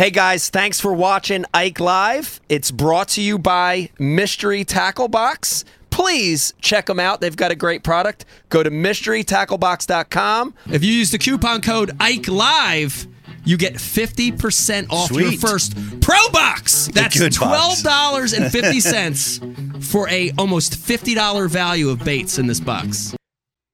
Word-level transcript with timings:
Hey 0.00 0.08
guys, 0.08 0.48
thanks 0.48 0.80
for 0.80 0.94
watching 0.94 1.44
Ike 1.52 1.78
Live. 1.78 2.40
It's 2.48 2.70
brought 2.70 3.08
to 3.08 3.20
you 3.20 3.38
by 3.38 3.90
Mystery 3.98 4.64
Tackle 4.64 5.08
Box. 5.08 5.66
Please 5.90 6.54
check 6.62 6.86
them 6.86 6.98
out. 6.98 7.20
They've 7.20 7.36
got 7.36 7.50
a 7.50 7.54
great 7.54 7.84
product. 7.84 8.24
Go 8.48 8.62
to 8.62 8.70
mysterytacklebox.com. 8.70 10.54
If 10.72 10.82
you 10.82 10.90
use 10.90 11.10
the 11.10 11.18
coupon 11.18 11.60
code 11.60 11.90
Ike 12.00 12.28
Live, 12.28 13.06
you 13.44 13.58
get 13.58 13.74
50% 13.74 14.86
off 14.88 15.10
your 15.10 15.32
first 15.32 15.74
Pro 16.00 16.30
Box. 16.30 16.88
That's 16.94 17.18
$12.50 17.18 19.84
for 19.92 20.08
a 20.08 20.30
almost 20.38 20.78
$50 20.78 21.50
value 21.50 21.90
of 21.90 22.02
baits 22.02 22.38
in 22.38 22.46
this 22.46 22.60
box. 22.60 23.14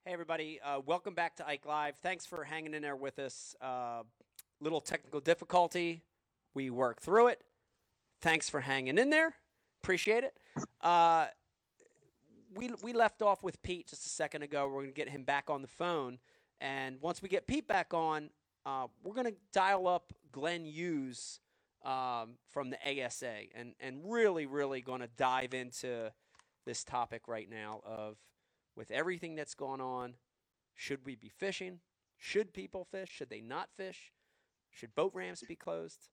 Hey 0.05 0.13
everybody, 0.13 0.59
uh, 0.61 0.81
welcome 0.85 1.15
back 1.15 1.37
to 1.37 1.47
Ike 1.47 1.67
Live. 1.67 1.95
Thanks 1.99 2.27
for 2.27 2.43
hanging 2.43 2.75
in 2.75 2.83
there 2.83 2.97
with 2.97 3.21
us. 3.21 3.55
Uh, 3.61 4.03
little 4.61 4.81
technical 4.81 5.21
difficulty. 5.21 6.03
We 6.57 6.70
work 6.70 7.02
through 7.02 7.27
it. 7.29 7.43
Thanks 8.23 8.48
for 8.48 8.60
hanging 8.60 8.97
in 8.97 9.10
there. 9.10 9.34
Appreciate 9.83 10.24
it. 10.24 10.38
Uh, 10.80 11.27
we 12.55 12.70
we 12.83 12.95
left 12.95 13.20
off 13.20 13.42
with 13.42 13.60
Pete 13.60 13.88
just 13.88 14.06
a 14.06 14.09
second 14.09 14.41
ago. 14.41 14.66
We're 14.66 14.80
going 14.80 14.87
to 14.87 14.95
get 14.95 15.11
him 15.11 15.24
back 15.24 15.50
on 15.50 15.61
the 15.61 15.69
phone, 15.69 16.19
and 16.59 16.98
once 17.02 17.20
we 17.20 17.28
get 17.28 17.47
Pete 17.47 17.69
back 17.69 17.92
on, 17.92 18.30
uh, 18.64 18.87
we're 19.05 19.12
going 19.12 19.27
to 19.27 19.37
dial 19.52 19.87
up 19.87 20.14
Glenn 20.33 20.64
Hughes 20.64 21.41
um, 21.84 22.38
from 22.48 22.70
the 22.70 22.78
ASA, 23.05 23.34
and 23.55 23.75
and 23.78 24.00
really 24.11 24.47
really 24.47 24.80
going 24.80 25.02
to 25.02 25.11
dive 25.19 25.52
into 25.52 26.11
this 26.64 26.84
topic 26.84 27.28
right 27.28 27.50
now 27.50 27.83
of 27.84 28.16
with 28.75 28.91
everything 28.91 29.34
that's 29.34 29.55
going 29.55 29.83
on. 29.83 30.14
Should 30.75 31.05
we 31.05 31.16
be 31.16 31.28
fishing? 31.28 31.80
Should 32.16 32.55
people 32.55 32.86
fish? 32.91 33.11
Should 33.11 33.28
they 33.28 33.42
not 33.42 33.69
fish? 33.77 34.11
Should 34.70 34.95
boat 34.95 35.12
ramps 35.14 35.42
be 35.47 35.55
closed? 35.55 36.09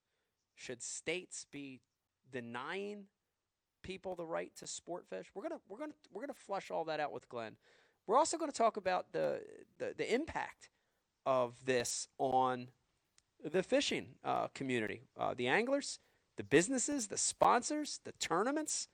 Should 0.55 0.81
states 0.81 1.45
be 1.51 1.81
denying 2.31 3.05
people 3.81 4.15
the 4.15 4.25
right 4.25 4.51
to 4.57 4.67
sport 4.67 5.05
fish? 5.07 5.27
We're 5.33 5.43
gonna 5.43 5.61
we're 5.67 5.79
gonna 5.79 5.93
we're 6.11 6.21
gonna 6.21 6.33
flush 6.33 6.71
all 6.71 6.85
that 6.85 6.99
out 6.99 7.11
with 7.11 7.27
Glenn. 7.29 7.55
We're 8.07 8.17
also 8.17 8.37
going 8.37 8.51
to 8.51 8.57
talk 8.57 8.77
about 8.77 9.11
the, 9.13 9.41
the 9.77 9.93
the 9.97 10.13
impact 10.13 10.69
of 11.25 11.53
this 11.65 12.07
on 12.17 12.67
the 13.43 13.63
fishing 13.63 14.07
uh, 14.23 14.47
community, 14.53 15.03
uh, 15.17 15.33
the 15.35 15.47
anglers, 15.47 15.99
the 16.37 16.43
businesses, 16.43 17.07
the 17.07 17.17
sponsors, 17.17 17.99
the 18.03 18.11
tournaments. 18.13 18.87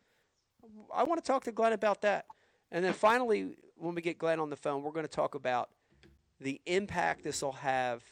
I 0.93 1.03
want 1.03 1.23
to 1.23 1.27
talk 1.27 1.43
to 1.45 1.52
Glenn 1.52 1.73
about 1.73 2.02
that. 2.02 2.25
And 2.71 2.85
then 2.85 2.93
finally, 2.93 3.55
when 3.75 3.95
we 3.95 4.02
get 4.02 4.17
Glenn 4.17 4.39
on 4.39 4.49
the 4.49 4.55
phone, 4.55 4.83
we're 4.83 4.91
going 4.91 5.05
to 5.05 5.11
talk 5.11 5.33
about 5.33 5.69
the 6.39 6.61
impact 6.65 7.23
this 7.23 7.41
will 7.41 7.53
have 7.53 8.03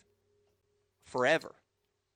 forever 1.04 1.56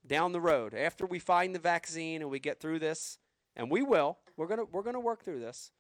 down 0.06 0.32
the 0.32 0.42
road. 0.42 0.74
After 0.74 1.06
we 1.06 1.20
find 1.20 1.54
the 1.54 1.60
vaccine 1.60 2.22
and 2.22 2.32
we 2.32 2.40
get 2.40 2.60
through 2.60 2.80
this 2.80 3.18
and 3.56 3.70
we 3.70 3.82
will 3.82 4.18
we're 4.38 4.48
going 4.48 4.60
to 4.60 4.66
we're 4.72 4.84
going 4.84 4.96
to 4.96 5.00
work 5.00 5.24
through 5.24 5.40
this 5.40 5.72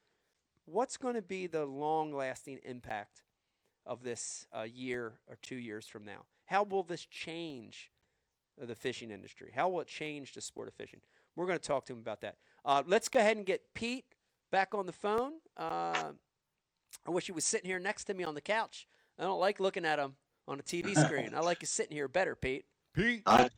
what's 0.65 0.97
going 0.97 1.15
to 1.15 1.21
be 1.21 1.47
the 1.47 1.65
long 1.65 2.13
lasting 2.13 2.59
impact 2.63 3.23
of 3.85 4.03
this 4.03 4.45
a 4.51 4.67
year 4.67 5.13
or 5.27 5.37
2 5.41 5.55
years 5.55 5.87
from 5.87 6.05
now? 6.05 6.25
How 6.45 6.63
will 6.63 6.83
this 6.83 7.05
change 7.05 7.91
the 8.57 8.75
fishing 8.75 9.11
industry? 9.11 9.51
How 9.55 9.69
will 9.69 9.81
it 9.81 9.87
change 9.87 10.33
the 10.33 10.41
sport 10.41 10.67
of 10.67 10.73
fishing? 10.73 11.01
We're 11.35 11.47
going 11.47 11.59
to 11.59 11.67
talk 11.67 11.85
to 11.87 11.93
him 11.93 11.99
about 11.99 12.21
that. 12.21 12.35
Uh, 12.63 12.83
let's 12.85 13.09
go 13.09 13.19
ahead 13.19 13.37
and 13.37 13.45
get 13.45 13.73
Pete 13.73 14.05
back 14.51 14.75
on 14.75 14.85
the 14.85 14.91
phone. 14.91 15.33
Uh, 15.57 16.11
I 17.07 17.09
wish 17.09 17.25
he 17.25 17.31
was 17.31 17.45
sitting 17.45 17.69
here 17.69 17.79
next 17.79 18.03
to 18.05 18.13
me 18.13 18.23
on 18.23 18.35
the 18.35 18.41
couch. 18.41 18.87
I 19.17 19.23
don't 19.23 19.39
like 19.39 19.59
looking 19.59 19.85
at 19.85 19.97
him 19.97 20.15
on 20.47 20.59
a 20.59 20.63
TV 20.63 20.95
screen. 21.05 21.31
I 21.35 21.39
like 21.39 21.61
you 21.61 21.67
sitting 21.67 21.95
here 21.95 22.07
better 22.07 22.35
Pete. 22.35 22.65
Pete. 22.93 23.23
I, 23.25 23.49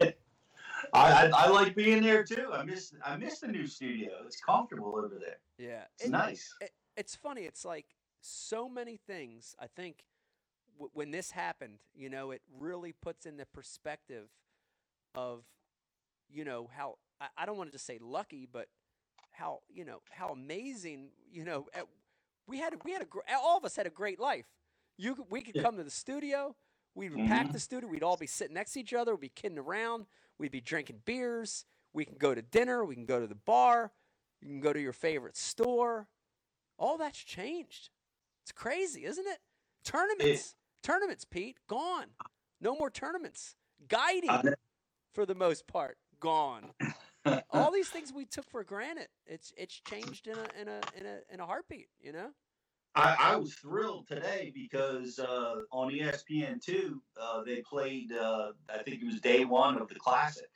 I 0.93 1.29
I 1.33 1.47
like 1.49 1.75
being 1.75 2.03
there 2.03 2.23
too. 2.23 2.49
I 2.53 2.63
miss 2.63 2.93
I 3.03 3.17
miss 3.17 3.39
the 3.39 3.47
new 3.47 3.67
studio. 3.67 4.11
It's 4.25 4.39
comfortable 4.39 4.95
over 4.97 5.17
there. 5.19 5.37
Yeah, 5.57 5.83
It's 5.99 6.09
nice. 6.09 6.53
It, 6.61 6.71
it's 6.95 7.15
funny. 7.15 7.41
It's 7.43 7.65
like 7.65 7.85
so 8.21 8.69
many 8.69 8.97
things. 8.97 9.55
I 9.59 9.67
think 9.67 10.05
w- 10.75 10.91
when 10.93 11.11
this 11.11 11.31
happened, 11.31 11.79
you 11.95 12.09
know, 12.09 12.31
it 12.31 12.41
really 12.59 12.93
puts 12.93 13.25
in 13.25 13.37
the 13.37 13.45
perspective 13.47 14.27
of, 15.15 15.43
you 16.29 16.45
know, 16.45 16.69
how 16.75 16.95
I, 17.19 17.27
I 17.37 17.45
don't 17.45 17.57
want 17.57 17.69
to 17.69 17.73
just 17.73 17.85
say 17.85 17.97
lucky, 18.01 18.47
but 18.51 18.67
how 19.31 19.59
you 19.69 19.83
know 19.85 20.01
how 20.11 20.29
amazing 20.29 21.09
you 21.31 21.43
know 21.43 21.65
eh, 21.73 21.81
we 22.47 22.59
had 22.59 22.75
we 22.85 22.91
had 22.91 23.01
a 23.01 23.05
gr- 23.05 23.21
all 23.41 23.57
of 23.57 23.65
us 23.65 23.75
had 23.75 23.87
a 23.87 23.91
great 23.91 24.19
life. 24.19 24.45
You 24.97 25.25
we 25.31 25.41
could 25.41 25.55
Yeah. 25.55 25.63
come 25.63 25.77
to 25.77 25.83
the 25.83 25.89
studio. 25.91 26.55
We'd 26.95 27.15
pack 27.15 27.47
Mhm. 27.47 27.53
the 27.53 27.59
studio. 27.59 27.89
We'd 27.89 28.03
all 28.03 28.17
be 28.17 28.27
sitting 28.27 28.53
next 28.53 28.73
to 28.73 28.79
each 28.81 28.93
other. 28.93 29.13
We'd 29.15 29.21
be 29.21 29.29
kidding 29.29 29.57
around. 29.57 30.05
We'd 30.43 30.51
be 30.51 30.59
drinking 30.59 30.99
beers. 31.05 31.63
We 31.93 32.03
can 32.03 32.17
go 32.17 32.35
to 32.35 32.41
dinner. 32.41 32.83
We 32.83 32.95
can 32.95 33.05
go 33.05 33.21
to 33.21 33.27
the 33.27 33.33
bar. 33.33 33.93
You 34.41 34.49
can 34.49 34.59
go 34.59 34.73
to 34.73 34.81
your 34.81 34.91
favorite 34.91 35.37
store. 35.37 36.09
All 36.77 36.97
that's 36.97 37.17
changed. 37.17 37.91
It's 38.43 38.51
crazy, 38.51 39.05
isn't 39.05 39.25
it? 39.25 39.37
Tournaments, 39.85 40.55
tournaments, 40.83 41.23
Pete, 41.23 41.59
gone. 41.69 42.07
No 42.59 42.75
more 42.75 42.89
tournaments. 42.89 43.55
Guiding, 43.87 44.29
I- 44.29 44.55
for 45.13 45.25
the 45.25 45.33
most 45.33 45.65
part, 45.65 45.97
gone. 46.19 46.71
All 47.51 47.71
these 47.71 47.87
things 47.87 48.11
we 48.11 48.25
took 48.25 48.49
for 48.49 48.65
granted, 48.65 49.07
it's 49.25 49.53
it's 49.55 49.79
changed 49.79 50.27
in 50.27 50.35
a 50.35 50.61
in 50.61 50.67
a 50.67 50.81
in 50.97 51.05
a 51.05 51.33
in 51.35 51.39
a 51.39 51.45
heartbeat. 51.45 51.87
You 52.01 52.11
know? 52.11 52.31
I, 52.95 53.15
I 53.19 53.35
was 53.37 53.53
thrilled 53.55 54.07
today 54.07 54.51
because 54.53 55.17
uh, 55.19 55.61
on 55.71 55.91
ESPN 55.91 56.61
two 56.61 57.01
uh, 57.19 57.43
they 57.43 57.61
played. 57.61 58.11
Uh, 58.11 58.51
I 58.69 58.83
think 58.83 59.01
it 59.01 59.05
was 59.05 59.19
day 59.19 59.45
one 59.45 59.79
of 59.81 59.89
the 59.89 59.95
classic. 59.95 60.49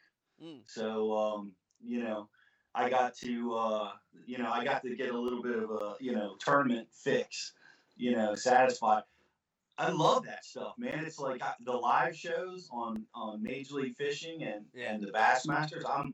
Mm. 0.44 0.62
So 0.68 1.16
um, 1.18 1.52
you 1.84 2.04
know, 2.04 2.30
I 2.76 2.90
got 2.90 3.16
to 3.18 3.56
uh, 3.56 3.92
you 4.26 4.38
know 4.38 4.52
I 4.52 4.64
got 4.64 4.84
to 4.84 4.96
get 4.96 5.10
a 5.10 5.20
little 5.20 5.42
bit 5.42 5.58
of 5.58 5.72
a 5.72 5.96
you 6.00 6.14
know 6.14 6.36
tournament 6.40 6.88
fix. 6.92 7.54
You 7.96 8.12
know, 8.16 8.36
satisfied. 8.36 9.04
I 9.80 9.90
love 9.90 10.26
that 10.26 10.46
stuff, 10.46 10.74
man. 10.78 11.04
It's 11.06 11.20
like 11.20 11.42
I- 11.42 11.54
the 11.62 11.74
live 11.74 12.16
shows 12.16 12.70
on 12.72 13.06
on 13.16 13.42
Major 13.42 13.76
League 13.76 13.96
Fishing 13.96 14.44
and 14.44 14.66
Yeah. 14.76 14.94
and 14.94 15.04
the 15.04 15.12
Bassmasters. 15.12 15.84
I'm 15.90 16.14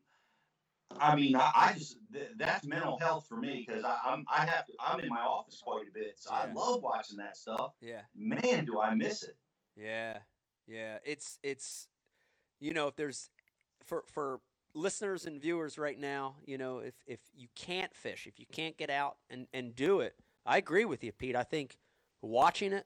I 0.99 1.15
mean, 1.15 1.35
I, 1.35 1.51
I 1.55 1.73
just 1.73 1.97
th- 2.11 2.29
that's 2.37 2.65
mental 2.65 2.97
health 2.99 3.25
for 3.27 3.37
me 3.37 3.65
because 3.67 3.83
I'm 3.83 4.25
I 4.31 4.45
have 4.45 4.65
to 4.67 4.73
I'm 4.79 4.99
in 4.99 5.09
my 5.09 5.21
office 5.21 5.61
quite 5.63 5.87
a 5.87 5.93
bit, 5.93 6.13
so 6.17 6.31
Yeah. 6.31 6.49
I 6.49 6.53
love 6.53 6.81
watching 6.81 7.17
that 7.17 7.37
stuff. 7.37 7.73
Yeah. 7.81 8.01
Man, 8.15 8.65
do 8.65 8.79
I 8.79 8.93
miss 8.95 9.23
it! 9.23 9.35
Yeah, 9.75 10.19
yeah. 10.67 10.97
It's 11.05 11.39
it's 11.43 11.87
you 12.59 12.73
know 12.73 12.87
if 12.87 12.95
there's 12.95 13.29
for 13.85 14.03
for 14.07 14.39
listeners 14.75 15.25
and 15.25 15.41
viewers 15.41 15.77
right 15.77 15.99
now, 15.99 16.35
you 16.45 16.57
know 16.57 16.79
if 16.79 16.95
if 17.07 17.19
you 17.35 17.47
can't 17.55 17.93
fish, 17.95 18.27
if 18.27 18.39
you 18.39 18.45
can't 18.51 18.77
get 18.77 18.89
out 18.89 19.17
and 19.29 19.47
and 19.53 19.75
do 19.75 19.99
it, 19.99 20.15
I 20.45 20.57
agree 20.57 20.85
with 20.85 21.03
you, 21.03 21.11
Pete. 21.11 21.35
I 21.35 21.43
think 21.43 21.77
watching 22.21 22.73
it, 22.73 22.85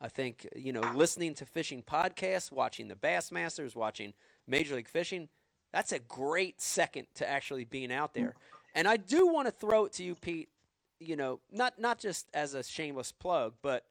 I 0.00 0.08
think 0.08 0.46
you 0.56 0.72
know 0.72 0.82
listening 0.94 1.34
to 1.36 1.46
fishing 1.46 1.82
podcasts, 1.82 2.50
watching 2.52 2.88
the 2.88 2.96
Bassmasters, 2.96 3.74
watching 3.76 4.12
Major 4.46 4.76
League 4.76 4.88
Fishing, 4.88 5.28
that's 5.72 5.92
a 5.92 5.98
great 5.98 6.60
second 6.60 7.06
to 7.16 7.28
actually 7.28 7.64
being 7.64 7.92
out 7.92 8.14
there. 8.14 8.34
And 8.74 8.86
I 8.86 8.96
do 8.96 9.26
want 9.26 9.46
to 9.46 9.52
throw 9.52 9.84
it 9.86 9.92
to 9.94 10.04
you, 10.04 10.14
Pete. 10.14 10.48
You 10.98 11.16
know, 11.16 11.40
not 11.52 11.78
not 11.78 11.98
just 11.98 12.28
as 12.32 12.54
a 12.54 12.62
shameless 12.62 13.12
plug, 13.12 13.54
but 13.62 13.84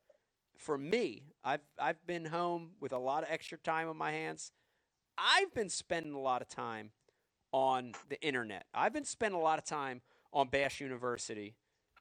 for 0.57 0.77
me, 0.77 1.23
I've 1.43 1.61
I've 1.79 2.05
been 2.07 2.25
home 2.25 2.71
with 2.79 2.91
a 2.91 2.97
lot 2.97 3.23
of 3.23 3.29
extra 3.29 3.57
time 3.57 3.87
on 3.87 3.97
my 3.97 4.11
hands. 4.11 4.51
I've 5.17 5.53
been 5.53 5.69
spending 5.69 6.13
a 6.13 6.19
lot 6.19 6.41
of 6.41 6.49
time 6.49 6.91
on 7.51 7.93
the 8.09 8.21
internet. 8.21 8.65
I've 8.73 8.93
been 8.93 9.05
spending 9.05 9.39
a 9.39 9.43
lot 9.43 9.59
of 9.59 9.65
time 9.65 10.01
on 10.33 10.49
Bass 10.49 10.79
University 10.79 11.55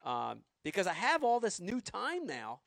um, 0.04 0.40
because 0.64 0.86
I 0.86 0.94
have 0.94 1.22
all 1.22 1.40
this 1.40 1.60
new 1.60 1.80
time 1.80 2.26
now, 2.26 2.60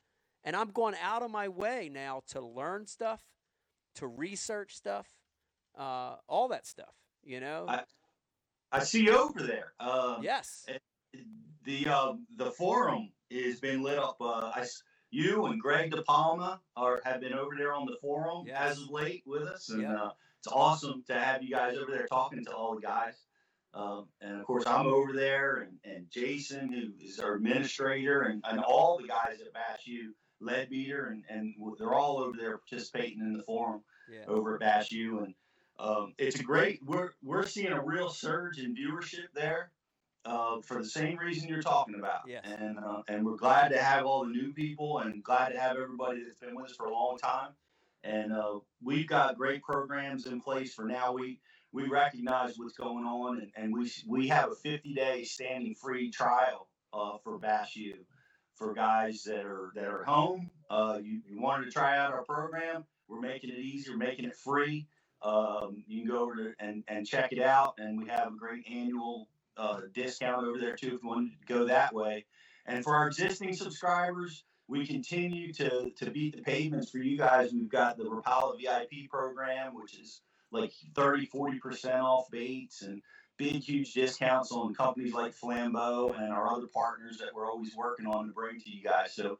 and 0.44 0.56
I'm 0.56 0.70
going 0.70 0.94
out 1.02 1.22
of 1.22 1.30
my 1.30 1.48
way 1.48 1.90
now 1.92 2.22
to 2.28 2.40
learn 2.40 2.86
stuff, 2.86 3.20
to 3.96 4.06
research 4.06 4.74
stuff, 4.74 5.06
uh, 5.78 6.16
all 6.28 6.48
that 6.48 6.66
stuff. 6.66 6.94
You 7.24 7.40
know? 7.40 7.66
I- 7.68 7.84
I 8.70 8.80
see 8.80 9.04
you 9.04 9.16
over 9.16 9.42
there. 9.42 9.72
Um, 9.80 10.22
yes. 10.22 10.66
The 11.64 11.86
uh, 11.88 12.12
the 12.36 12.50
forum 12.50 13.10
has 13.32 13.60
been 13.60 13.82
lit 13.82 13.98
up. 13.98 14.18
Uh, 14.20 14.52
I 14.54 14.66
you 15.10 15.46
and 15.46 15.58
Greg 15.58 15.90
DiPalma 15.90 16.58
are 16.76 17.00
have 17.02 17.20
been 17.22 17.32
over 17.32 17.56
there 17.56 17.72
on 17.72 17.86
the 17.86 17.96
forum 18.02 18.44
Yes. 18.46 18.72
as 18.72 18.82
of 18.82 18.90
late 18.90 19.22
with 19.24 19.44
us, 19.44 19.70
and 19.70 19.80
Yeah. 19.82 19.94
uh, 20.04 20.10
it's 20.38 20.48
awesome 20.52 21.02
to 21.06 21.14
have 21.18 21.42
you 21.42 21.50
guys 21.50 21.78
over 21.78 21.90
there 21.90 22.06
talking 22.08 22.44
to 22.44 22.52
all 22.54 22.74
the 22.74 22.82
guys. 22.82 23.14
Um, 23.72 24.08
and 24.20 24.38
of 24.38 24.44
course, 24.46 24.66
I'm 24.66 24.86
over 24.86 25.14
there, 25.14 25.56
and, 25.56 25.78
and 25.84 26.10
Jason, 26.10 26.70
who 26.70 26.92
is 27.02 27.18
our 27.20 27.34
administrator, 27.36 28.22
and, 28.24 28.44
and 28.46 28.60
all 28.60 28.98
the 28.98 29.08
guys 29.08 29.40
at 29.40 29.52
Bass 29.54 29.86
U, 29.86 30.14
Leadbeater, 30.40 31.06
and, 31.06 31.24
and 31.30 31.54
they're 31.78 31.94
all 31.94 32.18
over 32.18 32.36
there 32.36 32.58
participating 32.58 33.20
in 33.20 33.32
the 33.32 33.42
forum 33.44 33.82
Yeah. 34.12 34.24
over 34.26 34.54
at 34.54 34.60
Bass 34.60 34.92
U, 34.92 35.20
and 35.20 35.34
um, 35.78 36.14
it's 36.18 36.40
a 36.40 36.42
great. 36.42 36.80
We're 36.84 37.10
we're 37.22 37.46
seeing 37.46 37.72
a 37.72 37.82
real 37.82 38.10
surge 38.10 38.58
in 38.58 38.74
viewership 38.74 39.32
there, 39.34 39.70
uh, 40.24 40.60
for 40.60 40.82
the 40.82 40.88
same 40.88 41.16
reason 41.18 41.48
you're 41.48 41.62
talking 41.62 41.94
about. 41.94 42.20
Yes. 42.26 42.44
And 42.44 42.78
uh, 42.78 43.02
and 43.08 43.24
we're 43.24 43.36
glad 43.36 43.68
to 43.68 43.78
have 43.78 44.04
all 44.04 44.24
the 44.24 44.30
new 44.30 44.52
people, 44.52 44.98
and 44.98 45.22
glad 45.22 45.50
to 45.50 45.58
have 45.60 45.76
everybody 45.76 46.22
that's 46.22 46.38
been 46.38 46.54
with 46.56 46.66
us 46.66 46.76
for 46.76 46.86
a 46.86 46.92
long 46.92 47.18
time. 47.18 47.50
And 48.04 48.32
uh, 48.32 48.60
we've 48.82 49.08
got 49.08 49.36
great 49.36 49.62
programs 49.62 50.26
in 50.26 50.40
place 50.40 50.74
for 50.74 50.84
now. 50.84 51.12
We 51.12 51.40
we 51.72 51.86
recognize 51.88 52.58
what's 52.58 52.76
going 52.76 53.04
on, 53.04 53.38
and, 53.40 53.52
and 53.56 53.72
we 53.72 53.90
we 54.06 54.28
have 54.28 54.50
a 54.50 54.54
50 54.54 54.94
day 54.94 55.24
standing 55.24 55.74
free 55.74 56.10
trial 56.10 56.68
uh, 56.92 57.18
for 57.22 57.38
Bass 57.38 57.76
U 57.76 57.94
for 58.58 58.74
guys 58.74 59.22
that 59.22 59.46
are 59.46 59.70
that 59.74 59.86
are 59.86 60.04
home. 60.04 60.50
Uh, 60.68 60.98
you, 61.02 61.20
you 61.26 61.40
wanted 61.40 61.64
to 61.64 61.70
try 61.70 61.96
out 61.96 62.12
our 62.12 62.24
program, 62.24 62.84
we're 63.06 63.20
making 63.20 63.50
it 63.50 63.58
easy, 63.58 63.90
we're 63.90 63.96
making 63.96 64.24
it 64.24 64.36
free. 64.36 64.86
Um, 65.22 65.82
you 65.86 66.02
can 66.02 66.10
go 66.10 66.20
over 66.20 66.34
to 66.36 66.54
and, 66.60 66.84
and 66.88 67.06
check 67.06 67.32
it 67.32 67.42
out, 67.42 67.74
and 67.78 68.00
we 68.00 68.08
have 68.08 68.28
a 68.28 68.36
great 68.36 68.64
annual 68.70 69.28
uh, 69.56 69.80
discount 69.92 70.46
over 70.46 70.58
there 70.58 70.76
too 70.76 70.94
if 70.94 71.02
you 71.02 71.08
want 71.08 71.30
to 71.30 71.52
go 71.52 71.64
that 71.66 71.92
way. 71.92 72.24
And 72.66 72.84
for 72.84 72.94
our 72.94 73.08
existing 73.08 73.54
subscribers, 73.54 74.44
we 74.68 74.86
continue 74.86 75.52
to 75.54 75.90
to 75.90 76.10
beat 76.10 76.36
the 76.36 76.42
pavements 76.42 76.90
for 76.90 76.98
you 76.98 77.16
guys. 77.16 77.52
We've 77.52 77.68
got 77.68 77.96
the 77.96 78.04
Rapala 78.04 78.58
VIP 78.60 79.10
program, 79.10 79.74
which 79.74 79.98
is 79.98 80.20
like 80.50 80.72
30, 80.94 81.26
40% 81.26 82.02
off 82.02 82.30
baits 82.30 82.82
and 82.82 83.02
big, 83.36 83.62
huge 83.62 83.94
discounts 83.94 84.52
on 84.52 84.74
companies 84.74 85.14
like 85.14 85.34
Flambeau 85.34 86.18
and 86.18 86.32
our 86.32 86.52
other 86.52 86.66
partners 86.66 87.18
that 87.18 87.34
we're 87.34 87.50
always 87.50 87.74
working 87.76 88.06
on 88.06 88.26
to 88.26 88.32
bring 88.32 88.60
to 88.60 88.70
you 88.70 88.82
guys. 88.82 89.14
So 89.14 89.38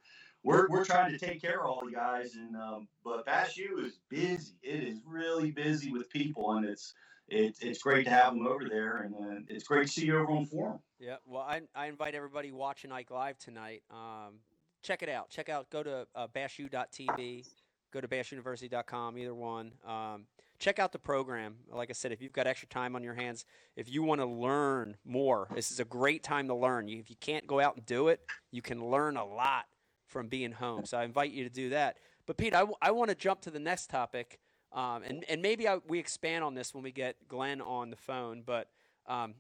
we're, 0.48 0.66
we're 0.68 0.84
trying 0.84 1.12
to 1.12 1.18
take 1.18 1.42
care 1.42 1.60
of 1.60 1.66
all 1.66 1.82
you 1.84 1.92
guys. 1.94 2.34
And 2.34 2.56
um, 2.56 2.88
but 3.04 3.26
Bass 3.26 3.56
U 3.58 3.84
is 3.84 3.98
busy. 4.08 4.54
It 4.62 4.82
is 4.82 5.00
really 5.04 5.50
busy 5.50 5.92
with 5.92 6.08
people, 6.08 6.52
and 6.52 6.64
it's 6.64 6.94
it's 7.28 7.60
it's 7.60 7.82
great 7.82 8.04
to 8.04 8.10
have 8.10 8.32
them 8.32 8.46
over 8.46 8.66
there, 8.66 9.02
and 9.02 9.14
uh, 9.14 9.40
it's 9.48 9.64
great 9.64 9.88
to 9.88 9.92
see 9.92 10.06
you 10.06 10.18
over 10.18 10.32
on 10.32 10.46
forum. 10.46 10.78
Yeah, 10.98 11.16
well, 11.26 11.42
I, 11.42 11.60
I 11.74 11.86
invite 11.86 12.14
everybody 12.14 12.50
watching 12.50 12.90
Ike 12.90 13.10
Live 13.10 13.38
tonight. 13.38 13.82
Um, 13.90 14.36
check 14.82 15.02
it 15.02 15.10
out. 15.10 15.28
Check 15.28 15.50
out. 15.50 15.68
Go 15.68 15.82
to 15.82 16.06
uh, 16.14 16.26
bassu.tv. 16.34 17.46
Go 17.92 18.00
to 18.00 18.08
bassuniversity.com. 18.08 19.18
Either 19.18 19.34
one. 19.34 19.72
Um, 19.86 20.24
check 20.58 20.78
out 20.78 20.92
the 20.92 20.98
program. 20.98 21.56
Like 21.70 21.90
I 21.90 21.92
said, 21.92 22.10
if 22.10 22.22
you've 22.22 22.32
got 22.32 22.46
extra 22.46 22.68
time 22.68 22.96
on 22.96 23.02
your 23.02 23.14
hands, 23.14 23.44
if 23.76 23.90
you 23.90 24.02
want 24.02 24.22
to 24.22 24.26
learn 24.26 24.96
more, 25.04 25.48
this 25.54 25.70
is 25.70 25.78
a 25.78 25.84
great 25.84 26.22
time 26.22 26.48
to 26.48 26.54
learn. 26.54 26.88
You, 26.88 26.98
if 26.98 27.10
you 27.10 27.16
can't 27.20 27.46
go 27.46 27.60
out 27.60 27.76
and 27.76 27.84
do 27.84 28.08
it, 28.08 28.20
you 28.50 28.62
can 28.62 28.90
learn 28.90 29.16
a 29.16 29.24
lot 29.24 29.66
from 30.08 30.28
being 30.28 30.52
home. 30.52 30.84
So 30.84 30.98
I 30.98 31.04
invite 31.04 31.30
you 31.30 31.44
to 31.44 31.50
do 31.50 31.70
that. 31.70 31.98
But 32.26 32.36
Pete, 32.36 32.54
I, 32.54 32.60
w- 32.60 32.76
I 32.82 32.90
want 32.90 33.10
to 33.10 33.14
jump 33.14 33.42
to 33.42 33.50
the 33.50 33.58
next 33.60 33.88
topic, 33.88 34.38
um, 34.72 35.02
and 35.02 35.24
and 35.28 35.40
maybe 35.40 35.68
I, 35.68 35.78
we 35.86 35.98
expand 35.98 36.44
on 36.44 36.54
this 36.54 36.74
when 36.74 36.82
we 36.82 36.92
get 36.92 37.28
Glenn 37.28 37.60
on 37.60 37.90
the 37.90 37.96
phone. 37.96 38.42
But 38.44 38.68
um, 39.06 39.34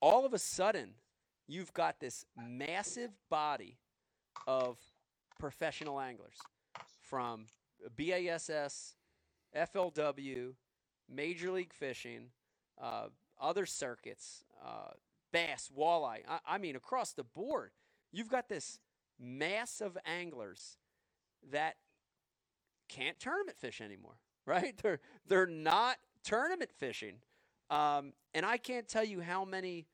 all 0.00 0.24
of 0.24 0.32
a 0.32 0.38
sudden, 0.38 0.94
you've 1.46 1.72
got 1.72 2.00
this 2.00 2.24
massive 2.36 3.10
body 3.28 3.78
of 4.46 4.78
professional 5.38 6.00
anglers 6.00 6.38
from 7.00 7.46
BASS 7.96 8.94
FLW, 9.56 10.54
Major 11.08 11.50
League 11.50 11.72
Fishing, 11.72 12.26
uh, 12.80 13.06
other 13.40 13.66
circuits, 13.66 14.44
uh, 14.64 14.92
bass, 15.32 15.70
walleye. 15.76 16.22
I, 16.28 16.38
I 16.46 16.58
mean, 16.58 16.76
across 16.76 17.12
the 17.12 17.24
board, 17.24 17.70
you've 18.12 18.28
got 18.28 18.48
this 18.48 18.78
mass 19.18 19.80
of 19.80 19.96
anglers 20.04 20.78
that 21.50 21.76
can't 22.88 23.18
tournament 23.18 23.58
fish 23.58 23.80
anymore, 23.80 24.18
right? 24.46 24.76
They're 24.82 25.00
they're 25.26 25.46
not 25.46 25.96
tournament 26.24 26.70
fishing, 26.72 27.16
um, 27.70 28.12
and 28.34 28.44
I 28.44 28.56
can't 28.56 28.88
tell 28.88 29.04
you 29.04 29.20
how 29.20 29.44
many 29.44 29.86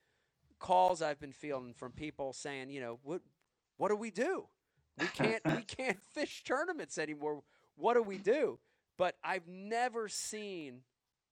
calls 0.59 1.03
I've 1.03 1.21
been 1.21 1.33
feeling 1.33 1.75
from 1.75 1.93
people 1.93 2.33
saying, 2.33 2.71
you 2.71 2.81
know, 2.81 2.99
what 3.03 3.23
what 3.77 3.89
do 3.89 3.97
we 3.97 4.11
do? 4.11 4.47
We 4.99 5.07
can't 5.09 5.43
we 5.45 5.63
can't 5.67 6.01
fish 6.03 6.45
tournaments 6.45 6.99
anymore. 6.99 7.43
What 7.77 7.95
do 7.95 8.03
we 8.03 8.19
do? 8.19 8.59
But 8.97 9.17
I've 9.25 9.49
never 9.49 10.09
seen 10.09 10.83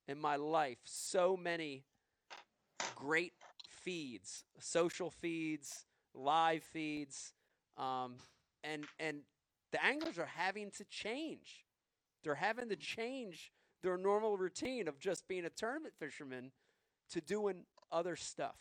in 0.09 0.19
my 0.19 0.37
life 0.37 0.79
so 0.85 1.37
many 1.37 1.85
great 2.97 3.35
feeds, 3.69 4.45
social 4.59 5.11
feeds, 5.11 5.87
live 6.15 6.65
feeds, 6.65 7.33
um, 7.77 8.15
and 8.65 8.85
and 8.99 9.19
the 9.73 9.85
anglers 9.85 10.19
are 10.19 10.27
having 10.27 10.71
to 10.73 10.85
change. 10.85 11.65
They're 12.23 12.35
having 12.35 12.69
to 12.69 12.77
change 12.77 13.53
their 13.83 13.97
normal 13.97 14.37
routine 14.37 14.87
of 14.87 14.99
just 14.99 15.27
being 15.27 15.45
a 15.45 15.51
tournament 15.51 15.95
fisherman 15.99 16.53
to 17.11 17.21
doing 17.21 17.65
other 17.91 18.17
stuff. 18.17 18.57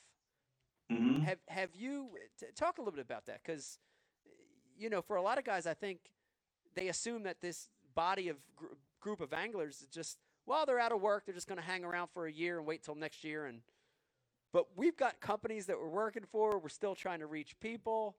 Mm-hmm. 0.92 1.22
Have 1.22 1.40
have 1.48 1.70
you 1.76 2.10
t- 2.40 2.48
talk 2.56 2.78
a 2.78 2.82
little 2.82 2.96
bit 2.96 3.06
about 3.06 3.26
that? 3.28 3.42
Because 3.44 3.78
you 4.78 4.90
know, 4.90 5.02
for 5.02 5.16
a 5.16 5.22
lot 5.22 5.38
of 5.38 5.44
guys, 5.44 5.68
I 5.68 5.74
think 5.74 6.00
they 6.76 6.88
assume 6.88 7.24
that 7.24 7.42
this 7.42 7.70
body 7.94 8.30
of 8.30 8.38
gr- 8.56 8.66
group 9.00 9.22
of 9.22 9.34
anglers 9.34 9.82
is 9.82 9.88
just 9.88 10.18
well 10.46 10.66
they're 10.66 10.80
out 10.80 10.92
of 10.92 11.02
work 11.02 11.26
they're 11.26 11.36
just 11.36 11.48
going 11.48 11.60
to 11.60 11.66
hang 11.66 11.84
around 11.84 12.08
for 12.14 12.28
a 12.28 12.32
year 12.32 12.58
and 12.58 12.66
wait 12.66 12.84
till 12.84 12.96
next 12.96 13.24
year 13.24 13.46
and 13.46 13.62
but 14.54 14.68
we've 14.76 14.96
got 14.96 15.20
companies 15.20 15.66
that 15.66 15.78
we're 15.78 15.90
working 15.90 16.24
for 16.24 16.58
we're 16.60 16.70
still 16.70 16.96
trying 16.96 17.20
to 17.20 17.26
reach 17.26 17.60
people 17.60 18.16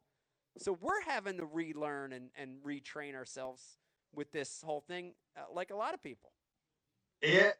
so 0.58 0.76
we're 0.80 1.02
having 1.06 1.36
to 1.38 1.44
relearn 1.44 2.12
and, 2.12 2.30
and 2.36 2.62
retrain 2.62 3.14
ourselves 3.14 3.78
with 4.14 4.30
this 4.32 4.62
whole 4.64 4.80
thing 4.80 5.14
uh, 5.36 5.42
like 5.52 5.70
a 5.70 5.76
lot 5.76 5.94
of 5.94 6.02
people 6.02 6.32
it 7.20 7.54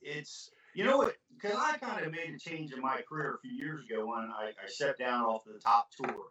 it's 0.00 0.50
you 0.74 0.84
know 0.84 0.98
what 0.98 1.14
because 1.34 1.56
i 1.58 1.76
kind 1.78 2.04
of 2.04 2.12
made 2.12 2.34
a 2.34 2.38
change 2.38 2.72
in 2.72 2.80
my 2.80 3.00
career 3.08 3.34
a 3.34 3.38
few 3.40 3.52
years 3.52 3.84
ago 3.84 4.06
when 4.06 4.30
i, 4.38 4.50
I 4.62 4.68
stepped 4.68 5.00
down 5.00 5.24
off 5.24 5.42
the 5.44 5.58
top 5.58 5.88
tour 5.90 6.26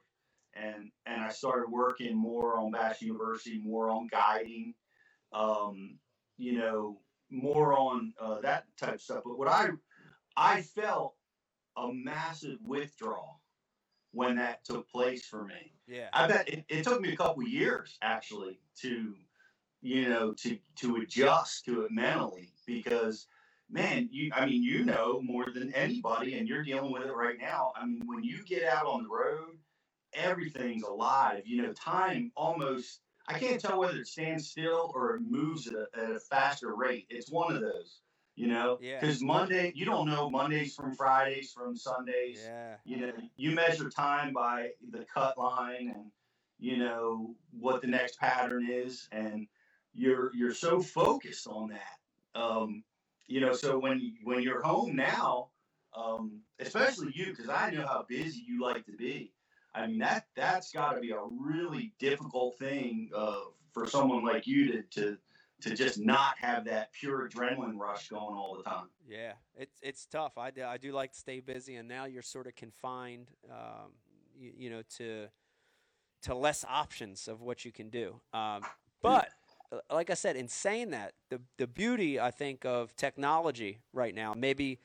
and 0.56 0.92
and 1.06 1.22
i 1.22 1.30
started 1.30 1.70
working 1.70 2.16
more 2.16 2.58
on 2.58 2.72
bash 2.72 3.02
university 3.02 3.60
more 3.60 3.90
on 3.90 4.08
guiding 4.08 4.74
um, 5.34 5.98
you 6.38 6.58
know, 6.58 7.00
more 7.30 7.78
on 7.78 8.14
uh, 8.22 8.40
that 8.42 8.66
type 8.80 8.96
of 8.96 9.02
stuff. 9.02 9.24
But 9.26 9.38
what 9.38 9.48
I 9.48 9.70
I 10.36 10.62
felt 10.62 11.16
a 11.76 11.90
massive 11.92 12.58
withdrawal 12.64 13.42
when 14.18 14.36
that 14.38 14.66
took 14.66 14.90
place 14.90 15.26
for 15.26 15.46
me. 15.46 15.72
yeah 15.88 16.10
I 16.12 16.28
bet 16.28 16.50
it, 16.50 16.66
it 16.68 16.84
took 16.84 17.00
me 17.02 17.14
a 17.14 17.16
couple 17.16 17.44
years 17.48 17.98
actually 18.02 18.60
to 18.82 19.14
you 19.82 20.10
know 20.10 20.34
to 20.34 20.58
to 20.78 20.96
adjust 20.98 21.66
to 21.66 21.84
it 21.84 21.92
mentally 21.92 22.50
because 22.66 23.28
man 23.70 24.10
you 24.12 24.32
I 24.36 24.46
mean 24.48 24.64
you 24.64 24.84
know 24.84 25.22
more 25.24 25.46
than 25.54 25.72
anybody 25.74 26.34
and 26.38 26.48
you're 26.48 26.64
dealing 26.64 26.92
with 26.92 27.04
it 27.04 27.14
right 27.14 27.38
now. 27.40 27.74
I 27.80 27.86
mean 27.86 28.02
when 28.06 28.24
you 28.24 28.44
get 28.44 28.64
out 28.64 28.88
on 28.88 29.04
the 29.04 29.10
road 29.10 29.58
everything's 30.14 30.84
alive. 30.84 31.44
You 31.46 31.62
know 31.62 31.74
time 31.74 32.32
almost 32.36 33.02
I 33.28 33.38
can't 33.38 33.60
tell 33.62 33.80
whether 33.80 33.98
it 34.00 34.08
stands 34.08 34.50
still 34.50 34.92
or 34.96 35.16
it 35.16 35.22
moves 35.22 35.68
at 35.68 35.74
a, 35.76 35.86
at 36.02 36.12
a 36.16 36.20
faster 36.20 36.74
rate. 36.76 37.06
It's 37.10 37.30
one 37.30 37.54
of 37.54 37.62
those, 37.62 38.00
you 38.38 38.46
know. 38.48 38.78
Yeah. 38.80 39.00
Because 39.02 39.22
Monday, 39.22 39.74
you 39.76 39.84
don't 39.84 40.08
know 40.08 40.30
Mondays 40.30 40.76
from 40.76 40.96
Fridays 40.96 41.52
from 41.52 41.76
Sundays. 41.76 42.40
yeah 42.46 42.76
You 42.86 42.98
know, 42.98 43.12
you 43.36 43.52
measure 43.52 43.90
time 43.90 44.32
by 44.32 44.70
the 44.92 45.06
cut 45.14 45.38
line 45.38 45.92
and 45.94 46.12
you 46.60 46.78
know 46.78 47.36
what 47.52 47.82
the 47.82 47.88
next 47.88 48.20
pattern 48.20 48.68
is, 48.70 49.10
and 49.12 49.48
you're 49.94 50.34
you're 50.36 50.54
so 50.54 50.80
focused 50.80 51.48
on 51.48 51.70
that. 51.70 52.40
Um, 52.40 52.84
you 53.26 53.42
know, 53.42 53.54
so 53.54 53.78
when 53.80 54.16
when 54.24 54.42
you're 54.44 54.62
home 54.62 54.96
now, 54.96 55.50
um, 55.96 56.42
especially 56.60 57.12
you, 57.16 57.28
because 57.28 57.50
I 57.50 57.72
know 57.72 57.86
how 57.86 58.06
busy 58.08 58.44
you 58.48 58.62
like 58.62 58.86
to 58.86 58.94
be. 58.94 59.34
I 59.74 59.88
mean 59.88 60.00
that 60.00 60.28
that's 60.36 60.72
got 60.72 60.94
to 60.94 61.02
be 61.02 61.12
a 61.12 61.22
really 61.40 61.94
difficult 62.00 62.58
thing 62.60 63.10
uh, 63.16 63.42
for 63.74 63.88
someone 63.88 64.24
like 64.24 64.46
you 64.48 64.72
to, 64.72 64.82
to 65.02 65.18
to 65.62 65.76
just 65.76 66.00
not 66.00 66.38
have 66.38 66.66
that 66.66 66.92
pure 66.94 67.28
adrenaline 67.28 67.78
rush 67.78 68.10
going 68.10 68.36
all 68.36 68.56
the 68.56 68.64
time. 68.64 68.88
Yeah, 69.08 69.34
it's 69.56 69.80
it's 69.82 70.06
tough. 70.06 70.38
I 70.38 70.52
do, 70.52 70.64
I 70.64 70.78
do 70.78 70.92
like 70.92 71.14
to 71.14 71.18
stay 71.18 71.40
busy, 71.40 71.76
and 71.76 71.88
now 71.88 72.06
you're 72.06 72.22
sort 72.22 72.48
of 72.48 72.56
confined, 72.56 73.28
um, 73.50 73.92
you, 74.38 74.52
you 74.56 74.70
know, 74.70 74.82
to 74.98 75.28
to 76.24 76.36
less 76.36 76.66
options 76.68 77.28
of 77.28 77.42
what 77.42 77.66
you 77.66 77.72
can 77.72 77.90
do. 77.90 78.20
Um, 78.34 78.64
but 79.02 79.30
uh, 79.72 79.80
like 79.92 80.10
I 80.10 80.14
said, 80.14 80.36
in 80.36 80.48
saying 80.48 80.92
that, 80.92 81.14
the 81.30 81.42
the 81.58 81.68
beauty 81.68 82.20
I 82.20 82.32
think 82.32 82.66
of 82.66 82.96
technology 82.96 83.80
right 83.94 84.14
now, 84.14 84.34
maybe 84.36 84.80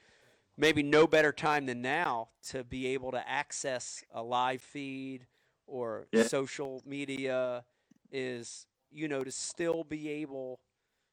maybe 0.57 0.83
no 0.83 1.07
better 1.07 1.33
time 1.33 1.67
than 1.67 1.83
now 1.83 2.29
to 2.51 2.63
be 2.65 2.87
able 2.89 3.11
to 3.13 3.29
access 3.29 4.05
a 4.13 4.23
live 4.23 4.63
feed 4.63 5.27
or 5.67 6.07
Yeah. 6.13 6.23
social 6.23 6.83
media 6.87 7.65
is 8.11 8.67
you 8.93 9.09
know 9.09 9.23
to 9.25 9.33
still 9.33 9.85
be 9.85 10.09
able 10.09 10.61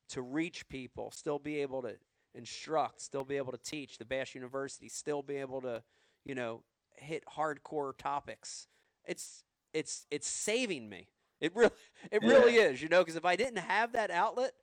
to 0.09 0.21
reach 0.21 0.67
people, 0.69 1.11
still 1.11 1.39
be 1.39 1.61
able 1.61 1.81
to 1.83 1.95
instruct, 2.33 3.01
still 3.01 3.23
be 3.23 3.37
able 3.37 3.51
to 3.51 3.57
teach. 3.57 3.97
The 3.97 4.05
Bass 4.05 4.35
University 4.35 4.89
still 4.89 5.21
be 5.21 5.37
able 5.37 5.61
to, 5.61 5.83
you 6.25 6.35
know, 6.35 6.63
hit 6.95 7.23
hardcore 7.37 7.97
topics. 7.97 8.67
It's 9.05 9.43
it's 9.73 10.05
it's 10.11 10.27
saving 10.27 10.89
me. 10.89 11.07
It 11.39 11.55
really 11.55 11.71
it 12.11 12.21
really 12.21 12.55
is, 12.55 12.81
you 12.81 12.89
know, 12.89 12.99
because 12.99 13.15
if 13.15 13.25
I 13.25 13.35
didn't 13.35 13.59
have 13.59 13.93
that 13.93 14.11
outlet, 14.11 14.53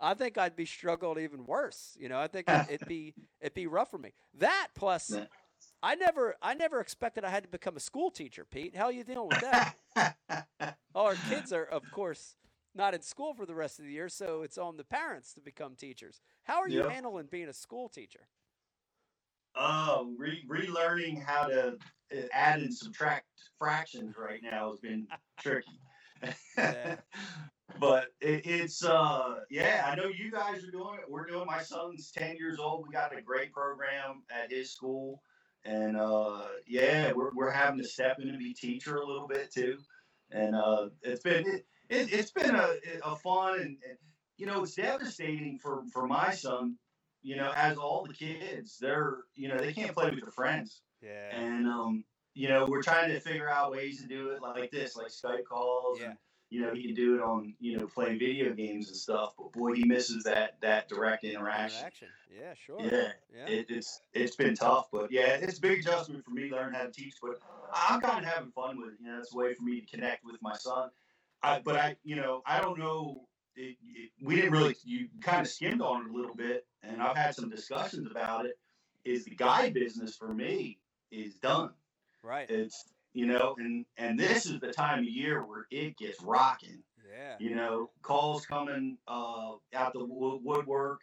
I 0.00 0.14
think 0.14 0.38
I'd 0.38 0.56
be 0.56 0.66
struggling 0.66 1.22
even 1.24 1.46
worse. 1.46 1.96
You 1.98 2.08
know, 2.08 2.18
I 2.18 2.26
think 2.26 2.48
it, 2.48 2.66
it'd 2.70 2.88
be 2.88 3.14
it'd 3.40 3.54
be 3.54 3.66
rough 3.66 3.90
for 3.90 3.98
me. 3.98 4.12
That 4.38 4.68
plus, 4.74 5.10
Yeah. 5.14 5.26
I 5.82 5.94
never 5.94 6.34
I 6.42 6.54
never 6.54 6.80
expected 6.80 7.24
I 7.24 7.30
had 7.30 7.44
to 7.44 7.48
become 7.48 7.76
a 7.76 7.80
school 7.80 8.10
teacher. 8.10 8.44
Pete, 8.50 8.74
how 8.76 8.84
are 8.86 8.92
you 8.92 9.04
dealing 9.04 9.28
with 9.28 9.40
that? 9.40 9.74
All 10.94 11.06
our 11.06 11.16
kids 11.28 11.52
are, 11.52 11.64
of 11.64 11.82
course, 11.90 12.36
not 12.74 12.94
in 12.94 13.02
school 13.02 13.34
for 13.34 13.46
the 13.46 13.54
rest 13.54 13.78
of 13.78 13.84
the 13.84 13.92
year, 13.92 14.08
so 14.08 14.42
it's 14.42 14.58
on 14.58 14.76
the 14.76 14.84
parents 14.84 15.32
to 15.34 15.40
become 15.40 15.74
teachers. 15.76 16.20
How 16.44 16.60
are 16.60 16.68
you 16.68 16.82
Yeah. 16.84 16.90
handling 16.90 17.26
being 17.26 17.48
a 17.48 17.52
school 17.52 17.88
teacher? 17.88 18.28
Uh, 19.54 20.04
re- 20.16 20.44
relearning 20.48 21.22
how 21.22 21.46
to 21.46 21.78
uh, 22.12 22.20
add 22.32 22.60
and 22.60 22.74
subtract 22.74 23.26
fractions 23.58 24.16
right 24.18 24.42
now 24.42 24.70
has 24.70 24.80
been 24.80 25.06
tricky. 25.40 25.80
Yeah. 26.58 26.96
but 27.80 28.08
it, 28.20 28.46
it's 28.46 28.84
uh 28.84 29.40
yeah 29.50 29.84
i 29.90 29.94
know 29.96 30.06
you 30.06 30.30
guys 30.30 30.62
are 30.62 30.70
doing 30.70 30.94
it 30.94 31.10
we're 31.10 31.26
doing 31.26 31.44
my 31.46 31.60
son's 31.60 32.12
10 32.12 32.36
years 32.36 32.58
old 32.58 32.86
we 32.86 32.92
got 32.92 33.16
a 33.16 33.20
great 33.20 33.52
program 33.52 34.22
at 34.30 34.50
his 34.52 34.70
school 34.70 35.22
and 35.64 35.96
uh 35.96 36.46
yeah 36.66 37.10
we're, 37.12 37.30
we're 37.34 37.50
having 37.50 37.80
to 37.80 37.86
step 37.88 38.18
in 38.20 38.28
and 38.28 38.38
be 38.38 38.54
teacher 38.54 38.96
a 38.98 39.06
little 39.06 39.26
bit 39.26 39.52
too 39.52 39.78
and 40.30 40.54
uh 40.54 40.88
it's 41.02 41.22
been 41.22 41.44
it, 41.48 41.66
it, 41.88 42.12
it's 42.12 42.30
been 42.30 42.54
a, 42.54 42.74
a 43.04 43.16
fun 43.16 43.54
and, 43.60 43.76
and 43.88 43.98
you 44.36 44.46
know 44.46 44.62
it's 44.62 44.74
devastating 44.74 45.58
for 45.58 45.82
for 45.92 46.06
my 46.06 46.32
son 46.32 46.76
you 47.22 47.36
know 47.36 47.52
as 47.56 47.76
all 47.76 48.04
the 48.06 48.14
kids 48.14 48.78
they're 48.80 49.18
you 49.34 49.48
know 49.48 49.56
they 49.58 49.72
can't 49.72 49.92
play 49.94 50.10
with 50.10 50.20
their 50.20 50.30
friends 50.32 50.82
Yeah. 51.02 51.36
and 51.36 51.66
um 51.66 52.04
you 52.34 52.48
know 52.48 52.66
we're 52.66 52.82
trying 52.82 53.10
to 53.10 53.20
figure 53.20 53.48
out 53.48 53.70
ways 53.70 54.00
to 54.02 54.08
do 54.08 54.30
it 54.30 54.42
like 54.42 54.70
this 54.70 54.96
like 54.96 55.08
skype 55.08 55.44
calls 55.44 56.00
Yeah. 56.00 56.08
and 56.10 56.18
you 56.50 56.60
know 56.60 56.72
he 56.74 56.82
can 56.84 56.94
do 56.94 57.14
it 57.16 57.22
on 57.22 57.54
you 57.60 57.78
know 57.78 57.86
playing 57.86 58.18
video 58.18 58.52
games 58.52 58.88
and 58.88 58.96
stuff 58.96 59.34
but 59.38 59.52
boy 59.52 59.74
he 59.74 59.84
misses 59.84 60.24
that 60.24 60.60
that 60.60 60.88
direct 60.88 61.24
interaction 61.24 61.78
Interaction. 61.78 62.08
Yeah, 62.30 62.54
sure. 62.54 62.80
yeah 62.80 63.12
Yeah. 63.34 63.46
it, 63.54 63.66
it's 63.68 64.00
it's 64.12 64.36
been 64.36 64.54
tough 64.54 64.88
but 64.92 65.10
yeah 65.12 65.34
it's 65.40 65.58
a 65.58 65.60
big 65.60 65.80
adjustment 65.80 66.24
for 66.24 66.32
me 66.32 66.48
to 66.48 66.56
learn 66.56 66.74
how 66.74 66.82
to 66.82 66.90
teach 66.90 67.14
but 67.22 67.38
i'm 67.72 68.00
kind 68.00 68.24
of 68.26 68.30
having 68.32 68.50
fun 68.50 68.78
with 68.80 68.90
it 68.94 68.94
you 69.00 69.06
know 69.06 69.18
it's 69.18 69.32
a 69.32 69.36
way 69.36 69.54
for 69.54 69.62
me 69.62 69.80
to 69.80 69.86
connect 69.86 70.24
with 70.24 70.36
my 70.42 70.54
son 70.56 70.90
I, 71.44 71.60
but 71.60 71.76
i 71.76 71.96
you 72.04 72.16
know 72.16 72.42
i 72.46 72.60
don't 72.60 72.78
know 72.78 73.28
it, 73.56 73.76
it, 73.82 74.10
we 74.22 74.36
didn't 74.36 74.52
really 74.52 74.74
you 74.84 75.08
kind 75.20 75.40
of 75.42 75.48
skimmed 75.48 75.80
on 75.80 76.06
it 76.06 76.10
a 76.10 76.14
little 76.14 76.34
bit 76.34 76.66
and 76.82 77.02
i've 77.02 77.16
had 77.16 77.34
some 77.34 77.50
discussions 77.50 78.10
about 78.10 78.46
it 78.46 78.58
is 79.04 79.24
the 79.24 79.34
guy 79.34 79.70
business 79.70 80.16
for 80.16 80.32
me 80.32 80.78
is 81.10 81.34
done. 81.34 81.70
Right. 82.22 82.48
it's 82.48 82.84
you 83.12 83.26
know 83.26 83.54
and 83.58 83.84
and 83.98 84.18
this 84.18 84.46
is 84.46 84.60
the 84.60 84.72
time 84.72 85.00
of 85.00 85.04
year 85.04 85.44
where 85.44 85.66
it 85.70 85.96
gets 85.96 86.20
rocking. 86.22 86.82
Yeah. 87.10 87.36
you 87.38 87.54
know 87.54 87.90
calls 88.02 88.46
coming 88.46 88.98
uh 89.06 89.52
out 89.74 89.92
the 89.92 90.04
wo- 90.04 90.40
woodwork 90.42 91.00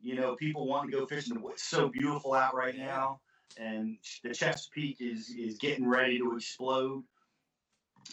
you 0.00 0.14
know 0.14 0.36
people 0.36 0.66
want 0.66 0.90
to 0.90 0.96
go 0.96 1.06
fishing. 1.06 1.42
It's 1.48 1.64
so 1.64 1.88
beautiful 1.88 2.34
out 2.34 2.54
right 2.54 2.76
now 2.76 3.20
and 3.56 3.96
the 4.22 4.34
chesapeake 4.34 5.00
is 5.00 5.30
is 5.30 5.56
getting 5.56 5.88
ready 5.88 6.18
to 6.18 6.36
explode 6.36 7.02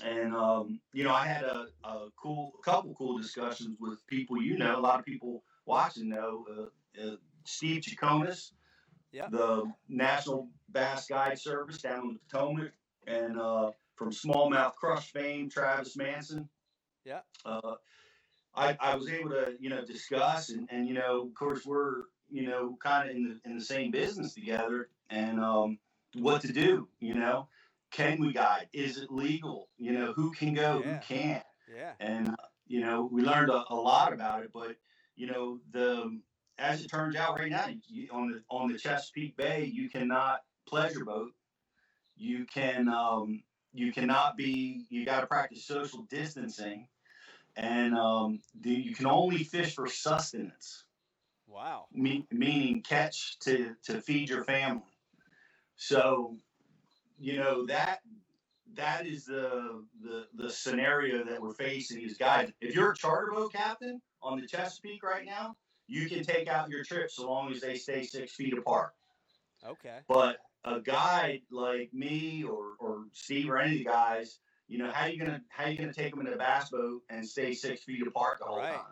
and 0.04 0.36
um 0.36 0.80
you 0.94 1.04
know 1.04 1.14
i 1.14 1.26
had 1.26 1.44
a, 1.44 1.68
a 1.84 2.08
cool 2.22 2.54
a 2.60 2.64
couple 2.64 2.94
cool 2.96 3.18
discussions 3.18 3.78
with 3.80 4.06
people 4.08 4.42
you 4.42 4.58
know 4.58 4.78
a 4.78 4.82
lot 4.82 5.00
of 5.00 5.06
people 5.06 5.44
watching 5.66 6.10
know 6.10 6.46
uh, 6.52 7.04
uh, 7.04 7.16
steve 7.46 7.82
chaconas 7.82 8.52
Yeah. 9.12 9.28
the 9.30 9.72
national 9.88 10.50
bass 10.70 11.08
guide 11.08 11.40
service 11.40 11.82
down 11.82 12.04
in 12.08 12.14
the 12.14 12.20
potomac 12.30 12.74
and 13.08 13.40
uh 13.40 13.72
from 13.96 14.12
smallmouth 14.12 14.76
crush 14.76 15.12
fame 15.12 15.50
travis 15.50 15.96
manson 15.98 16.50
Yeah. 17.06 17.22
uh, 17.46 17.76
I, 18.56 18.76
I 18.80 18.96
was 18.96 19.08
able 19.10 19.30
to 19.30 19.56
you 19.60 19.70
know 19.70 19.86
discuss 19.86 20.50
and, 20.50 20.68
and 20.72 20.88
you 20.88 20.94
know 20.94 21.24
of 21.28 21.34
course 21.36 21.66
we're 21.66 22.04
you 22.30 22.48
know 22.48 22.78
kind 22.82 23.10
of 23.10 23.16
in 23.16 23.24
the 23.24 23.50
in 23.50 23.58
the 23.58 23.64
same 23.64 23.92
business 23.92 24.34
together 24.34 24.90
and 25.10 25.40
um, 25.40 25.80
what 26.16 26.42
to 26.42 26.52
do 26.52 26.88
you 27.00 27.14
know 27.14 27.48
can 27.92 28.20
we 28.20 28.34
guide? 28.34 28.70
Is 28.74 28.98
it 28.98 29.12
legal? 29.12 29.70
You 29.78 29.94
know 29.94 30.14
who 30.14 30.32
can 30.32 30.54
go 30.54 30.82
Yeah. 30.82 31.00
who 31.00 31.00
can't? 31.00 31.44
Yeah. 31.74 31.94
and 32.00 32.36
you 32.66 32.80
know 32.82 33.10
we 33.12 33.22
learned 33.22 33.50
a, 33.50 33.66
a 33.70 33.76
lot 33.76 34.14
about 34.14 34.44
it 34.44 34.52
but 34.54 34.78
you 35.16 35.28
know 35.28 35.60
the 35.72 36.20
as 36.58 36.84
it 36.84 36.88
turns 36.88 37.16
out 37.16 37.38
right 37.38 37.52
now 37.52 37.68
you, 37.88 38.08
on 38.12 38.32
the 38.32 38.44
on 38.50 38.72
the 38.72 38.78
chesapeake 38.78 39.36
bay 39.38 39.66
you 39.66 39.90
cannot 39.90 40.44
pleasure 40.68 41.06
boat. 41.06 41.32
You 42.16 42.46
can 42.46 42.90
um, 42.90 43.44
you 43.74 43.92
cannot 43.92 44.38
be 44.38 44.86
you 44.90 45.06
got 45.06 45.22
to 45.22 45.28
practice 45.28 45.66
social 45.66 46.04
distancing. 46.04 46.88
And 47.56 47.98
um, 47.98 48.42
the, 48.60 48.72
you 48.72 48.94
can 48.94 49.08
only 49.08 49.44
fish 49.44 49.74
for 49.76 49.88
sustenance. 49.88 50.86
Wow. 51.48 51.88
me, 51.92 52.28
meaning 52.32 52.82
catch 52.84 53.40
to, 53.40 53.76
to 53.84 54.02
feed 54.02 54.30
your 54.30 54.44
family. 54.44 54.84
So 55.76 56.38
you 57.18 57.38
know 57.38 57.66
that 57.66 58.00
that 58.76 59.06
is 59.08 59.26
the, 59.26 59.84
the 60.04 60.28
the 60.36 60.50
scenario 60.50 61.24
that 61.24 61.42
we're 61.42 61.54
facing 61.54 62.04
as 62.04 62.18
guys 62.18 62.52
if 62.62 62.76
you're 62.76 62.92
a 62.92 62.96
charter 62.96 63.32
boat 63.32 63.52
captain 63.54 64.02
on 64.22 64.40
the 64.40 64.46
chesapeake 64.46 65.04
right 65.04 65.26
now 65.26 65.56
you 65.88 66.08
can 66.08 66.24
take 66.24 66.48
out 66.48 66.70
your 66.70 66.84
trips 66.84 67.16
so 67.16 67.30
long 67.30 67.52
as 67.52 67.62
they 67.62 67.76
stay 67.76 68.04
six 68.04 68.34
feet 68.34 68.58
apart 68.58 68.92
Okay. 69.66 70.00
but 70.08 70.38
a 70.64 70.80
guide 70.80 71.42
like 71.52 71.94
me 71.94 72.44
or, 72.44 72.74
or 72.80 73.06
Steve 73.14 73.50
or 73.50 73.58
any 73.58 73.74
of 73.74 73.78
the 73.80 73.86
guys, 73.86 74.40
you 74.68 74.78
know, 74.78 74.92
how 74.92 75.06
you 75.06 75.18
gonna 75.18 75.42
how 75.50 75.68
you 75.68 75.78
gonna 75.78 75.94
take 75.94 76.16
them 76.16 76.26
in 76.26 76.34
a 76.34 76.38
bass 76.38 76.70
boat 76.70 77.02
and 77.10 77.26
stay 77.26 77.54
six 77.54 77.84
feet 77.84 78.06
apart 78.06 78.40
the 78.40 78.46
whole 78.46 78.58
Right. 78.58 78.76
time? 78.76 78.86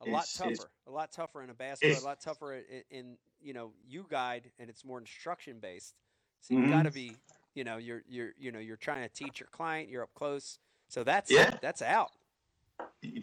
A 0.00 0.10
lot 0.10 0.24
It's- 0.24 0.40
it's- 0.40 0.58
tougher. 0.58 0.70
A 0.86 0.90
lot 0.90 1.12
tougher 1.12 1.42
in 1.42 1.50
a 1.50 1.54
bass 1.54 1.80
boat. 1.80 1.98
A 1.98 2.04
lot 2.04 2.20
tougher 2.20 2.54
in, 2.54 2.84
in 2.90 3.18
you 3.40 3.52
know 3.52 3.72
you 3.86 4.06
guide, 4.08 4.50
and 4.58 4.68
it's 4.68 4.84
more 4.84 4.98
instruction 4.98 5.60
based. 5.60 5.94
So 6.40 6.54
you 6.54 6.60
mm-hmm. 6.60 6.70
got 6.70 6.82
to 6.82 6.90
be 6.90 7.16
you 7.54 7.64
know 7.64 7.76
you're 7.76 8.02
you're 8.08 8.30
you 8.38 8.52
know 8.52 8.58
you're 8.58 8.76
trying 8.76 9.02
to 9.02 9.14
teach 9.14 9.40
your 9.40 9.48
client. 9.52 9.88
You're 9.88 10.02
up 10.02 10.14
close. 10.14 10.58
So 10.88 11.04
that's 11.04 11.30
Yeah. 11.30 11.56
that's 11.62 11.82
out. 11.82 12.10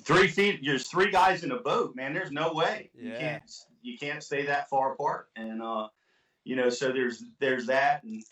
Three 0.04 0.28
feet. 0.28 0.62
There's 0.64 0.88
three 0.88 1.12
guys 1.12 1.44
in 1.44 1.52
a 1.52 1.58
boat, 1.60 1.96
man. 1.96 2.14
There's 2.14 2.32
no 2.32 2.54
way 2.54 2.90
you 2.94 3.12
can't 3.12 3.44
you 3.82 3.98
can't 3.98 4.24
stay 4.24 4.46
that 4.46 4.70
far 4.70 4.94
apart. 4.94 5.30
And 5.36 5.62
uh, 5.62 5.88
you 6.44 6.56
know, 6.56 6.70
so 6.70 6.92
there's 6.92 7.24
there's 7.40 7.66
that, 7.68 8.04
and 8.04 8.24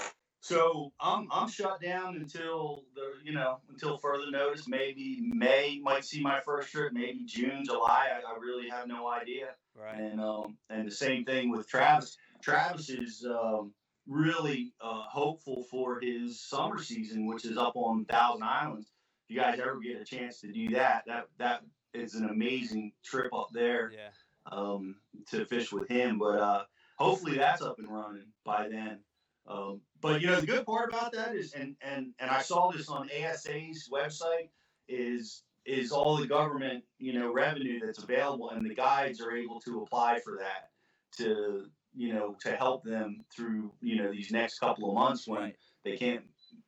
so 0.41 0.93
I'm 1.01 1.27
I'm 1.31 1.49
shut 1.49 1.81
down 1.81 2.15
until 2.15 2.83
the 2.95 3.13
you 3.23 3.33
know 3.33 3.59
until 3.69 3.97
further 3.97 4.31
notice. 4.31 4.67
Maybe 4.67 5.19
May 5.21 5.79
might 5.83 6.05
see 6.05 6.21
my 6.21 6.39
first 6.39 6.71
trip. 6.71 6.93
Maybe 6.93 7.23
June, 7.25 7.63
July. 7.65 8.07
I, 8.13 8.33
I 8.33 8.37
really 8.39 8.69
have 8.69 8.87
no 8.87 9.09
idea. 9.09 9.49
Right. 9.75 9.97
and 9.97 10.21
um, 10.21 10.57
and 10.69 10.87
the 10.87 10.91
same 10.91 11.25
thing 11.25 11.51
with 11.51 11.67
Travis. 11.67 12.17
Travis 12.41 12.89
is 12.89 13.25
um, 13.29 13.73
really 14.09 14.73
uh, 14.81 15.03
hopeful 15.03 15.63
for 15.71 15.99
his 16.01 16.41
summer 16.41 16.79
season, 16.79 17.27
which 17.27 17.45
is 17.45 17.57
up 17.57 17.73
on 17.75 18.05
Thousand 18.05 18.43
Islands. 18.43 18.91
If 19.29 19.35
you 19.35 19.41
guys 19.41 19.59
ever 19.59 19.79
get 19.79 20.01
a 20.01 20.05
chance 20.05 20.41
to 20.41 20.51
do 20.51 20.69
that, 20.71 21.03
that 21.07 21.27
that 21.37 21.61
is 21.93 22.15
an 22.15 22.29
amazing 22.29 22.93
trip 23.05 23.33
up 23.33 23.49
there 23.53 23.91
Yeah. 23.93 24.09
um, 24.51 24.97
to 25.31 25.45
fish 25.45 25.71
with 25.71 25.87
him. 25.89 26.19
But 26.19 26.39
uh, 26.39 26.63
hopefully 26.97 27.37
that's 27.37 27.61
up 27.61 27.79
and 27.79 27.87
running 27.87 28.27
by 28.45 28.67
then. 28.69 28.99
Um, 29.47 29.81
but 30.01 30.21
you 30.21 30.27
know 30.27 30.39
the 30.41 30.47
good 30.47 30.65
part 30.65 30.89
about 30.89 31.11
that 31.13 31.35
is, 31.35 31.53
and 31.53 31.75
and 31.81 32.13
and 32.19 32.29
I 32.31 32.41
saw 32.41 32.71
this 32.71 32.89
on 32.89 33.09
ASA's 33.11 33.89
website 33.91 34.49
is 34.87 35.43
is 35.65 35.91
all 35.91 36.17
the 36.17 36.27
government 36.27 36.83
you 36.99 37.13
know 37.13 37.31
revenue 37.33 37.79
that's 37.83 37.99
available, 38.03 38.49
and 38.51 38.65
the 38.69 38.75
guides 38.75 39.21
are 39.21 39.31
able 39.35 39.59
to 39.61 39.81
apply 39.83 40.19
for 40.23 40.37
that 40.39 40.71
to 41.17 41.65
you 41.95 42.13
know 42.13 42.35
to 42.41 42.55
help 42.55 42.83
them 42.83 43.23
through 43.35 43.71
you 43.81 43.95
know 43.95 44.11
these 44.11 44.31
next 44.31 44.59
couple 44.59 44.89
of 44.89 44.95
months 44.95 45.27
when 45.27 45.41
Right. 45.41 45.55
they 45.83 45.97
can't 45.97 46.23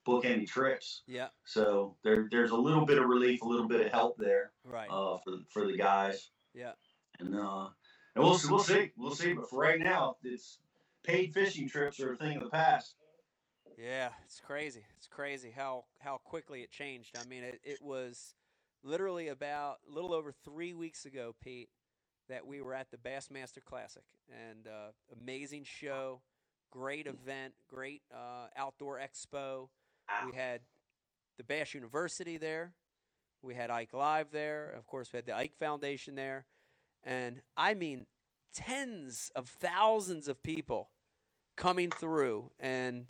book 0.06 0.26
any 0.26 0.46
trips. 0.46 1.04
Yeah. 1.08 1.30
So 1.46 1.96
there 2.04 2.28
there's 2.32 2.52
a 2.52 2.56
little 2.56 2.86
bit 2.86 2.98
of 2.98 3.06
relief, 3.06 3.42
a 3.42 3.48
little 3.48 3.68
bit 3.68 3.86
of 3.86 3.92
help 3.92 4.18
there 4.18 4.52
Right. 4.64 4.90
uh, 4.90 5.18
for 5.24 5.34
for 5.50 5.66
the 5.68 5.78
guys. 5.78 6.32
Yeah. 6.54 6.74
And 7.20 7.36
uh, 7.36 7.70
and 8.16 8.24
we'll 8.24 8.40
we'll 8.50 8.60
see, 8.60 8.92
we'll 8.98 9.16
see. 9.16 9.34
But 9.34 9.50
for 9.50 9.60
right 9.60 9.80
now, 9.80 10.18
it's 10.24 10.60
paid 11.04 11.34
fishing 11.34 11.70
trips 11.70 12.00
are 12.00 12.14
a 12.14 12.18
thing 12.18 12.38
of 12.38 12.44
the 12.44 12.50
past. 12.50 12.96
Yeah, 13.78 14.10
it's 14.26 14.40
crazy. 14.40 14.84
It's 14.98 15.08
crazy 15.08 15.52
how 15.56 15.86
how 16.00 16.18
quickly 16.18 16.62
it 16.62 16.72
changed. 16.72 17.18
I 17.20 17.26
mean, 17.28 17.44
it, 17.44 17.60
it 17.64 17.82
was 17.82 18.36
literally 18.84 19.28
about 19.30 19.78
a 19.90 19.94
little 19.94 20.14
over 20.14 20.32
three 20.32 20.74
weeks 20.74 21.06
ago, 21.06 21.36
Pete, 21.42 21.70
that 22.32 22.48
we 22.48 22.62
were 22.62 22.74
at 22.74 22.90
the 22.92 22.98
Bassmaster 22.98 23.64
Classic, 23.64 24.06
and 24.30 24.66
uh, 24.66 24.92
amazing 25.22 25.66
show, 25.66 26.22
great 26.72 27.06
event, 27.06 27.54
great 27.70 28.02
uh, 28.14 28.48
outdoor 28.58 29.00
expo. 29.00 29.68
We 30.26 30.36
had 30.36 30.62
the 31.38 31.44
Bass 31.44 31.74
University 31.74 32.38
there. 32.38 32.72
We 33.42 33.54
had 33.54 33.70
Ike 33.70 33.94
Live 33.94 34.32
there. 34.32 34.74
Of 34.78 34.88
course, 34.88 35.12
we 35.12 35.18
had 35.18 35.26
the 35.26 35.36
Ike 35.36 35.58
Foundation 35.60 36.16
there. 36.16 36.46
And 37.04 37.42
I 37.58 37.74
mean, 37.74 38.06
tens 38.54 39.32
of 39.36 39.50
thousands 39.50 40.28
of 40.28 40.42
people 40.42 40.90
coming 41.58 41.92
through 41.92 42.52
and, 42.60 43.08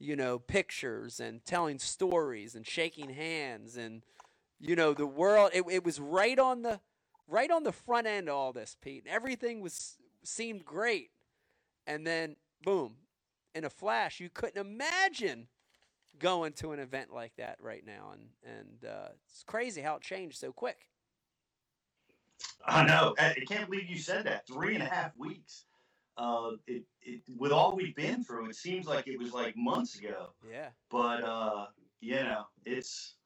you 0.00 0.16
know, 0.16 0.38
pictures 0.38 1.20
and 1.20 1.44
telling 1.44 1.78
stories 1.78 2.54
and 2.56 2.66
shaking 2.66 3.10
hands. 3.10 3.76
And, 3.76 4.02
you 4.58 4.74
know, 4.74 4.94
the 4.94 5.06
world, 5.06 5.50
it, 5.54 5.64
it 5.70 5.84
was 5.84 6.00
right 6.00 6.38
on 6.38 6.62
the. 6.62 6.80
Right 7.26 7.50
on 7.50 7.62
the 7.64 7.72
front 7.72 8.06
end 8.06 8.28
of 8.28 8.34
all 8.34 8.52
this, 8.52 8.76
Pete. 8.80 9.06
Everything 9.08 9.60
was 9.60 9.96
seemed 10.22 10.64
great, 10.64 11.10
and 11.86 12.06
then 12.06 12.36
boom, 12.62 12.96
in 13.54 13.64
a 13.64 13.70
flash, 13.70 14.20
you 14.20 14.28
couldn't 14.28 14.58
imagine 14.60 15.48
going 16.18 16.52
to 16.52 16.72
an 16.72 16.78
event 16.78 17.12
like 17.12 17.34
that 17.36 17.56
right 17.60 17.84
now, 17.84 18.12
and 18.12 18.28
and 18.44 18.84
uh, 18.90 19.08
it's 19.28 19.42
crazy 19.44 19.80
how 19.80 19.96
it 19.96 20.02
changed 20.02 20.38
so 20.38 20.52
quick. 20.52 20.88
I 22.66 22.84
know. 22.84 23.14
I 23.18 23.34
can't 23.48 23.70
believe 23.70 23.88
you 23.88 23.98
said 23.98 24.26
that. 24.26 24.46
Three 24.46 24.74
and 24.74 24.82
a 24.82 24.86
half 24.86 25.16
weeks. 25.16 25.64
uh, 26.16 26.50
it, 26.66 26.82
it 27.02 27.20
with 27.36 27.52
all 27.52 27.74
we've 27.74 27.94
been 27.96 28.22
through, 28.22 28.48
it 28.48 28.56
seems 28.56 28.86
like 28.86 29.06
it 29.08 29.18
was 29.18 29.32
like 29.32 29.56
months 29.56 29.98
ago. 29.98 30.30
Yeah. 30.48 30.68
But 30.90 31.24
uh, 31.24 31.66
you 32.00 32.16
know, 32.16 32.44
it's 32.64 33.16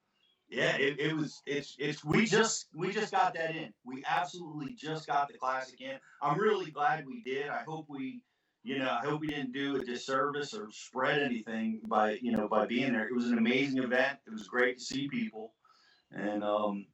yeah, 0.48 0.76
it, 0.76 0.98
it 0.98 1.14
was 1.14 1.42
it's 1.46 1.76
it's 1.78 2.04
we 2.04 2.24
just 2.24 2.68
we 2.74 2.92
just 2.92 3.12
got 3.12 3.34
that 3.34 3.54
in. 3.54 3.72
We 3.84 4.02
absolutely 4.08 4.74
just 4.74 5.06
got 5.06 5.28
the 5.28 5.34
classic 5.34 5.80
in. 5.80 5.98
I'm 6.22 6.38
really 6.38 6.70
glad 6.70 7.06
we 7.06 7.22
did. 7.22 7.48
I 7.48 7.62
hope 7.64 7.86
we 7.88 8.22
you 8.62 8.78
know, 8.78 8.90
I 8.90 9.06
hope 9.06 9.20
we 9.20 9.28
didn't 9.28 9.52
do 9.52 9.76
a 9.76 9.84
disservice 9.84 10.52
or 10.52 10.68
spread 10.70 11.22
anything 11.22 11.80
by, 11.86 12.18
you 12.20 12.32
know, 12.32 12.48
by 12.48 12.66
being 12.66 12.92
there. 12.92 13.06
It 13.08 13.14
was 13.14 13.30
an 13.30 13.38
amazing 13.38 13.82
event. 13.82 14.18
It 14.26 14.32
was 14.32 14.48
great 14.48 14.78
to 14.78 14.84
see 14.84 15.08
people. 15.08 15.54
And 16.12 16.42
um 16.42 16.86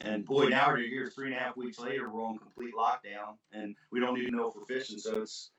and 0.00 0.24
boy, 0.24 0.48
now 0.48 0.68
we're 0.68 0.78
here 0.78 1.06
three 1.06 1.26
and 1.26 1.36
a 1.36 1.38
half 1.38 1.56
weeks 1.56 1.78
later, 1.78 2.10
we're 2.10 2.24
on 2.24 2.38
complete 2.38 2.74
lockdown 2.74 3.36
and 3.52 3.76
we 3.90 4.00
don't 4.00 4.18
even 4.18 4.36
know 4.36 4.48
if 4.48 4.56
we're 4.56 4.64
fishing. 4.64 4.98
So 4.98 5.22
it's 5.22 5.50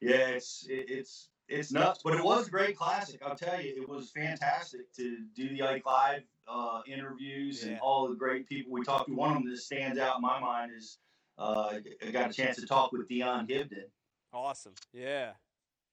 yeah, 0.00 0.28
it's 0.28 0.66
it, 0.68 0.86
it's 0.88 1.28
it's 1.48 1.70
nuts. 1.70 2.00
But 2.02 2.14
it 2.14 2.24
was 2.24 2.48
a 2.48 2.50
great 2.50 2.76
classic. 2.76 3.20
I'll 3.24 3.36
tell 3.36 3.60
you, 3.60 3.82
it 3.82 3.88
was 3.88 4.10
fantastic 4.10 4.92
to 4.94 5.18
do 5.34 5.48
the 5.50 5.62
Ike 5.62 5.86
Live 5.86 6.22
uh, 6.48 6.80
interviews 6.86 7.64
and 7.64 7.78
all 7.80 8.08
the 8.08 8.14
great 8.14 8.48
people 8.48 8.72
we 8.72 8.82
talked 8.84 9.08
to. 9.08 9.14
One 9.14 9.30
of 9.36 9.42
them 9.42 9.50
that 9.50 9.58
stands 9.58 9.98
out 9.98 10.16
in 10.16 10.22
my 10.22 10.40
mind 10.40 10.72
is 10.76 10.98
uh, 11.38 11.74
I 12.06 12.10
got 12.10 12.30
a 12.30 12.32
chance 12.32 12.56
to 12.56 12.66
talk 12.66 12.92
with 12.92 13.08
Dion 13.08 13.46
Hibdon 13.46 13.88
Awesome. 14.32 14.74
Yeah. 14.92 15.32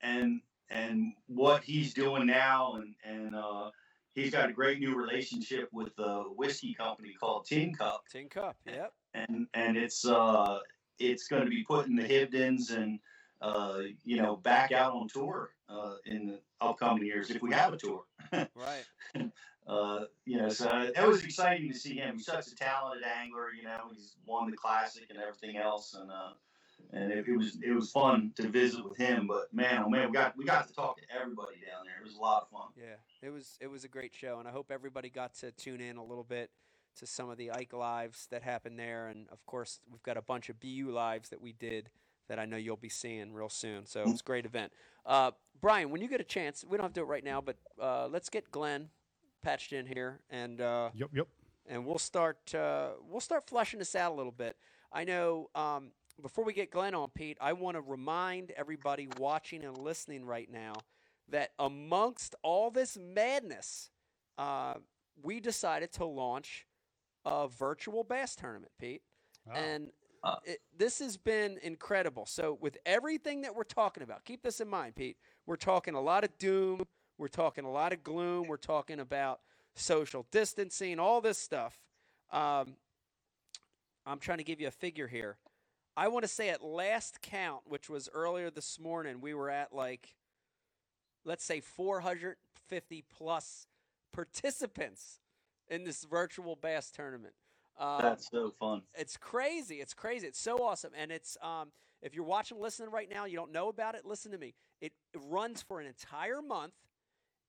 and 0.01 0.41
and 0.69 1.13
what 1.27 1.63
he's 1.63 1.93
doing 1.93 2.25
now 2.27 2.75
and 2.75 2.95
and 3.03 3.35
uh, 3.35 3.69
he's 4.13 4.31
got 4.31 4.49
a 4.49 4.53
great 4.53 4.79
new 4.79 4.95
relationship 4.95 5.69
with 5.71 5.91
a 5.99 6.23
whiskey 6.35 6.73
company 6.73 7.13
called 7.19 7.45
Tin 7.45 7.73
Cup 7.73 8.03
Tin 8.11 8.29
Cup. 8.29 8.57
Yep. 8.65 8.93
and 9.13 9.47
and 9.53 9.77
it's 9.77 10.05
uh 10.05 10.59
it's 10.99 11.27
going 11.27 11.43
to 11.43 11.49
be 11.49 11.63
putting 11.63 11.95
the 11.95 12.03
Hibdons 12.03 12.71
and 12.75 12.99
uh 13.41 13.79
you 14.03 14.17
know 14.21 14.35
back 14.37 14.71
out 14.71 14.93
on 14.93 15.07
tour 15.07 15.51
uh 15.69 15.95
in 16.05 16.27
the 16.27 16.39
upcoming 16.61 17.05
years 17.05 17.29
if 17.29 17.41
we 17.41 17.51
have 17.53 17.73
a 17.73 17.77
tour 17.77 18.03
Right. 18.33 18.85
uh 19.69 20.05
you 20.25 20.37
know 20.37 20.49
so 20.49 20.67
it 20.95 21.07
was 21.07 21.23
exciting 21.23 21.71
to 21.71 21.77
see 21.77 21.95
him 21.95 22.15
he's 22.15 22.25
such 22.25 22.47
a 22.47 22.55
talented 22.55 23.03
angler 23.21 23.53
you 23.55 23.63
know 23.63 23.89
he's 23.93 24.15
won 24.25 24.49
the 24.49 24.57
classic 24.57 25.03
and 25.09 25.19
everything 25.19 25.57
else 25.57 25.95
and 25.99 26.09
uh 26.09 26.31
and 26.91 27.11
it, 27.11 27.25
it 27.27 27.37
was 27.37 27.57
it 27.61 27.71
was 27.71 27.91
fun 27.91 28.31
to 28.35 28.47
visit 28.47 28.83
with 28.83 28.97
him 28.97 29.27
but 29.27 29.53
man 29.53 29.83
oh 29.85 29.89
man 29.89 30.07
we 30.07 30.13
got 30.13 30.35
we 30.37 30.43
got 30.43 30.67
to 30.67 30.73
talk 30.73 30.97
to 30.97 31.03
everybody 31.13 31.57
down 31.57 31.85
there 31.85 31.97
it 32.01 32.05
was 32.05 32.15
a 32.15 32.19
lot 32.19 32.41
of 32.41 32.49
fun 32.49 32.67
Yeah, 32.75 32.95
it 33.21 33.31
was 33.31 33.57
it 33.59 33.67
was 33.67 33.83
a 33.83 33.87
great 33.87 34.13
show, 34.13 34.39
and 34.39 34.47
I 34.47 34.51
hope 34.51 34.71
everybody 34.71 35.09
got 35.09 35.33
to 35.35 35.51
tune 35.51 35.81
in 35.81 35.97
a 35.97 36.03
little 36.03 36.23
bit 36.23 36.49
to 36.97 37.05
some 37.05 37.29
of 37.29 37.37
the 37.37 37.51
Ike 37.51 37.73
lives 37.73 38.27
that 38.31 38.43
happened 38.43 38.79
there, 38.79 39.07
and 39.07 39.27
of 39.31 39.45
course 39.45 39.79
we've 39.91 40.03
got 40.03 40.17
a 40.17 40.21
bunch 40.21 40.49
of 40.49 40.59
BU 40.59 40.89
lives 40.91 41.29
that 41.29 41.41
we 41.41 41.53
did 41.53 41.89
that 42.27 42.39
I 42.39 42.45
know 42.45 42.57
you'll 42.57 42.77
be 42.77 42.89
seeing 42.89 43.33
real 43.33 43.49
soon. 43.49 43.85
So 43.85 44.01
it 44.01 44.07
was 44.07 44.21
a 44.21 44.23
great 44.23 44.45
event. 44.45 44.71
Uh, 45.05 45.31
Brian, 45.59 45.89
when 45.89 46.01
you 46.01 46.07
get 46.07 46.21
a 46.21 46.25
chance, 46.25 46.63
we 46.67 46.77
don't 46.77 46.85
have 46.85 46.93
to 46.93 46.99
do 46.99 47.03
it 47.03 47.09
right 47.09 47.23
now, 47.23 47.41
but 47.41 47.57
uh, 47.81 48.07
let's 48.07 48.29
get 48.29 48.51
Glenn 48.51 48.89
patched 49.41 49.73
in 49.73 49.85
here, 49.85 50.19
and 50.29 50.61
uh, 50.61 50.89
Yep, 50.93 51.09
yep. 51.13 51.27
and 51.67 51.85
we'll 51.85 51.97
start 51.99 52.53
uh, 52.55 52.91
we'll 53.09 53.19
start 53.21 53.47
fleshing 53.47 53.79
this 53.79 53.95
out 53.95 54.11
a 54.11 54.15
little 54.15 54.31
bit. 54.31 54.57
I 54.91 55.03
know 55.03 55.49
um, 55.55 55.91
before 56.21 56.43
we 56.43 56.53
get 56.53 56.71
Glenn 56.71 56.95
on, 56.95 57.09
Pete, 57.09 57.37
I 57.39 57.53
want 57.53 57.75
to 57.77 57.81
remind 57.81 58.51
everybody 58.51 59.07
watching 59.17 59.63
and 59.63 59.77
listening 59.77 60.25
right 60.25 60.49
now 60.51 60.73
that 61.29 61.51
amongst 61.59 62.35
all 62.43 62.71
this 62.71 62.97
madness, 62.97 63.91
uh, 64.37 64.75
we 65.21 65.39
decided 65.39 65.91
to 65.93 66.05
launch 66.05 66.65
a 67.25 67.47
virtual 67.47 68.03
bass 68.03 68.35
tournament, 68.35 68.71
Pete, 68.79 69.01
Wow. 69.45 69.53
and 69.55 69.91
Uh. 70.23 70.35
it, 70.43 70.59
this 70.75 70.99
has 70.99 71.15
been 71.17 71.59
incredible. 71.63 72.25
So 72.25 72.57
with 72.59 72.77
everything 72.85 73.41
that 73.41 73.53
we're 73.55 73.63
talking 73.63 74.03
about, 74.03 74.25
keep 74.25 74.41
this 74.41 74.59
in 74.59 74.67
mind, 74.67 74.95
Pete. 74.95 75.17
We're 75.45 75.55
talking 75.55 75.93
a 75.93 76.01
lot 76.01 76.23
of 76.23 76.37
doom. 76.39 76.83
We're 77.19 77.27
talking 77.27 77.65
a 77.65 77.71
lot 77.71 77.91
of 77.91 78.01
gloom. 78.01 78.47
We're 78.47 78.55
talking 78.57 78.99
about 78.99 79.41
social 79.75 80.25
distancing, 80.31 80.99
all 80.99 81.19
this 81.19 81.37
stuff. 81.37 81.77
Um, 82.31 82.77
I'm 84.05 84.19
trying 84.19 84.37
to 84.37 84.43
give 84.43 84.61
you 84.61 84.67
a 84.67 84.71
figure 84.71 85.07
here. 85.07 85.37
I 85.97 86.07
want 86.07 86.23
to 86.23 86.29
say 86.29 86.47
at 86.49 86.63
last 86.63 87.21
count, 87.21 87.63
which 87.65 87.89
was 87.89 88.07
earlier 88.13 88.49
this 88.49 88.79
morning, 88.79 89.19
we 89.19 89.33
were 89.33 89.49
at 89.49 89.75
like, 89.75 90.15
let's 91.25 91.43
say 91.43 91.59
450 91.59 93.03
plus 93.17 93.67
participants 94.13 95.19
in 95.67 95.83
this 95.83 96.05
virtual 96.05 96.55
bass 96.55 96.89
tournament. 96.89 97.33
Um, 97.77 98.01
that's 98.01 98.29
so 98.31 98.53
fun 98.59 98.81
it's 98.97 99.17
crazy. 99.17 99.75
It's 99.75 99.93
crazy. 99.93 100.27
It's 100.27 100.39
so 100.39 100.57
awesome. 100.57 100.91
And 100.97 101.11
it's 101.11 101.37
um, 101.41 101.71
if 102.01 102.15
you're 102.15 102.23
watching, 102.25 102.61
listening 102.61 102.91
right 102.91 103.09
now, 103.09 103.25
you 103.25 103.35
don't 103.35 103.51
know 103.51 103.67
about 103.67 103.95
it. 103.95 104.05
Listen 104.05 104.31
to 104.31 104.37
me. 104.37 104.53
It, 104.79 104.93
it 105.13 105.21
runs 105.29 105.61
for 105.61 105.81
an 105.81 105.87
entire 105.87 106.41
month, 106.41 106.73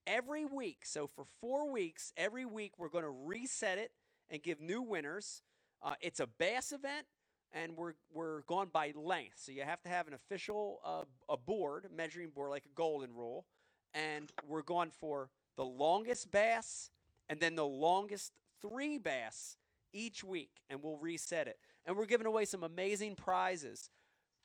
every 0.05 0.45
week. 0.45 0.85
So 0.85 1.07
for 1.07 1.25
four 1.39 1.71
weeks, 1.71 2.13
every 2.17 2.45
week 2.45 2.73
we're 2.77 2.89
going 2.89 3.03
to 3.03 3.09
reset 3.09 3.77
it 3.77 3.91
and 4.29 4.41
give 4.41 4.59
new 4.59 4.81
winners. 4.81 5.41
Uh, 5.83 5.95
it's 6.01 6.19
a 6.19 6.27
bass 6.27 6.71
event, 6.71 7.05
and 7.51 7.75
we're 7.75 7.93
we're 8.13 8.41
going 8.41 8.69
by 8.71 8.93
length. 8.95 9.35
So 9.37 9.51
you 9.51 9.63
have 9.63 9.81
to 9.83 9.89
have 9.89 10.07
an 10.07 10.13
official 10.13 10.79
uh, 10.85 11.03
a 11.29 11.37
board, 11.37 11.87
measuring 11.95 12.29
board, 12.29 12.49
like 12.51 12.65
a 12.65 12.75
golden 12.75 13.13
rule, 13.13 13.45
and 13.93 14.31
we're 14.47 14.61
going 14.61 14.91
for 14.91 15.29
the 15.57 15.65
longest 15.65 16.31
bass 16.31 16.89
and 17.29 17.39
then 17.39 17.55
the 17.55 17.65
longest 17.65 18.33
three 18.61 18.97
bass 18.97 19.57
each 19.93 20.23
week, 20.23 20.61
and 20.69 20.81
we'll 20.83 20.97
reset 20.97 21.47
it. 21.47 21.57
And 21.85 21.95
we're 21.95 22.05
giving 22.05 22.27
away 22.27 22.45
some 22.45 22.63
amazing 22.63 23.15
prizes. 23.15 23.89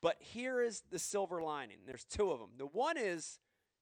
But 0.02 0.16
here 0.20 0.62
is 0.62 0.82
the 0.90 0.98
silver 0.98 1.42
lining. 1.42 1.78
There's 1.86 2.04
two 2.04 2.30
of 2.30 2.38
them. 2.38 2.50
The 2.58 2.66
one 2.66 2.96
is 2.96 3.38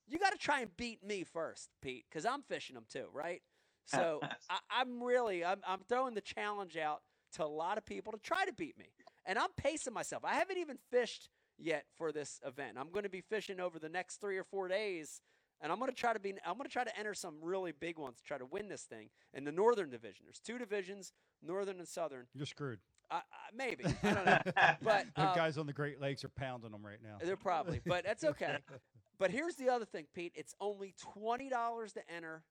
you 0.08 0.18
got 0.18 0.32
to 0.32 0.38
try 0.38 0.60
and 0.60 0.76
beat 0.76 1.04
me 1.04 1.24
first, 1.24 1.70
Pete, 1.82 2.04
because 2.08 2.26
I'm 2.26 2.42
fishing 2.42 2.74
them 2.74 2.84
too, 2.90 3.06
right? 3.12 3.42
So 3.86 4.20
I, 4.50 4.58
I'm 4.70 5.02
really 5.02 5.44
I'm, 5.44 5.60
I'm 5.66 5.80
throwing 5.88 6.14
the 6.14 6.20
challenge 6.20 6.76
out 6.76 7.02
to 7.34 7.44
a 7.44 7.46
lot 7.46 7.78
of 7.78 7.84
people 7.84 8.12
to 8.12 8.18
try 8.18 8.44
to 8.44 8.52
beat 8.52 8.78
me, 8.78 8.86
and 9.24 9.38
I'm 9.38 9.50
pacing 9.56 9.92
myself. 9.92 10.24
I 10.24 10.34
haven't 10.34 10.58
even 10.58 10.78
fished 10.90 11.28
yet 11.58 11.84
for 11.96 12.12
this 12.12 12.40
event. 12.46 12.76
I'm 12.78 12.90
going 12.90 13.04
to 13.04 13.10
be 13.10 13.20
fishing 13.20 13.60
over 13.60 13.78
the 13.78 13.88
next 13.88 14.20
three 14.20 14.38
or 14.38 14.44
four 14.44 14.68
days, 14.68 15.20
and 15.60 15.72
I'm 15.72 15.78
going 15.78 15.90
to 15.90 15.96
try 15.96 16.12
to 16.12 16.20
be 16.20 16.34
I'm 16.46 16.56
going 16.56 16.68
to 16.68 16.72
try 16.72 16.84
to 16.84 16.98
enter 16.98 17.14
some 17.14 17.36
really 17.42 17.72
big 17.72 17.98
ones 17.98 18.18
to 18.18 18.24
try 18.24 18.38
to 18.38 18.46
win 18.46 18.68
this 18.68 18.82
thing 18.82 19.08
in 19.32 19.44
the 19.44 19.52
Northern 19.52 19.90
Division. 19.90 20.26
There's 20.26 20.40
two 20.40 20.58
divisions, 20.58 21.12
Northern 21.42 21.78
and 21.78 21.88
Southern. 21.88 22.26
You're 22.34 22.46
screwed. 22.46 22.78
I, 23.10 23.16
I, 23.16 23.20
maybe 23.54 23.84
I 24.02 24.10
don't 24.12 24.26
know, 24.26 24.38
but 24.82 25.06
the 25.14 25.22
uh, 25.22 25.34
guys 25.34 25.58
on 25.58 25.66
the 25.66 25.74
Great 25.74 26.00
Lakes 26.00 26.24
are 26.24 26.30
pounding 26.30 26.70
them 26.70 26.84
right 26.84 26.98
now. 27.02 27.18
they're 27.22 27.36
probably, 27.36 27.80
but 27.84 28.04
that's 28.04 28.24
okay. 28.24 28.56
But 29.18 29.30
here's 29.30 29.56
the 29.56 29.68
other 29.68 29.84
thing, 29.84 30.06
Pete. 30.14 30.32
It's 30.34 30.54
only 30.60 30.94
twenty 31.00 31.48
dollars 31.48 31.92
to 31.94 32.00
enter, 32.12 32.42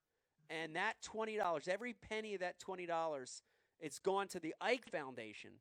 and 0.50 0.76
that 0.76 0.96
twenty 1.02 1.38
dollars, 1.38 1.68
every 1.68 1.94
penny 1.94 2.34
of 2.36 2.40
that 2.40 2.60
twenty 2.60 2.86
dollars, 2.86 3.44
it's 3.80 4.00
gone 4.00 4.28
to 4.30 4.40
the 4.40 4.56
Ike 4.62 4.90
Foundation. 4.90 5.52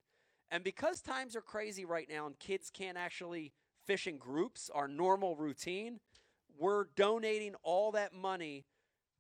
And 0.51 0.63
because 0.63 1.01
times 1.01 1.35
are 1.35 1.41
crazy 1.41 1.85
right 1.85 2.09
now, 2.09 2.27
and 2.27 2.39
kids 2.39 2.71
can't 2.71 2.99
actually 2.99 3.53
fish 3.87 4.07
in 4.07 4.19
groups, 4.19 4.71
our 4.73 4.87
normal 4.87 5.35
routine, 5.35 5.99
we're 6.59 6.85
donating 6.95 7.55
all 7.63 7.91
that 7.93 8.13
money 8.13 8.67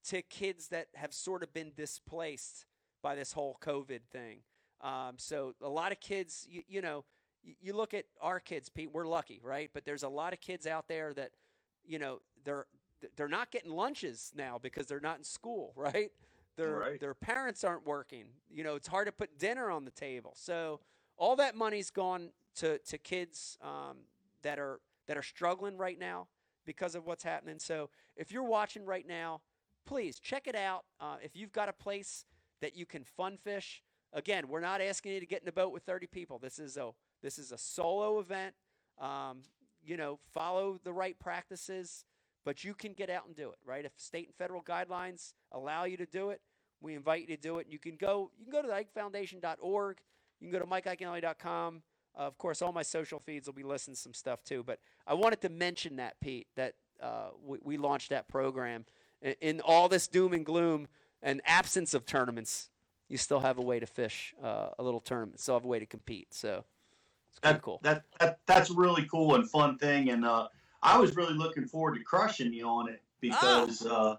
to 0.05 0.23
kids 0.23 0.69
that 0.69 0.89
have 0.95 1.13
sort 1.13 1.43
of 1.43 1.53
been 1.53 1.73
displaced 1.75 2.67
by 3.03 3.15
this 3.15 3.33
whole 3.33 3.57
COVID 3.61 4.01
thing. 4.11 4.41
Um, 4.83 5.15
so 5.17 5.55
a 5.63 5.69
lot 5.69 5.91
of 5.91 6.01
kids, 6.01 6.47
you, 6.49 6.63
you 6.69 6.83
know, 6.83 7.05
you 7.61 7.73
look 7.73 7.95
at 7.95 8.05
our 8.21 8.39
kids, 8.39 8.69
Pete. 8.69 8.91
We're 8.93 9.07
lucky, 9.07 9.41
right? 9.43 9.71
But 9.73 9.85
there's 9.85 10.03
a 10.03 10.09
lot 10.09 10.33
of 10.33 10.41
kids 10.41 10.67
out 10.67 10.87
there 10.87 11.13
that, 11.15 11.31
you 11.87 11.99
know, 11.99 12.21
they're 12.45 12.67
they're 13.17 13.29
not 13.29 13.51
getting 13.51 13.73
lunches 13.73 14.33
now 14.37 14.59
because 14.63 14.87
they're 14.87 15.01
not 15.01 15.19
in 15.19 15.25
school, 15.25 15.73
right? 15.77 16.11
Their 16.57 16.77
Right. 16.79 17.01
their 17.01 17.15
parents 17.15 17.65
aren't 17.65 17.87
working. 17.87 18.27
You 18.51 18.65
know, 18.65 18.75
it's 18.77 18.89
hard 18.89 19.07
to 19.07 19.13
put 19.13 19.39
dinner 19.39 19.71
on 19.71 19.85
the 19.85 19.91
table. 19.91 20.33
So 20.37 20.81
all 21.17 21.37
that 21.37 21.55
money's 21.57 21.91
gone 21.91 22.31
to 22.57 22.79
to 22.79 22.99
kids 22.99 23.59
um, 23.63 23.99
that 24.43 24.59
are 24.59 24.81
that 25.07 25.17
are 25.17 25.23
struggling 25.23 25.77
right 25.77 25.99
now 25.99 26.29
because 26.65 26.95
of 26.95 27.07
what's 27.07 27.25
happening. 27.25 27.59
So 27.59 27.91
if 28.17 28.31
you're 28.31 28.45
watching 28.45 28.85
right 28.85 29.07
now, 29.07 29.41
please 29.87 30.19
check 30.21 30.47
it 30.47 30.55
out. 30.55 30.85
Uh, 31.01 31.17
if 31.23 31.35
you've 31.35 31.53
got 31.53 31.69
a 31.69 31.73
place 31.73 32.25
that 32.61 32.77
you 32.77 32.87
can 32.87 33.03
fun 33.03 33.37
fish, 33.37 33.83
again, 34.13 34.47
we're 34.49 34.61
not 34.61 34.81
asking 34.81 35.13
you 35.15 35.21
to 35.21 35.27
get 35.27 35.43
in 35.43 35.49
a 35.49 35.53
boat 35.53 35.73
with 35.73 35.83
30 35.83 36.07
people. 36.07 36.39
This 36.39 36.59
is 36.59 36.77
a 36.77 36.91
this 37.23 37.39
is 37.39 37.51
a 37.53 37.59
solo 37.59 38.21
event. 38.21 38.55
Um, 39.01 39.43
you 39.85 39.97
know, 39.97 40.19
follow 40.33 40.79
the 40.85 40.93
right 40.93 41.19
practices, 41.19 42.05
but 42.45 42.65
you 42.65 42.75
can 42.75 42.93
get 42.93 43.11
out 43.11 43.27
and 43.27 43.37
do 43.37 43.51
it. 43.51 43.59
Right? 43.65 43.85
If 43.85 43.93
state 43.97 44.27
and 44.27 44.35
federal 44.35 44.63
guidelines 44.63 45.35
allow 45.51 45.85
you 45.85 45.97
to 45.97 46.07
do 46.07 46.31
it, 46.31 46.41
we 46.81 46.95
invite 46.95 47.23
you 47.23 47.29
to 47.29 47.37
do 47.37 47.59
it. 47.59 47.67
You 47.69 47.79
can 47.79 47.97
go. 47.97 48.31
You 48.39 48.45
can 48.45 48.53
go 48.53 48.63
to 48.63 48.69
IkeFoundation.org. 48.69 49.99
You 50.41 50.51
can 50.51 50.59
go 50.59 50.65
to 50.65 50.71
MikeIaconelli.com. 50.71 51.83
Uh, 52.19 52.23
of 52.23 52.37
course, 52.37 52.61
all 52.61 52.73
my 52.73 52.83
social 52.83 53.19
feeds 53.19 53.47
will 53.47 53.55
be 53.55 53.63
listing 53.63 53.95
some 53.95 54.13
stuff 54.13 54.45
too. 54.45 54.63
But 54.63 54.81
I 55.07 55.15
wanted 55.15 55.41
to 55.43 55.49
mention 55.49 55.97
that, 55.97 56.21
Pete, 56.21 56.47
that 56.57 56.75
uh, 57.01 57.29
we, 57.45 57.59
we 57.63 57.77
launched 57.77 58.11
that 58.11 58.29
program. 58.29 58.85
In, 59.23 59.35
in 59.41 59.61
all 59.61 59.89
this 59.89 60.09
doom 60.09 60.33
and 60.33 60.45
gloom 60.45 60.89
and 61.23 61.41
absence 61.47 61.95
of 61.95 62.05
tournaments, 62.05 62.69
you 63.09 63.17
still 63.17 63.41
have 63.41 63.59
a 63.59 63.63
way 63.63 63.79
to 63.79 63.87
fish 63.87 64.35
uh, 64.43 64.69
a 64.79 64.83
little 64.83 65.01
tournament. 65.01 65.41
Still 65.41 65.55
have 65.55 65.65
a 65.65 65.69
way 65.69 65.79
to 65.79 65.87
compete. 65.87 66.35
So 66.35 66.65
It's 67.33 67.41
that, 67.41 67.63
cool. 67.63 67.81
That, 67.83 68.05
that 68.21 68.39
that's 68.47 68.71
a 68.71 68.75
really 68.75 69.07
cool 69.11 69.35
and 69.35 69.49
fun 69.49 69.79
thing, 69.79 70.11
and 70.11 70.25
uh, 70.25 70.49
I 70.83 70.99
was 70.99 71.17
really 71.17 71.33
looking 71.35 71.67
forward 71.67 71.95
to 71.95 72.05
crushing 72.05 72.53
you 72.53 72.67
on 72.67 72.91
it 72.91 73.01
because 73.21 73.87
uh, 73.87 74.17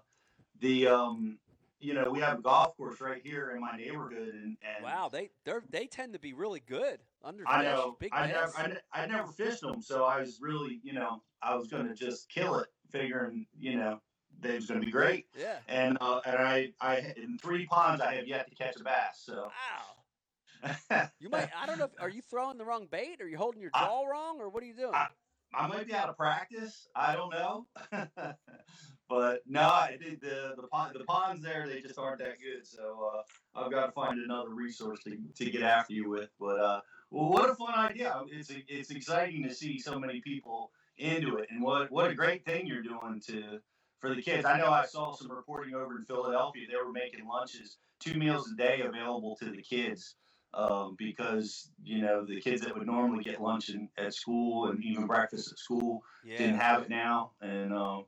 the 0.60 0.88
um, 0.88 1.38
you 1.78 1.94
know 1.94 2.10
we 2.10 2.18
have 2.18 2.40
a 2.40 2.42
golf 2.42 2.76
course 2.76 3.00
right 3.00 3.20
here 3.22 3.52
in 3.54 3.60
my 3.60 3.76
neighborhood, 3.76 4.34
and, 4.34 4.56
and 4.62 4.82
Wow, 4.82 5.08
they 5.12 5.30
they 5.44 5.52
they 5.70 5.86
tend 5.86 6.12
to 6.14 6.18
be 6.18 6.32
really 6.32 6.60
good 6.66 6.98
under 7.22 7.44
I 7.46 7.62
know 7.62 7.96
big 8.00 8.10
I 8.12 8.26
never. 8.26 8.52
I, 8.56 9.02
I 9.02 9.06
never 9.06 9.30
fished 9.30 9.60
them, 9.60 9.80
so 9.80 10.04
I 10.04 10.18
was 10.20 10.38
really 10.40 10.80
you 10.82 10.92
know 10.92 11.22
I 11.40 11.54
was 11.54 11.68
going 11.68 11.86
to 11.86 11.94
just 11.94 12.28
kill 12.28 12.56
it, 12.58 12.68
figuring 12.90 13.46
you 13.60 13.76
know 13.76 14.00
they 14.40 14.56
was 14.56 14.66
going 14.66 14.80
to 14.80 14.84
be 14.84 14.90
great, 14.90 15.26
yeah. 15.38 15.58
and 15.68 15.96
uh, 16.00 16.20
and 16.26 16.36
I 16.36 16.72
I 16.80 17.14
in 17.16 17.38
three 17.38 17.66
ponds 17.66 18.00
I 18.00 18.16
have 18.16 18.26
yet 18.26 18.48
to 18.48 18.56
catch 18.56 18.74
a 18.80 18.82
bass, 18.82 19.22
so. 19.24 19.34
Wow. 19.34 19.93
You 21.20 21.28
might. 21.30 21.48
I 21.60 21.66
don't 21.66 21.78
know. 21.78 21.84
If, 21.84 21.92
are 22.00 22.08
you 22.08 22.22
throwing 22.22 22.58
the 22.58 22.64
wrong 22.64 22.86
bait? 22.90 23.20
Are 23.20 23.28
you 23.28 23.36
holding 23.36 23.60
your 23.60 23.70
I- 23.74 23.84
jaw 23.84 24.04
wrong, 24.04 24.40
or 24.40 24.48
what 24.48 24.62
are 24.62 24.66
you 24.66 24.74
doing? 24.74 24.94
I- 24.94 25.08
I 25.56 25.68
might 25.68 25.86
be 25.86 25.94
out 25.94 26.08
of 26.08 26.16
practice. 26.16 26.88
I 26.96 27.14
don't 27.14 27.30
know, 27.30 27.66
but 29.08 29.42
no, 29.46 29.60
I 29.60 29.96
did 30.00 30.20
the 30.20 30.54
the 30.56 30.66
pond, 30.66 30.96
the 30.98 31.04
ponds 31.04 31.42
there. 31.42 31.68
They 31.68 31.80
just 31.80 31.96
aren't 31.96 32.18
that 32.18 32.38
good. 32.40 32.66
So 32.66 33.12
uh, 33.14 33.60
I've 33.60 33.70
got 33.70 33.86
to 33.86 33.92
find 33.92 34.18
another 34.18 34.50
resource 34.50 34.98
to, 35.04 35.16
to 35.36 35.50
get 35.50 35.62
after 35.62 35.92
you 35.92 36.10
with. 36.10 36.30
But 36.40 36.58
uh, 36.58 36.80
well, 37.12 37.28
what 37.28 37.50
a 37.50 37.54
fun 37.54 37.72
idea! 37.72 38.20
It's 38.32 38.50
it's 38.66 38.90
exciting 38.90 39.44
to 39.44 39.54
see 39.54 39.78
so 39.78 39.96
many 39.96 40.20
people 40.20 40.72
into 40.98 41.36
it, 41.36 41.48
and 41.50 41.62
what 41.62 41.88
what 41.92 42.10
a 42.10 42.14
great 42.14 42.44
thing 42.44 42.66
you're 42.66 42.82
doing 42.82 43.22
to 43.28 43.60
for 44.00 44.12
the 44.12 44.22
kids. 44.22 44.44
I 44.44 44.58
know 44.58 44.70
I 44.70 44.86
saw 44.86 45.14
some 45.14 45.30
reporting 45.30 45.74
over 45.76 45.96
in 45.98 46.04
Philadelphia. 46.04 46.66
They 46.68 46.84
were 46.84 46.90
making 46.90 47.24
lunches, 47.28 47.76
two 48.00 48.14
meals 48.18 48.50
a 48.50 48.56
day 48.56 48.80
available 48.80 49.36
to 49.36 49.52
the 49.52 49.62
kids 49.62 50.16
um, 50.54 50.94
because 50.98 51.70
you 51.82 52.00
know 52.00 52.24
the 52.24 52.40
kids 52.40 52.62
that 52.62 52.76
would 52.76 52.86
normally 52.86 53.24
get 53.24 53.40
lunch 53.40 53.70
in, 53.70 53.88
at 53.98 54.14
school 54.14 54.66
and 54.66 54.82
even 54.84 55.06
breakfast 55.06 55.52
at 55.52 55.58
school 55.58 56.02
didn't 56.24 56.58
have 56.58 56.82
it 56.82 56.90
now, 56.90 57.32
and 57.40 57.72
um, 57.72 58.04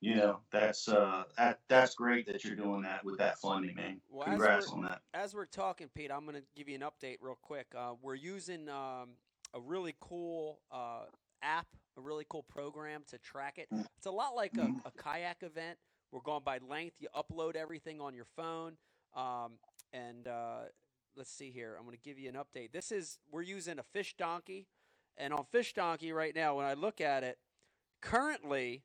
you 0.00 0.16
know 0.16 0.40
that's 0.50 0.88
uh, 0.88 1.24
that 1.38 1.60
that's 1.68 1.94
great 1.94 2.26
that 2.26 2.44
you're 2.44 2.56
doing 2.56 2.82
that 2.82 3.04
with 3.04 3.18
that 3.18 3.38
funding, 3.38 3.74
man. 3.74 4.00
Well, 4.10 4.26
Congrats 4.26 4.70
on 4.70 4.82
that. 4.82 5.00
As 5.14 5.34
we're 5.34 5.46
talking, 5.46 5.88
Pete, 5.94 6.10
I'm 6.10 6.24
going 6.24 6.36
to 6.36 6.44
give 6.56 6.68
you 6.68 6.74
an 6.74 6.82
update 6.82 7.18
real 7.20 7.38
quick. 7.40 7.66
Uh, 7.76 7.94
we're 8.02 8.14
using 8.14 8.68
um, 8.68 9.10
a 9.54 9.60
really 9.60 9.94
cool 10.00 10.60
uh, 10.72 11.04
app, 11.42 11.66
a 11.96 12.00
really 12.00 12.26
cool 12.28 12.42
program 12.42 13.02
to 13.08 13.18
track 13.18 13.58
it. 13.58 13.68
It's 13.96 14.06
a 14.06 14.10
lot 14.10 14.34
like 14.34 14.56
a, 14.58 14.68
a 14.84 14.90
kayak 15.02 15.42
event. 15.42 15.78
We're 16.10 16.20
going 16.20 16.42
by 16.44 16.58
length. 16.68 16.96
You 17.00 17.08
upload 17.16 17.56
everything 17.56 18.00
on 18.00 18.14
your 18.14 18.26
phone, 18.36 18.76
um, 19.16 19.52
and 19.92 20.28
uh, 20.28 20.64
let's 21.16 21.30
see 21.30 21.50
here. 21.50 21.76
I'm 21.78 21.84
going 21.84 21.96
to 21.96 22.02
give 22.02 22.18
you 22.18 22.28
an 22.28 22.36
update. 22.36 22.72
This 22.72 22.90
is 22.90 23.18
we're 23.30 23.42
using 23.42 23.78
a 23.78 23.82
Fish 23.82 24.14
Donkey, 24.16 24.66
and 25.16 25.32
on 25.32 25.44
Fish 25.44 25.72
Donkey 25.72 26.12
right 26.12 26.34
now, 26.34 26.56
when 26.56 26.66
I 26.66 26.74
look 26.74 27.00
at 27.00 27.22
it, 27.22 27.38
currently 28.00 28.82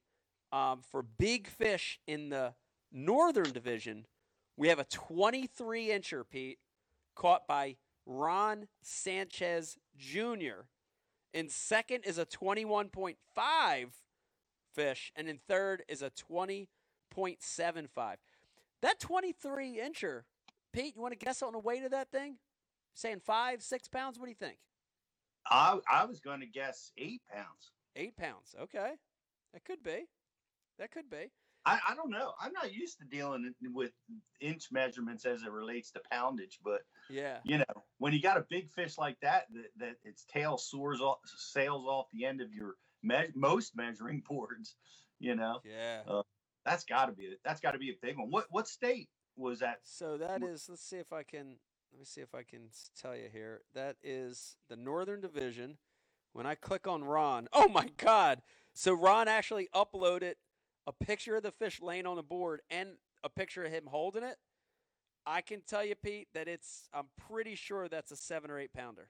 um, 0.51 0.81
for 0.91 1.01
big 1.01 1.47
fish 1.47 1.99
in 2.07 2.29
the 2.29 2.53
Northern 2.91 3.51
Division, 3.51 4.05
we 4.57 4.67
have 4.67 4.79
a 4.79 4.85
23 4.85 5.87
incher, 5.87 6.23
Pete, 6.29 6.59
caught 7.15 7.47
by 7.47 7.77
Ron 8.05 8.67
Sanchez 8.81 9.77
Jr. 9.97 10.65
In 11.33 11.49
second 11.49 12.03
is 12.05 12.17
a 12.17 12.25
21.5 12.25 13.15
fish, 14.73 15.11
and 15.15 15.29
in 15.29 15.39
third 15.47 15.83
is 15.87 16.01
a 16.01 16.09
20.75. 16.09 18.15
That 18.81 18.99
23 18.99 19.79
incher, 19.79 20.23
Pete, 20.73 20.95
you 20.95 21.01
want 21.01 21.17
to 21.17 21.25
guess 21.25 21.41
on 21.41 21.53
the 21.53 21.59
weight 21.59 21.83
of 21.83 21.91
that 21.91 22.11
thing? 22.11 22.37
Saying 22.93 23.21
five, 23.25 23.61
six 23.61 23.87
pounds? 23.87 24.19
What 24.19 24.25
do 24.25 24.31
you 24.31 24.35
think? 24.35 24.57
I 25.49 25.79
I 25.91 26.05
was 26.05 26.19
going 26.19 26.41
to 26.41 26.45
guess 26.45 26.91
eight 26.97 27.21
pounds. 27.31 27.71
Eight 27.95 28.15
pounds. 28.17 28.55
Okay. 28.61 28.91
That 29.53 29.65
could 29.65 29.83
be. 29.83 30.05
That 30.77 30.91
could 30.91 31.09
be. 31.09 31.31
I, 31.65 31.79
I 31.89 31.95
don't 31.95 32.09
know. 32.09 32.33
I'm 32.39 32.53
not 32.53 32.73
used 32.73 32.99
to 32.99 33.05
dealing 33.05 33.53
with 33.73 33.91
inch 34.39 34.67
measurements 34.71 35.25
as 35.25 35.43
it 35.43 35.51
relates 35.51 35.91
to 35.91 36.01
poundage, 36.11 36.59
but 36.63 36.81
Yeah. 37.09 37.39
you 37.43 37.57
know, 37.57 37.83
when 37.97 38.13
you 38.13 38.21
got 38.21 38.37
a 38.37 38.45
big 38.49 38.69
fish 38.71 38.97
like 38.97 39.17
that, 39.21 39.45
that, 39.53 39.65
that 39.77 39.95
its 40.05 40.23
tail 40.31 40.57
soars 40.57 41.01
off, 41.01 41.17
sails 41.25 41.85
off 41.85 42.07
the 42.13 42.25
end 42.25 42.39
of 42.41 42.53
your 42.53 42.75
me- 43.03 43.27
most 43.35 43.75
measuring 43.75 44.23
boards, 44.29 44.75
you 45.19 45.35
know, 45.35 45.59
Yeah. 45.65 46.01
Uh, 46.07 46.23
that's 46.65 46.85
got 46.85 47.07
to 47.07 47.11
be 47.11 47.35
that's 47.43 47.59
got 47.61 47.71
to 47.71 47.79
be 47.79 47.89
a 47.89 47.95
big 48.01 48.17
one. 48.17 48.29
What 48.29 48.45
what 48.51 48.67
state 48.67 49.09
was 49.39 49.59
that? 49.59 49.79
So 49.83 50.17
that 50.17 50.43
is. 50.43 50.67
Let's 50.69 50.83
see 50.83 50.97
if 50.97 51.13
I 51.13 51.23
can. 51.23 51.57
Let 51.91 51.99
me 51.99 52.05
see 52.05 52.21
if 52.21 52.35
I 52.35 52.43
can 52.43 52.69
tell 52.99 53.15
you 53.15 53.29
here. 53.31 53.61
That 53.73 53.97
is 54.03 54.57
the 54.69 54.75
Northern 54.75 55.21
Division. 55.21 55.77
When 56.33 56.45
I 56.45 56.55
click 56.55 56.87
on 56.87 57.03
Ron, 57.03 57.47
oh 57.53 57.67
my 57.69 57.87
God! 57.97 58.41
So 58.73 58.93
Ron 58.93 59.27
actually 59.27 59.69
uploaded 59.73 60.35
a 60.87 60.93
picture 60.93 61.35
of 61.35 61.43
the 61.43 61.51
fish 61.51 61.81
laying 61.81 62.05
on 62.05 62.15
the 62.15 62.23
board 62.23 62.61
and 62.69 62.91
a 63.23 63.29
picture 63.29 63.63
of 63.65 63.71
him 63.71 63.85
holding 63.87 64.23
it. 64.23 64.37
I 65.25 65.41
can 65.41 65.61
tell 65.61 65.83
you, 65.83 65.95
Pete, 65.95 66.27
that 66.33 66.47
it's. 66.47 66.87
I'm 66.93 67.07
pretty 67.17 67.55
sure 67.55 67.87
that's 67.87 68.11
a 68.11 68.15
seven 68.15 68.51
or 68.51 68.59
eight 68.59 68.73
pounder. 68.73 69.09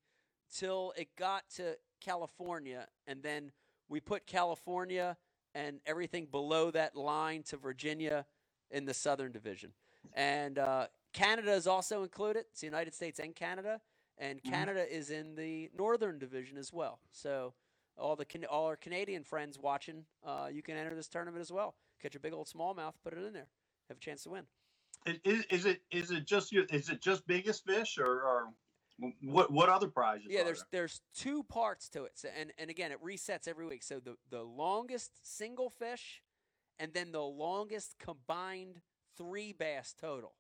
till 0.54 0.94
it 0.98 1.16
got 1.16 1.50
to 1.56 1.78
California, 2.02 2.88
and 3.08 3.22
then 3.24 3.52
we 3.88 4.00
put 4.00 4.26
California 4.26 5.18
and 5.56 5.80
everything 5.86 6.26
below 6.26 6.72
that 6.72 6.96
line 6.96 7.44
to 7.44 7.58
Virginia 7.58 8.26
in 8.72 8.86
the 8.86 8.94
Southern 8.94 9.32
Division. 9.32 9.74
And 10.14 10.60
uh, 10.60 10.88
Canada 11.14 11.52
is 11.54 11.68
also 11.68 12.04
included. 12.04 12.46
It's 12.52 12.62
the 12.62 12.68
United 12.68 12.94
States 12.94 13.20
and 13.20 13.36
Canada, 13.36 13.82
and 14.18 14.42
Mhm. 14.44 14.50
Canada 14.50 14.96
is 14.96 15.10
in 15.10 15.36
the 15.36 15.70
Northern 15.76 16.20
Division 16.20 16.58
as 16.58 16.72
well. 16.72 17.00
So 17.12 17.54
all 17.98 18.16
the 18.16 18.26
Can- 18.26 18.46
all 18.46 18.66
our 18.68 18.78
Canadian 18.78 19.24
friends 19.24 19.58
watching, 19.58 20.06
uh, 20.24 20.50
you 20.52 20.62
can 20.62 20.78
enter 20.78 20.96
this 20.96 21.10
tournament 21.10 21.42
as 21.42 21.52
well. 21.52 21.76
Catch 22.00 22.16
a 22.16 22.20
big 22.20 22.32
old 22.34 22.48
smallmouth, 22.48 22.94
put 23.04 23.14
it 23.14 23.24
in 23.24 23.34
there, 23.34 23.50
have 23.90 23.98
a 23.98 24.00
chance 24.00 24.24
to 24.24 24.30
win. 24.30 24.48
Is, 25.06 25.46
is 25.46 25.66
it 25.66 25.82
is 25.92 26.12
it 26.12 26.26
just 26.26 26.54
is 26.54 26.90
it 26.90 27.02
just 27.02 27.26
biggest 27.26 27.66
fish 27.66 27.98
or, 27.98 28.22
or 28.24 28.54
what 29.22 29.52
what 29.52 29.70
other 29.70 29.88
prizes? 29.88 30.28
Yeah, 30.30 30.44
there's 30.44 30.66
there? 30.72 30.82
there's 30.82 31.02
two 31.16 31.44
parts 31.44 31.90
to 31.90 32.04
it, 32.04 32.14
so, 32.16 32.30
and 32.38 32.52
and 32.58 32.70
again 32.70 32.92
it 32.92 33.04
resets 33.04 33.48
every 33.48 33.66
week. 33.66 33.84
So 33.84 34.00
the 34.00 34.16
the 34.30 34.44
longest 34.44 35.12
single 35.24 35.70
fish, 35.70 36.22
and 36.78 36.94
then 36.94 37.12
the 37.12 37.22
longest 37.22 37.96
combined 38.00 38.82
three 39.18 39.54
bass 39.54 39.94
total 40.00 40.34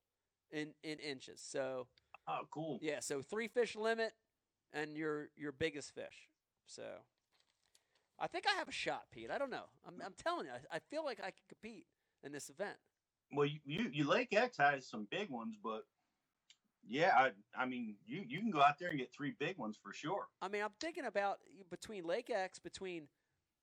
in 0.52 0.74
in 0.84 1.00
inches. 1.00 1.42
So 1.42 1.88
Oh, 2.30 2.42
cool. 2.52 2.78
Yeah, 2.82 3.00
so 3.00 3.22
three 3.22 3.48
fish 3.48 3.76
limit, 3.76 4.14
and 4.72 4.96
your 4.96 5.30
your 5.36 5.52
biggest 5.52 5.96
fish. 5.96 6.30
So, 6.68 6.84
I 8.20 8.28
think 8.28 8.46
I 8.48 8.56
have 8.58 8.68
a 8.68 8.74
shot, 8.74 9.06
Pete. 9.12 9.32
I 9.32 9.40
don't 9.40 9.50
know. 9.50 9.66
I'm 9.88 9.96
I'm 10.06 10.14
telling 10.16 10.46
you, 10.46 10.52
I, 10.52 10.78
I 10.78 10.80
feel 10.92 11.04
like 11.04 11.20
I 11.20 11.32
can 11.32 11.42
compete 11.48 11.86
in 12.24 12.32
this 12.32 12.50
event. 12.50 12.78
Well, 13.32 13.48
you, 13.48 13.60
you, 13.66 13.90
you 13.92 14.08
Lake 14.08 14.34
X 14.34 14.58
has 14.58 14.88
some 14.88 15.08
big 15.10 15.30
ones, 15.30 15.56
but 15.64 15.84
yeah, 16.90 17.12
I 17.16 17.32
I 17.56 17.66
mean, 17.66 17.96
you 18.06 18.24
you 18.28 18.40
can 18.40 18.50
go 18.52 18.62
out 18.62 18.80
there 18.80 18.90
and 18.90 18.98
get 18.98 19.14
three 19.14 19.34
big 19.40 19.58
ones 19.58 19.78
for 19.82 19.94
sure. 19.94 20.28
I 20.42 20.48
mean, 20.50 20.64
I'm 20.64 20.72
thinking 20.82 21.06
about 21.06 21.38
between 21.70 22.04
Lake 22.04 22.30
X, 22.30 22.60
between 22.60 23.08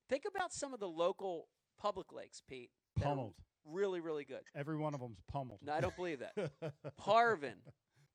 think 0.08 0.22
about 0.28 0.52
some 0.52 0.72
of 0.72 0.80
the 0.80 0.88
local 0.88 1.48
public 1.78 2.12
lakes, 2.12 2.40
Pete. 2.48 2.70
that 2.96 3.04
Pummeled. 3.04 3.34
Really, 3.68 3.98
really 4.00 4.24
good. 4.24 4.42
Every 4.54 4.76
one 4.76 4.94
of 4.94 5.00
them's 5.00 5.18
pummeled. 5.30 5.58
No, 5.64 5.72
I 5.72 5.80
don't 5.80 5.96
believe 5.96 6.20
that. 6.20 6.52
Parvin, 6.96 7.56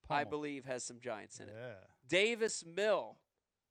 I 0.10 0.24
believe, 0.24 0.64
has 0.66 0.84
some 0.86 1.00
giants 1.02 1.42
in 1.42 1.50
it. 1.50 1.56
Yeah. 1.58 1.74
Davis 2.08 2.64
Mill, 2.66 3.18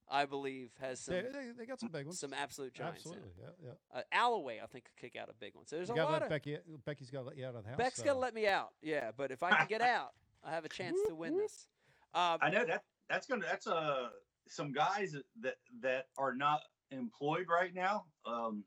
I 0.07 0.27
believe, 0.27 0.73
has 0.79 1.01
some 1.01 1.15
They, 1.15 1.23
they, 1.23 1.51
they 1.61 1.65
got 1.67 1.81
some 1.81 1.89
big 1.89 2.05
ones. 2.05 2.21
some 2.21 2.35
absolute 2.35 2.75
giants 2.75 2.99
Absolutely. 3.07 3.31
in 3.39 3.45
it. 3.49 3.55
Yeah, 3.65 3.69
yeah. 3.95 3.99
Uh, 4.01 4.03
Alloway, 4.13 4.61
I 4.63 4.67
think, 4.67 4.85
could 4.85 4.97
kick 4.97 5.19
out 5.19 5.31
a 5.31 5.35
big 5.41 5.55
one. 5.55 5.67
So 5.67 5.77
there's 5.77 5.89
You 5.89 5.95
a 5.95 5.99
gotta 5.99 6.13
lot 6.13 6.23
of 6.23 6.29
Becky. 6.29 6.59
Becky's 6.85 7.09
got 7.11 7.21
to 7.21 7.29
let 7.29 7.39
you 7.39 7.47
out 7.47 7.55
of 7.55 7.63
the 7.65 7.71
house. 7.71 7.79
Beck's 7.79 7.97
so- 7.97 8.05
gonna 8.05 8.19
let 8.19 8.35
me 8.35 8.47
out. 8.47 8.71
Yeah, 8.83 9.11
but 9.17 9.31
if 9.31 9.43
I 9.43 9.51
can 9.57 9.67
get 9.67 9.81
out, 9.81 10.11
I 10.45 10.51
have 10.53 10.65
a 10.65 10.69
chance 10.69 10.99
to 11.09 11.15
win 11.15 11.37
this. 11.37 11.67
Um, 12.15 12.39
I 12.41 12.51
know 12.51 12.65
that 12.65 12.85
that's 13.09 13.27
gonna 13.27 13.45
that's 13.45 13.67
uh 13.67 14.09
some 14.49 14.73
guys 14.73 15.13
that 15.13 15.25
that, 15.43 15.57
that 15.83 16.07
are 16.19 16.35
not 16.35 16.61
employed 16.91 17.47
right 17.49 17.75
now. 17.75 18.05
Um, 18.27 18.65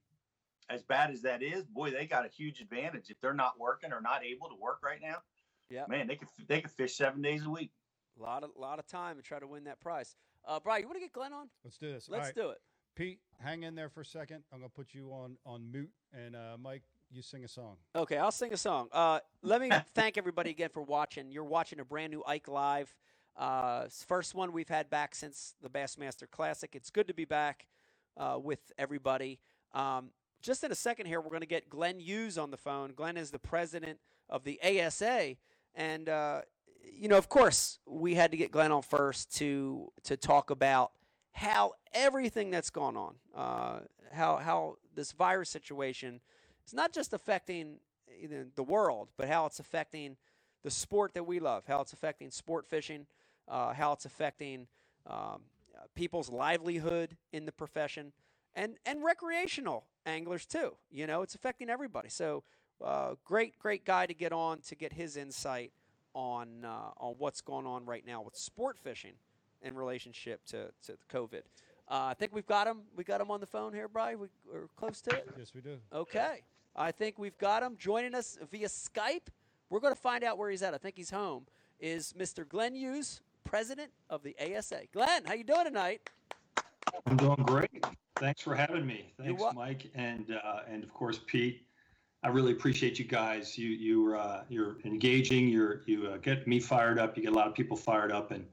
as 0.70 0.82
bad 0.82 1.12
as 1.12 1.22
that 1.24 1.44
is, 1.44 1.66
boy, 1.66 1.92
they 1.92 2.06
got 2.06 2.26
a 2.26 2.30
huge 2.30 2.62
advantage 2.62 3.10
if 3.10 3.20
they're 3.20 3.34
not 3.34 3.60
working 3.60 3.92
or 3.92 4.02
not 4.02 4.24
able 4.24 4.48
to 4.48 4.56
work 4.56 4.80
right 4.84 5.00
now. 5.02 5.18
Yeah, 5.70 5.86
man, 5.90 6.08
they 6.08 6.16
could 6.16 6.30
they 6.48 6.62
could 6.62 6.72
fish 6.72 6.96
seven 6.96 7.22
days 7.22 7.46
a 7.46 7.50
week. 7.50 7.72
a 8.20 8.24
lot 8.24 8.44
of 8.44 8.52
lot 8.58 8.80
of 8.80 8.88
time 8.88 9.18
to 9.18 9.22
try 9.22 9.40
to 9.40 9.48
win 9.48 9.66
that 9.66 9.80
prize. 9.80 10.16
Uh, 10.48 10.60
Brian, 10.60 10.82
you 10.82 10.88
want 10.88 10.98
to 10.98 11.02
get 11.02 11.14
Glenn 11.14 11.34
on? 11.34 11.50
Let's 11.64 11.78
do 11.78 11.92
this. 11.92 12.10
Let's 12.10 12.28
right, 12.28 12.36
do 12.36 12.50
it. 12.50 12.58
Pete, 12.96 13.20
hang 13.40 13.64
in 13.64 13.76
there 13.76 13.90
for 13.90 14.02
a 14.02 14.06
second. 14.06 14.44
I'm 14.54 14.60
gonna 14.60 14.70
put 14.70 14.94
you 14.94 15.12
on 15.12 15.38
on 15.46 15.72
mute, 15.72 15.92
and 16.14 16.36
uh, 16.36 16.58
Mike, 16.60 16.84
you 17.16 17.22
sing 17.22 17.44
a 17.44 17.48
song. 17.48 17.76
Okay, 17.96 18.18
I'll 18.18 18.32
sing 18.32 18.54
a 18.54 18.58
song. 18.58 18.88
Uh, 18.92 19.20
let 19.42 19.62
me 19.62 19.70
thank 19.94 20.18
everybody 20.18 20.50
again 20.50 20.70
for 20.70 20.82
watching. 20.82 21.32
You're 21.32 21.44
watching 21.44 21.80
a 21.80 21.86
brand 21.86 22.12
new 22.12 22.24
Ike 22.26 22.48
Live. 22.48 22.96
Uh, 23.38 23.86
first 24.08 24.36
one 24.36 24.52
we've 24.52 24.70
had 24.70 24.90
back 24.90 25.16
since 25.16 25.56
the 25.62 25.70
Bassmaster 25.70 26.30
Classic. 26.30 26.72
It's 26.74 26.90
good 26.90 27.08
to 27.08 27.14
be 27.14 27.26
back 27.26 27.68
uh, 28.18 28.40
with 28.42 28.72
everybody. 28.78 29.40
Um, 29.74 30.10
just 30.42 30.64
in 30.64 30.72
a 30.72 30.76
second 30.76 31.06
here, 31.06 31.22
we're 31.22 31.30
going 31.30 31.42
to 31.42 31.48
get 31.48 31.70
Glenn 31.70 32.00
Hughes 32.00 32.38
on 32.38 32.52
the 32.52 32.58
phone. 32.58 32.94
Glenn 32.96 33.18
is 33.18 33.32
the 33.32 33.40
president 33.40 34.00
of 34.30 34.44
the 34.44 34.60
ASA, 34.64 35.36
and 35.76 36.10
uh, 36.10 36.42
you 36.84 37.08
know, 37.08 37.18
of 37.18 37.30
course, 37.30 37.80
we 37.86 38.16
had 38.16 38.32
to 38.32 38.38
get 38.38 38.52
Glenn 38.52 38.72
on 38.72 38.82
first 38.82 39.36
to 39.38 39.92
to 40.04 40.18
talk 40.18 40.50
about 40.50 40.92
how 41.32 41.74
everything 41.94 42.52
that's 42.52 42.70
gone 42.70 42.98
on, 42.98 43.16
uh, 43.36 43.80
how 44.12 44.38
how 44.38 44.78
this 44.96 45.12
virus 45.12 45.50
situation 45.50 46.20
is 46.68 46.74
not 46.74 46.94
just 46.94 47.14
affecting 47.14 47.78
the 48.56 48.64
world, 48.64 49.10
but 49.18 49.28
how 49.28 49.46
it's 49.46 49.60
affecting 49.60 50.18
the 50.64 50.72
sport 50.72 51.14
that 51.14 51.26
we 51.26 51.40
love, 51.40 51.64
how 51.68 51.82
it's 51.82 51.94
affecting 51.94 52.32
sport 52.32 52.66
fishing, 52.66 53.06
uh, 53.48 53.74
how 53.74 53.92
it's 53.92 54.06
affecting 54.06 54.68
um, 55.08 55.42
people's 55.96 56.30
livelihood 56.30 57.18
in 57.32 57.46
the 57.46 57.52
profession, 57.52 58.14
and 58.56 58.78
and 58.86 59.04
recreational 59.04 59.86
anglers 60.06 60.46
too. 60.46 60.76
You 60.92 61.08
know, 61.08 61.22
it's 61.22 61.36
affecting 61.36 61.70
everybody. 61.70 62.10
So, 62.10 62.44
uh, 62.84 63.16
great, 63.26 63.60
great 63.60 63.86
guy 63.86 64.06
to 64.06 64.14
get 64.14 64.32
on 64.32 64.60
to 64.62 64.76
get 64.76 64.94
his 64.94 65.18
insight 65.18 65.72
on 66.14 66.64
uh, 66.64 66.92
on 66.98 67.16
what's 67.18 67.42
going 67.42 67.66
on 67.66 67.86
right 67.86 68.06
now 68.06 68.22
with 68.22 68.36
sport 68.36 68.78
fishing 68.78 69.14
in 69.62 69.76
relationship 69.76 70.46
to 70.46 70.72
to 70.86 70.98
COVID. 71.12 71.42
Uh, 71.90 72.08
I 72.12 72.14
think 72.14 72.34
we've 72.34 72.46
got 72.48 72.66
him. 72.68 72.84
We 72.96 73.04
got 73.04 73.20
him 73.20 73.30
on 73.30 73.42
the 73.42 73.46
phone 73.46 73.74
here, 73.74 73.90
Brian. 73.90 74.20
We, 74.20 74.28
we're 74.50 74.68
close 74.78 75.02
to 75.02 75.16
it. 75.16 75.28
Yes, 75.38 75.52
we 75.54 75.62
do. 75.62 75.78
Okay. 75.92 76.44
I 76.76 76.92
think 76.92 77.20
we've 77.20 77.38
got 77.38 77.62
him 77.62 77.76
joining 77.78 78.16
us 78.16 78.38
via 78.52 78.68
Skype. 78.68 79.28
We're 79.70 79.80
going 79.80 79.94
to 79.94 80.00
find 80.00 80.24
out 80.24 80.38
where 80.38 80.50
he's 80.50 80.62
at. 80.64 80.74
I 80.74 80.78
think 80.78 80.96
he's 80.98 81.12
home. 81.12 81.46
Is 81.80 82.14
Mr. 82.18 82.48
Glenn 82.48 82.74
Hughes, 82.76 83.22
president 83.44 83.92
of 84.10 84.24
the 84.24 84.36
ASA? 84.40 84.82
Glenn, 84.92 85.24
how 85.26 85.34
you 85.34 85.44
doing 85.44 85.66
tonight? 85.66 86.10
I'm 87.06 87.18
doing 87.18 87.44
great. 87.44 87.86
Thanks 88.18 88.42
for 88.42 88.56
having 88.56 88.86
me. 88.86 89.14
Thanks, 89.18 89.44
Mike, 89.56 89.90
and 89.96 90.32
uh, 90.44 90.62
and 90.70 90.84
of 90.84 90.94
course 90.94 91.20
Pete. 91.26 91.66
I 92.24 92.30
really 92.30 92.54
appreciate 92.54 93.00
you 93.00 93.06
guys. 93.06 93.58
You 93.58 93.70
you 93.70 94.16
uh, 94.16 94.44
you're 94.48 94.78
engaging. 94.86 95.50
You're 95.50 95.82
you 95.88 96.08
uh, 96.08 96.18
get 96.18 96.48
me 96.48 96.60
fired 96.60 97.00
up. 97.00 97.18
You 97.18 97.24
get 97.24 97.34
a 97.34 97.36
lot 97.36 97.48
of 97.48 97.54
people 97.54 97.76
fired 97.76 98.12
up, 98.12 98.32
and 98.32 98.46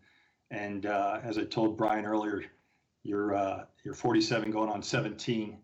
and 0.51 0.87
uh, 0.87 1.21
as 1.23 1.39
I 1.39 1.45
told 1.45 1.77
Brian 1.77 2.05
earlier, 2.05 2.43
you're 3.05 3.35
uh, 3.35 3.65
you're 3.85 3.95
47 3.95 4.51
going 4.51 4.71
on 4.71 4.83
17. 4.83 5.59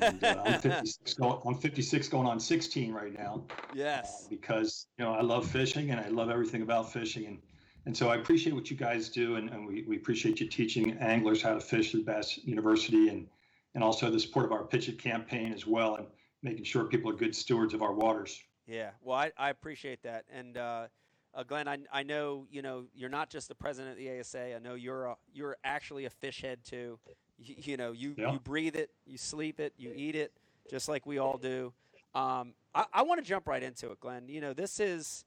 And, 0.00 0.22
uh, 0.22 0.42
I'm 0.44 0.60
56 0.60 1.14
going, 1.14 1.40
I'm 1.46 1.54
56 1.54 2.08
going 2.08 2.26
on 2.26 2.40
16 2.40 2.92
right 2.92 3.12
now 3.12 3.44
uh, 3.50 3.54
Yes. 3.74 4.26
because 4.28 4.86
you 4.98 5.04
know 5.04 5.12
I 5.12 5.20
love 5.22 5.46
fishing 5.46 5.90
and 5.90 6.00
I 6.00 6.08
love 6.08 6.30
everything 6.30 6.62
about 6.62 6.92
fishing 6.92 7.26
and 7.26 7.38
and 7.86 7.96
so 7.96 8.10
I 8.10 8.16
appreciate 8.16 8.52
what 8.52 8.70
you 8.70 8.76
guys 8.76 9.08
do 9.08 9.36
and, 9.36 9.48
and 9.50 9.66
we, 9.66 9.84
we 9.88 9.96
appreciate 9.96 10.38
you 10.40 10.48
teaching 10.48 10.98
anglers 10.98 11.40
how 11.42 11.54
to 11.54 11.60
fish 11.60 11.92
through 11.92 12.04
Bass 12.04 12.38
University 12.44 13.08
and 13.08 13.26
and 13.74 13.82
also 13.84 14.10
the 14.10 14.20
support 14.20 14.44
of 14.46 14.52
our 14.52 14.64
Pitch 14.64 14.88
It 14.88 14.98
campaign 14.98 15.52
as 15.52 15.66
well 15.66 15.96
and 15.96 16.06
making 16.42 16.64
sure 16.64 16.84
people 16.84 17.10
are 17.10 17.14
good 17.14 17.34
stewards 17.34 17.72
of 17.74 17.82
our 17.82 17.92
waters. 17.92 18.42
Yeah. 18.66 18.90
Well, 19.02 19.16
I, 19.16 19.32
I 19.36 19.50
appreciate 19.50 20.02
that. 20.02 20.24
And 20.32 20.56
uh, 20.56 20.86
uh, 21.34 21.42
Glenn, 21.44 21.68
I, 21.68 21.78
I 21.92 22.02
know 22.02 22.46
you 22.50 22.62
know 22.62 22.84
you're 22.94 23.08
not 23.10 23.30
just 23.30 23.48
the 23.48 23.54
president 23.54 23.92
of 23.92 23.98
the 23.98 24.18
ASA. 24.20 24.56
I 24.56 24.58
know 24.58 24.74
you're 24.74 25.06
a, 25.06 25.16
you're 25.32 25.56
actually 25.64 26.04
a 26.04 26.10
fish 26.10 26.42
head 26.42 26.60
too. 26.64 26.98
You, 27.42 27.54
you 27.58 27.76
know, 27.76 27.92
you 27.92 28.14
Yeah. 28.16 28.32
you 28.32 28.40
breathe 28.40 28.76
it, 28.76 28.90
you 29.06 29.18
sleep 29.18 29.60
it, 29.60 29.72
you 29.76 29.92
eat 29.94 30.14
it, 30.14 30.32
just 30.70 30.88
like 30.88 31.06
we 31.06 31.18
all 31.18 31.38
do. 31.38 31.72
Um, 32.14 32.54
I, 32.74 32.84
I 32.92 33.02
want 33.02 33.22
to 33.22 33.26
jump 33.28 33.46
right 33.48 33.62
into 33.62 33.90
it, 33.90 34.00
Glenn. 34.00 34.28
You 34.28 34.40
know, 34.40 34.52
this 34.52 34.80
is 34.80 35.24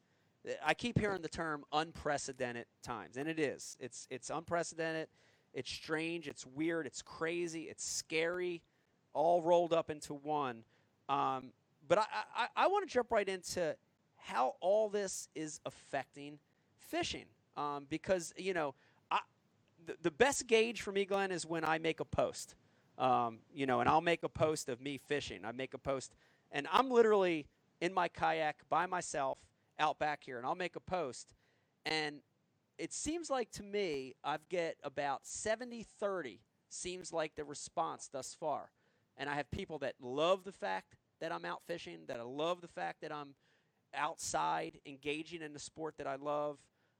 I 0.65 0.73
keep 0.73 0.99
hearing 0.99 1.21
the 1.21 1.29
term 1.29 1.63
unprecedented 1.71 2.65
times, 2.83 3.17
and 3.17 3.27
it 3.27 3.39
is. 3.39 3.77
It's 3.79 4.07
it's 4.09 4.29
unprecedented. 4.29 5.07
It's 5.53 5.71
strange. 5.71 6.27
It's 6.27 6.45
weird. 6.45 6.85
It's 6.87 7.01
crazy. 7.01 7.63
It's 7.63 7.85
scary, 7.85 8.61
all 9.13 9.41
rolled 9.41 9.71
up 9.73 9.89
into 9.89 10.13
one. 10.13 10.63
Um, 11.09 11.51
but 11.87 11.99
I, 11.99 12.05
I, 12.35 12.47
I 12.55 12.67
want 12.67 12.87
to 12.87 12.93
jump 12.93 13.11
right 13.11 13.27
into 13.27 13.75
how 14.17 14.55
all 14.61 14.89
this 14.89 15.27
is 15.35 15.59
affecting 15.65 16.39
fishing, 16.79 17.25
um, 17.55 17.85
because 17.89 18.33
you 18.37 18.53
know, 18.53 18.73
the, 20.01 20.11
best 20.11 20.47
gauge 20.47 20.81
for 20.81 20.91
me, 20.91 21.05
Glenn, 21.05 21.31
is 21.31 21.45
when 21.45 21.65
I 21.65 21.77
make 21.77 21.99
a 21.99 22.05
post. 22.05 22.55
Um, 22.97 23.39
you 23.53 23.65
know, 23.65 23.79
and 23.79 23.89
I'll 23.89 24.01
make 24.01 24.23
a 24.23 24.29
post 24.29 24.69
of 24.69 24.79
me 24.79 24.97
fishing. 24.97 25.45
I 25.45 25.51
make 25.51 25.73
a 25.73 25.77
post, 25.77 26.13
and 26.51 26.67
I'm 26.71 26.91
literally 26.91 27.47
in 27.81 27.93
my 27.93 28.07
kayak 28.07 28.57
by 28.69 28.85
myself 28.85 29.39
out 29.79 29.97
back 29.97 30.23
here, 30.23 30.37
and 30.37 30.45
I'll 30.45 30.55
make 30.55 30.75
a 30.75 30.79
post, 30.79 31.33
and 31.85 32.17
it 32.77 32.93
seems 32.93 33.29
like 33.29 33.51
to 33.51 33.63
me 33.63 34.13
I've 34.23 34.47
get 34.49 34.77
about 34.83 35.25
70 35.25 35.83
30 35.99 36.39
seems 36.69 37.13
like 37.13 37.35
the 37.35 37.43
response 37.43 38.09
thus 38.11 38.35
far. 38.39 38.71
And 39.17 39.29
I 39.29 39.35
have 39.35 39.49
people 39.51 39.77
that 39.79 39.95
love 40.01 40.43
the 40.43 40.51
fact 40.51 40.95
that 41.21 41.31
I'm 41.31 41.45
out 41.45 41.61
fishing, 41.67 41.99
that 42.07 42.19
I 42.19 42.23
love 42.23 42.61
the 42.61 42.67
fact 42.67 43.01
that 43.01 43.11
I'm 43.11 43.35
outside 43.93 44.79
engaging 44.85 45.41
in 45.41 45.53
the 45.53 45.59
sport 45.59 45.95
that 45.97 46.07
I 46.07 46.15
love, 46.15 46.57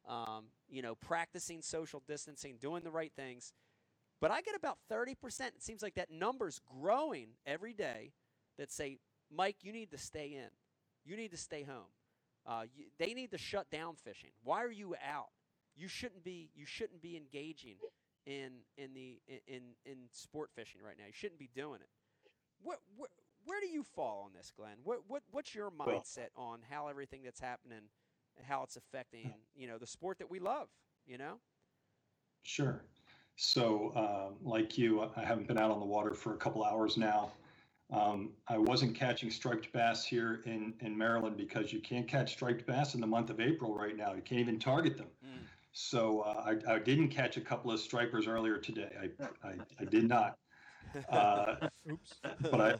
um, 0.08 0.46
you 0.70 0.82
know, 0.82 0.96
practicing 0.96 1.62
social 1.62 2.02
distancing, 2.08 2.58
doing 2.60 2.84
the 2.84 2.92
right 2.92 3.12
things. 3.16 3.54
But 4.22 4.32
I 4.32 4.42
get 4.42 4.56
about 4.56 4.78
30%. 4.92 5.16
It 5.48 5.64
seems 5.64 5.82
like 5.82 5.96
that 5.96 6.10
number's 6.12 6.62
growing 6.80 7.30
every 7.46 7.74
day 7.74 8.14
that 8.58 8.72
say, 8.72 9.00
Mike, 9.32 9.58
you 9.64 9.74
need 9.74 9.92
to 9.92 9.98
stay 9.98 10.28
in. 10.28 10.50
You 11.06 11.18
need 11.18 11.32
to 11.32 11.38
stay 11.38 11.64
home. 11.64 11.92
Uh, 12.46 12.64
you, 12.76 12.86
they 13.00 13.14
need 13.14 13.32
to 13.32 13.38
shut 13.38 13.70
down 13.70 13.96
fishing. 13.96 14.32
Why 14.44 14.64
are 14.64 14.72
you 14.72 14.96
out? 15.06 15.30
You 15.76 15.88
shouldn't 15.88 16.24
be. 16.24 16.50
You 16.56 16.66
shouldn't 16.66 17.02
be 17.02 17.18
engaging 17.18 17.78
in 18.26 18.52
in 18.78 18.94
the 18.94 19.18
in 19.48 19.62
in 19.86 19.98
sport 20.12 20.52
fishing 20.56 20.82
right 20.86 20.96
now. 20.98 21.06
You 21.08 21.14
shouldn't 21.14 21.40
be 21.40 21.50
doing 21.56 21.80
it. 21.82 21.90
Where 22.62 22.78
where, 22.96 23.10
where 23.46 23.60
do 23.60 23.68
you 23.68 23.84
fall 23.84 24.24
on 24.26 24.34
this, 24.34 24.52
Glenn? 24.56 24.78
What 24.84 25.00
what 25.08 25.24
what's 25.32 25.56
your 25.56 25.72
mindset 25.72 26.30
on 26.36 26.60
how 26.70 26.88
everything 26.88 27.22
that's 27.24 27.40
happening, 27.40 27.90
how 28.42 28.64
it's 28.64 28.76
affecting 28.76 29.34
you 29.56 29.68
know 29.68 29.78
the 29.78 29.88
sport 29.88 30.20
that 30.20 30.30
we 30.30 30.40
love? 30.40 30.68
You 31.06 31.18
know. 31.18 31.36
Sure. 32.44 32.84
So, 33.36 33.92
um, 33.96 34.36
like 34.44 34.78
you, 34.78 35.10
I 35.16 35.24
haven't 35.24 35.48
been 35.48 35.58
out 35.58 35.72
on 35.72 35.80
the 35.80 35.86
water 35.86 36.14
for 36.14 36.34
a 36.34 36.38
couple 36.38 36.64
hours 36.64 36.98
now. 36.98 37.32
Um, 37.92 38.32
I 38.48 38.58
wasn't 38.58 38.96
catching 38.96 39.30
striped 39.30 39.72
bass 39.72 40.06
here 40.06 40.42
in, 40.46 40.74
in 40.82 40.98
Maryland 40.98 41.38
because 41.38 41.74
you 41.74 41.80
can't 41.80 42.08
catch 42.08 42.34
striped 42.34 42.66
bass 42.66 42.96
in 42.96 43.02
the 43.02 43.08
month 43.08 43.30
of 43.30 43.40
April 43.40 43.76
right 43.76 43.96
now. 43.96 44.14
You 44.14 44.22
can't 44.22 44.42
even 44.42 44.60
target 44.60 44.98
them. 44.98 45.08
Mm. 45.26 45.46
So 45.74 46.22
uh, 46.22 46.54
I, 46.68 46.74
I 46.74 46.80
didn't 46.80 47.10
catch 47.10 47.38
a 47.38 47.42
couple 47.42 47.72
of 47.72 47.80
stripers 47.80 48.28
earlier 48.28 48.58
today. 48.58 48.92
I, 49.02 49.48
I, 49.48 49.54
I 49.80 49.86
did 49.86 50.08
not. 50.08 50.38
Uh, 51.10 51.56
Oops. 51.90 52.14
but 52.52 52.62
I 52.62 52.76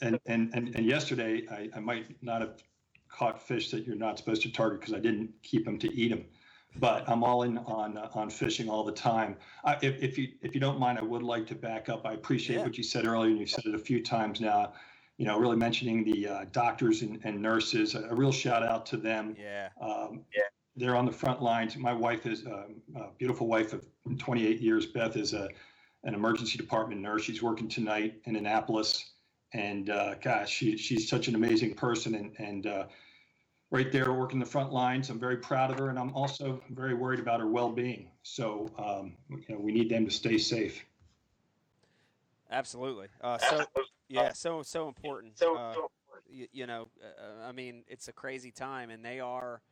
and 0.00 0.18
and 0.24 0.54
and, 0.54 0.74
and 0.74 0.86
yesterday 0.86 1.42
I, 1.50 1.68
I 1.76 1.80
might 1.80 2.16
not 2.22 2.40
have 2.40 2.62
caught 3.08 3.40
fish 3.42 3.70
that 3.70 3.86
you're 3.86 3.96
not 3.96 4.18
supposed 4.18 4.42
to 4.42 4.52
target 4.52 4.80
because 4.80 4.94
I 4.94 5.00
didn't 5.00 5.30
keep 5.42 5.64
them 5.64 5.78
to 5.80 5.92
eat 5.94 6.10
them. 6.10 6.24
but 6.76 7.08
I'm 7.08 7.24
all 7.24 7.42
in 7.44 7.58
on 7.58 7.96
uh, 7.96 8.08
on 8.14 8.30
fishing 8.30 8.68
all 8.68 8.84
the 8.84 8.92
time. 8.92 9.36
I, 9.64 9.76
if, 9.82 10.02
if 10.02 10.18
you 10.18 10.28
if 10.42 10.54
you 10.54 10.60
don't 10.60 10.78
mind, 10.78 10.98
I 10.98 11.02
would 11.02 11.22
like 11.22 11.46
to 11.48 11.54
back 11.54 11.88
up. 11.88 12.06
I 12.06 12.12
appreciate 12.14 12.56
Yeah. 12.58 12.64
what 12.64 12.76
you 12.78 12.84
said 12.84 13.06
earlier, 13.06 13.30
and 13.30 13.38
you've 13.40 13.50
said 13.50 13.64
it 13.66 13.74
a 13.74 13.78
few 13.78 14.02
times 14.02 14.40
now. 14.40 14.72
You 15.18 15.26
know, 15.26 15.38
really 15.38 15.56
mentioning 15.56 16.04
the 16.04 16.28
uh, 16.28 16.44
doctors 16.52 17.02
and, 17.02 17.20
and 17.24 17.42
nurses. 17.42 17.94
A, 17.96 18.04
a 18.10 18.14
real 18.14 18.32
shout 18.32 18.62
out 18.62 18.86
to 18.86 18.96
them. 18.96 19.34
Yeah. 19.38 19.68
Um, 19.80 20.24
they're 20.76 20.94
on 20.96 21.06
the 21.06 21.12
front 21.12 21.42
lines. 21.42 21.76
My 21.76 21.92
wife 21.92 22.24
is 22.26 22.46
um, 22.46 22.76
a 22.96 23.08
beautiful 23.18 23.48
wife 23.48 23.72
of 23.72 23.84
28 24.18 24.60
years. 24.60 24.86
Beth 24.86 25.16
is 25.16 25.32
a 25.34 25.48
an 26.04 26.14
emergency 26.14 26.56
department 26.58 27.00
nurse. 27.00 27.24
She's 27.24 27.42
working 27.42 27.68
tonight 27.68 28.20
in 28.26 28.36
Annapolis, 28.36 29.14
and 29.52 29.90
uh, 29.90 30.14
gosh, 30.16 30.50
she, 30.50 30.76
she's 30.76 31.08
such 31.08 31.28
an 31.28 31.34
amazing 31.34 31.74
person, 31.74 32.14
and 32.14 32.32
and 32.38 32.66
uh, 32.66 32.86
right 33.70 33.90
there 33.90 34.12
working 34.12 34.38
the 34.38 34.46
front 34.46 34.72
lines. 34.72 35.10
I'm 35.10 35.18
very 35.18 35.36
proud 35.38 35.70
of 35.70 35.78
her, 35.78 35.88
and 35.88 35.98
I'm 35.98 36.14
also 36.14 36.60
very 36.70 36.94
worried 36.94 37.20
about 37.20 37.40
her 37.40 37.46
well-being. 37.46 38.10
So 38.22 38.70
um, 38.78 39.16
you 39.30 39.44
know, 39.48 39.58
we 39.58 39.72
need 39.72 39.90
them 39.90 40.04
to 40.04 40.10
stay 40.10 40.38
safe. 40.38 40.84
Absolutely. 42.50 43.08
Uh, 43.20 43.38
so 43.38 43.66
yeah, 44.08 44.32
so 44.32 44.62
so 44.62 44.88
important. 44.88 45.40
Uh, 45.42 45.74
you, 46.30 46.46
you 46.52 46.66
know, 46.66 46.88
uh, 47.02 47.46
I 47.46 47.52
mean, 47.52 47.84
it's 47.88 48.08
a 48.08 48.12
crazy 48.12 48.50
time, 48.50 48.90
and 48.90 49.04
they 49.04 49.20
are 49.20 49.62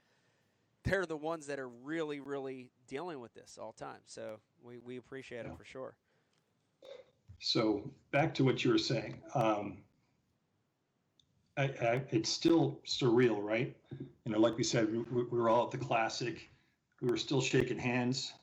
they're 0.84 1.06
the 1.06 1.16
ones 1.16 1.46
that 1.46 1.58
are 1.58 1.68
really, 1.68 2.20
really 2.20 2.70
dealing 2.86 3.20
with 3.20 3.34
this 3.34 3.58
all 3.60 3.74
the 3.76 3.84
time. 3.84 4.00
So 4.06 4.38
we, 4.62 4.78
we 4.78 4.96
appreciate 4.96 5.44
Yeah. 5.44 5.52
it 5.52 5.58
for 5.58 5.64
sure. 5.64 5.96
So 7.40 7.90
back 8.12 8.34
to 8.34 8.44
what 8.44 8.64
you 8.64 8.70
were 8.70 8.78
saying. 8.78 9.20
Um, 9.34 9.78
I, 11.56 11.64
I, 11.64 12.02
it's 12.10 12.28
still 12.28 12.80
surreal, 12.86 13.42
right? 13.42 13.74
You 14.24 14.32
know, 14.32 14.38
like 14.38 14.56
we 14.56 14.64
said, 14.64 14.92
we, 14.92 14.98
we 15.10 15.38
were 15.38 15.48
all 15.48 15.64
at 15.64 15.70
the 15.70 15.78
classic. 15.78 16.50
We 17.00 17.08
were 17.08 17.16
still 17.16 17.40
shaking 17.40 17.78
hands, 17.78 18.34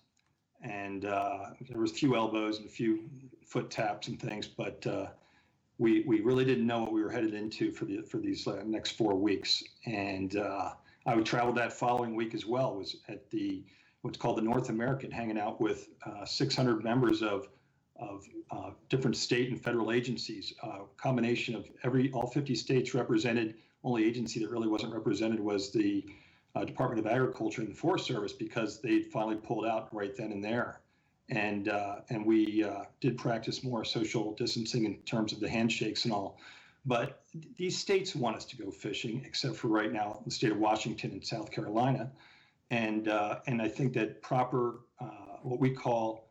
and 0.61 1.05
uh, 1.05 1.49
there 1.69 1.79
was 1.79 1.91
a 1.91 1.95
few 1.95 2.15
elbows 2.15 2.57
and 2.57 2.67
a 2.67 2.71
few 2.71 3.09
foot 3.45 3.69
taps 3.69 4.07
and 4.07 4.19
things, 4.19 4.47
but 4.47 4.85
uh, 4.87 5.07
we 5.77 6.03
we 6.07 6.21
really 6.21 6.45
didn't 6.45 6.65
know 6.65 6.81
what 6.81 6.93
we 6.93 7.03
were 7.03 7.09
headed 7.09 7.33
into 7.33 7.71
for 7.71 7.85
the 7.85 8.01
for 8.01 8.17
these 8.17 8.47
uh, 8.47 8.63
next 8.65 8.91
four 8.91 9.15
weeks. 9.15 9.63
And 9.85 10.37
uh, 10.37 10.73
I 11.05 11.15
would 11.15 11.25
travel 11.25 11.53
that 11.53 11.73
following 11.73 12.15
week 12.15 12.33
as 12.33 12.45
well. 12.45 12.75
Was 12.75 12.95
at 13.09 13.29
the 13.29 13.63
what's 14.01 14.17
called 14.17 14.37
the 14.37 14.43
North 14.43 14.69
American, 14.69 15.11
hanging 15.11 15.37
out 15.37 15.61
with 15.61 15.89
uh, 16.05 16.25
600 16.25 16.83
members 16.83 17.21
of 17.21 17.47
of 17.95 18.27
uh, 18.51 18.71
different 18.89 19.15
state 19.15 19.49
and 19.49 19.61
federal 19.61 19.91
agencies, 19.91 20.53
uh, 20.63 20.79
combination 20.97 21.55
of 21.55 21.69
every 21.83 22.11
all 22.11 22.27
50 22.27 22.55
states 22.55 22.93
represented. 22.93 23.55
Only 23.83 24.05
agency 24.05 24.39
that 24.39 24.49
really 24.49 24.67
wasn't 24.67 24.93
represented 24.93 25.39
was 25.39 25.71
the 25.71 26.05
uh, 26.55 26.63
Department 26.63 27.05
of 27.05 27.11
Agriculture 27.11 27.61
and 27.61 27.69
the 27.69 27.75
Forest 27.75 28.05
Service 28.05 28.33
because 28.33 28.79
they 28.81 29.01
finally 29.01 29.35
pulled 29.35 29.65
out 29.65 29.93
right 29.93 30.15
then 30.15 30.31
and 30.31 30.43
there. 30.43 30.79
And 31.29 31.69
uh, 31.69 31.97
and 32.09 32.25
we 32.25 32.63
uh, 32.63 32.83
did 32.99 33.17
practice 33.17 33.63
more 33.63 33.85
social 33.85 34.33
distancing 34.33 34.85
in 34.85 34.97
terms 34.99 35.31
of 35.31 35.39
the 35.39 35.49
handshakes 35.49 36.05
and 36.05 36.13
all. 36.13 36.37
But 36.85 37.23
these 37.57 37.77
states 37.77 38.13
want 38.13 38.35
us 38.35 38.45
to 38.45 38.57
go 38.57 38.69
fishing, 38.69 39.23
except 39.25 39.55
for 39.55 39.69
right 39.69 39.91
now 39.91 40.21
the 40.25 40.31
state 40.31 40.51
of 40.51 40.57
Washington 40.57 41.11
and 41.11 41.25
South 41.25 41.49
Carolina. 41.49 42.11
And 42.71 43.07
uh, 43.07 43.39
and 43.47 43.61
I 43.61 43.69
think 43.69 43.93
that 43.93 44.21
proper 44.21 44.79
what 45.43 45.59
we 45.59 45.69
call 45.69 46.29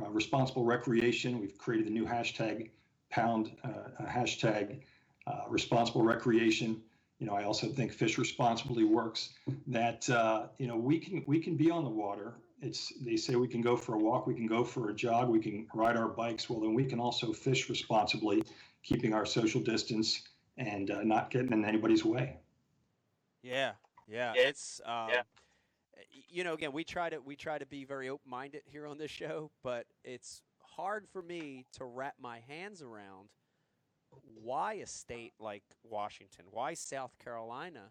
uh, 0.00 0.08
responsible 0.10 0.64
recreation. 0.64 1.40
We've 1.40 1.56
created 1.58 1.88
a 1.88 1.90
new 1.90 2.04
hashtag, 2.06 2.70
pound 3.10 3.52
uh, 3.64 4.04
hashtag 4.04 4.80
uh, 5.26 5.42
responsible 5.48 6.02
recreation. 6.02 6.82
You 7.18 7.26
know, 7.26 7.34
I 7.34 7.44
also 7.44 7.68
think 7.68 7.92
fish 7.92 8.18
responsibly 8.18 8.84
works. 8.84 9.30
That 9.66 10.08
uh, 10.10 10.46
you 10.58 10.66
know 10.66 10.76
we 10.76 10.98
can 10.98 11.22
we 11.26 11.38
can 11.38 11.56
be 11.56 11.70
on 11.70 11.84
the 11.84 11.90
water. 11.90 12.34
It's 12.60 12.92
they 13.00 13.16
say 13.16 13.34
we 13.36 13.48
can 13.48 13.60
go 13.60 13.76
for 13.76 13.94
a 13.94 13.98
walk, 13.98 14.26
we 14.26 14.34
can 14.34 14.46
go 14.46 14.64
for 14.64 14.90
a 14.90 14.94
jog, 14.94 15.28
we 15.28 15.40
can 15.40 15.66
ride 15.74 15.96
our 15.96 16.08
bikes. 16.08 16.48
Well, 16.48 16.60
then 16.60 16.74
we 16.74 16.84
can 16.84 17.00
also 17.00 17.32
fish 17.32 17.68
responsibly, 17.68 18.42
keeping 18.82 19.12
our 19.12 19.26
social 19.26 19.60
distance 19.60 20.22
and 20.56 20.90
uh, 20.90 21.02
not 21.02 21.30
getting 21.30 21.52
in 21.52 21.64
anybody's 21.64 22.04
way. 22.04 22.36
Yeah, 23.42 23.72
yeah, 24.06 24.32
Yeah, 24.36 24.42
it's 24.42 24.80
um, 24.84 25.08
y- 25.08 25.22
you 26.28 26.44
know 26.44 26.54
again 26.54 26.72
we 26.72 26.84
try 26.84 27.10
to 27.10 27.18
we 27.18 27.36
try 27.36 27.58
to 27.58 27.66
be 27.66 27.84
very 27.84 28.08
open 28.08 28.30
minded 28.30 28.62
here 28.64 28.86
on 28.86 28.98
this 28.98 29.10
show, 29.10 29.50
but 29.62 29.86
it's 30.04 30.42
hard 30.76 31.06
for 31.12 31.22
me 31.22 31.66
to 31.74 31.84
wrap 31.84 32.14
my 32.20 32.40
hands 32.48 32.82
around 32.82 33.28
why 34.42 34.74
a 34.74 34.86
state 34.86 35.32
like 35.38 35.62
Washington, 35.82 36.44
why 36.50 36.74
South 36.74 37.16
Carolina, 37.22 37.90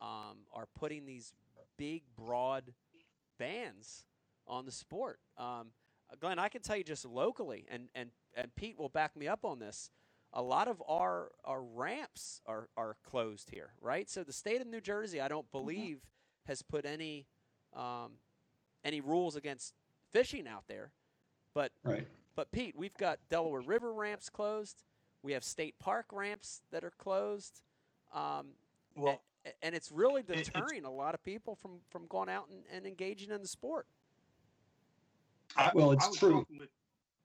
um, 0.00 0.38
are 0.52 0.66
putting 0.78 1.06
these 1.06 1.32
big 1.78 2.02
broad 2.16 2.72
bans 3.38 4.04
on 4.46 4.64
the 4.64 4.72
sport. 4.72 5.20
Um, 5.38 5.68
Glenn, 6.20 6.38
I 6.38 6.48
can 6.48 6.62
tell 6.62 6.76
you 6.76 6.84
just 6.84 7.04
locally, 7.04 7.66
and, 7.70 7.88
and, 7.94 8.10
and 8.34 8.54
Pete 8.54 8.78
will 8.78 8.88
back 8.88 9.16
me 9.16 9.26
up 9.26 9.44
on 9.44 9.58
this. 9.58 9.90
A 10.32 10.42
lot 10.42 10.68
of 10.68 10.82
our, 10.88 11.30
our 11.44 11.62
ramps 11.62 12.40
are, 12.46 12.68
are 12.76 12.96
closed 13.04 13.50
here, 13.50 13.70
right? 13.80 14.08
So 14.08 14.22
the 14.22 14.32
state 14.32 14.60
of 14.60 14.66
New 14.66 14.80
Jersey, 14.80 15.20
I 15.20 15.28
don't 15.28 15.50
believe, 15.50 16.00
has 16.46 16.62
put 16.62 16.84
any 16.84 17.26
um, 17.74 18.12
any 18.84 19.00
rules 19.00 19.36
against 19.36 19.74
fishing 20.12 20.46
out 20.46 20.64
there. 20.68 20.92
But 21.54 21.72
Right. 21.82 22.06
but 22.34 22.50
Pete, 22.52 22.76
we've 22.76 22.96
got 22.96 23.18
Delaware 23.28 23.60
River 23.62 23.92
ramps 23.92 24.28
closed. 24.28 24.84
We 25.22 25.32
have 25.32 25.42
state 25.44 25.78
park 25.78 26.06
ramps 26.12 26.62
that 26.70 26.84
are 26.84 26.90
closed. 26.92 27.62
Um, 28.12 28.54
Well, 28.94 29.20
a- 29.44 29.64
and 29.64 29.74
it's 29.74 29.90
really 29.90 30.20
it- 30.22 30.30
it's- 30.30 30.46
deterring 30.46 30.84
a 30.84 30.90
lot 30.90 31.14
of 31.14 31.22
people 31.24 31.54
from, 31.56 31.80
from 31.90 32.06
going 32.06 32.28
out 32.28 32.48
and, 32.48 32.64
and 32.70 32.86
engaging 32.86 33.30
in 33.30 33.40
the 33.42 33.48
sport. 33.48 33.86
I, 35.56 35.70
Well, 35.74 35.92
it's 35.92 36.06
I 36.06 36.12
true. 36.12 36.46
With, 36.50 36.68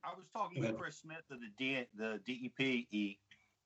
I 0.03 0.13
was 0.15 0.25
talking 0.33 0.61
Go 0.61 0.69
with. 0.69 0.77
Chris 0.79 0.97
Smith 0.97 1.23
of 1.29 1.39
the 1.41 1.49
D, 1.57 1.85
the 1.95 2.19
DEP 2.25 3.19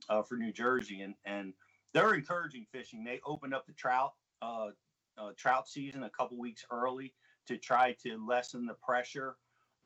uh, 0.09 0.21
for 0.23 0.35
New 0.35 0.51
Jersey, 0.51 1.01
and 1.01 1.15
and 1.25 1.53
they're 1.93 2.13
encouraging 2.13 2.65
fishing. 2.71 3.03
They 3.03 3.21
opened 3.25 3.53
up 3.53 3.65
the 3.67 3.73
trout 3.73 4.15
uh, 4.41 4.71
uh, 5.17 5.31
trout 5.37 5.67
season 5.67 6.03
a 6.03 6.09
couple 6.09 6.37
weeks 6.37 6.65
early 6.71 7.13
to 7.47 7.57
try 7.57 7.95
to 8.03 8.17
lessen 8.25 8.65
the 8.65 8.73
pressure 8.73 9.35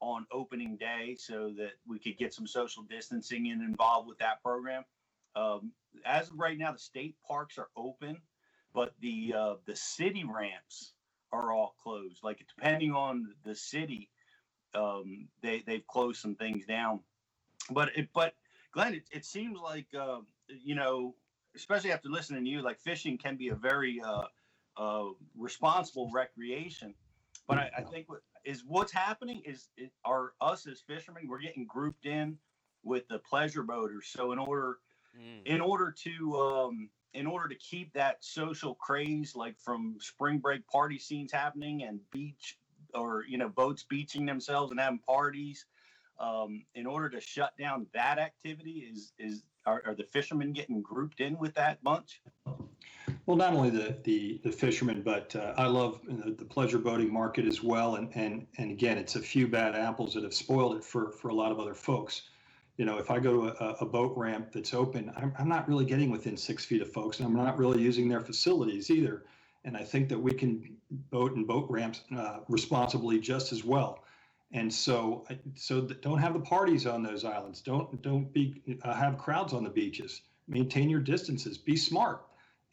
on 0.02 0.26
opening 0.32 0.78
day, 0.78 1.16
so 1.20 1.52
that 1.58 1.72
we 1.86 2.00
could 2.00 2.18
get 2.18 2.34
some 2.34 2.48
social 2.48 2.84
distancing 2.84 3.48
in 3.48 3.62
involved 3.62 4.08
with 4.08 4.18
that 4.20 4.42
program. 4.42 4.84
Um, 5.36 5.72
as 6.06 6.30
of 6.30 6.40
right 6.40 6.58
now, 6.58 6.72
the 6.72 6.80
state 6.80 7.16
parks 7.28 7.58
are 7.58 7.68
open, 7.76 8.18
but 8.74 8.94
the 9.02 9.34
uh, 9.38 9.54
the 9.66 9.76
city 9.76 10.24
ramps 10.24 10.94
are 11.32 11.52
all 11.52 11.76
closed. 11.82 12.24
Like 12.24 12.44
depending 12.56 12.94
on 12.94 13.34
the 13.44 13.56
city, 13.56 14.10
um, 14.74 15.28
they 15.42 15.64
they've 15.66 15.86
closed 15.88 16.22
some 16.22 16.36
things 16.36 16.66
down. 16.66 17.02
But 17.70 17.90
it, 17.96 18.10
but 18.14 18.34
Glenn, 18.72 18.94
it, 18.96 19.04
it 19.12 19.26
seems 19.26 19.60
like 19.60 19.88
uh, 20.00 20.20
you 20.48 20.76
know, 20.76 21.16
especially 21.56 21.92
after 21.92 22.10
listening 22.10 22.44
to 22.44 22.50
you, 22.50 22.62
like 22.62 22.80
fishing 22.80 23.18
can 23.18 23.36
be 23.36 23.50
a 23.50 23.56
very 23.56 24.02
uh, 24.02 24.24
uh, 24.80 25.10
responsible 25.38 26.10
recreation. 26.12 26.96
But 27.48 27.58
I, 27.58 27.72
I 27.80 27.82
think 27.82 28.10
what 28.10 28.22
is 28.46 28.64
what's 28.66 28.92
happening 28.92 29.42
is 29.46 29.70
it, 29.78 29.92
are 30.06 30.34
us 30.42 30.66
as 30.68 30.80
fishermen 30.80 31.28
we're 31.28 31.40
getting 31.40 31.66
grouped 31.66 32.06
in 32.06 32.38
with 32.84 33.08
the 33.10 33.20
pleasure 33.20 33.64
boaters. 33.64 34.08
So 34.08 34.32
in 34.32 34.40
order 34.40 34.78
in 35.46 35.62
order 35.62 35.94
to 36.04 36.40
um, 36.40 36.90
in 37.14 37.26
order 37.26 37.48
to 37.48 37.56
keep 37.56 37.92
that 37.94 38.24
social 38.24 38.76
craze 38.76 39.36
like 39.36 39.60
from 39.60 39.98
spring 40.00 40.38
break 40.38 40.66
party 40.68 41.00
scenes 41.00 41.32
happening 41.32 41.84
and 41.84 42.00
beach 42.12 42.58
or 42.94 43.26
you 43.28 43.38
know 43.38 43.50
boats 43.50 43.84
beaching 43.84 44.26
themselves 44.26 44.72
and 44.72 44.80
having 44.80 45.00
parties 45.00 45.66
um, 46.20 46.64
in 46.76 46.86
order 46.86 47.10
to 47.10 47.22
shut 47.22 47.56
down 47.58 47.88
that 47.94 48.20
activity 48.20 48.88
is 48.92 49.14
is 49.20 49.44
are, 49.66 49.82
are 49.86 49.96
the 49.96 50.04
fishermen 50.04 50.54
getting 50.54 50.82
grouped 50.82 51.20
in 51.20 51.38
with 51.38 51.54
that 51.56 51.82
bunch 51.84 52.22
Well, 53.26 53.38
not 53.38 53.54
only 53.54 53.70
the 53.70 53.98
the, 54.04 54.42
the 54.44 54.52
fishermen, 54.52 55.02
but 55.04 55.36
uh, 55.36 55.54
I 55.58 55.68
love 55.68 56.02
the, 56.08 56.32
the 56.32 56.46
pleasure 56.46 56.80
boating 56.80 57.12
market 57.14 57.46
as 57.46 57.62
well. 57.64 57.96
And 57.96 58.10
and 58.16 58.48
and 58.58 58.72
again, 58.72 58.98
it's 58.98 59.16
a 59.16 59.22
few 59.22 59.48
bad 59.48 59.76
apples 59.76 60.14
that 60.14 60.24
have 60.24 60.34
spoiled 60.34 60.76
it 60.78 60.84
for 60.84 61.12
for 61.12 61.30
a 61.30 61.34
lot 61.34 61.52
of 61.52 61.60
other 61.60 61.76
folks. 61.76 62.24
You 62.78 62.86
know, 62.86 62.98
if 62.98 63.12
I 63.12 63.20
go 63.20 63.34
to 63.34 63.64
a, 63.64 63.74
a 63.82 63.86
boat 63.86 64.14
ramp 64.16 64.54
that's 64.54 64.74
open, 64.74 65.12
I'm, 65.16 65.34
I'm 65.38 65.50
not 65.50 65.68
really 65.68 65.86
getting 65.86 66.10
within 66.10 66.38
six 66.38 66.64
feet 66.64 66.82
of 66.82 66.92
folks, 66.92 67.20
and 67.20 67.28
I'm 67.28 67.36
not 67.36 67.58
really 67.58 67.82
using 67.82 68.08
their 68.08 68.22
facilities 68.22 68.90
either. 68.90 69.26
And 69.66 69.76
I 69.76 69.84
think 69.84 70.08
that 70.10 70.18
we 70.18 70.32
can 70.32 70.78
boat 71.12 71.36
and 71.36 71.46
boat 71.46 71.68
ramps 71.70 72.02
uh, 72.18 72.40
responsibly 72.48 73.20
just 73.20 73.52
as 73.52 73.66
well. 73.66 74.06
And 74.52 74.74
so, 74.74 75.26
so 75.56 75.82
don't 75.82 76.18
have 76.18 76.34
the 76.34 76.40
parties 76.40 76.88
on 76.88 77.04
those 77.04 77.24
islands. 77.24 77.62
Don't 77.62 78.02
don't 78.02 78.34
be 78.34 78.80
uh, 78.84 78.94
have 78.94 79.18
crowds 79.18 79.54
on 79.54 79.64
the 79.64 79.70
beaches. 79.70 80.22
Maintain 80.48 80.90
your 80.90 81.02
distances. 81.02 81.58
Be 81.58 81.76
smart 81.76 82.24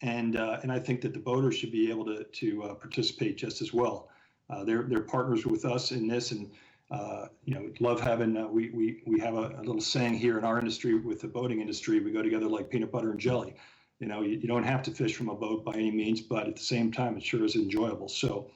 and 0.02 0.36
uh, 0.36 0.58
and 0.62 0.70
I 0.70 0.78
think 0.78 1.00
that 1.02 1.12
the 1.12 1.18
boaters 1.18 1.56
should 1.56 1.72
be 1.72 1.90
able 1.90 2.04
to 2.06 2.24
to 2.24 2.62
uh, 2.64 2.74
participate 2.74 3.36
just 3.36 3.62
as 3.62 3.72
well. 3.72 4.08
Uh, 4.50 4.64
they're 4.64 4.82
they're 4.82 5.00
partners 5.00 5.46
with 5.46 5.64
us 5.64 5.92
in 5.92 6.06
this, 6.06 6.32
and 6.32 6.50
uh, 6.90 7.26
you 7.44 7.54
know, 7.54 7.70
love 7.80 8.00
having. 8.00 8.36
Uh, 8.36 8.46
we 8.46 8.70
we 8.70 9.02
we 9.06 9.18
have 9.20 9.34
a, 9.34 9.56
a 9.58 9.62
little 9.62 9.80
saying 9.80 10.14
here 10.14 10.38
in 10.38 10.44
our 10.44 10.58
industry 10.58 10.94
with 10.94 11.20
the 11.20 11.28
boating 11.28 11.60
industry. 11.60 12.00
We 12.00 12.12
go 12.12 12.22
together 12.22 12.46
like 12.46 12.70
peanut 12.70 12.92
butter 12.92 13.10
and 13.10 13.20
jelly. 13.20 13.54
You 13.98 14.06
know, 14.06 14.20
you, 14.20 14.38
you 14.38 14.48
don't 14.48 14.64
have 14.64 14.82
to 14.84 14.90
fish 14.90 15.16
from 15.16 15.30
a 15.30 15.34
boat 15.34 15.64
by 15.64 15.72
any 15.72 15.90
means, 15.90 16.20
but 16.20 16.46
at 16.46 16.56
the 16.56 16.62
same 16.62 16.92
time, 16.92 17.16
it 17.16 17.22
sure 17.22 17.44
is 17.44 17.56
enjoyable. 17.56 18.08
So. 18.08 18.50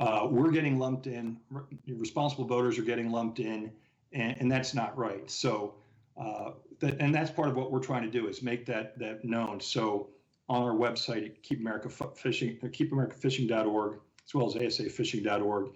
Uh, 0.00 0.26
we're 0.30 0.50
getting 0.50 0.78
lumped 0.78 1.06
in. 1.06 1.36
Responsible 1.86 2.46
voters 2.46 2.78
are 2.78 2.82
getting 2.82 3.10
lumped 3.10 3.38
in, 3.38 3.70
and, 4.12 4.36
and 4.40 4.50
that's 4.50 4.74
not 4.74 4.96
right. 4.96 5.30
So, 5.30 5.74
uh, 6.18 6.52
that, 6.80 6.98
and 7.00 7.14
that's 7.14 7.30
part 7.30 7.48
of 7.48 7.56
what 7.56 7.70
we're 7.70 7.80
trying 7.80 8.02
to 8.02 8.10
do 8.10 8.26
is 8.26 8.42
make 8.42 8.64
that 8.66 8.98
that 8.98 9.24
known. 9.24 9.60
So, 9.60 10.08
on 10.48 10.62
our 10.62 10.72
website, 10.74 11.42
Keep 11.42 11.60
America 11.60 11.88
uh, 12.00 12.06
KeepAmericaFishing.org, 12.08 13.98
as 14.26 14.34
well 14.34 14.46
as 14.46 14.54
ASAFishing.org, 14.54 15.70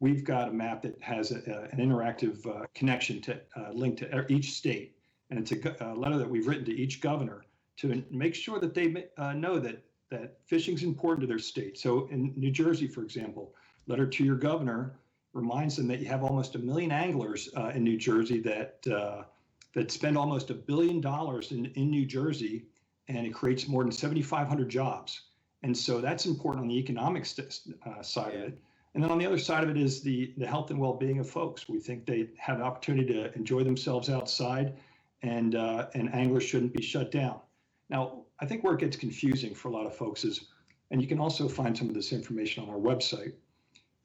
we've 0.00 0.24
got 0.24 0.48
a 0.48 0.52
map 0.52 0.82
that 0.82 1.00
has 1.00 1.30
a, 1.30 1.36
a- 1.36 1.68
an 1.72 1.78
interactive 1.78 2.44
uh, 2.46 2.66
connection 2.74 3.20
to 3.22 3.40
uh, 3.56 3.70
link 3.72 3.96
to 3.98 4.26
each 4.32 4.52
state, 4.54 4.96
and 5.30 5.38
it's 5.38 5.52
a, 5.52 5.76
a 5.80 5.94
letter 5.94 6.18
that 6.18 6.28
we've 6.28 6.48
written 6.48 6.64
to 6.64 6.76
each 6.76 7.00
governor 7.00 7.44
to 7.76 8.02
make 8.10 8.34
sure 8.34 8.58
that 8.58 8.74
they 8.74 9.06
uh, 9.18 9.32
know 9.34 9.60
that 9.60 9.84
that 10.10 10.38
fishing's 10.46 10.82
important 10.82 11.20
to 11.20 11.26
their 11.26 11.38
state. 11.38 11.78
So 11.78 12.08
in 12.10 12.32
New 12.36 12.50
Jersey, 12.50 12.86
for 12.88 13.02
example, 13.02 13.54
letter 13.88 14.06
to 14.06 14.24
your 14.24 14.36
governor 14.36 14.94
reminds 15.32 15.76
them 15.76 15.88
that 15.88 15.98
you 16.00 16.06
have 16.06 16.22
almost 16.22 16.54
a 16.54 16.58
million 16.58 16.92
anglers 16.92 17.48
uh, 17.56 17.72
in 17.74 17.82
New 17.82 17.96
Jersey 17.96 18.40
that 18.40 18.86
uh, 18.86 19.22
that 19.74 19.90
spend 19.90 20.16
almost 20.16 20.50
a 20.50 20.54
billion 20.54 21.00
dollars 21.00 21.52
in, 21.52 21.66
in 21.74 21.90
New 21.90 22.06
Jersey, 22.06 22.64
and 23.08 23.26
it 23.26 23.34
creates 23.34 23.68
more 23.68 23.82
than 23.82 23.92
7,500 23.92 24.68
jobs. 24.68 25.22
And 25.62 25.76
so 25.76 26.00
that's 26.00 26.26
important 26.26 26.62
on 26.62 26.68
the 26.68 26.78
economic 26.78 27.26
st- 27.26 27.60
uh, 27.84 28.02
side 28.02 28.34
of 28.34 28.40
it. 28.40 28.58
And 28.94 29.02
then 29.04 29.10
on 29.10 29.18
the 29.18 29.26
other 29.26 29.38
side 29.38 29.64
of 29.64 29.70
it 29.70 29.76
is 29.76 30.00
the 30.00 30.32
the 30.38 30.46
health 30.46 30.70
and 30.70 30.78
well-being 30.78 31.18
of 31.18 31.28
folks. 31.28 31.68
We 31.68 31.78
think 31.78 32.06
they 32.06 32.30
have 32.38 32.56
an 32.56 32.62
opportunity 32.62 33.12
to 33.12 33.34
enjoy 33.34 33.62
themselves 33.62 34.08
outside, 34.08 34.74
and 35.22 35.54
uh, 35.54 35.88
and 35.94 36.12
anglers 36.14 36.44
shouldn't 36.44 36.72
be 36.72 36.82
shut 36.82 37.10
down. 37.10 37.40
Now, 37.90 38.24
I 38.40 38.46
think 38.46 38.64
where 38.64 38.74
it 38.74 38.80
gets 38.80 38.96
confusing 38.96 39.54
for 39.54 39.68
a 39.68 39.72
lot 39.72 39.86
of 39.86 39.94
folks 39.94 40.24
is, 40.24 40.46
and 40.90 41.00
you 41.02 41.08
can 41.08 41.18
also 41.18 41.48
find 41.48 41.76
some 41.76 41.88
of 41.88 41.94
this 41.94 42.12
information 42.12 42.64
on 42.64 42.70
our 42.70 42.80
website, 42.80 43.34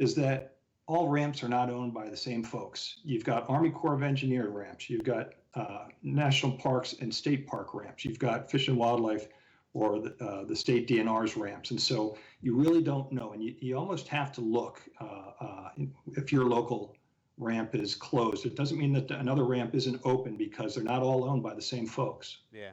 is 0.03 0.13
that 0.15 0.57
all 0.85 1.07
ramps 1.07 1.41
are 1.43 1.49
not 1.49 1.69
owned 1.69 1.93
by 1.93 2.09
the 2.09 2.17
same 2.17 2.43
folks. 2.43 2.99
You've 3.05 3.23
got 3.23 3.49
Army 3.49 3.69
Corps 3.69 3.93
of 3.93 4.03
Engineer 4.03 4.49
ramps, 4.49 4.89
you've 4.89 5.05
got 5.05 5.29
uh, 5.55 5.85
national 6.03 6.51
parks 6.57 6.95
and 6.99 7.13
state 7.13 7.47
park 7.47 7.73
ramps, 7.73 8.03
you've 8.03 8.19
got 8.19 8.51
Fish 8.51 8.67
and 8.67 8.77
Wildlife 8.77 9.29
or 9.73 9.99
the, 9.99 10.15
uh, 10.23 10.43
the 10.43 10.55
state 10.55 10.87
DNR's 10.87 11.35
ramps. 11.37 11.71
And 11.71 11.81
so 11.81 12.17
you 12.41 12.55
really 12.55 12.83
don't 12.83 13.11
know, 13.11 13.31
and 13.31 13.41
you, 13.41 13.55
you 13.59 13.77
almost 13.77 14.07
have 14.09 14.31
to 14.33 14.41
look 14.41 14.81
uh, 14.99 15.31
uh, 15.39 15.69
if 16.17 16.31
your 16.31 16.45
local 16.45 16.95
ramp 17.37 17.73
is 17.73 17.95
closed. 17.95 18.45
It 18.45 18.55
doesn't 18.55 18.77
mean 18.77 18.93
that 18.93 19.09
another 19.09 19.45
ramp 19.45 19.73
isn't 19.73 19.99
open 20.03 20.35
because 20.35 20.75
they're 20.75 20.83
not 20.83 21.01
all 21.01 21.23
owned 21.23 21.41
by 21.41 21.55
the 21.55 21.61
same 21.61 21.87
folks 21.87 22.39
Yeah. 22.51 22.71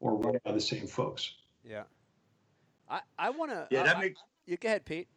or 0.00 0.16
run 0.16 0.36
by 0.44 0.52
the 0.52 0.60
same 0.60 0.86
folks. 0.86 1.32
Yeah. 1.64 1.84
I, 2.90 3.00
I 3.18 3.30
want 3.30 3.52
to. 3.52 3.68
Yeah, 3.70 3.84
that 3.84 4.00
makes. 4.00 4.20
You 4.44 4.56
go 4.56 4.68
ahead, 4.68 4.84
Pete. 4.84 5.08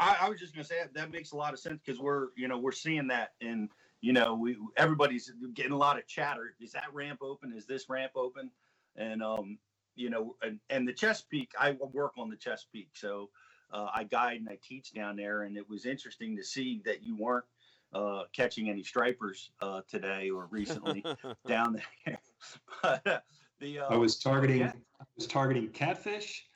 I, 0.00 0.16
I 0.22 0.28
was 0.28 0.40
just 0.40 0.54
gonna 0.54 0.64
say 0.64 0.76
that 0.92 1.12
makes 1.12 1.32
a 1.32 1.36
lot 1.36 1.52
of 1.52 1.60
sense 1.60 1.78
because 1.84 2.00
we're 2.00 2.28
you 2.36 2.48
know 2.48 2.58
we're 2.58 2.72
seeing 2.72 3.06
that 3.08 3.34
and 3.40 3.68
you 4.00 4.12
know 4.12 4.34
we 4.34 4.56
everybody's 4.76 5.30
getting 5.54 5.72
a 5.72 5.76
lot 5.76 5.98
of 5.98 6.06
chatter. 6.06 6.54
Is 6.58 6.72
that 6.72 6.86
ramp 6.92 7.20
open? 7.22 7.52
Is 7.52 7.66
this 7.66 7.88
ramp 7.88 8.12
open? 8.16 8.50
And 8.96 9.22
um 9.22 9.58
you 9.94 10.08
know 10.08 10.36
and, 10.42 10.58
and 10.70 10.88
the 10.88 10.92
Chesapeake, 10.92 11.52
I 11.58 11.76
work 11.92 12.12
on 12.16 12.30
the 12.30 12.36
Chesapeake, 12.36 12.90
so 12.94 13.28
uh, 13.72 13.88
I 13.94 14.04
guide 14.04 14.40
and 14.40 14.48
I 14.48 14.58
teach 14.66 14.92
down 14.92 15.16
there, 15.16 15.42
and 15.42 15.56
it 15.56 15.68
was 15.68 15.86
interesting 15.86 16.36
to 16.36 16.42
see 16.42 16.82
that 16.84 17.04
you 17.04 17.16
weren't 17.16 17.44
uh, 17.92 18.22
catching 18.32 18.68
any 18.68 18.82
stripers 18.82 19.50
uh, 19.60 19.82
today 19.88 20.30
or 20.30 20.46
recently 20.46 21.04
down 21.46 21.80
there. 22.04 22.18
but 22.82 23.06
uh, 23.06 23.20
the 23.60 23.80
uh, 23.80 23.88
I 23.88 23.96
was 23.96 24.18
targeting 24.18 24.60
yeah. 24.60 24.72
I 25.00 25.04
was 25.16 25.26
targeting 25.26 25.68
catfish, 25.68 26.46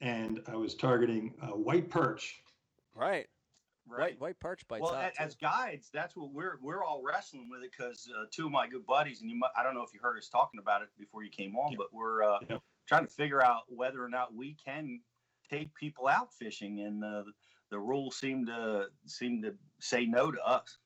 and 0.00 0.40
I 0.46 0.54
was 0.54 0.74
targeting 0.74 1.32
uh, 1.42 1.48
white 1.48 1.88
perch. 1.88 2.40
Right. 2.94 3.26
right. 3.86 3.98
White 3.98 4.20
white 4.20 4.40
perch 4.40 4.66
bites 4.68 4.82
well, 4.82 4.94
out. 4.94 5.12
as 5.18 5.34
guides, 5.34 5.90
that's 5.92 6.16
what 6.16 6.32
we're 6.32 6.58
we're 6.62 6.84
all 6.84 7.02
wrestling 7.04 7.48
with 7.50 7.62
it 7.62 7.70
because 7.76 8.08
uh, 8.18 8.24
two 8.30 8.46
of 8.46 8.52
my 8.52 8.68
good 8.68 8.86
buddies, 8.86 9.20
and 9.20 9.30
you, 9.30 9.38
might, 9.38 9.50
I 9.56 9.62
don't 9.62 9.74
know 9.74 9.82
if 9.82 9.92
you 9.94 10.00
heard 10.02 10.18
us 10.18 10.28
talking 10.28 10.60
about 10.60 10.82
it 10.82 10.88
before 10.98 11.22
you 11.22 11.30
came 11.30 11.56
on, 11.56 11.72
Yeah. 11.72 11.78
but 11.78 11.92
we're 11.92 12.22
uh, 12.22 12.38
Yeah. 12.48 12.58
trying 12.86 13.06
to 13.06 13.12
figure 13.12 13.44
out 13.44 13.62
whether 13.68 14.02
or 14.02 14.08
not 14.08 14.34
we 14.34 14.54
can 14.54 15.00
take 15.48 15.74
people 15.74 16.08
out 16.08 16.32
fishing, 16.32 16.80
and 16.80 17.04
uh, 17.04 17.24
the 17.70 17.78
rules 17.78 18.16
seem 18.16 18.46
to 18.46 18.88
seem 19.06 19.42
to 19.42 19.54
say 19.78 20.06
no 20.06 20.30
to 20.30 20.44
us. 20.44 20.78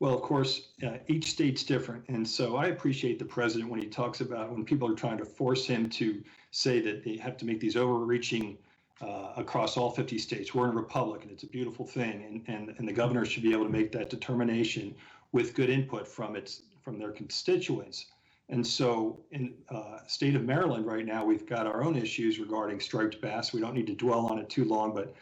Well, 0.00 0.14
of 0.14 0.22
course, 0.22 0.72
uh, 0.84 0.98
each 1.06 1.30
state's 1.30 1.62
different, 1.62 2.04
and 2.08 2.26
so 2.26 2.56
I 2.56 2.66
appreciate 2.66 3.20
the 3.20 3.24
president 3.24 3.70
when 3.70 3.80
he 3.80 3.86
talks 3.86 4.20
about 4.20 4.50
when 4.50 4.64
people 4.64 4.90
are 4.90 4.96
trying 4.96 5.18
to 5.18 5.24
force 5.24 5.64
him 5.64 5.88
to 5.90 6.24
say 6.50 6.80
that 6.80 7.04
they 7.04 7.16
have 7.18 7.36
to 7.36 7.44
make 7.44 7.60
these 7.60 7.76
overreaching 7.76 8.58
uh, 9.02 9.32
across 9.36 9.76
all 9.76 9.90
50 9.90 10.16
states. 10.18 10.54
We're 10.54 10.70
in 10.70 10.76
a 10.76 10.80
republic, 10.80 11.22
and 11.22 11.32
it's 11.32 11.42
a 11.42 11.48
beautiful 11.48 11.86
thing, 11.86 12.24
and, 12.24 12.42
and 12.46 12.74
and 12.78 12.88
the 12.88 12.92
governor 12.92 13.24
should 13.24 13.42
be 13.42 13.52
able 13.52 13.64
to 13.64 13.70
make 13.70 13.92
that 13.92 14.10
determination 14.10 14.94
with 15.32 15.54
good 15.54 15.70
input 15.70 16.06
from 16.06 16.36
its 16.36 16.62
from 16.82 16.98
their 16.98 17.10
constituents. 17.10 18.06
And 18.48 18.66
so, 18.66 19.20
in 19.30 19.54
uh, 19.70 19.98
state 20.06 20.34
of 20.34 20.44
Maryland 20.44 20.86
right 20.86 21.06
now, 21.06 21.24
we've 21.24 21.46
got 21.46 21.66
our 21.66 21.82
own 21.82 21.96
issues 21.96 22.38
regarding 22.38 22.80
striped 22.80 23.20
bass. 23.20 23.52
We 23.52 23.60
don't 23.60 23.74
need 23.74 23.86
to 23.86 23.94
dwell 23.94 24.26
on 24.26 24.38
it 24.38 24.50
too 24.50 24.64
long, 24.64 24.94
but 24.94 25.14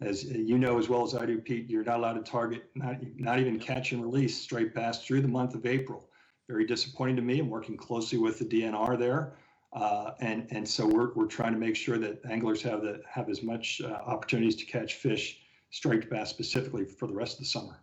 as 0.00 0.24
you 0.24 0.58
know 0.58 0.78
as 0.78 0.88
well 0.88 1.02
as 1.02 1.14
I 1.14 1.26
do, 1.26 1.38
Pete, 1.38 1.68
you're 1.70 1.84
not 1.84 1.98
allowed 1.98 2.14
to 2.24 2.30
target, 2.30 2.68
not, 2.74 2.96
not 3.16 3.40
even 3.40 3.58
catch 3.58 3.92
and 3.92 4.02
release 4.02 4.40
striped 4.40 4.74
bass 4.74 5.04
through 5.04 5.22
the 5.22 5.28
month 5.28 5.54
of 5.54 5.64
April. 5.66 6.08
Very 6.48 6.66
disappointing 6.66 7.16
to 7.16 7.22
me. 7.22 7.40
I'm 7.40 7.48
working 7.48 7.76
closely 7.76 8.18
with 8.18 8.38
the 8.38 8.44
DNR 8.44 8.98
there. 8.98 9.32
Uh, 9.72 10.12
and, 10.20 10.46
and 10.50 10.66
so 10.68 10.86
we're, 10.86 11.12
we're 11.14 11.26
trying 11.26 11.52
to 11.52 11.58
make 11.58 11.76
sure 11.76 11.98
that 11.98 12.24
anglers 12.30 12.62
have 12.62 12.82
the, 12.82 13.02
have 13.08 13.28
as 13.28 13.42
much 13.42 13.80
uh, 13.84 13.88
opportunities 13.88 14.56
to 14.56 14.64
catch 14.64 14.94
fish, 14.94 15.40
striped 15.70 16.08
bass 16.08 16.30
specifically 16.30 16.84
for 16.84 17.06
the 17.06 17.14
rest 17.14 17.34
of 17.34 17.40
the 17.40 17.46
summer. 17.46 17.80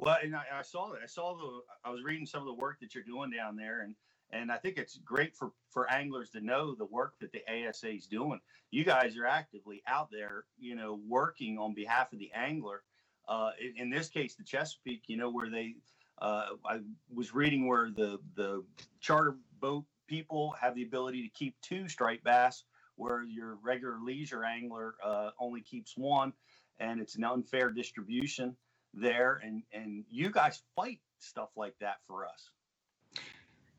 Well, 0.00 0.16
and 0.22 0.34
I, 0.34 0.44
I 0.54 0.62
saw 0.62 0.90
that. 0.92 1.00
I 1.02 1.06
saw 1.06 1.36
the. 1.36 1.60
I 1.84 1.90
was 1.90 2.02
reading 2.02 2.24
some 2.24 2.40
of 2.40 2.46
the 2.46 2.54
work 2.54 2.80
that 2.80 2.94
you're 2.94 3.04
doing 3.04 3.30
down 3.30 3.54
there, 3.54 3.82
and 3.82 3.94
and 4.32 4.50
I 4.50 4.56
think 4.56 4.78
it's 4.78 4.96
great 4.98 5.36
for 5.36 5.52
for 5.68 5.90
anglers 5.90 6.30
to 6.30 6.40
know 6.40 6.74
the 6.74 6.86
work 6.86 7.14
that 7.20 7.32
the 7.32 7.42
ASA 7.46 7.90
is 7.90 8.06
doing. 8.06 8.40
You 8.70 8.82
guys 8.82 9.16
are 9.18 9.26
actively 9.26 9.82
out 9.86 10.10
there, 10.10 10.44
you 10.58 10.74
know, 10.74 11.00
working 11.06 11.58
on 11.58 11.74
behalf 11.74 12.14
of 12.14 12.18
the 12.18 12.30
angler. 12.34 12.82
Uh, 13.28 13.50
in, 13.60 13.84
in 13.84 13.90
this 13.90 14.08
case, 14.08 14.34
the 14.34 14.42
Chesapeake, 14.42 15.02
you 15.06 15.18
know, 15.18 15.30
where 15.30 15.50
they. 15.50 15.74
Uh, 16.22 16.48
I 16.64 16.80
was 17.14 17.34
reading 17.34 17.66
where 17.66 17.90
the 17.90 18.20
the 18.36 18.64
charter 19.00 19.36
boat 19.60 19.84
people 20.10 20.54
have 20.60 20.74
the 20.74 20.82
ability 20.82 21.22
to 21.22 21.30
keep 21.30 21.56
two 21.62 21.88
striped 21.88 22.24
bass, 22.24 22.64
where 22.96 23.24
your 23.24 23.58
regular 23.62 23.98
leisure 24.04 24.44
angler 24.44 24.96
uh, 25.04 25.30
only 25.40 25.62
keeps 25.62 25.96
one, 25.96 26.34
and 26.80 27.00
it's 27.00 27.16
an 27.16 27.24
unfair 27.24 27.70
distribution 27.70 28.56
there 28.94 29.40
and 29.44 29.62
and 29.72 30.04
you 30.10 30.30
guys 30.30 30.62
fight 30.76 30.98
stuff 31.20 31.50
like 31.56 31.74
that 31.80 31.96
for 32.08 32.26
us 32.26 32.50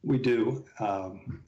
We 0.03 0.17
do. 0.19 0.65
Um, 0.79 1.43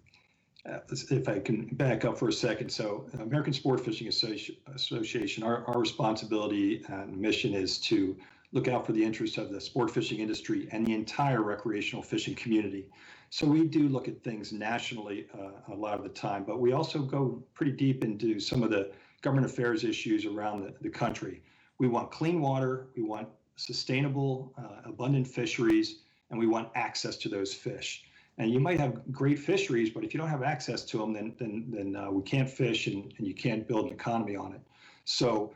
if 1.11 1.27
I 1.29 1.39
can 1.39 1.67
back 1.73 2.05
up 2.05 2.17
for 2.17 2.29
a 2.29 2.33
second. 2.33 2.69
So, 2.69 3.05
American 3.19 3.53
Sport 3.53 3.81
Fishing 3.83 4.07
Associ- 4.07 4.57
Association, 4.75 5.43
our, 5.43 5.65
our 5.67 5.79
responsibility 5.79 6.83
and 6.87 7.17
mission 7.17 7.53
is 7.53 7.79
to 7.79 8.17
look 8.53 8.67
out 8.67 8.85
for 8.85 8.93
the 8.93 9.03
interests 9.03 9.37
of 9.37 9.51
the 9.51 9.59
sport 9.59 9.91
fishing 9.91 10.19
industry 10.19 10.69
and 10.71 10.85
the 10.85 10.93
entire 10.93 11.41
recreational 11.41 12.03
fishing 12.03 12.35
community. 12.35 12.87
So, 13.35 13.47
we 13.47 13.65
do 13.65 13.89
look 13.89 14.07
at 14.07 14.23
things 14.23 14.53
nationally 14.53 15.25
uh, 15.33 15.73
a 15.73 15.75
lot 15.75 15.95
of 15.95 16.03
the 16.03 16.09
time, 16.09 16.43
but 16.43 16.59
we 16.59 16.71
also 16.71 16.99
go 16.99 17.43
pretty 17.55 17.71
deep 17.71 18.03
into 18.03 18.39
some 18.39 18.61
of 18.61 18.69
the 18.69 18.91
government 19.23 19.47
affairs 19.47 19.83
issues 19.83 20.27
around 20.27 20.61
the, 20.61 20.75
the 20.81 20.89
country. 20.91 21.41
We 21.79 21.87
want 21.87 22.11
clean 22.11 22.41
water, 22.41 22.89
we 22.95 23.01
want 23.01 23.27
sustainable, 23.55 24.53
uh, 24.55 24.87
abundant 24.87 25.25
fisheries, 25.25 26.01
and 26.29 26.39
we 26.39 26.45
want 26.45 26.69
access 26.75 27.17
to 27.17 27.27
those 27.27 27.55
fish. 27.55 28.03
And 28.37 28.51
you 28.51 28.59
might 28.59 28.79
have 28.79 29.01
great 29.11 29.39
fisheries, 29.39 29.89
but 29.89 30.03
if 30.03 30.13
you 30.13 30.19
don't 30.19 30.29
have 30.29 30.43
access 30.43 30.85
to 30.85 30.99
them, 30.99 31.11
then 31.11 31.33
then 31.39 31.65
then 31.69 31.95
uh, 31.95 32.11
we 32.11 32.21
can't 32.21 32.47
fish, 32.47 32.85
and, 32.85 33.11
and 33.17 33.25
you 33.25 33.33
can't 33.33 33.67
build 33.67 33.87
an 33.87 33.93
economy 33.93 34.35
on 34.35 34.53
it. 34.53 34.61
So, 35.05 35.55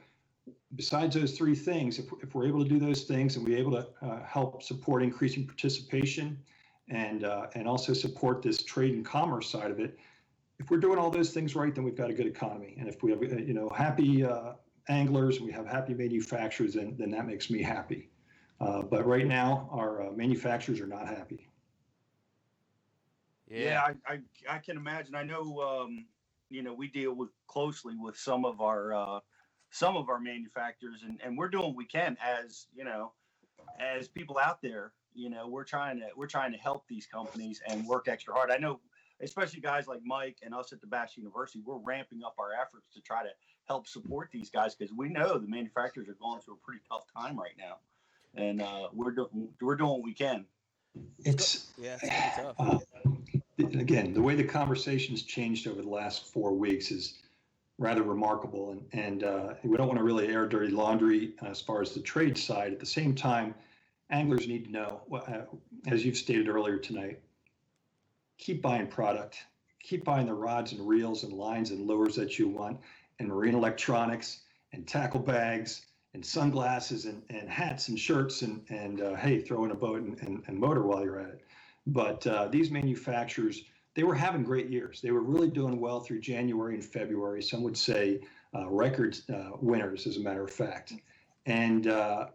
besides 0.76 1.14
those 1.14 1.38
three 1.38 1.54
things, 1.54 2.00
if, 2.00 2.06
if 2.24 2.34
we're 2.34 2.48
able 2.48 2.64
to 2.64 2.70
do 2.70 2.80
those 2.80 3.04
things 3.04 3.36
and 3.36 3.48
we're 3.48 3.60
able 3.60 3.74
to 3.74 3.88
uh, 4.02 4.26
help 4.26 4.64
support 4.64 5.04
increasing 5.04 5.46
participation, 5.46 6.40
and 6.90 7.24
uh, 7.24 7.48
and 7.56 7.68
also 7.68 7.94
support 7.94 8.42
this 8.42 8.64
trade 8.64 8.94
and 8.94 9.06
commerce 9.06 9.50
side 9.50 9.72
of 9.72 9.80
it, 9.80 9.98
if 10.60 10.70
we're 10.70 10.80
doing 10.80 10.98
all 10.98 11.10
those 11.10 11.32
things 11.32 11.56
right, 11.56 11.74
then 11.74 11.84
we've 11.84 11.96
got 11.96 12.10
a 12.10 12.14
good 12.14 12.28
economy. 12.28 12.76
And 12.80 12.88
if 12.88 13.04
we 13.04 13.12
have 13.12 13.22
uh, 13.22 13.38
you 13.38 13.54
know 13.54 13.70
happy 13.70 14.24
uh, 14.24 14.54
anglers, 14.90 15.40
we 15.40 15.52
have 15.52 15.66
happy 15.68 15.94
manufacturers, 15.94 16.74
then 16.74 16.96
then 16.98 17.12
that 17.12 17.28
makes 17.28 17.50
me 17.50 17.62
happy. 17.62 18.10
Uh, 18.60 18.82
but 18.82 19.06
right 19.06 19.28
now, 19.28 19.70
our 19.72 20.08
uh, 20.08 20.12
manufacturers 20.12 20.80
are 20.80 20.88
not 20.88 21.08
happy. 21.08 21.50
yeah, 23.48 23.82
I, 23.82 24.14
I 24.14 24.20
i 24.50 24.58
can 24.58 24.78
imagine 24.78 25.16
i 25.16 25.24
know 25.24 25.62
um 25.62 26.06
you 26.50 26.64
know 26.64 26.74
we 26.74 26.88
deal 26.88 27.14
with 27.14 27.30
closely 27.48 27.96
with 27.98 28.18
some 28.18 28.46
of 28.46 28.62
our 28.62 28.94
uh 28.94 29.20
some 29.70 29.98
of 29.98 30.10
our 30.10 30.20
manufacturers 30.20 31.04
and 31.04 31.20
and 31.24 31.38
we're 31.38 31.50
doing 31.50 31.68
what 31.68 31.76
we 31.76 31.86
can 31.86 32.18
as 32.22 32.68
you 32.74 32.84
know 32.84 33.14
as 33.80 34.08
people 34.08 34.38
out 34.38 34.62
there 34.62 34.94
you 35.18 35.30
know 35.30 35.48
we're 35.48 35.64
trying 35.64 36.00
to 36.00 36.08
we're 36.16 36.28
trying 36.28 36.52
to 36.52 36.58
help 36.58 36.88
these 36.88 37.06
companies 37.06 37.62
and 37.68 37.86
work 37.86 38.08
extra 38.08 38.34
hard 38.34 38.52
i 38.52 38.58
know 38.58 38.80
especially 39.22 39.60
guys 39.60 39.88
like 39.88 40.00
Mike 40.04 40.38
and 40.44 40.54
us 40.54 40.72
at 40.74 40.82
the 40.82 40.88
Bass 40.88 41.18
University, 41.18 41.62
we're 41.66 41.78
ramping 41.78 42.24
up 42.24 42.36
our 42.40 42.54
efforts 42.54 42.88
to 42.94 43.02
try 43.02 43.24
to 43.24 43.30
help 43.68 43.88
support 43.88 44.30
these 44.32 44.50
guys 44.50 44.76
because 44.76 44.94
we 44.94 45.10
know 45.10 45.38
the 45.38 45.48
manufacturers 45.48 46.08
are 46.08 46.18
going 46.22 46.42
through 46.42 46.56
a 46.56 46.66
pretty 46.66 46.82
tough 46.90 47.06
time 47.16 47.38
right 47.38 47.56
now, 47.58 47.78
and 48.36 48.62
uh, 48.62 48.90
we're 48.94 49.12
doing 49.12 49.50
we're 49.62 49.76
doing 49.76 49.90
what 49.90 50.04
we 50.04 50.14
can. 50.14 50.46
It's 51.24 51.68
Yeah, 51.78 51.98
it's 52.02 52.38
tough. 52.38 52.56
uh, 52.60 52.80
again 53.80 54.14
the 54.14 54.22
way 54.22 54.36
the 54.36 54.44
conversation's 54.44 55.24
changed 55.24 55.68
over 55.68 55.82
the 55.82 55.90
last 55.90 56.32
four 56.32 56.54
weeks 56.54 56.92
is 56.92 57.20
rather 57.80 58.04
remarkable, 58.04 58.72
and 58.72 58.86
and 58.94 59.24
uh, 59.24 59.54
we 59.64 59.78
don't 59.78 59.88
want 59.88 60.00
to 60.00 60.04
really 60.04 60.28
air 60.28 60.48
dirty 60.48 60.72
laundry 60.72 61.34
as 61.42 61.62
far 61.62 61.82
as 61.82 61.94
the 61.94 62.02
trade 62.02 62.38
side. 62.38 62.72
At 62.72 62.80
the 62.80 62.86
same 62.86 63.16
time, 63.16 63.54
anglers 64.10 64.48
need 64.48 64.66
to 64.66 64.72
know, 64.72 65.02
uh, 65.12 65.42
as 65.88 66.06
you've 66.06 66.18
stated 66.18 66.48
earlier 66.48 66.78
tonight, 66.78 67.20
keep 68.38 68.62
buying 68.62 68.88
product, 68.88 69.46
keep 69.82 70.04
buying 70.04 70.28
the 70.28 70.34
rods 70.34 70.72
and 70.72 70.88
reels 70.88 71.24
and 71.24 71.34
lines 71.34 71.72
and 71.72 71.88
lures 71.88 72.16
that 72.16 72.38
you 72.40 72.48
want, 72.48 72.80
and 73.20 73.28
marine 73.28 73.56
electronics 73.56 74.42
and 74.74 74.88
tackle 74.88 75.20
bags 75.20 75.86
and 76.14 76.26
sunglasses 76.26 77.06
and, 77.06 77.22
and 77.30 77.50
hats 77.50 77.90
and 77.90 78.00
shirts 78.00 78.42
and, 78.42 78.62
and 78.70 79.02
uh, 79.02 79.16
hey, 79.16 79.40
throw 79.40 79.66
in 79.66 79.72
a 79.72 79.76
boat 79.76 80.02
and, 80.02 80.20
and, 80.22 80.44
and 80.48 80.58
motor 80.58 80.84
while 80.84 81.04
you're 81.04 81.20
at 81.20 81.30
it. 81.30 81.42
But 81.88 82.26
uh, 82.28 82.48
these 82.48 82.70
manufacturers, 82.70 83.64
they 83.94 84.04
were 84.04 84.16
having 84.16 84.44
great 84.44 84.70
years. 84.70 85.02
They 85.02 85.12
were 85.12 85.22
really 85.22 85.50
doing 85.50 85.80
well 85.80 86.00
through 86.00 86.20
January 86.22 86.76
and 86.76 86.84
February. 86.84 87.42
Some 87.42 87.64
would 87.64 87.78
say 87.78 88.22
uh, 88.54 88.68
record 88.70 89.18
uh, 89.34 89.52
winners, 89.62 90.06
as 90.06 90.18
a 90.18 90.20
matter 90.20 90.44
of 90.44 90.52
fact. 90.52 90.94
And 91.46 91.88
uh, 91.88 92.28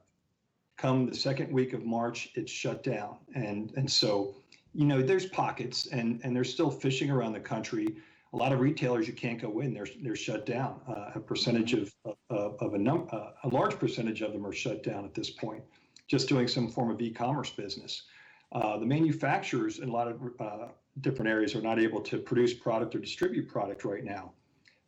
come 0.83 1.07
the 1.07 1.14
second 1.14 1.53
week 1.53 1.72
of 1.74 1.85
March, 1.85 2.30
it's 2.35 2.51
shut 2.51 2.83
down. 2.83 3.16
And, 3.37 3.72
and 3.76 3.89
so, 3.89 4.35
you 4.74 4.85
know, 4.85 5.01
there's 5.01 5.26
pockets 5.26 5.87
and, 5.87 6.20
and 6.24 6.35
they're 6.35 6.43
still 6.43 6.70
fishing 6.70 7.09
around 7.09 7.35
the 7.35 7.41
country. 7.41 7.87
A 8.33 8.37
lot 8.37 8.53
of 8.53 8.59
retailers 8.59 9.07
you 9.07 9.12
can't 9.12 9.41
go 9.41 9.61
in; 9.61 9.74
they're 9.74 9.87
they're 10.03 10.16
shut 10.16 10.47
down. 10.47 10.80
Uh, 10.89 11.11
a 11.14 11.20
percentage 11.20 11.74
of 11.74 11.93
of, 12.30 12.57
of 12.61 12.72
a 12.72 12.78
num 12.78 13.07
uh, 13.12 13.33
a 13.45 13.49
large 13.49 13.78
percentage 13.78 14.22
of 14.22 14.33
them 14.33 14.47
are 14.47 14.55
shut 14.55 14.83
down 14.83 15.05
at 15.05 15.12
this 15.12 15.28
point, 15.28 15.62
just 16.09 16.30
doing 16.30 16.49
some 16.49 16.66
form 16.70 16.91
of 16.91 16.99
e-commerce 17.03 17.51
business. 17.51 18.05
Uh, 18.53 18.78
the 18.78 18.87
manufacturers 18.87 19.80
in 19.80 19.91
a 19.91 19.93
lot 19.93 20.09
of 20.09 20.18
uh, 20.41 20.68
different 21.03 21.30
areas 21.30 21.55
are 21.55 21.61
not 21.61 21.78
able 21.78 22.01
to 22.01 22.16
produce 22.16 22.55
product 22.55 22.95
or 22.95 23.01
distribute 23.01 23.47
product 23.49 23.85
right 23.85 24.03
now. 24.03 24.33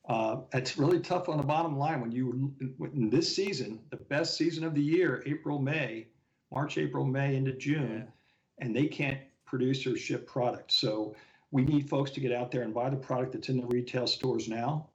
Uh, 0.08 0.40
it's 0.52 0.76
really 0.76 1.00
tough 1.00 1.28
on 1.28 1.38
the 1.38 1.42
bottom 1.42 1.78
line 1.78 2.00
when 2.00 2.12
you 2.12 2.52
in 2.92 3.08
this 3.08 3.34
season, 3.34 3.80
the 3.90 3.96
best 3.96 4.36
season 4.36 4.62
of 4.64 4.74
the 4.74 4.82
year, 4.82 5.22
April, 5.24 5.58
May, 5.58 6.06
March, 6.52 6.76
April, 6.76 7.04
May 7.06 7.36
into 7.36 7.52
June, 7.52 8.06
and 8.58 8.76
they 8.76 8.86
can't 8.86 9.18
produce 9.46 9.86
or 9.86 9.96
ship 9.96 10.26
product. 10.26 10.72
So 10.72 11.14
we 11.52 11.64
need 11.64 11.88
folks 11.88 12.10
to 12.12 12.20
get 12.20 12.32
out 12.32 12.50
there 12.50 12.62
and 12.62 12.74
buy 12.74 12.90
the 12.90 12.96
product 12.96 13.32
that's 13.32 13.48
in 13.48 13.58
the 13.58 13.66
retail 13.66 14.06
stores 14.06 14.46
now, 14.46 14.88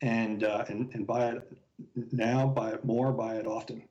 and 0.00 0.42
uh, 0.42 0.64
and 0.68 0.92
and 0.94 1.06
buy 1.06 1.28
it 1.30 1.52
now, 2.10 2.46
buy 2.48 2.70
it 2.70 2.84
more, 2.84 3.12
buy 3.12 3.36
it 3.36 3.46
often. 3.46 3.82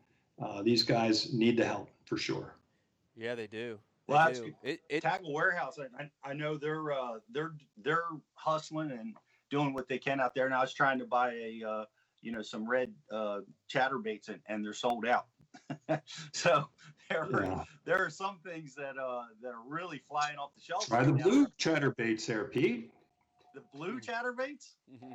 Uh, 0.42 0.62
these 0.62 0.84
guys 0.84 1.32
need 1.34 1.56
the 1.56 1.66
help 1.66 1.90
for 2.06 2.18
sure. 2.18 2.56
Yeah, 3.16 3.36
they 3.36 3.48
do. 3.48 3.80
They 4.08 4.14
Well, 4.14 4.26
that's 4.26 4.40
do. 4.40 4.46
good. 4.48 4.56
It, 4.64 4.82
it, 4.90 5.02
Tackle 5.04 5.34
Warehouse, 5.34 5.80
I, 5.80 6.04
I- 6.04 6.32
I 6.32 6.34
know 6.34 6.58
they're 6.58 6.92
uh, 6.92 7.20
they're 7.30 7.54
they're 7.82 8.04
hustling 8.34 8.92
and 8.92 9.16
doing 9.50 9.74
what 9.74 9.88
they 9.88 9.98
can 9.98 10.20
out 10.20 10.34
there. 10.36 10.46
And 10.46 10.54
I 10.54 10.62
was 10.62 10.74
trying 10.74 11.00
to 11.00 11.06
buy 11.06 11.32
a 11.34 11.64
uh, 11.68 11.86
you 12.22 12.32
know 12.32 12.42
some 12.42 12.68
red 12.70 12.94
uh, 13.12 13.40
chatterbaits 13.72 14.30
and, 14.30 14.40
and 14.48 14.64
they're 14.66 14.74
sold 14.74 15.06
out. 15.06 15.28
so 16.34 16.68
there 17.10 17.24
are, 17.24 17.44
Yeah. 17.46 17.64
there 17.86 18.04
are 18.06 18.10
some 18.10 18.40
things 18.44 18.76
that 18.76 18.98
uh, 18.98 19.24
that 19.42 19.50
are 19.50 19.64
really 19.68 20.00
flying 20.00 20.38
off 20.38 20.54
the 20.56 20.62
shelves. 20.62 20.88
Try 20.88 21.04
the 21.04 21.12
right 21.14 21.20
now. 21.20 21.24
blue 21.30 21.48
chatterbaits 21.60 22.26
there, 22.26 22.46
Pete. 22.46 22.92
The 23.54 23.62
blue 23.74 24.00
chatterbaits. 24.00 24.74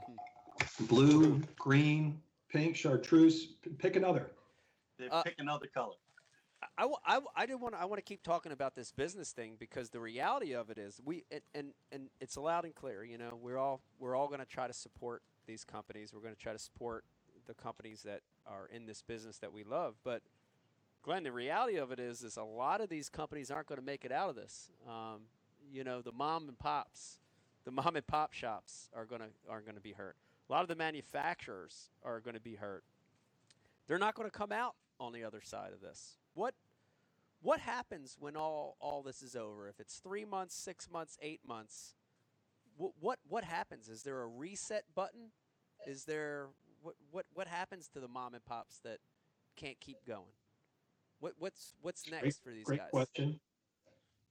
Blue, 0.88 1.40
green, 1.58 2.20
pink, 2.48 2.76
chartreuse. 2.76 3.46
P- 3.62 3.70
Pick 3.70 3.96
another. 3.96 4.30
They 4.98 5.08
Uh, 5.08 5.22
pick 5.22 5.36
another 5.38 5.66
color. 5.72 5.94
I, 6.80 6.88
I, 7.04 7.20
I 7.36 7.46
did 7.46 7.60
want 7.60 7.74
I 7.74 7.84
want 7.84 7.98
to 7.98 8.02
keep 8.02 8.22
talking 8.22 8.52
about 8.52 8.74
this 8.74 8.90
business 8.90 9.32
thing 9.32 9.56
because 9.58 9.90
the 9.90 10.00
reality 10.00 10.54
of 10.54 10.70
it 10.70 10.78
is 10.78 10.98
we 11.04 11.24
and, 11.30 11.42
and 11.54 11.72
and 11.92 12.08
it's 12.22 12.38
loud 12.38 12.64
and 12.64 12.74
clear. 12.74 13.04
You 13.04 13.18
know, 13.18 13.38
we're 13.38 13.58
all 13.58 13.82
we're 13.98 14.16
all 14.16 14.28
going 14.28 14.40
to 14.40 14.46
try 14.46 14.66
to 14.66 14.72
support 14.72 15.22
these 15.46 15.62
companies. 15.62 16.14
We're 16.14 16.22
going 16.22 16.34
to 16.34 16.40
try 16.40 16.54
to 16.54 16.58
support 16.58 17.04
the 17.46 17.52
companies 17.52 18.02
that 18.04 18.22
are 18.46 18.66
in 18.74 18.86
this 18.86 19.02
business 19.02 19.36
that 19.38 19.52
we 19.52 19.62
love. 19.62 19.96
But 20.04 20.22
Glenn, 21.02 21.22
the 21.22 21.32
reality 21.32 21.76
of 21.76 21.92
it 21.92 22.00
is 22.00 22.22
is 22.22 22.38
a 22.38 22.44
lot 22.44 22.80
of 22.80 22.88
these 22.88 23.10
companies 23.10 23.50
aren't 23.50 23.66
going 23.66 23.80
to 23.80 23.84
make 23.84 24.06
it 24.06 24.12
out 24.12 24.30
of 24.30 24.36
this. 24.36 24.70
Um, 24.88 25.24
you 25.70 25.84
know, 25.84 26.00
the 26.00 26.12
mom 26.12 26.48
and 26.48 26.58
pops, 26.58 27.18
the 27.66 27.70
mom 27.72 27.94
and 27.94 28.06
pop 28.06 28.32
shops 28.32 28.88
are 28.96 29.04
going 29.04 29.20
to 29.20 29.28
are 29.50 29.60
going 29.60 29.74
to 29.74 29.82
be 29.82 29.92
hurt. 29.92 30.16
A 30.48 30.52
lot 30.52 30.62
of 30.62 30.68
the 30.68 30.76
manufacturers 30.76 31.90
are 32.02 32.20
going 32.20 32.36
to 32.36 32.40
be 32.40 32.54
hurt. 32.54 32.84
They're 33.86 33.98
not 33.98 34.14
going 34.14 34.30
to 34.30 34.36
come 34.36 34.50
out 34.50 34.76
on 34.98 35.12
the 35.12 35.24
other 35.24 35.42
side 35.42 35.72
of 35.74 35.82
this. 35.82 36.16
What 36.32 36.54
what 37.42 37.60
happens 37.60 38.16
when 38.18 38.36
all 38.36 38.76
all 38.80 39.02
this 39.02 39.22
is 39.22 39.36
over? 39.36 39.68
If 39.68 39.80
it's 39.80 39.98
three 39.98 40.24
months, 40.24 40.54
six 40.54 40.90
months, 40.90 41.18
eight 41.22 41.40
months, 41.46 41.94
what 42.76 42.92
what 43.00 43.18
what 43.28 43.44
happens? 43.44 43.88
Is 43.88 44.02
there 44.02 44.22
a 44.22 44.26
reset 44.26 44.84
button? 44.94 45.30
Is 45.86 46.04
there 46.04 46.48
what 46.82 46.94
what 47.10 47.26
what 47.34 47.46
happens 47.46 47.88
to 47.88 48.00
the 48.00 48.08
mom 48.08 48.34
and 48.34 48.44
pops 48.44 48.78
that 48.84 48.98
can't 49.56 49.78
keep 49.80 49.98
going? 50.06 50.32
What 51.20 51.34
what's 51.38 51.74
what's 51.82 52.10
next 52.10 52.42
for 52.42 52.50
these 52.50 52.64
Great 52.64 52.80
guys? 52.80 52.90
question. 52.90 53.40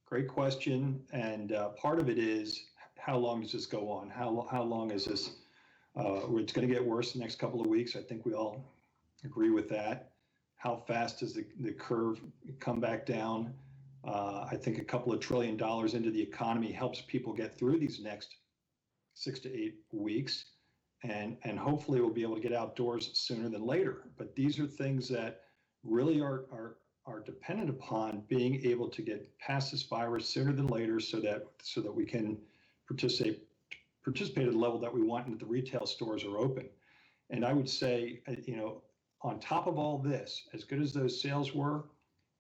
Great 0.06 0.28
question. 0.28 1.02
And 1.14 1.52
uh, 1.52 1.70
part 1.70 2.00
of 2.00 2.10
it 2.10 2.18
is 2.18 2.66
how 2.98 3.16
long 3.16 3.42
does 3.42 3.52
this 3.52 3.68
go 3.68 3.92
on? 3.92 4.10
How, 4.10 4.48
how 4.52 4.64
long 4.64 4.90
is 4.92 5.06
this? 5.06 5.32
Uh, 5.96 6.22
it's 6.38 6.52
going 6.52 6.68
to 6.68 6.74
get 6.74 6.84
worse 6.84 7.14
the 7.14 7.20
next 7.20 7.38
couple 7.38 7.62
of 7.62 7.68
weeks. 7.68 7.96
I 7.96 8.02
think 8.02 8.26
we 8.26 8.34
all 8.34 8.64
agree 9.24 9.52
with 9.52 9.70
that. 9.70 10.09
How 10.60 10.76
fast 10.76 11.20
does 11.20 11.34
the, 11.34 11.46
the 11.62 11.72
curve 11.72 12.20
come 12.60 12.80
back 12.80 13.06
down? 13.06 13.54
Uh, 14.06 14.46
I 14.50 14.56
think 14.56 14.78
a 14.78 14.84
couple 14.84 15.14
of 15.14 15.22
trillion 15.22 15.56
dollars 15.56 15.94
into 15.94 16.12
the 16.12 16.22
economy 16.22 16.72
helps 16.72 17.02
people 17.08 17.34
get 17.34 17.58
through 17.58 17.80
these 17.80 18.00
next 18.02 18.36
six 19.14 19.40
to 19.40 19.54
eight 19.54 19.76
weeks. 19.94 20.46
And, 21.04 21.38
and 21.46 21.58
hopefully 21.58 22.02
we'll 22.02 22.10
be 22.10 22.24
able 22.24 22.36
to 22.36 22.42
get 22.42 22.54
outdoors 22.54 23.10
sooner 23.14 23.48
than 23.48 23.66
later. 23.66 24.04
But 24.18 24.36
these 24.36 24.60
are 24.60 24.68
things 24.68 25.08
that 25.10 25.44
really 25.84 26.20
are, 26.20 26.46
are 26.52 26.76
are 27.06 27.22
dependent 27.22 27.70
upon 27.70 28.22
being 28.28 28.64
able 28.64 28.88
to 28.88 29.02
get 29.02 29.28
past 29.40 29.72
this 29.72 29.84
virus 29.84 30.28
sooner 30.28 30.54
than 30.54 30.68
later 30.68 31.00
so 31.00 31.20
that 31.20 31.48
so 31.64 31.82
that 31.82 31.94
we 31.94 32.06
can 32.06 32.38
participate 32.88 33.48
participate 34.04 34.46
at 34.46 34.54
the 34.54 34.60
level 34.60 34.80
that 34.80 34.94
we 34.94 35.02
want 35.02 35.26
and 35.26 35.34
that 35.34 35.40
the 35.40 35.46
retail 35.50 35.86
stores 35.88 36.24
are 36.24 36.38
open 36.38 36.70
and 37.32 37.44
i 37.44 37.52
would 37.52 37.70
say 37.70 38.22
uh, 38.28 38.34
you 38.46 38.56
know 38.56 38.84
on 39.22 39.40
top 39.40 39.68
of 39.68 39.78
all 39.78 39.98
this 39.98 40.48
as 40.54 40.64
good 40.64 40.82
as 40.82 40.94
those 40.94 41.22
sales 41.22 41.54
were 41.54 41.86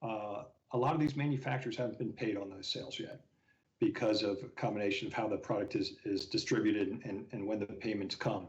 uh, 0.01 0.43
a 0.71 0.77
lot 0.77 0.93
of 0.93 0.99
these 0.99 1.15
manufacturers 1.15 1.75
haven't 1.75 1.97
been 1.97 2.13
paid 2.13 2.37
on 2.37 2.49
those 2.49 2.67
sales 2.67 2.99
yet 2.99 3.21
because 3.79 4.23
of 4.23 4.37
a 4.43 4.49
combination 4.49 5.07
of 5.07 5.13
how 5.13 5.27
the 5.27 5.37
product 5.37 5.75
is 5.75 5.93
is 6.05 6.25
distributed 6.25 7.01
and, 7.03 7.25
and 7.31 7.45
when 7.45 7.59
the 7.59 7.65
payments 7.65 8.15
come 8.15 8.47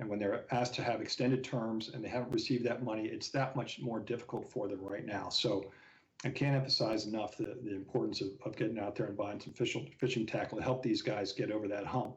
and 0.00 0.08
when 0.08 0.18
they're 0.18 0.44
asked 0.50 0.74
to 0.74 0.82
have 0.82 1.02
extended 1.02 1.44
terms 1.44 1.90
and 1.92 2.02
they 2.02 2.08
haven't 2.08 2.32
received 2.32 2.64
that 2.64 2.82
money, 2.82 3.04
it's 3.04 3.28
that 3.28 3.54
much 3.54 3.80
more 3.80 4.00
difficult 4.00 4.50
for 4.50 4.66
them 4.66 4.80
right 4.80 5.04
now. 5.04 5.28
So 5.28 5.70
I 6.24 6.30
can't 6.30 6.56
emphasize 6.56 7.06
enough 7.06 7.36
the, 7.36 7.58
the 7.62 7.74
importance 7.74 8.22
of, 8.22 8.28
of 8.44 8.56
getting 8.56 8.78
out 8.78 8.96
there 8.96 9.06
and 9.06 9.16
buying 9.16 9.40
some 9.40 9.52
fishing, 9.52 9.90
fishing 9.98 10.24
tackle 10.24 10.56
to 10.56 10.64
help 10.64 10.82
these 10.82 11.02
guys 11.02 11.32
get 11.32 11.50
over 11.50 11.68
that 11.68 11.86
hump. 11.86 12.16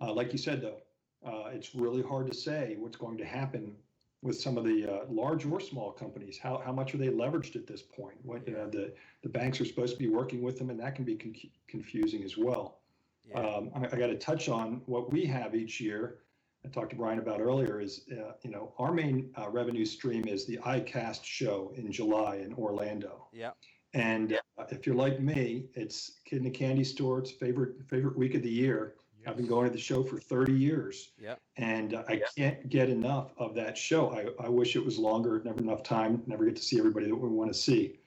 Uh, 0.00 0.12
like 0.12 0.30
you 0.32 0.38
said, 0.38 0.62
though, 0.62 0.80
uh, 1.28 1.48
it's 1.48 1.74
really 1.74 2.02
hard 2.02 2.28
to 2.28 2.34
say 2.34 2.76
what's 2.78 2.96
going 2.96 3.18
to 3.18 3.24
happen 3.24 3.74
with 4.22 4.40
some 4.40 4.58
of 4.58 4.64
the 4.64 4.84
uh, 4.84 5.04
large 5.08 5.46
or 5.46 5.60
small 5.60 5.92
companies. 5.92 6.38
How, 6.38 6.60
how 6.64 6.72
much 6.72 6.94
are 6.94 6.98
they 6.98 7.08
leveraged 7.08 7.54
at 7.56 7.66
this 7.66 7.82
point? 7.82 8.16
What, 8.22 8.46
you 8.48 8.54
know, 8.54 8.68
the, 8.68 8.92
the 9.22 9.28
banks 9.28 9.60
are 9.60 9.64
supposed 9.64 9.92
to 9.94 9.98
be 9.98 10.08
working 10.08 10.42
with 10.42 10.58
them, 10.58 10.70
and 10.70 10.80
that 10.80 10.96
can 10.96 11.04
be 11.04 11.14
con- 11.14 11.34
confusing 11.68 12.24
as 12.24 12.36
well. 12.36 12.80
Yeah. 13.28 13.40
Um, 13.40 13.70
I, 13.74 13.86
I 13.86 13.98
got 13.98 14.08
to 14.08 14.16
touch 14.16 14.48
on 14.48 14.82
what 14.86 15.12
we 15.12 15.24
have 15.26 15.54
each 15.54 15.80
year. 15.80 16.18
I 16.64 16.68
talked 16.68 16.90
to 16.90 16.96
Brian 16.96 17.20
about 17.20 17.40
earlier. 17.40 17.80
Is 17.80 18.06
uh, 18.10 18.32
you 18.42 18.50
know 18.50 18.74
our 18.78 18.92
main 18.92 19.30
uh, 19.38 19.48
revenue 19.48 19.84
stream 19.84 20.26
is 20.26 20.44
the 20.44 20.58
ICAST 20.58 21.24
show 21.24 21.72
in 21.76 21.92
July 21.92 22.36
in 22.36 22.52
Orlando. 22.54 23.28
yeah. 23.32 23.50
And 23.94 24.38
uh, 24.58 24.64
if 24.70 24.86
you're 24.86 24.96
like 24.96 25.18
me, 25.20 25.66
it's 25.74 26.20
kid 26.26 26.40
in 26.40 26.46
a 26.46 26.50
candy 26.50 26.84
store. 26.84 27.20
It's 27.20 27.30
favorite 27.30 27.76
favorite 27.88 28.18
week 28.18 28.34
of 28.34 28.42
the 28.42 28.50
year. 28.50 28.94
I've 29.26 29.36
been 29.36 29.46
going 29.46 29.66
to 29.66 29.72
the 29.72 29.78
show 29.78 30.02
for 30.02 30.18
30 30.18 30.52
years, 30.52 31.10
Yeah. 31.20 31.34
and 31.56 31.94
uh, 31.94 32.04
I 32.08 32.22
can't 32.36 32.68
get 32.68 32.88
enough 32.88 33.32
of 33.38 33.54
that 33.56 33.76
show. 33.76 34.10
I, 34.12 34.44
I 34.44 34.48
wish 34.48 34.76
it 34.76 34.84
was 34.84 34.98
longer. 34.98 35.40
Never 35.44 35.58
enough 35.60 35.82
time. 35.82 36.22
Never 36.26 36.44
get 36.44 36.56
to 36.56 36.62
see 36.62 36.78
everybody 36.78 37.06
that 37.06 37.14
we 37.14 37.28
want 37.28 37.52
to 37.52 37.58
see. 37.58 37.98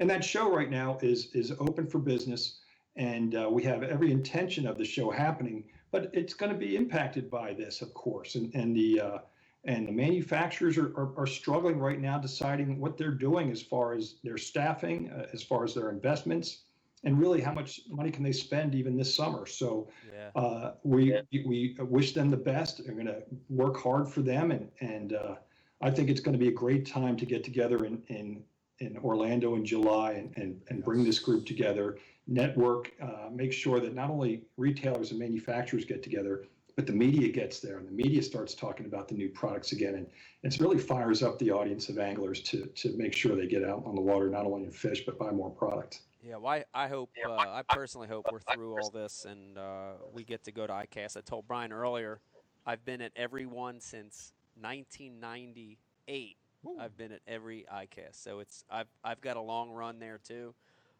And 0.00 0.10
that 0.10 0.24
show 0.24 0.54
right 0.54 0.70
now 0.70 0.98
is 1.00 1.34
is 1.34 1.52
open 1.52 1.86
for 1.86 1.98
business, 1.98 2.58
and 2.96 3.34
uh, 3.34 3.48
we 3.50 3.62
have 3.62 3.82
every 3.82 4.10
intention 4.12 4.66
of 4.66 4.76
the 4.76 4.84
show 4.84 5.10
happening. 5.10 5.64
But 5.92 6.10
it's 6.12 6.34
going 6.34 6.52
to 6.52 6.58
be 6.58 6.76
impacted 6.76 7.30
by 7.30 7.54
this, 7.54 7.80
of 7.80 7.94
course, 7.94 8.34
and 8.34 8.54
and 8.54 8.76
the 8.76 9.00
uh, 9.00 9.18
and 9.64 9.88
the 9.88 9.92
manufacturers 9.92 10.76
are, 10.78 10.92
are, 10.98 11.12
are 11.18 11.26
struggling 11.26 11.78
right 11.78 12.00
now 12.00 12.18
deciding 12.18 12.78
what 12.78 12.96
they're 12.98 13.10
doing 13.10 13.50
as 13.50 13.62
far 13.62 13.94
as 13.94 14.16
their 14.22 14.36
staffing, 14.38 15.10
uh, 15.10 15.26
as 15.32 15.42
far 15.42 15.64
as 15.64 15.74
their 15.74 15.90
investments, 15.90 16.64
and 17.04 17.18
really 17.20 17.40
how 17.40 17.52
much 17.52 17.80
money 17.88 18.10
can 18.10 18.22
they 18.22 18.32
spend 18.32 18.74
even 18.74 18.96
this 18.96 19.14
summer. 19.14 19.46
So 19.46 19.88
Yeah. 20.12 20.30
uh, 20.34 20.72
we 20.82 21.18
we 21.32 21.76
wish 21.80 22.12
them 22.12 22.30
the 22.30 22.36
best. 22.36 22.80
We're 22.86 22.94
going 22.94 23.06
to 23.06 23.22
work 23.48 23.76
hard 23.76 24.08
for 24.08 24.22
them, 24.22 24.50
and 24.50 24.68
and 24.80 25.12
uh, 25.14 25.36
I 25.80 25.90
think 25.90 26.10
it's 26.10 26.20
going 26.20 26.32
to 26.32 26.38
be 26.38 26.48
a 26.48 26.58
great 26.64 26.86
time 26.86 27.16
to 27.16 27.26
get 27.26 27.44
together 27.44 27.84
in 27.84 28.02
in, 28.08 28.44
in 28.78 28.96
Orlando 28.98 29.54
in 29.54 29.64
July 29.64 30.12
and, 30.12 30.36
and 30.36 30.60
and 30.68 30.84
bring 30.84 31.04
this 31.04 31.18
group 31.18 31.46
together, 31.46 31.98
network, 32.26 32.92
uh, 33.00 33.28
make 33.32 33.52
sure 33.52 33.80
that 33.80 33.94
not 33.94 34.10
only 34.10 34.42
retailers 34.56 35.10
and 35.10 35.20
manufacturers 35.20 35.84
get 35.84 36.02
together, 36.02 36.44
but 36.76 36.86
the 36.86 36.92
media 36.92 37.28
gets 37.30 37.60
there, 37.60 37.78
and 37.78 37.86
the 37.88 37.92
media 37.92 38.22
starts 38.22 38.54
talking 38.54 38.84
about 38.86 39.08
the 39.08 39.14
new 39.14 39.28
products 39.30 39.72
again, 39.72 39.94
and 39.94 40.06
it 40.42 40.60
really 40.60 40.78
fires 40.78 41.22
up 41.22 41.38
the 41.38 41.50
audience 41.50 41.88
of 41.88 41.98
anglers 41.98 42.40
to 42.42 42.66
to 42.66 42.96
make 42.96 43.14
sure 43.14 43.36
they 43.36 43.46
get 43.46 43.64
out 43.64 43.82
on 43.86 43.94
the 43.94 44.00
water, 44.00 44.28
not 44.28 44.44
only 44.44 44.64
to 44.66 44.72
fish 44.72 45.04
but 45.06 45.18
buy 45.18 45.30
more 45.30 45.50
product. 45.50 46.00
Yeah, 46.26 46.38
well, 46.38 46.52
I, 46.54 46.64
I 46.74 46.88
hope, 46.88 47.10
uh, 47.24 47.34
I 47.34 47.62
personally 47.68 48.08
hope 48.08 48.26
we're 48.32 48.40
through 48.40 48.80
all 48.80 48.90
this 48.90 49.26
and 49.28 49.56
uh, 49.56 49.92
we 50.12 50.24
get 50.24 50.42
to 50.44 50.52
go 50.52 50.66
to 50.66 50.72
ICAST. 50.72 51.16
I 51.16 51.20
told 51.20 51.46
Brian 51.46 51.72
earlier, 51.72 52.20
I've 52.66 52.84
been 52.84 53.00
at 53.00 53.12
every 53.14 53.46
one 53.46 53.78
since 53.78 54.32
1998. 54.60 56.36
Woo. 56.64 56.76
I've 56.80 56.96
been 56.96 57.12
at 57.12 57.20
every 57.28 57.64
ICAST, 57.72 58.14
so 58.14 58.40
it's 58.40 58.64
I've 58.68 58.88
I've 59.04 59.20
got 59.20 59.36
a 59.36 59.40
long 59.40 59.70
run 59.70 60.00
there 60.00 60.18
too, 60.18 60.52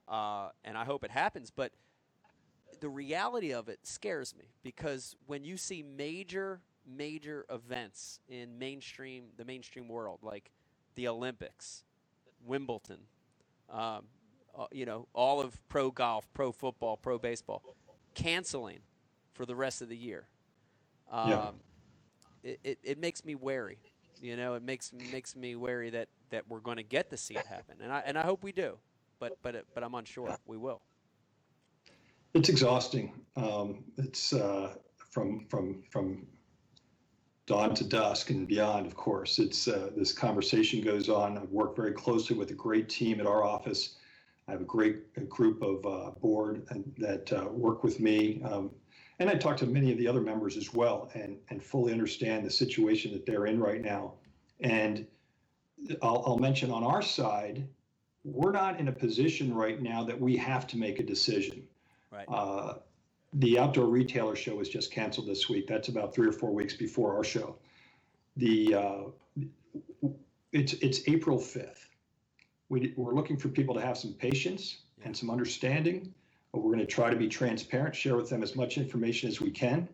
uh, 0.06 0.50
and 0.64 0.78
I 0.78 0.84
hope 0.84 1.02
it 1.02 1.10
happens. 1.10 1.50
But 1.50 1.72
the 2.78 2.88
reality 2.88 3.52
of 3.52 3.68
it 3.68 3.80
scares 3.82 4.32
me 4.36 4.44
because 4.62 5.16
when 5.26 5.44
you 5.44 5.56
see 5.56 5.82
major 5.82 6.60
major 6.86 7.46
events 7.50 8.20
in 8.28 8.60
mainstream 8.60 9.24
the 9.36 9.44
mainstream 9.44 9.88
world 9.88 10.20
like 10.22 10.52
the 10.94 11.08
Olympics, 11.08 11.82
Wimbledon, 12.44 13.00
um, 13.68 14.04
uh, 14.57 14.66
you 14.72 14.86
know, 14.86 15.07
all 15.12 15.40
of 15.40 15.57
pro 15.68 15.90
golf, 15.90 16.28
pro 16.32 16.50
football, 16.52 16.96
pro 16.96 17.18
baseball, 17.18 17.62
canceling 18.14 18.80
for 19.34 19.44
the 19.44 19.54
rest 19.54 19.82
of 19.82 19.88
the 19.88 19.96
year. 19.96 20.28
Um, 21.11 21.28
Yeah. 21.30 21.50
it, 22.42 22.61
it, 22.64 22.78
it 22.82 22.98
makes 22.98 23.24
me 23.24 23.34
wary. 23.34 23.78
You 24.20 24.36
know, 24.36 24.54
it 24.54 24.62
makes 24.62 24.92
makes 24.92 25.36
me 25.36 25.57
wary 25.57 25.90
that, 25.90 26.09
that 26.30 26.48
we're 26.48 26.61
going 26.61 26.78
to 26.78 26.82
get 26.82 27.11
to 27.11 27.16
see 27.18 27.34
it 27.34 27.46
happen, 27.46 27.76
and 27.82 27.92
I 27.92 28.02
and 28.07 28.16
I 28.16 28.22
hope 28.22 28.42
we 28.42 28.50
do, 28.50 28.78
but 29.20 29.36
but 29.42 29.54
it, 29.54 29.66
but 29.74 29.84
I'm 29.84 29.94
unsure 29.94 30.38
we 30.46 30.57
will. 30.57 30.80
It's 32.32 32.48
exhausting. 32.48 33.12
Um, 33.36 33.84
it's 33.98 34.32
uh, 34.32 34.74
from 34.96 35.46
from 35.50 35.82
from 35.90 36.26
dawn 37.46 37.74
to 37.74 37.84
dusk 37.84 38.30
and 38.30 38.48
beyond. 38.48 38.86
Of 38.86 38.96
course, 38.96 39.38
it's 39.38 39.68
uh, 39.68 39.90
this 39.94 40.12
conversation 40.12 40.80
goes 40.80 41.11
on. 41.11 41.36
I've 41.36 41.50
worked 41.50 41.76
very 41.76 41.92
closely 41.92 42.36
with 42.36 42.50
a 42.50 42.54
great 42.54 42.88
team 42.88 43.20
at 43.20 43.26
our 43.26 43.44
office. 43.44 43.96
I 44.49 44.53
have 44.53 44.61
a 44.61 44.64
great 44.64 45.28
group 45.28 45.62
of 45.62 45.84
uh, 45.86 46.11
board 46.20 46.66
and, 46.70 46.92
that 46.99 47.32
uh, 47.32 47.49
work 47.51 47.82
with 47.82 47.99
me, 47.99 48.40
um, 48.44 48.70
and 49.18 49.28
I 49.28 49.34
talk 49.34 49.57
to 49.59 49.66
many 49.66 49.90
of 49.90 49.99
the 49.99 50.07
other 50.07 50.20
members 50.20 50.57
as 50.57 50.72
well, 50.72 51.11
and 51.14 51.38
and 51.49 51.62
fully 51.62 51.92
understand 51.92 52.44
the 52.44 52.51
situation 52.51 53.12
that 53.12 53.26
they're 53.26 53.47
in 53.47 53.59
right 53.59 53.82
now. 53.82 54.14
And 54.61 55.07
I'll, 56.03 56.22
I'll 56.26 56.38
mention 56.38 56.70
on 56.70 56.84
our 56.84 57.03
side, 57.03 57.66
we're 58.24 58.53
not 58.53 58.78
in 58.78 58.88
a 58.88 58.92
position 58.92 59.55
right 59.55 59.80
now 59.82 60.05
that 60.05 60.20
we 60.20 60.36
have 60.36 60.66
to 60.68 60.76
make 60.76 61.01
a 61.01 61.03
decision. 61.03 61.62
Right. 62.12 62.26
Uh, 62.28 62.74
the 63.34 63.59
outdoor 63.59 63.86
retailer 63.86 64.36
show 64.36 64.57
was 64.57 64.68
just 64.68 64.92
canceled 64.92 65.26
this 65.26 65.49
week. 65.49 65.66
That's 65.66 65.88
about 65.88 66.14
three 66.14 66.26
or 66.26 66.32
four 66.32 66.53
weeks 66.53 66.74
before 66.74 67.16
our 67.16 67.24
show. 67.24 67.57
The 68.36 68.74
uh, 68.74 69.01
it's 70.53 70.74
it's 70.74 71.01
April 71.09 71.38
fifth. 71.38 71.86
We, 72.68 72.94
we're 72.96 73.14
looking 73.14 73.36
for 73.36 73.48
people 73.48 73.74
to 73.74 73.80
have 73.80 73.96
some 73.96 74.12
patience 74.12 74.78
and 75.04 75.16
some 75.16 75.30
understanding. 75.30 76.12
We're 76.52 76.62
going 76.62 76.78
to 76.78 76.86
try 76.86 77.10
to 77.10 77.16
be 77.16 77.28
transparent, 77.28 77.94
share 77.94 78.16
with 78.16 78.30
them 78.30 78.42
as 78.42 78.56
much 78.56 78.78
information 78.78 79.28
as 79.28 79.40
we 79.42 79.50
can, 79.50 79.88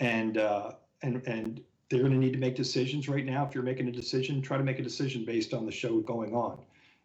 and 0.00 0.36
uh, 0.36 0.72
and 1.02 1.22
and 1.28 1.60
they're 1.88 2.00
going 2.00 2.12
to 2.12 2.18
need 2.18 2.32
to 2.32 2.40
make 2.40 2.56
decisions 2.56 3.08
right 3.08 3.24
now. 3.24 3.46
If 3.46 3.54
you're 3.54 3.62
making 3.62 3.86
a 3.86 3.92
decision, 3.92 4.42
try 4.42 4.56
to 4.56 4.64
make 4.64 4.80
a 4.80 4.82
decision 4.82 5.24
based 5.24 5.54
on 5.54 5.64
the 5.64 5.70
show 5.70 6.00
going 6.00 6.34
on 6.34 6.58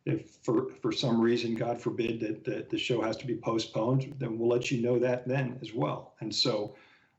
if 0.07 0.37
for, 0.41 0.69
for 0.81 0.91
some 0.91 1.19
reason, 1.19 1.53
God 1.53 1.79
forbid, 1.81 2.19
that, 2.21 2.45
that 2.45 2.69
the 2.69 2.77
show 2.77 3.01
has 3.01 3.17
to 3.17 3.27
be 3.27 3.35
postponed, 3.35 4.15
then 4.17 4.37
we'll 4.37 4.47
let 4.47 4.71
you 4.71 4.81
know 4.81 4.97
that 4.99 5.27
then 5.27 5.59
as 5.61 5.73
well. 5.73 6.13
And 6.21 6.33
so, 6.33 6.75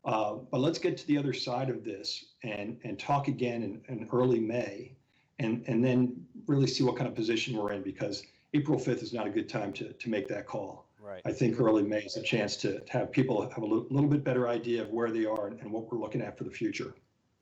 uh, 0.07 0.37
but 0.51 0.61
let's 0.61 0.79
get 0.79 0.97
to 0.97 1.07
the 1.07 1.19
other 1.19 1.35
side 1.35 1.69
of 1.69 1.85
this 1.85 2.33
and, 2.43 2.79
and 2.85 2.99
talk 2.99 3.29
again 3.29 3.63
in, 3.63 3.81
in 3.89 4.09
early 4.11 4.41
May 4.41 4.93
and, 5.39 5.65
and 5.67 5.85
then 5.85 6.15
really 6.47 6.67
see 6.67 6.83
what 6.83 6.97
kind 6.97 7.09
of 7.09 7.15
position 7.15 7.57
we're 7.57 7.73
in 7.73 7.83
because 7.83 8.25
April 8.55 8.79
5th 8.79 9.03
is 9.03 9.13
not 9.13 9.27
a 9.27 9.31
good 9.31 9.49
time 9.49 9.73
to, 9.75 9.93
to 9.93 10.09
make 10.09 10.29
that 10.29 10.47
call. 10.47 10.87
Right. 11.01 11.23
I 11.25 11.33
think 11.33 11.61
early 11.61 11.83
May 11.83 12.01
is 12.01 12.17
a 12.17 12.23
chance 12.23 12.57
to, 12.59 12.81
to 12.81 12.93
have 12.93 13.13
people 13.13 13.43
have 13.43 13.59
a 13.59 13.67
little, 13.67 13.87
little 13.91 14.11
bit 14.11 14.25
better 14.25 14.49
idea 14.49 14.83
of 14.83 14.91
where 14.91 15.11
they 15.11 15.25
are 15.25 15.47
and, 15.49 15.61
and 15.61 15.71
what 15.71 15.91
we're 15.91 15.99
looking 15.99 16.21
at 16.21 16.37
for 16.37 16.45
the 16.45 16.51
future. 16.51 16.95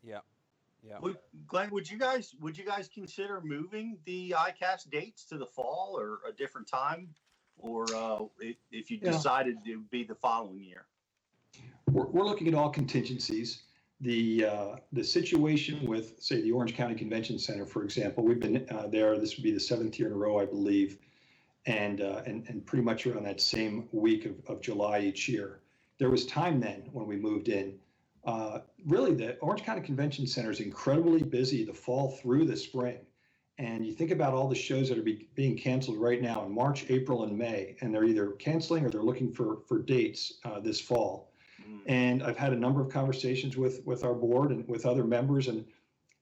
Yeah. 0.05 0.19
Yeah. 0.87 0.99
Would, 1.01 1.17
Glenn, 1.49 1.71
would 1.71 1.91
you 1.91 1.99
guys 1.99 2.35
would 2.41 2.57
you 2.57 2.65
guys 2.65 2.89
consider 2.89 3.41
moving 3.41 3.99
the 4.05 4.37
ICAST 4.39 4.91
dates 4.91 5.25
to 5.25 5.39
the 5.39 5.47
fall 5.47 5.97
or 5.99 6.21
a 6.29 6.33
different 6.33 6.69
time, 6.69 7.09
or 7.59 7.85
uh, 7.93 8.19
if, 8.39 8.57
if 8.71 8.89
you 8.89 9.01
Yeah. 9.03 9.11
decided 9.11 9.57
it 9.67 9.75
would 9.75 9.91
be 9.91 10.05
the 10.05 10.15
following 10.15 10.63
year? 10.63 10.87
we're, 11.91 12.07
we're 12.07 12.25
looking 12.25 12.47
at 12.49 12.55
all 12.55 12.71
contingencies. 12.71 13.63
The 14.01 14.45
uh, 14.45 14.77
the 14.93 15.03
situation 15.03 15.87
with, 15.87 16.23
say, 16.23 16.43
the 16.43 16.53
Orange 16.53 16.75
County 16.75 16.95
Convention 16.95 17.39
Center, 17.39 17.65
for 17.65 17.83
example, 17.83 18.25
we've 18.25 18.41
been 18.41 18.67
uh, 18.71 18.89
there. 18.89 19.19
This 19.19 19.37
would 19.37 19.43
be 19.43 19.53
the 19.53 19.61
seventh 19.61 19.99
year 19.99 20.09
in 20.09 20.15
a 20.15 20.17
row, 20.17 20.39
I 20.39 20.45
believe, 20.45 20.99
and 21.65 22.03
uh, 22.03 22.21
and 22.27 22.47
and 22.49 22.65
pretty 22.67 22.85
much 22.85 23.07
around 23.07 23.25
that 23.25 23.41
same 23.41 23.89
week 23.93 24.27
of, 24.27 24.35
of 24.49 24.61
July 24.61 25.01
each 25.01 25.29
year. 25.29 25.61
There 25.99 26.11
was 26.11 26.27
time 26.27 26.61
then 26.61 26.83
when 26.93 27.07
we 27.07 27.17
moved 27.17 27.49
in. 27.49 27.79
Uh, 28.25 28.59
really, 28.85 29.15
the 29.15 29.39
Orange 29.39 29.63
County 29.63 29.81
Convention 29.81 30.27
Center 30.27 30.51
is 30.51 30.61
incredibly 30.61 31.23
busy 31.23 31.65
the 31.65 31.73
fall 31.73 32.11
through 32.11 32.45
the 32.45 32.57
spring. 32.57 32.99
And 33.59 33.87
you 33.87 33.95
think 33.95 34.11
about 34.11 34.35
all 34.35 34.49
the 34.49 34.55
shows 34.55 34.91
that 34.91 34.99
are 34.99 35.03
be, 35.03 35.29
being 35.35 35.57
canceled 35.57 35.97
right 35.97 36.21
now 36.21 36.45
in 36.45 36.53
March, 36.53 36.85
April, 36.91 37.25
and 37.25 37.39
May, 37.39 37.77
and 37.81 37.95
they're 37.95 38.05
either 38.05 38.33
canceling 38.33 38.85
or 38.85 38.91
they're 38.91 39.03
looking 39.03 39.33
for 39.33 39.61
for 39.67 39.79
dates 39.79 40.35
uh, 40.45 40.61
this 40.61 40.79
fall. 40.79 41.31
Mm. 41.67 41.81
And 41.87 42.23
I've 42.23 42.37
had 42.37 42.53
a 42.53 42.57
number 42.57 42.81
of 42.81 42.91
conversations 42.91 43.57
with 43.57 43.85
with 43.85 44.05
our 44.05 44.15
board 44.15 44.51
and 44.51 44.67
with 44.69 44.87
other 44.87 45.05
members, 45.05 45.49
and 45.49 45.65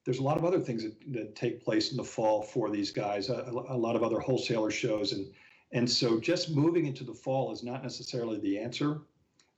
there's 0.05 0.19
a 0.19 0.23
lot 0.23 0.37
of 0.37 0.45
other 0.45 0.59
things 0.59 0.83
that, 0.83 0.95
that 1.13 1.35
take 1.35 1.63
place 1.63 1.91
in 1.91 1.97
the 1.97 2.03
fall 2.03 2.41
for 2.41 2.69
these 2.69 2.91
guys. 2.91 3.29
A, 3.29 3.51
a 3.69 3.77
lot 3.77 3.95
of 3.95 4.03
other 4.03 4.19
wholesaler 4.19 4.71
shows, 4.71 5.13
and 5.13 5.25
and 5.71 5.89
so 5.89 6.19
just 6.19 6.55
moving 6.55 6.85
into 6.85 7.03
the 7.03 7.13
fall 7.13 7.51
is 7.51 7.63
not 7.63 7.83
necessarily 7.83 8.39
the 8.39 8.57
answer. 8.57 9.01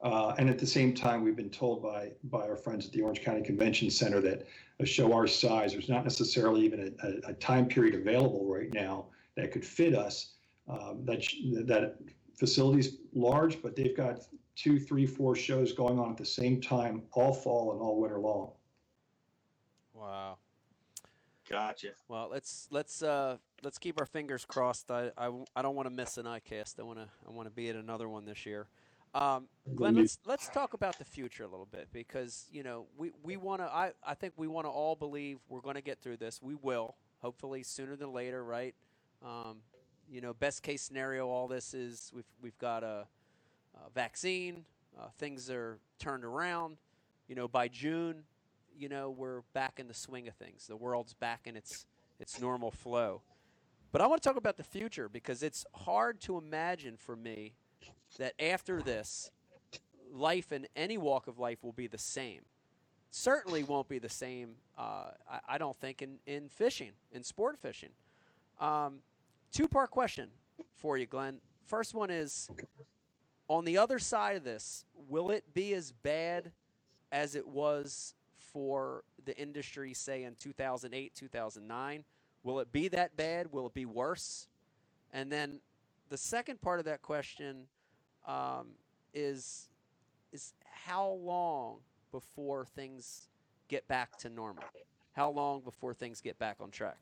Uh, 0.01 0.35
and 0.37 0.47
at 0.47 0.59
the 0.59 0.65
same 0.65 0.93
time, 0.93 1.23
we've 1.23 1.35
been 1.35 1.49
told 1.49 1.81
by 1.81 2.11
by 2.25 2.47
our 2.47 2.55
friends 2.55 2.85
at 2.85 2.91
the 2.91 3.01
Orange 3.01 3.21
County 3.21 3.41
Convention 3.41 3.89
Center 3.89 4.21
that 4.21 4.47
a 4.79 4.85
show 4.85 5.11
our 5.13 5.27
size, 5.27 5.71
there's 5.73 5.89
not 5.89 6.03
necessarily 6.03 6.63
even 6.63 6.95
a, 7.01 7.07
a, 7.07 7.31
a 7.31 7.33
time 7.33 7.65
period 7.65 7.95
available 7.95 8.45
right 8.45 8.71
now 8.71 9.05
that 9.35 9.51
could 9.51 9.65
fit 9.65 9.95
us. 9.95 10.33
Um, 10.67 11.05
that 11.05 11.23
that 11.65 11.97
facility's 12.37 12.97
large, 13.13 13.61
but 13.61 13.75
they've 13.75 13.95
got 13.95 14.19
two, 14.55 14.79
three, 14.79 15.05
four 15.05 15.35
shows 15.35 15.73
going 15.73 15.99
on 15.99 16.11
at 16.11 16.17
the 16.17 16.25
same 16.25 16.61
time, 16.61 17.03
all 17.13 17.33
fall 17.33 17.71
and 17.73 17.81
all 17.81 17.99
winter 17.99 18.19
long. 18.19 18.51
Wow. 19.93 20.37
Gotcha. 21.49 21.89
Well, 22.07 22.29
let's 22.31 22.67
let's 22.71 23.01
uh 23.01 23.37
let's 23.63 23.77
keep 23.77 23.99
our 23.99 24.05
fingers 24.05 24.45
crossed. 24.45 24.91
I 24.91 25.11
I 25.17 25.61
don't 25.61 25.75
want 25.75 25.87
to 25.87 25.93
miss 25.93 26.17
an 26.17 26.25
ICAST. 26.25 26.79
I 26.79 26.83
want 26.83 26.99
to 26.99 27.07
I 27.27 27.31
want 27.31 27.47
to 27.47 27.53
be 27.53 27.69
at 27.69 27.75
another 27.75 28.09
one 28.09 28.25
this 28.25 28.45
year. 28.45 28.67
Um, 29.13 29.47
Glenn, 29.75 29.95
let's 29.95 30.19
let's 30.25 30.49
talk 30.49 30.73
about 30.73 30.99
the 30.99 31.05
future 31.05 31.43
a 31.43 31.47
little 31.47 31.67
bit 31.71 31.87
because 31.93 32.45
you 32.51 32.63
know 32.63 32.85
we 32.97 33.11
we 33.23 33.37
want 33.37 33.61
to. 33.61 33.65
I 33.65 33.91
I 34.05 34.13
think 34.13 34.33
we 34.35 34.47
want 34.47 34.65
to 34.65 34.69
all 34.69 34.95
believe 34.95 35.39
we're 35.47 35.61
going 35.61 35.75
to 35.75 35.81
get 35.81 36.01
through 36.01 36.17
this. 36.17 36.41
We 36.41 36.55
will, 36.55 36.95
hopefully 37.19 37.63
sooner 37.63 37.95
than 37.95 38.11
later, 38.11 38.43
right? 38.43 38.75
Um, 39.23 39.57
you 40.09 40.21
know, 40.21 40.33
best 40.33 40.63
case 40.63 40.81
scenario, 40.81 41.27
all 41.27 41.47
this 41.47 41.73
is 41.73 42.11
we've 42.13 42.25
we've 42.41 42.57
got 42.57 42.83
a, 42.83 43.05
a 43.75 43.89
vaccine. 43.93 44.65
Uh, 44.99 45.07
things 45.17 45.49
are 45.49 45.77
turned 45.99 46.23
around. 46.23 46.77
You 47.27 47.35
know, 47.35 47.47
by 47.47 47.67
June, 47.67 48.23
you 48.77 48.89
know 48.89 49.09
we're 49.09 49.41
back 49.53 49.79
in 49.79 49.87
the 49.87 49.93
swing 49.93 50.27
of 50.27 50.35
things. 50.35 50.67
The 50.67 50.75
world's 50.75 51.13
back 51.13 51.41
in 51.45 51.55
its 51.55 51.85
its 52.19 52.39
normal 52.39 52.71
flow. 52.71 53.21
But 53.91 54.01
I 54.01 54.07
want 54.07 54.21
to 54.21 54.29
talk 54.29 54.37
about 54.37 54.57
the 54.57 54.63
future 54.63 55.07
because 55.09 55.43
it's 55.43 55.65
hard 55.73 56.19
to 56.21 56.37
imagine 56.37 56.97
for 56.97 57.15
me 57.15 57.53
that 58.17 58.33
after 58.39 58.81
this, 58.81 59.31
life 60.11 60.51
in 60.51 60.67
any 60.75 60.97
walk 60.97 61.27
of 61.27 61.39
life 61.39 61.63
will 61.63 61.71
be 61.71 61.87
the 61.87 61.97
same. 61.97 62.41
Certainly 63.11 63.63
won't 63.63 63.87
be 63.87 63.99
the 63.99 64.09
same, 64.09 64.55
uh, 64.77 65.11
I, 65.29 65.39
I 65.49 65.57
don't 65.57 65.75
think, 65.77 66.01
in, 66.01 66.19
in 66.25 66.49
fishing, 66.49 66.91
in 67.11 67.23
sport 67.23 67.57
fishing. 67.57 67.89
Um, 68.59 68.99
Two 69.51 69.67
part 69.67 69.91
question 69.91 70.29
for 70.75 70.97
you, 70.97 71.05
Glenn. 71.05 71.39
First 71.65 71.93
one 71.93 72.09
is 72.09 72.49
on 73.47 73.65
the 73.65 73.77
other 73.77 73.99
side 73.99 74.35
of 74.35 74.43
this, 74.43 74.85
will 75.07 75.31
it 75.31 75.43
be 75.53 75.73
as 75.73 75.91
bad 75.91 76.51
as 77.11 77.35
it 77.35 77.47
was 77.47 78.13
for 78.35 79.03
the 79.25 79.37
industry, 79.37 79.93
say, 79.93 80.23
in 80.23 80.35
2008, 80.35 81.13
2009? 81.15 82.03
Will 82.43 82.59
it 82.59 82.71
be 82.71 82.87
that 82.89 83.15
bad? 83.17 83.51
Will 83.51 83.67
it 83.67 83.73
be 83.73 83.85
worse? 83.85 84.47
And 85.11 85.31
then 85.31 85.59
the 86.09 86.17
second 86.17 86.61
part 86.61 86.79
of 86.79 86.85
that 86.85 87.01
question 87.01 87.67
um, 88.25 88.67
is 89.13 89.69
is 90.33 90.53
how 90.69 91.07
long 91.07 91.77
before 92.11 92.65
things 92.65 93.29
get 93.69 93.87
back 93.87 94.17
to 94.17 94.29
normal? 94.29 94.63
How 95.13 95.29
long 95.29 95.61
before 95.61 95.93
things 95.93 96.21
get 96.21 96.37
back 96.37 96.57
on 96.59 96.69
track? 96.69 96.99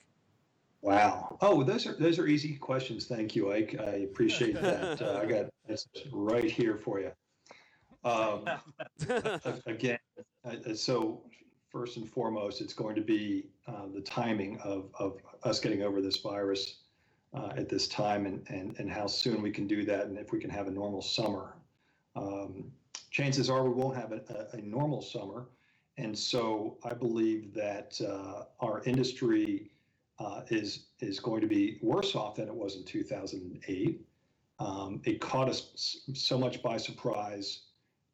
Wow. 0.86 1.40
Oh, 1.42 1.64
those 1.64 1.88
are 1.88 1.94
those 1.94 2.20
are 2.20 2.28
easy 2.28 2.56
questions. 2.58 3.08
Thank 3.08 3.36
you, 3.36 3.52
Ike. 3.52 3.76
I 3.80 4.06
appreciate 4.10 4.54
that. 4.62 5.02
Uh, 5.06 5.20
I 5.22 5.26
got 5.26 5.46
this 5.68 5.88
right 6.12 6.50
here 6.50 6.78
for 6.78 7.00
you. 7.00 7.12
Um, 8.04 8.46
again, 9.66 9.98
uh, 10.46 10.76
so 10.76 11.24
first 11.72 11.98
and 11.98 12.08
foremost, 12.08 12.62
it's 12.62 12.74
going 12.74 12.96
to 12.96 13.02
be 13.02 13.48
uh, 13.68 13.88
the 13.96 14.02
timing 14.02 14.60
of, 14.60 14.92
of 15.00 15.18
us 15.44 15.60
getting 15.60 15.82
over 15.82 16.02
this 16.02 16.18
virus 16.18 16.82
uh, 17.34 17.50
at 17.58 17.68
this 17.68 17.88
time 17.88 18.28
and, 18.28 18.46
and, 18.50 18.80
and 18.80 18.90
how 18.92 19.08
soon 19.08 19.42
we 19.42 19.50
can 19.50 19.66
do 19.66 19.84
that 19.86 20.06
and 20.06 20.20
if 20.20 20.32
we 20.32 20.40
can 20.40 20.52
have 20.52 20.68
a 20.68 20.72
normal 20.72 21.02
summer. 21.02 21.56
Um, 22.16 22.72
chances 23.10 23.50
are 23.50 23.64
we 23.64 23.72
won't 23.72 23.98
have 23.98 24.12
a, 24.12 24.22
a, 24.54 24.58
a, 24.58 24.62
normal 24.62 25.02
summer. 25.02 25.48
And 25.98 26.18
so 26.18 26.78
I 26.84 26.94
believe 26.94 27.54
that 27.56 28.00
uh, 28.02 28.44
our 28.60 28.84
industry 28.84 29.72
uh, 30.20 30.42
is, 30.50 30.86
is 31.00 31.20
going 31.20 31.42
to 31.42 31.48
be 31.48 31.78
worse 31.82 32.16
off 32.16 32.36
than 32.36 32.48
it 32.48 32.56
was 32.56 32.76
in 32.76 32.84
2008. 32.84 34.06
Um, 34.60 35.02
it 35.04 35.20
caught 35.20 35.50
us 35.50 36.02
so 36.14 36.38
much 36.38 36.64
by 36.64 36.78
surprise. 36.78 37.62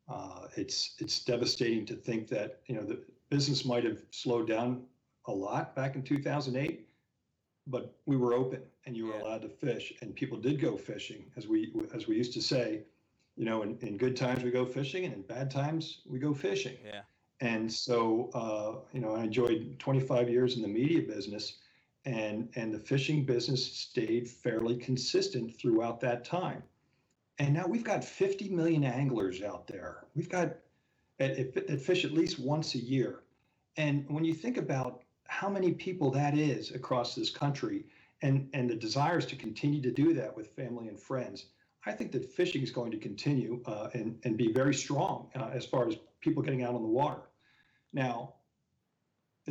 Uh, 0.09 0.47
it's 0.57 0.95
it's 0.99 1.23
devastating 1.23 1.85
to 1.85 1.95
think 1.95 2.27
that 2.29 2.61
you 2.65 2.75
know 2.75 2.83
the 2.83 2.99
business 3.29 3.63
might 3.63 3.83
have 3.83 3.99
slowed 4.09 4.47
down 4.47 4.81
a 5.25 5.31
lot 5.31 5.75
back 5.75 5.95
in 5.95 6.01
2008, 6.01 6.87
but 7.67 7.95
we 8.07 8.17
were 8.17 8.33
open 8.33 8.61
and 8.85 8.97
you 8.97 9.05
were 9.05 9.13
yeah. 9.13 9.21
allowed 9.21 9.41
to 9.43 9.49
fish, 9.49 9.93
and 10.01 10.15
people 10.15 10.37
did 10.37 10.59
go 10.59 10.75
fishing, 10.75 11.23
as 11.37 11.47
we 11.47 11.71
as 11.93 12.07
we 12.07 12.15
used 12.15 12.33
to 12.33 12.41
say. 12.41 12.81
You 13.37 13.45
know, 13.45 13.61
in, 13.61 13.77
in 13.79 13.97
good 13.97 14.17
times 14.17 14.43
we 14.43 14.51
go 14.51 14.65
fishing, 14.65 15.05
and 15.05 15.13
in 15.13 15.21
bad 15.21 15.49
times 15.49 16.01
we 16.05 16.19
go 16.19 16.33
fishing. 16.33 16.77
Yeah. 16.83 17.01
And 17.39 17.71
so, 17.71 18.29
uh, 18.35 18.85
you 18.93 18.99
know, 18.99 19.15
I 19.15 19.23
enjoyed 19.23 19.75
25 19.79 20.29
years 20.29 20.57
in 20.57 20.61
the 20.61 20.67
media 20.67 21.01
business, 21.01 21.57
and 22.05 22.49
and 22.55 22.73
the 22.73 22.79
fishing 22.79 23.25
business 23.25 23.65
stayed 23.65 24.27
fairly 24.27 24.75
consistent 24.75 25.55
throughout 25.57 25.99
that 26.01 26.25
time. 26.25 26.63
And 27.39 27.53
now 27.53 27.65
we've 27.67 27.83
got 27.83 28.03
50 28.03 28.49
million 28.49 28.83
anglers 28.83 29.41
out 29.41 29.67
there. 29.67 30.05
We've 30.15 30.29
got 30.29 30.57
that, 31.17 31.81
fish 31.81 32.05
at 32.05 32.11
least 32.11 32.39
once 32.39 32.75
a 32.75 32.79
year. 32.79 33.21
And 33.77 34.05
when 34.09 34.25
you 34.25 34.33
think 34.33 34.57
about 34.57 35.03
how 35.27 35.49
many 35.49 35.71
people 35.71 36.11
that 36.11 36.37
is 36.37 36.71
across 36.71 37.15
this 37.15 37.29
country 37.29 37.85
and, 38.21 38.49
and 38.53 38.69
the 38.69 38.75
desires 38.75 39.25
to 39.27 39.35
continue 39.35 39.81
to 39.81 39.91
do 39.91 40.13
that 40.13 40.35
with 40.35 40.55
family 40.55 40.87
and 40.87 40.99
friends, 40.99 41.47
I 41.85 41.93
think 41.93 42.11
that 42.11 42.25
fishing 42.25 42.61
is 42.61 42.69
going 42.69 42.91
to 42.91 42.97
continue 42.97 43.61
uh, 43.65 43.89
and, 43.93 44.19
and 44.23 44.37
be 44.37 44.51
very 44.51 44.73
strong 44.73 45.29
uh, 45.35 45.49
as 45.53 45.65
far 45.65 45.87
as 45.87 45.95
people 46.19 46.43
getting 46.43 46.63
out 46.63 46.75
on 46.75 46.81
the 46.83 46.87
water. 46.87 47.21
Now, 47.93 48.35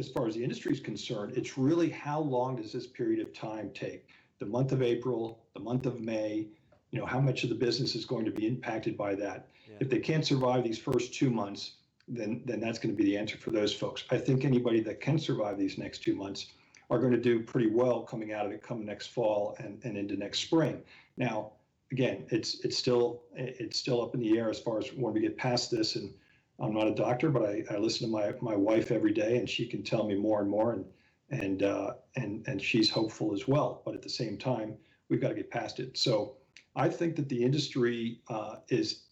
as 0.01 0.09
far 0.09 0.27
as 0.27 0.35
the 0.35 0.43
industry 0.43 0.73
is 0.73 0.81
concerned, 0.81 1.35
it's 1.37 1.57
really 1.57 1.89
how 1.89 2.21
long 2.21 2.57
does 2.57 2.73
this 2.73 2.87
period 2.87 3.21
of 3.21 3.33
time 3.33 3.71
take? 3.75 4.09
The 4.39 4.47
month 4.47 4.73
of 4.73 4.83
April, 4.83 5.45
the 5.55 5.61
month 5.61 5.87
of 5.87 6.01
May, 6.01 6.49
you 6.91 6.99
know, 6.99 7.07
how 7.07 7.21
much 7.21 7.45
of 7.45 7.51
the 7.51 7.55
business 7.55 7.95
is 7.95 8.05
going 8.05 8.25
to 8.25 8.31
be 8.31 8.47
impacted 8.49 8.97
by 8.97 9.15
that. 9.17 9.49
Yeah. 9.69 9.77
If 9.81 9.91
they 9.91 10.01
can't 10.01 10.27
survive 10.27 10.65
these 10.65 10.79
first 10.79 11.15
two 11.15 11.31
months, 11.31 11.75
then 12.09 12.43
then 12.45 12.59
that's 12.59 12.79
going 12.79 12.95
to 12.95 12.97
be 12.97 13.05
the 13.05 13.17
answer 13.17 13.37
for 13.37 13.51
those 13.51 13.73
folks. 13.73 14.05
I 14.11 14.19
think 14.19 14.45
anybody 14.45 14.81
that 14.81 15.01
can 15.01 15.19
survive 15.19 15.57
these 15.59 15.79
next 15.79 15.99
two 16.03 16.17
months 16.17 16.47
are 16.91 16.99
going 16.99 17.13
to 17.13 17.21
do 17.21 17.41
pretty 17.41 17.69
well 17.69 18.03
coming 18.03 18.33
out 18.33 18.47
of 18.47 18.53
it 18.53 18.63
come 18.63 18.85
next 18.85 19.09
fall 19.09 19.55
and, 19.61 19.81
and 19.85 19.97
into 19.97 20.17
next 20.17 20.41
spring. 20.41 20.83
Now, 21.17 21.53
again, 21.93 22.25
it's 22.31 22.65
it's 22.65 22.77
still 22.77 23.23
it's 23.37 23.79
still 23.79 24.03
up 24.03 24.15
in 24.15 24.21
the 24.21 24.37
air 24.39 24.51
as 24.51 24.59
far 24.59 24.79
as 24.79 24.89
when 24.95 25.15
we 25.15 25.21
get 25.21 25.37
past 25.37 25.71
this. 25.71 25.95
And 25.95 26.13
I'm 26.61 26.75
not 26.75 26.87
a 26.87 26.95
doctor, 26.95 27.31
but 27.31 27.43
I, 27.45 27.65
I 27.71 27.77
listen 27.79 28.07
to 28.07 28.13
my 28.13 28.33
my 28.41 28.57
wife 28.57 28.91
every 28.91 29.13
day, 29.13 29.37
and 29.39 29.49
she 29.49 29.67
can 29.67 29.83
tell 29.83 30.05
me 30.07 30.15
more 30.15 30.41
and 30.41 30.51
more, 30.51 30.73
and 30.73 30.85
and 31.31 31.63
uh, 31.63 31.93
and 32.17 32.47
and 32.47 32.61
she's 32.61 32.91
hopeful 32.91 33.33
as 33.33 33.49
well. 33.49 33.83
But 33.85 33.95
at 33.95 34.03
the 34.03 34.11
same 34.11 34.37
time, 34.37 34.77
we've 35.09 35.21
got 35.21 35.29
to 35.29 35.35
get 35.35 35.51
past 35.51 35.81
it. 35.81 35.97
So 35.97 36.37
I 36.77 36.89
think 36.89 37.17
that 37.17 37.29
the 37.29 37.43
industry 37.43 38.21
uh, 38.29 38.57
is 38.69 39.07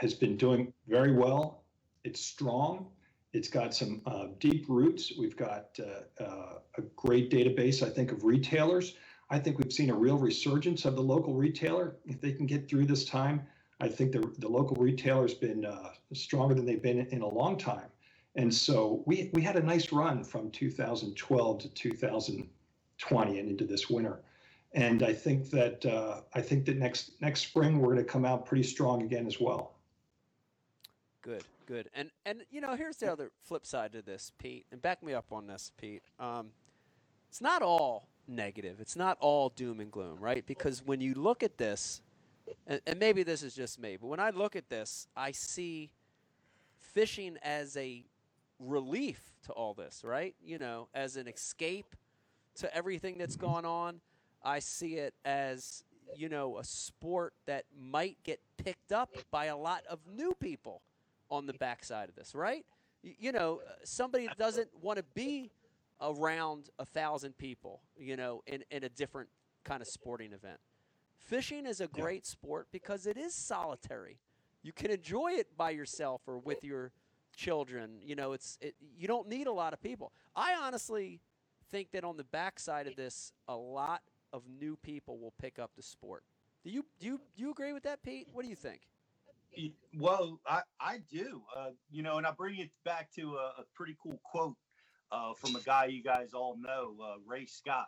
has 0.00 0.14
been 0.14 0.36
doing 0.36 0.72
very 0.88 1.12
well. 1.12 1.64
It's 2.04 2.20
strong. 2.20 2.88
It's 3.32 3.48
got 3.48 3.74
some 3.74 4.02
uh, 4.06 4.26
deep 4.38 4.66
roots. 4.68 5.12
We've 5.16 5.36
got 5.36 5.78
uh, 5.78 6.22
uh, 6.22 6.54
a 6.78 6.82
great 6.96 7.30
database, 7.30 7.86
I 7.86 7.90
think, 7.90 8.10
of 8.10 8.24
retailers. 8.24 8.94
I 9.30 9.38
think 9.38 9.58
we've 9.58 9.72
seen 9.72 9.90
a 9.90 9.94
real 9.94 10.18
resurgence 10.18 10.84
of 10.84 10.96
the 10.96 11.02
local 11.02 11.34
retailer. 11.34 11.96
If 12.04 12.20
they 12.20 12.32
can 12.32 12.46
get 12.46 12.68
through 12.68 12.86
this 12.86 13.04
time, 13.04 13.46
I 13.80 13.88
think 13.88 14.12
the, 14.12 14.20
the 14.38 14.48
local 14.48 14.76
retailer 14.76 15.22
has 15.22 15.34
been 15.34 15.64
uh, 15.64 15.90
stronger 16.12 16.54
than 16.54 16.66
they've 16.66 16.82
been 16.82 17.00
in, 17.00 17.06
in 17.06 17.22
a 17.22 17.28
long 17.28 17.56
time. 17.56 17.88
And 18.36 18.52
so 18.54 19.02
we, 19.06 19.30
we 19.32 19.42
had 19.42 19.56
a 19.56 19.62
nice 19.62 19.92
run 19.92 20.22
from 20.22 20.50
2012 20.50 21.58
to 21.58 21.68
2020 21.68 23.38
and 23.38 23.48
into 23.48 23.64
this 23.64 23.90
winter 23.90 24.20
and 24.72 25.02
I 25.02 25.12
think 25.12 25.50
that 25.50 25.84
uh, 25.84 26.20
I 26.34 26.40
think 26.40 26.64
that 26.66 26.76
next 26.76 27.12
next 27.20 27.40
spring 27.40 27.78
we're 27.78 27.94
going 27.94 28.04
to 28.04 28.10
come 28.10 28.24
out 28.24 28.46
pretty 28.46 28.62
strong 28.62 29.02
again 29.02 29.26
as 29.26 29.40
well. 29.40 29.74
Good, 31.22 31.44
good, 31.66 31.90
and 31.94 32.10
and 32.24 32.42
you 32.50 32.60
know 32.60 32.76
here's 32.76 32.96
the 32.98 33.10
other 33.10 33.32
flip 33.42 33.66
side 33.66 33.92
to 33.92 34.02
this, 34.02 34.32
Pete, 34.38 34.66
and 34.70 34.80
back 34.80 35.02
me 35.02 35.12
up 35.12 35.32
on 35.32 35.46
this, 35.46 35.72
Pete. 35.76 36.02
Um, 36.18 36.50
it's 37.28 37.40
not 37.40 37.62
all 37.62 38.08
negative. 38.28 38.76
It's 38.80 38.96
not 38.96 39.18
all 39.20 39.50
doom 39.50 39.80
and 39.80 39.90
gloom, 39.90 40.18
right? 40.20 40.46
Because 40.46 40.84
when 40.84 41.00
you 41.00 41.14
look 41.14 41.42
at 41.42 41.58
this, 41.58 42.00
and, 42.66 42.80
and 42.86 42.98
maybe 42.98 43.22
this 43.22 43.42
is 43.42 43.54
just 43.54 43.80
me, 43.80 43.96
but 44.00 44.06
when 44.06 44.20
I 44.20 44.30
look 44.30 44.56
at 44.56 44.68
this, 44.68 45.08
I 45.16 45.32
see 45.32 45.90
fishing 46.78 47.36
as 47.42 47.76
a 47.76 48.04
relief 48.58 49.20
to 49.46 49.52
all 49.52 49.74
this, 49.74 50.02
right? 50.04 50.34
You 50.44 50.58
know, 50.58 50.88
as 50.94 51.16
an 51.16 51.28
escape 51.28 51.94
to 52.56 52.74
everything 52.74 53.16
that's 53.18 53.36
gone 53.36 53.64
on 53.64 54.00
I 54.42 54.58
see 54.60 54.94
it 54.94 55.14
as 55.24 55.84
you 56.16 56.28
know 56.28 56.58
a 56.58 56.64
sport 56.64 57.34
that 57.46 57.64
might 57.78 58.16
get 58.24 58.40
picked 58.56 58.92
up 58.92 59.10
by 59.30 59.46
a 59.46 59.56
lot 59.56 59.82
of 59.88 60.00
new 60.12 60.34
people 60.40 60.82
on 61.30 61.46
the 61.46 61.52
backside 61.54 62.08
of 62.08 62.16
this, 62.16 62.34
right? 62.34 62.64
You, 63.02 63.32
know, 63.32 63.60
somebody 63.84 64.26
that 64.26 64.36
doesn't 64.36 64.68
want 64.82 64.98
to 64.98 65.04
be 65.14 65.50
around 66.02 66.68
a 66.78 66.84
thousand 66.84 67.38
people, 67.38 67.80
you 67.96 68.16
know, 68.16 68.42
in, 68.46 68.64
in 68.70 68.84
a 68.84 68.88
different 68.88 69.28
kind 69.64 69.80
of 69.80 69.86
sporting 69.86 70.32
event. 70.32 70.58
Fishing 71.30 71.64
is 71.64 71.80
a 71.80 71.86
great 71.86 72.24
yeah. 72.24 72.32
sport 72.32 72.66
because 72.72 73.06
it 73.06 73.16
is 73.16 73.32
solitary. 73.32 74.18
You 74.64 74.72
can 74.72 74.90
enjoy 74.90 75.28
it 75.34 75.56
by 75.56 75.70
yourself 75.70 76.22
or 76.26 76.38
with 76.38 76.64
your 76.64 76.90
children. 77.36 78.00
You 78.02 78.16
know, 78.16 78.32
it's 78.32 78.58
it, 78.60 78.74
you 78.98 79.06
don't 79.06 79.28
need 79.28 79.46
a 79.46 79.52
lot 79.52 79.72
of 79.72 79.80
people. 79.80 80.10
I 80.34 80.56
honestly 80.60 81.20
think 81.70 81.92
that 81.92 82.02
on 82.02 82.16
the 82.16 82.24
backside 82.24 82.88
of 82.88 82.96
this, 82.96 83.32
a 83.46 83.54
lot 83.54 84.02
of 84.32 84.42
new 84.60 84.76
people 84.82 85.20
will 85.20 85.32
pick 85.40 85.60
up 85.60 85.70
the 85.76 85.84
sport. 85.84 86.24
Do 86.64 86.70
you 86.70 86.84
do 86.98 87.06
you, 87.06 87.20
do 87.36 87.44
you 87.44 87.52
agree 87.52 87.72
with 87.72 87.84
that, 87.84 88.02
Pete? 88.02 88.26
What 88.32 88.42
do 88.42 88.48
you 88.48 88.56
think? 88.56 88.80
Well, 89.96 90.40
I, 90.48 90.62
I 90.80 90.98
do. 91.12 91.42
Uh, 91.56 91.70
you 91.92 92.02
know, 92.02 92.18
and 92.18 92.26
I 92.26 92.32
bring 92.32 92.58
it 92.58 92.70
back 92.84 93.08
to 93.14 93.36
a, 93.36 93.60
a 93.60 93.64
pretty 93.76 93.96
cool 94.02 94.18
quote 94.24 94.56
uh, 95.12 95.34
from 95.34 95.54
a 95.54 95.60
guy 95.60 95.84
you 95.84 96.02
guys 96.02 96.30
all 96.34 96.56
know, 96.58 96.96
uh, 97.00 97.14
Ray 97.24 97.46
Scott, 97.46 97.86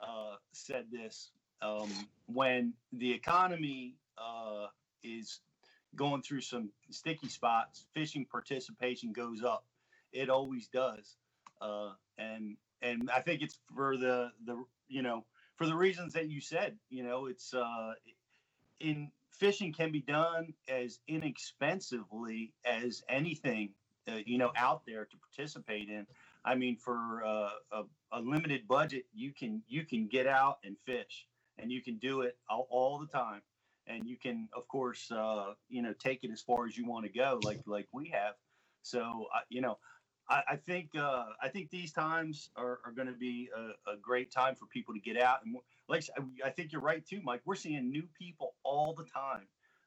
uh, 0.00 0.36
said 0.52 0.86
this 0.90 1.32
um, 1.62 1.90
when 2.26 2.74
the 2.92 3.12
economy 3.12 3.96
uh, 4.18 4.66
is 5.02 5.40
going 5.96 6.22
through 6.22 6.40
some 6.40 6.70
sticky 6.90 7.28
spots, 7.28 7.86
fishing 7.94 8.24
participation 8.24 9.12
goes 9.12 9.42
up. 9.42 9.64
It 10.12 10.28
always 10.28 10.68
does, 10.68 11.16
uh, 11.60 11.90
and 12.18 12.56
and 12.82 13.10
I 13.14 13.20
think 13.20 13.42
it's 13.42 13.58
for 13.74 13.96
the 13.96 14.32
the 14.44 14.64
you 14.88 15.02
know 15.02 15.24
for 15.56 15.66
the 15.66 15.74
reasons 15.74 16.14
that 16.14 16.28
you 16.28 16.40
said. 16.40 16.76
You 16.88 17.04
know, 17.04 17.26
it's 17.26 17.54
uh, 17.54 17.92
in 18.80 19.10
fishing 19.30 19.72
can 19.72 19.92
be 19.92 20.00
done 20.00 20.52
as 20.68 20.98
inexpensively 21.06 22.52
as 22.64 23.02
anything 23.08 23.70
uh, 24.08 24.18
you 24.24 24.38
know 24.38 24.50
out 24.56 24.82
there 24.86 25.04
to 25.04 25.16
participate 25.16 25.88
in. 25.88 26.06
I 26.44 26.54
mean, 26.54 26.76
for 26.76 27.22
uh, 27.24 27.50
a, 27.72 27.82
a, 28.12 28.20
limited 28.20 28.66
budget, 28.66 29.04
you 29.12 29.32
can 29.32 29.62
you 29.68 29.84
can 29.84 30.08
get 30.08 30.26
out 30.26 30.58
and 30.64 30.76
fish, 30.86 31.26
and 31.60 31.70
you 31.70 31.82
can 31.82 31.96
do 31.96 32.22
it 32.22 32.36
all, 32.48 32.66
all 32.70 32.98
the 32.98 33.06
time, 33.06 33.42
and 33.86 34.06
you 34.06 34.16
can, 34.16 34.48
of 34.52 34.66
course, 34.68 35.10
uh, 35.10 35.54
you 35.68 35.82
know, 35.82 35.94
take 35.98 36.24
it 36.24 36.30
as 36.30 36.40
far 36.40 36.66
as 36.66 36.76
you 36.76 36.86
want 36.86 37.04
to 37.06 37.12
go, 37.12 37.40
like 37.42 37.60
like 37.66 37.88
we 37.92 38.08
have. 38.08 38.34
So, 38.82 39.26
you 39.50 39.60
know, 39.60 39.78
I, 40.30 40.42
I 40.50 40.56
think 40.56 40.90
uh, 40.96 41.24
I 41.42 41.48
think 41.48 41.70
these 41.70 41.92
times 41.92 42.50
are, 42.56 42.78
are 42.84 42.92
going 42.94 43.08
to 43.08 43.14
be 43.14 43.50
a, 43.54 43.92
a, 43.92 43.96
great 44.00 44.30
time 44.30 44.54
for 44.54 44.66
people 44.66 44.94
to 44.94 45.00
get 45.00 45.20
out 45.20 45.40
and 45.44 45.56
like 45.88 46.04
I 46.44 46.50
think 46.50 46.72
you're 46.72 46.80
right 46.80 47.04
too, 47.04 47.20
Mike. 47.22 47.42
We're 47.44 47.56
seeing 47.56 47.90
new 47.90 48.04
people 48.18 48.54
all 48.62 48.94
the 48.94 49.04
time 49.04 49.46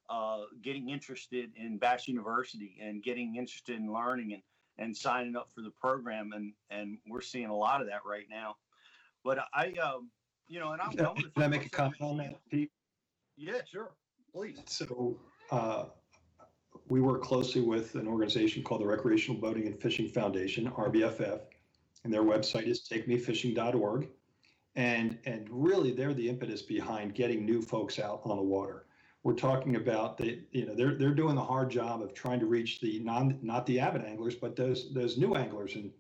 uh, 0.10 0.42
getting 0.62 0.90
interested 0.90 1.52
in 1.56 1.78
Bass 1.78 2.08
University 2.08 2.78
and 2.82 3.02
getting 3.02 3.38
interested 3.38 3.78
in 3.78 3.92
learning 3.92 4.34
and 4.34 4.42
and 4.80 4.98
signing 4.98 5.36
up 5.36 5.50
for 5.54 5.62
the 5.62 5.70
program 5.70 6.32
and 6.34 6.54
and 6.70 6.98
we're 7.08 7.22
seeing 7.22 7.48
a 7.48 7.56
lot 7.56 7.82
of 7.82 7.88
that 7.88 8.02
right 8.06 8.26
now. 8.30 8.58
But 9.24 9.40
I 9.54 9.72
um, 9.82 10.10
you 10.48 10.60
know, 10.60 10.72
and 10.72 10.82
I'm, 10.82 10.92
can, 10.92 11.06
I, 11.06 11.14
can 11.14 11.44
I 11.44 11.48
make 11.48 11.66
a 11.66 11.70
comment 11.70 12.02
on 12.02 12.18
that, 12.18 12.36
Pete? 12.50 12.72
Yeah, 13.38 13.60
sure. 13.66 13.92
Please. 14.34 14.60
So 14.66 15.18
uh, 15.52 15.86
we 16.90 17.02
work 17.02 17.24
closely 17.24 17.62
with 17.62 17.96
an 17.96 18.08
organization 18.08 18.64
called 18.64 18.82
the 18.82 18.88
Recreational 18.88 19.40
Boating 19.40 19.68
and 19.68 19.80
Fishing 19.80 20.08
Foundation, 20.08 20.70
RBFF, 20.72 21.42
and 22.04 22.14
their 22.14 22.24
website 22.24 22.68
is 22.68 22.88
takemefishing.org. 22.90 24.08
And, 24.76 25.20
and 25.26 25.48
really, 25.52 25.92
they're 25.92 26.16
the 26.16 26.28
impetus 26.28 26.64
behind 26.64 27.14
getting 27.14 27.46
new 27.46 27.62
folks 27.62 28.00
out 28.00 28.22
on 28.26 28.38
the 28.38 28.44
water. 28.44 28.88
We're 29.22 29.36
talking 29.36 29.76
about 29.76 30.18
the, 30.18 30.42
you 30.52 30.66
know, 30.66 30.76
they're, 30.76 30.96
they're 30.96 31.14
doing 31.14 31.36
the 31.36 31.44
hard 31.44 31.70
job 31.70 32.02
of 32.02 32.14
trying 32.14 32.40
to 32.40 32.46
reach 32.46 32.82
the 32.82 33.00
non, 33.00 33.38
not 33.42 33.66
the 33.66 33.80
avid 33.80 34.04
anglers, 34.04 34.36
but 34.36 34.56
those, 34.56 34.94
those 34.94 35.18
new 35.18 35.36
anglers. 35.36 35.76
And, 35.76 35.92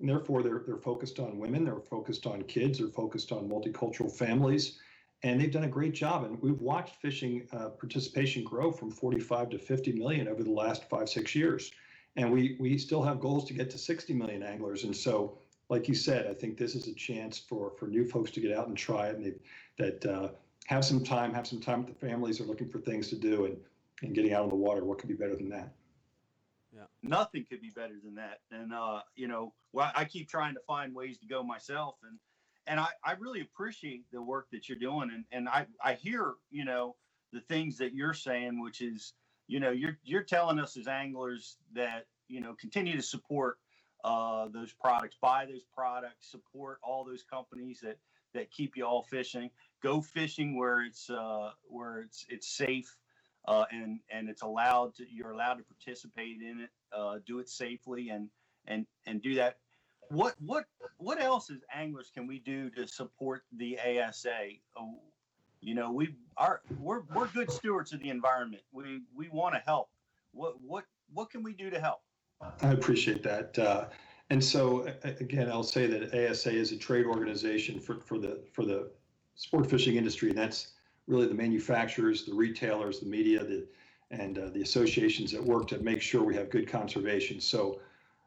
and 0.00 0.08
therefore, 0.08 0.42
they're, 0.42 0.62
they're 0.66 0.76
focused 0.76 1.18
on 1.18 1.38
women, 1.38 1.64
they're 1.64 1.76
focused 1.76 2.26
on 2.26 2.42
kids, 2.42 2.78
they're 2.78 2.88
focused 2.88 3.32
on 3.32 3.48
multicultural 3.48 4.10
families 4.10 4.78
and 5.22 5.40
they've 5.40 5.52
done 5.52 5.64
a 5.64 5.68
great 5.68 5.92
job. 5.92 6.24
And 6.24 6.40
we've 6.40 6.60
watched 6.60 6.96
fishing 6.96 7.46
uh, 7.52 7.68
participation 7.70 8.42
grow 8.42 8.70
from 8.72 8.90
45 8.90 9.50
to 9.50 9.58
50 9.58 9.92
million 9.92 10.28
over 10.28 10.42
the 10.42 10.50
last 10.50 10.88
five, 10.88 11.08
six 11.08 11.34
years. 11.34 11.72
And 12.16 12.32
we, 12.32 12.56
we 12.58 12.78
still 12.78 13.02
have 13.02 13.20
goals 13.20 13.44
to 13.46 13.54
get 13.54 13.70
to 13.70 13.78
60 13.78 14.14
million 14.14 14.42
anglers. 14.42 14.84
And 14.84 14.96
so, 14.96 15.38
like 15.68 15.88
you 15.88 15.94
said, 15.94 16.26
I 16.26 16.34
think 16.34 16.56
this 16.56 16.74
is 16.74 16.88
a 16.88 16.94
chance 16.94 17.38
for, 17.38 17.72
for 17.78 17.86
new 17.86 18.04
folks 18.04 18.30
to 18.32 18.40
get 18.40 18.56
out 18.56 18.66
and 18.66 18.76
try 18.76 19.08
it 19.08 19.16
and 19.16 19.24
they, 19.24 19.34
that 19.78 20.06
uh, 20.06 20.28
have 20.66 20.84
some 20.84 21.04
time, 21.04 21.32
have 21.34 21.46
some 21.46 21.60
time 21.60 21.84
with 21.84 21.98
the 21.98 22.06
families 22.06 22.40
are 22.40 22.44
looking 22.44 22.68
for 22.68 22.78
things 22.78 23.08
to 23.10 23.16
do 23.16 23.44
and, 23.44 23.56
and 24.02 24.14
getting 24.14 24.32
out 24.32 24.42
on 24.42 24.48
the 24.48 24.56
water. 24.56 24.84
What 24.84 24.98
could 24.98 25.08
be 25.08 25.14
better 25.14 25.36
than 25.36 25.48
that? 25.50 25.72
Nothing 27.02 27.46
could 27.48 27.60
be 27.60 27.70
better 27.70 27.96
than 28.02 28.16
that. 28.16 28.40
And 28.50 28.72
uh, 28.72 29.02
you 29.16 29.28
know, 29.28 29.54
well, 29.72 29.90
I 29.94 30.04
keep 30.04 30.28
trying 30.28 30.54
to 30.54 30.60
find 30.66 30.94
ways 30.94 31.18
to 31.18 31.26
go 31.26 31.42
myself, 31.42 31.96
and 32.02 32.18
and 32.66 32.80
I, 32.80 32.88
I 33.04 33.12
really 33.12 33.40
appreciate 33.40 34.04
the 34.12 34.22
work 34.22 34.48
that 34.52 34.68
you're 34.68 34.78
doing, 34.78 35.10
and 35.12 35.24
and 35.32 35.48
I 35.48 35.66
I 35.82 35.94
hear 35.94 36.34
you 36.50 36.64
know 36.64 36.96
the 37.32 37.40
things 37.40 37.78
that 37.78 37.94
you're 37.94 38.14
saying, 38.14 38.60
which 38.60 38.80
is 38.80 39.14
you 39.46 39.60
know 39.60 39.70
you're 39.70 39.98
you're 40.04 40.22
telling 40.22 40.58
us 40.58 40.76
as 40.76 40.88
anglers 40.88 41.58
that 41.74 42.06
you 42.28 42.40
know 42.40 42.54
continue 42.54 42.96
to 42.96 43.02
support 43.02 43.58
uh, 44.04 44.48
those 44.48 44.72
products, 44.72 45.16
buy 45.20 45.46
those 45.46 45.64
products, 45.74 46.30
support 46.30 46.78
all 46.82 47.04
those 47.04 47.24
companies 47.24 47.80
that 47.82 47.98
that 48.34 48.50
keep 48.50 48.76
you 48.76 48.84
all 48.84 49.02
fishing. 49.02 49.50
Go 49.82 50.00
fishing 50.00 50.56
where 50.56 50.82
it's 50.82 51.10
uh, 51.10 51.52
where 51.68 52.00
it's 52.00 52.26
it's 52.28 52.48
safe 52.48 52.96
uh, 53.46 53.64
and 53.70 54.00
and 54.10 54.28
it's 54.28 54.42
allowed 54.42 54.94
to 54.96 55.04
you're 55.10 55.32
allowed 55.32 55.54
to 55.54 55.64
participate 55.64 56.40
in 56.40 56.60
it, 56.60 56.70
uh, 56.96 57.18
do 57.26 57.38
it 57.38 57.48
safely, 57.48 58.10
and 58.10 58.28
and 58.66 58.86
and 59.06 59.22
do 59.22 59.34
that. 59.34 59.58
What 60.08 60.34
what 60.40 60.64
what 60.98 61.20
else 61.20 61.50
as 61.50 61.58
anglers 61.72 62.10
can 62.12 62.26
we 62.26 62.38
do 62.38 62.70
to 62.70 62.86
support 62.86 63.42
the 63.56 63.78
ASA? 63.78 64.48
Oh, 64.76 65.00
you 65.60 65.74
know, 65.74 65.92
we 65.92 66.14
are 66.36 66.60
we're 66.78 67.02
we're 67.14 67.28
good 67.28 67.50
stewards 67.50 67.92
of 67.92 68.00
the 68.00 68.10
environment. 68.10 68.62
We 68.72 69.02
we 69.14 69.28
want 69.28 69.54
to 69.54 69.60
help. 69.60 69.90
What 70.32 70.60
what 70.60 70.84
what 71.12 71.30
can 71.30 71.42
we 71.42 71.52
do 71.52 71.70
to 71.70 71.80
help? 71.80 72.00
I 72.62 72.72
appreciate 72.72 73.22
that. 73.24 73.58
Uh, 73.58 73.86
and 74.30 74.42
so 74.42 74.86
again, 75.02 75.50
I'll 75.50 75.62
say 75.62 75.86
that 75.86 76.14
ASA 76.14 76.52
is 76.52 76.72
a 76.72 76.76
trade 76.76 77.04
organization 77.04 77.80
for, 77.80 78.00
for 78.00 78.18
the 78.18 78.40
for 78.52 78.64
the 78.64 78.90
sport 79.34 79.68
fishing 79.68 79.96
industry, 79.96 80.30
and 80.30 80.38
that's 80.38 80.72
really 81.10 81.26
the 81.26 81.34
manufacturers, 81.34 82.24
the 82.24 82.34
retailers, 82.34 83.00
the 83.00 83.06
media, 83.06 83.44
the 83.44 83.66
and 84.12 84.38
uh, 84.38 84.48
the 84.50 84.62
associations 84.62 85.30
that 85.30 85.42
work 85.42 85.68
to 85.68 85.78
make 85.78 86.02
sure 86.02 86.24
we 86.24 86.34
have 86.34 86.50
good 86.50 86.68
conservation. 86.68 87.40
So, 87.40 87.80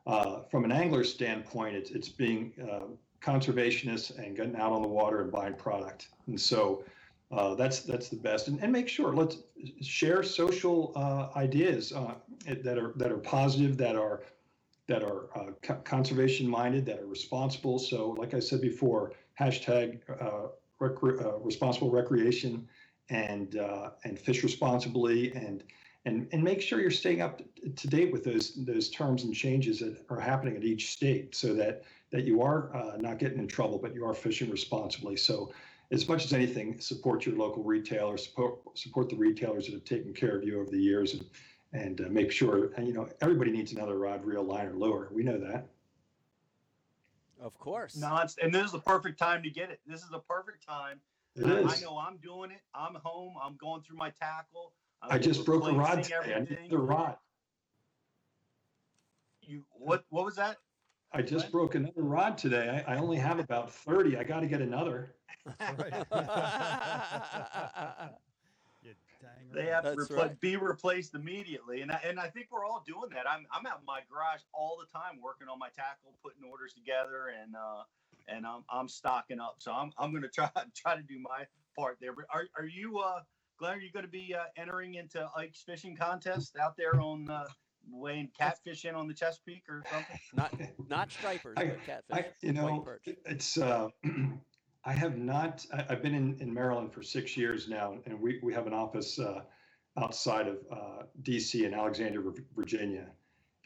uh, 0.08 0.42
from 0.52 0.64
an 0.66 0.72
angler 0.72 1.04
standpoint, 1.04 1.76
it's 1.76 1.92
it's 1.92 2.10
being 2.10 2.54
uh, 2.62 2.88
conservationists 3.22 4.18
and 4.18 4.36
getting 4.36 4.56
out 4.56 4.72
on 4.72 4.82
the 4.82 4.88
water 4.88 5.22
and 5.22 5.32
buying 5.32 5.56
product. 5.56 6.10
And 6.28 6.40
so, 6.40 6.84
uh, 7.32 7.56
that's 7.56 7.80
that's 7.82 8.10
the 8.10 8.18
best. 8.18 8.48
And, 8.48 8.62
and 8.62 8.72
make 8.72 8.88
sure 8.88 9.14
let's 9.14 9.38
share 9.82 10.24
social 10.24 10.92
uh, 10.96 11.38
ideas 11.38 11.92
uh, 11.94 12.16
that 12.46 12.78
are 12.78 12.94
that 12.98 13.12
are 13.12 13.18
positive, 13.18 13.78
that 13.78 13.96
are 13.96 14.24
that 14.88 15.04
are 15.04 15.56
conservation 15.86 16.48
minded, 16.48 16.86
that 16.86 17.00
are 17.00 17.08
responsible. 17.08 17.80
So, 17.80 18.10
like 18.12 18.34
I 18.34 18.40
said 18.40 18.62
before, 18.62 19.14
hashtag 19.40 20.00
uh, 20.86 21.38
responsible 21.40 21.92
recreation 21.92 22.68
and 23.10 23.58
uh, 23.58 23.92
and 24.04 24.18
fish 24.20 24.44
responsibly 24.44 25.34
and 25.34 25.64
and 26.06 26.28
and 26.32 26.44
make 26.44 26.62
sure 26.62 26.80
you're 26.80 26.92
staying 26.92 27.22
up 27.22 27.42
to 27.76 27.88
date 27.88 28.12
with 28.12 28.24
those 28.24 28.54
those 28.66 28.90
terms 28.90 29.24
and 29.24 29.34
changes 29.34 29.80
that 29.80 29.98
are 30.10 30.20
happening 30.20 30.56
at 30.56 30.64
each 30.64 30.92
state 30.92 31.36
so 31.36 31.54
that 31.54 31.84
that 32.12 32.24
you 32.26 32.42
are 32.42 32.76
uh, 32.76 32.98
not 32.98 33.20
getting 33.20 33.40
in 33.40 33.48
trouble 33.48 33.78
but 33.78 33.94
you 33.94 34.06
are 34.06 34.14
fishing 34.14 34.50
responsibly. 34.50 35.16
So 35.16 35.52
as 35.92 36.08
much 36.08 36.26
as 36.26 36.34
anything 36.34 36.80
support 36.80 37.26
your 37.26 37.36
local 37.36 37.64
retailers 37.64 38.26
support 38.26 38.60
support 38.78 39.10
the 39.10 39.16
retailers 39.16 39.66
that 39.66 39.74
have 39.74 39.86
taken 39.86 40.14
care 40.14 40.38
of 40.38 40.44
you 40.44 40.60
over 40.60 40.70
the 40.70 40.80
years 40.80 41.14
and 41.14 41.26
and 41.74 42.02
uh, 42.02 42.10
make 42.10 42.32
sure 42.32 42.72
and 42.78 42.88
you 42.88 42.94
know 42.94 43.08
everybody 43.22 43.52
needs 43.52 43.72
another 43.74 43.98
rod 43.98 44.24
reel 44.26 44.44
line 44.44 44.68
or 44.68 44.74
lure 44.74 45.10
we 45.12 45.24
know 45.24 45.38
that 45.38 45.68
of 47.44 47.58
course. 47.60 47.98
No, 47.98 48.26
and 48.42 48.54
this 48.54 48.66
is 48.66 48.72
the 48.72 48.80
perfect 48.80 49.20
time 49.20 49.44
to 49.44 49.50
get 49.50 49.70
it. 49.70 49.82
This 49.86 50.02
is 50.02 50.10
the 50.10 50.20
perfect 50.20 50.66
time. 50.66 51.02
It 51.36 51.46
is. 51.46 51.72
I 51.72 51.86
know 51.86 51.98
I'm 51.98 52.18
doing 52.18 52.52
it. 52.52 52.62
I'm 52.74 52.96
home. 52.96 53.34
I'm 53.42 53.56
going 53.58 53.82
through 53.82 53.98
my 53.98 54.12
tackle. 54.12 54.72
I'm 55.02 55.12
i 55.12 55.18
just 55.18 55.46
broke 55.46 55.68
a 55.68 55.74
rod 55.74 56.04
today. 56.04 56.34
I 56.36 56.40
need 56.40 56.70
the 56.70 56.78
rod. 56.78 57.18
You 59.42 59.66
what? 59.72 60.06
What 60.10 60.26
was 60.26 60.36
that? 60.38 60.58
I 61.12 61.22
just 61.22 61.46
what? 61.46 61.52
broke 61.52 61.76
another 61.76 62.02
rod 62.02 62.38
today. 62.38 62.84
I, 62.88 62.94
I 62.94 62.98
only 62.98 63.18
have 63.18 63.40
about 63.40 63.74
thirty. 63.74 64.16
I 64.16 64.24
got 64.24 64.40
to 64.40 64.48
get 64.48 64.62
another. 64.62 65.16
They 69.54 69.68
have 69.68 69.84
to 69.84 69.96
repl- 69.96 70.18
right. 70.18 70.40
be 70.40 70.58
replaced 70.58 71.16
immediately, 71.16 71.82
and 71.82 71.92
I, 71.92 72.02
and 72.06 72.20
I 72.20 72.30
think 72.30 72.48
we're 72.52 72.66
all 72.66 72.84
doing 72.86 73.10
that. 73.12 73.30
I'm 73.30 73.46
I'm 73.52 73.66
out 73.66 73.80
in 73.80 73.86
my 73.86 74.02
garage 74.10 74.42
all 74.54 74.78
the 74.80 74.88
time 74.88 75.22
working 75.22 75.48
on 75.48 75.60
my 75.60 75.70
tackle, 75.70 76.18
putting 76.24 76.44
orders 76.44 76.74
together, 76.74 77.28
and 77.28 77.56
uh, 77.56 77.84
and 78.28 78.46
I'm 78.46 78.66
I'm 78.70 78.88
stocking 78.88 79.40
up. 79.40 79.58
So 79.60 79.72
I'm 79.72 79.92
I'm 79.98 80.12
going 80.12 80.24
to 80.30 80.30
try 80.30 80.50
try 80.76 80.96
to 80.96 81.04
do 81.04 81.20
my 81.20 81.48
part 81.78 81.98
there. 82.02 82.14
But 82.14 82.26
are 82.30 82.48
are 82.58 82.66
you 82.66 83.00
uh 83.00 83.22
Glenn? 83.58 83.78
Are 83.78 83.82
you 83.82 83.92
going 83.92 84.06
to 84.06 84.12
be 84.12 84.34
uh, 84.36 84.46
entering 84.56 84.96
into 84.96 85.30
Ike's 85.36 85.62
fishing 85.62 85.96
contest 85.96 86.58
out 86.58 86.76
there 86.76 87.00
on 87.00 87.30
uh, 87.30 87.48
weighing 87.90 88.32
catfish 88.38 88.86
in 88.86 88.96
on 88.96 89.08
the 89.08 89.14
Chesapeake 89.14 89.70
or 89.70 89.84
something? 89.90 90.20
Not 90.34 90.54
not 90.88 91.12
stripers, 91.12 91.56
I, 91.58 91.66
but 91.68 91.84
catfish. 91.84 92.18
I, 92.18 92.26
you 92.42 92.54
know, 92.54 92.86
it's 93.06 93.58
uh. 93.58 93.90
I 94.86 94.94
have 94.94 95.18
not. 95.18 95.66
I, 95.74 95.84
have 95.84 96.02
been 96.02 96.16
in, 96.16 96.38
in 96.40 96.54
Maryland 96.54 96.92
for 96.92 97.04
six 97.04 97.38
years 97.38 97.70
now, 97.70 97.98
and 98.06 98.20
we, 98.20 98.40
we 98.44 98.54
have 98.54 98.68
an 98.68 98.74
office 98.74 99.18
uh, 99.18 99.42
outside 99.98 100.48
of 100.48 100.58
uh, 100.72 101.04
DC 101.22 101.64
in 101.64 101.74
Alexandria, 101.74 102.34
Virginia. 102.56 103.08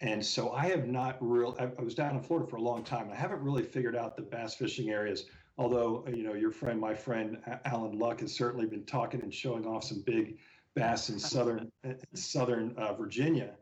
And 0.02 0.24
so 0.24 0.52
I 0.52 0.66
have 0.68 0.88
not 0.88 1.18
real. 1.20 1.56
I, 1.60 1.70
I 1.80 1.82
was 1.82 1.96
down 1.96 2.16
in 2.16 2.22
Florida 2.22 2.48
for 2.48 2.58
a 2.58 2.62
long 2.62 2.84
time. 2.84 3.10
I 3.12 3.16
haven't 3.16 3.42
really 3.42 3.64
figured 3.64 3.96
out 3.96 4.16
the 4.16 4.22
bass 4.22 4.56
fishing 4.56 4.90
areas. 4.90 5.26
Although 5.58 6.06
you 6.08 6.22
know 6.22 6.34
your 6.34 6.52
friend, 6.52 6.80
my 6.80 6.94
friend 6.94 7.40
Alan 7.66 7.98
Luck, 7.98 8.20
has 8.20 8.32
certainly 8.32 8.68
been 8.68 8.84
talking 8.84 9.22
and 9.22 9.34
showing 9.34 9.66
off 9.66 9.86
some 9.86 10.02
big 10.02 10.38
bass 10.76 11.10
in 11.10 11.18
southern 11.18 11.72
southern 12.14 12.76
uh, 12.78 12.94
Virginia. 12.94 13.56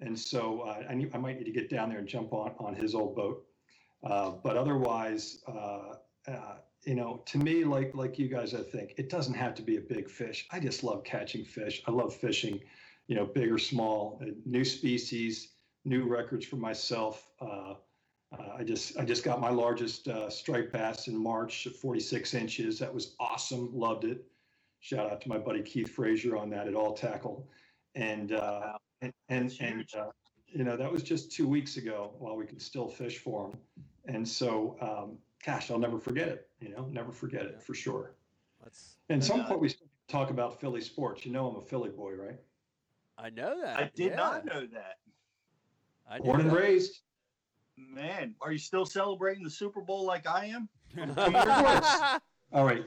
And 0.00 0.16
so 0.16 0.60
uh, 0.60 0.84
I, 0.88 0.94
need, 0.94 1.10
I 1.14 1.18
might 1.18 1.38
need 1.38 1.46
to 1.46 1.52
get 1.52 1.70
down 1.70 1.88
there 1.88 1.98
and 1.98 2.06
jump 2.06 2.34
on 2.34 2.52
on 2.58 2.74
his 2.74 2.94
old 2.94 3.16
boat. 3.16 3.46
Uh, 4.04 4.32
but 4.44 4.56
otherwise, 4.56 5.42
uh, 5.48 5.94
uh, 6.28 6.56
you 6.88 6.94
know, 6.94 7.22
to 7.26 7.36
me, 7.36 7.64
like 7.64 7.94
like 7.94 8.18
you 8.18 8.28
guys, 8.28 8.54
I 8.54 8.62
think 8.62 8.94
it 8.96 9.10
doesn't 9.10 9.34
have 9.34 9.54
to 9.56 9.62
be 9.62 9.76
a 9.76 9.80
big 9.80 10.08
fish. 10.08 10.46
I 10.50 10.58
just 10.58 10.82
love 10.82 11.04
catching 11.04 11.44
fish. 11.44 11.82
I 11.86 11.90
love 11.90 12.16
fishing, 12.16 12.60
you 13.08 13.14
know, 13.14 13.26
big 13.26 13.52
or 13.52 13.58
small, 13.58 14.18
uh, 14.22 14.30
new 14.46 14.64
species, 14.64 15.50
new 15.84 16.04
records 16.04 16.46
for 16.46 16.56
myself. 16.56 17.30
Uh, 17.42 17.74
uh, 18.32 18.54
I 18.56 18.64
just 18.64 18.98
I 18.98 19.04
just 19.04 19.22
got 19.22 19.38
my 19.38 19.50
largest 19.50 20.08
uh, 20.08 20.30
striped 20.30 20.72
bass 20.72 21.08
in 21.08 21.22
March, 21.22 21.68
46 21.78 22.32
inches. 22.32 22.78
That 22.78 22.94
was 22.94 23.16
awesome. 23.20 23.68
Loved 23.74 24.04
it. 24.04 24.24
Shout 24.80 25.12
out 25.12 25.20
to 25.20 25.28
my 25.28 25.36
buddy 25.36 25.60
Keith 25.60 25.90
Frazier 25.90 26.38
on 26.38 26.48
that 26.50 26.68
at 26.68 26.74
All 26.74 26.94
Tackle, 26.94 27.50
and 27.96 28.32
uh, 28.32 28.78
and 29.02 29.12
and, 29.28 29.54
and 29.60 29.84
uh, 29.94 30.06
you 30.46 30.64
know 30.64 30.78
that 30.78 30.90
was 30.90 31.02
just 31.02 31.32
two 31.32 31.46
weeks 31.46 31.76
ago 31.76 32.14
while 32.18 32.34
we 32.34 32.46
could 32.46 32.62
still 32.62 32.88
fish 32.88 33.18
for 33.18 33.50
them, 33.50 33.60
and 34.06 34.26
so. 34.26 34.78
Um, 34.80 35.18
gosh, 35.44 35.70
I'll 35.70 35.78
never 35.78 35.98
forget 35.98 36.28
it. 36.28 36.48
You 36.60 36.70
know, 36.70 36.88
never 36.92 37.12
forget 37.12 37.42
it 37.42 37.62
for 37.62 37.74
sure. 37.74 38.14
Let's, 38.62 38.96
and 39.08 39.24
some 39.24 39.44
point 39.44 39.60
we 39.60 39.74
talk 40.08 40.30
about 40.30 40.60
Philly 40.60 40.80
sports. 40.80 41.24
You 41.24 41.32
know, 41.32 41.48
I'm 41.48 41.56
a 41.56 41.60
Philly 41.60 41.90
boy, 41.90 42.12
right? 42.14 42.38
I 43.16 43.30
know 43.30 43.60
that. 43.60 43.76
I 43.76 43.90
did 43.94 44.10
yeah. 44.10 44.16
not 44.16 44.44
know 44.44 44.66
that. 44.66 44.98
I 46.10 46.18
Born 46.18 46.40
and 46.40 46.52
raised. 46.52 47.00
Man, 47.76 48.34
are 48.40 48.50
you 48.50 48.58
still 48.58 48.86
celebrating 48.86 49.44
the 49.44 49.50
Super 49.50 49.80
Bowl 49.80 50.04
like 50.04 50.26
I 50.26 50.46
am? 50.46 50.68
All 52.52 52.64
right. 52.64 52.84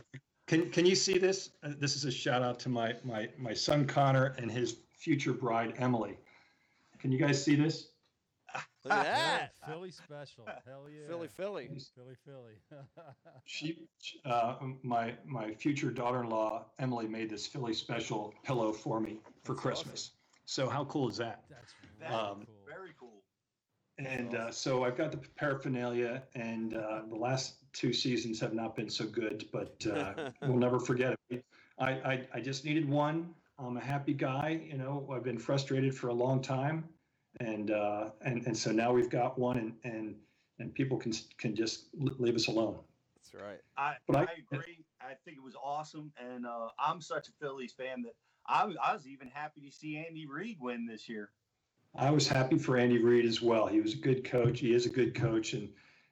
Can 0.47 0.69
can 0.69 0.85
you 0.85 0.95
see 0.95 1.17
this? 1.17 1.51
Uh, 1.63 1.71
this 1.79 1.95
is 1.95 2.03
a 2.05 2.11
shout 2.11 2.41
out 2.41 2.59
to 2.59 2.69
my 2.69 2.95
my 3.03 3.29
my 3.37 3.53
son 3.53 3.85
Connor 3.85 4.35
and 4.37 4.51
his 4.51 4.77
future 4.97 5.33
bride 5.33 5.75
Emily. 5.77 6.17
Can 6.99 7.11
you 7.11 7.19
guys 7.19 7.41
see 7.41 7.55
this? 7.55 7.90
Look 8.83 8.93
at 8.93 9.03
that. 9.03 9.51
Philly 9.67 9.91
special. 9.91 10.45
Hell 10.65 10.87
yeah. 10.89 11.07
Philly, 11.07 11.27
Philly. 11.27 11.69
Philly, 11.95 12.15
Philly. 12.25 12.55
She, 13.45 13.87
uh, 14.25 14.55
my 14.83 15.15
my 15.25 15.53
future 15.53 15.91
daughter-in-law 15.91 16.65
Emily 16.79 17.07
made 17.07 17.29
this 17.29 17.45
Philly 17.47 17.73
special 17.73 18.33
pillow 18.43 18.71
for 18.71 18.99
me 18.99 19.19
for 19.43 19.53
That's 19.53 19.61
Christmas. 19.61 20.11
So 20.45 20.69
how 20.69 20.85
cool 20.85 21.09
is 21.09 21.17
that? 21.17 21.43
That's 21.49 21.73
That's 21.99 22.11
really 22.11 22.23
Um, 22.23 22.45
cool. 22.45 22.55
Very 22.67 22.93
cool. 22.99 23.23
And 23.97 24.35
uh, 24.35 24.51
so 24.51 24.83
I've 24.83 24.97
got 24.97 25.11
the 25.11 25.17
paraphernalia, 25.35 26.23
and 26.33 26.75
uh, 26.75 27.01
the 27.07 27.15
last 27.15 27.55
two 27.73 27.93
seasons 27.93 28.39
have 28.39 28.53
not 28.53 28.75
been 28.75 28.89
so 28.89 29.05
good, 29.05 29.45
but 29.51 29.85
uh, 29.85 30.31
we'll 30.41 30.57
never 30.57 30.79
forget 30.79 31.15
it. 31.29 31.43
I, 31.77 31.91
I, 31.91 32.27
I 32.35 32.39
just 32.41 32.65
needed 32.65 32.87
one. 32.89 33.33
I'm 33.59 33.77
a 33.77 33.81
happy 33.81 34.13
guy. 34.13 34.61
You 34.65 34.77
know, 34.77 35.07
I've 35.13 35.23
been 35.23 35.37
frustrated 35.37 35.93
for 35.95 36.07
a 36.07 36.13
long 36.13 36.41
time, 36.41 36.89
and 37.39 37.71
uh, 37.71 38.11
and 38.21 38.45
and 38.45 38.57
so 38.57 38.71
now 38.71 38.91
we've 38.91 39.09
got 39.09 39.39
one, 39.39 39.57
and 39.57 39.73
and 39.83 40.15
and 40.59 40.73
people 40.73 40.97
can 40.97 41.13
can 41.37 41.55
just 41.55 41.85
leave 41.93 42.35
us 42.35 42.47
alone. 42.47 42.77
That's 43.15 43.33
right. 43.43 43.59
I, 43.77 43.95
But 44.07 44.15
I, 44.17 44.19
I- 44.21 44.25
agree. 44.53 44.85
I 45.01 45.13
think 45.25 45.37
it 45.37 45.43
was 45.43 45.55
awesome, 45.61 46.11
and 46.17 46.45
uh, 46.45 46.67
I'm 46.77 47.01
such 47.01 47.27
a 47.27 47.31
Phillies 47.39 47.73
fan 47.73 48.03
that 48.03 48.13
I, 48.45 48.65
was- 48.65 48.77
I 48.83 48.93
was 48.93 49.07
even 49.07 49.27
happy 49.27 49.61
to 49.61 49.71
see 49.71 49.97
Andy 49.97 50.27
Reid 50.27 50.57
win 50.59 50.85
this 50.85 51.09
year. 51.09 51.31
I 51.95 52.11
was 52.11 52.27
happy 52.27 52.57
for 52.57 52.77
Andy 52.77 52.99
Reid 52.99 53.25
as 53.25 53.41
well. 53.41 53.67
He 53.67 53.81
was 53.81 53.93
a 53.93 53.97
good 53.97 54.23
coach. 54.23 54.59
He 54.59 54.73
is 54.73 54.85
a 54.85 54.89
good 54.89 55.15
coach, 55.15 55.53
and 55.53 55.69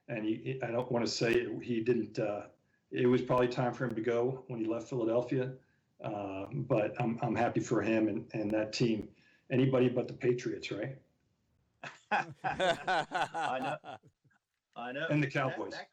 and 0.08 0.26
he, 0.26 0.60
I 0.64 0.72
don't 0.72 0.92
want 0.92 1.06
to 1.06 1.12
say 1.12 1.48
he 1.62 1.82
didn't. 1.82 2.18
Uh, 2.20 2.44
it 2.92 3.06
was 3.06 3.22
probably 3.22 3.48
time 3.48 3.74
for 3.74 3.86
him 3.86 3.94
to 3.96 4.02
go 4.02 4.44
when 4.48 4.60
he 4.60 4.66
left 4.66 4.90
Philadelphia, 4.90 5.52
uh, 6.04 6.46
but 6.52 7.00
I'm 7.00 7.20
I'm 7.22 7.36
happy 7.36 7.60
for 7.60 7.82
him 7.82 8.08
and 8.08 8.26
and 8.34 8.50
that 8.52 8.74
team. 8.74 9.08
Anybody 9.52 9.88
but 9.90 10.08
the 10.08 10.14
Patriots, 10.14 10.72
right? 10.72 10.98
I 12.12 13.60
know. 13.60 13.76
I 14.76 14.92
know. 14.92 15.08
And 15.10 15.22
the 15.24 15.28
Cowboys. 15.28 15.72
that- 15.74 15.90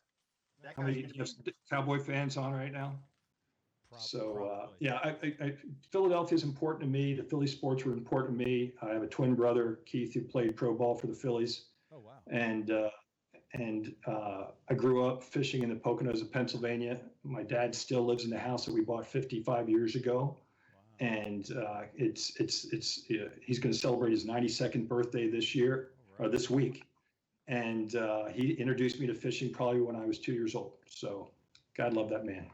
that 0.62 0.74
How 0.74 0.82
guy's 0.84 0.96
many 0.96 1.06
just 1.12 1.48
Cowboy 1.70 1.98
fans 1.98 2.36
on 2.36 2.52
right 2.52 2.72
now? 2.72 2.98
Prob- 3.90 4.00
So 4.00 4.44
uh, 4.50 4.68
yeah, 4.80 4.94
I, 5.04 5.08
I, 5.22 5.34
I, 5.44 5.54
Philadelphia 5.92 6.34
is 6.34 6.42
important 6.44 6.80
to 6.80 6.86
me. 6.88 7.14
The 7.14 7.22
Philly 7.22 7.46
sports 7.46 7.84
were 7.84 7.92
important 7.92 8.38
to 8.38 8.44
me. 8.44 8.72
I 8.82 8.88
have 8.94 9.02
a 9.02 9.06
twin 9.06 9.34
brother, 9.34 9.80
Keith, 9.84 10.14
who 10.14 10.22
played 10.22 10.56
pro 10.56 10.74
ball 10.74 10.94
for 10.94 11.06
the 11.08 11.14
Phillies. 11.14 11.66
Oh 11.92 11.98
wow. 12.00 12.12
and 12.30 12.70
uh, 12.70 12.88
and 13.52 13.94
uh, 14.06 14.46
I 14.68 14.74
grew 14.74 15.04
up 15.06 15.22
fishing 15.22 15.62
in 15.62 15.68
the 15.68 15.76
Poconos 15.76 16.20
of 16.20 16.32
Pennsylvania. 16.32 16.98
My 17.22 17.42
dad 17.42 17.74
still 17.74 18.04
lives 18.04 18.24
in 18.24 18.30
the 18.30 18.38
house 18.38 18.64
that 18.64 18.74
we 18.74 18.80
bought 18.80 19.06
55 19.06 19.68
years 19.68 19.94
ago, 19.94 20.38
Wow. 21.00 21.06
and 21.06 21.52
uh, 21.52 21.82
it's 21.94 22.34
it's 22.40 22.64
it's 22.72 23.04
uh, 23.10 23.28
he's 23.42 23.58
going 23.60 23.72
to 23.72 23.78
celebrate 23.78 24.10
his 24.10 24.24
92nd 24.24 24.88
birthday 24.88 25.28
this 25.30 25.54
year 25.54 25.90
or 26.18 26.28
this 26.28 26.50
week, 26.50 26.84
and 27.48 27.94
uh, 27.96 28.26
he 28.26 28.52
introduced 28.52 29.00
me 29.00 29.06
to 29.06 29.14
fishing 29.14 29.52
probably 29.52 29.80
when 29.80 29.96
I 29.96 30.04
was 30.04 30.18
two 30.18 30.32
years 30.32 30.54
old. 30.54 30.72
So, 30.88 31.28
God 31.76 31.92
love 31.92 32.08
that 32.10 32.24
man. 32.24 32.46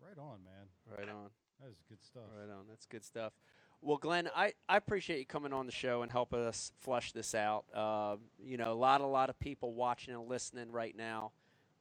Right 0.00 0.18
on, 0.18 0.38
man. 0.44 0.98
right 0.98 1.08
on. 1.08 1.30
That 1.60 1.70
is 1.70 1.82
good 1.88 2.02
stuff. 2.02 2.22
Right 2.38 2.52
on. 2.52 2.64
That's 2.68 2.86
good 2.86 3.04
stuff. 3.04 3.32
Well, 3.80 3.96
Glenn, 3.96 4.28
I, 4.34 4.54
I 4.68 4.76
appreciate 4.76 5.20
you 5.20 5.26
coming 5.26 5.52
on 5.52 5.66
the 5.66 5.72
show 5.72 6.02
and 6.02 6.10
helping 6.10 6.40
us 6.40 6.72
flush 6.78 7.12
this 7.12 7.34
out. 7.34 7.64
Uh, 7.72 8.16
you 8.42 8.56
know, 8.56 8.72
a 8.72 8.74
lot, 8.74 9.00
a 9.00 9.06
lot 9.06 9.30
of 9.30 9.38
people 9.38 9.72
watching 9.72 10.14
and 10.14 10.28
listening 10.28 10.72
right 10.72 10.96
now. 10.96 11.32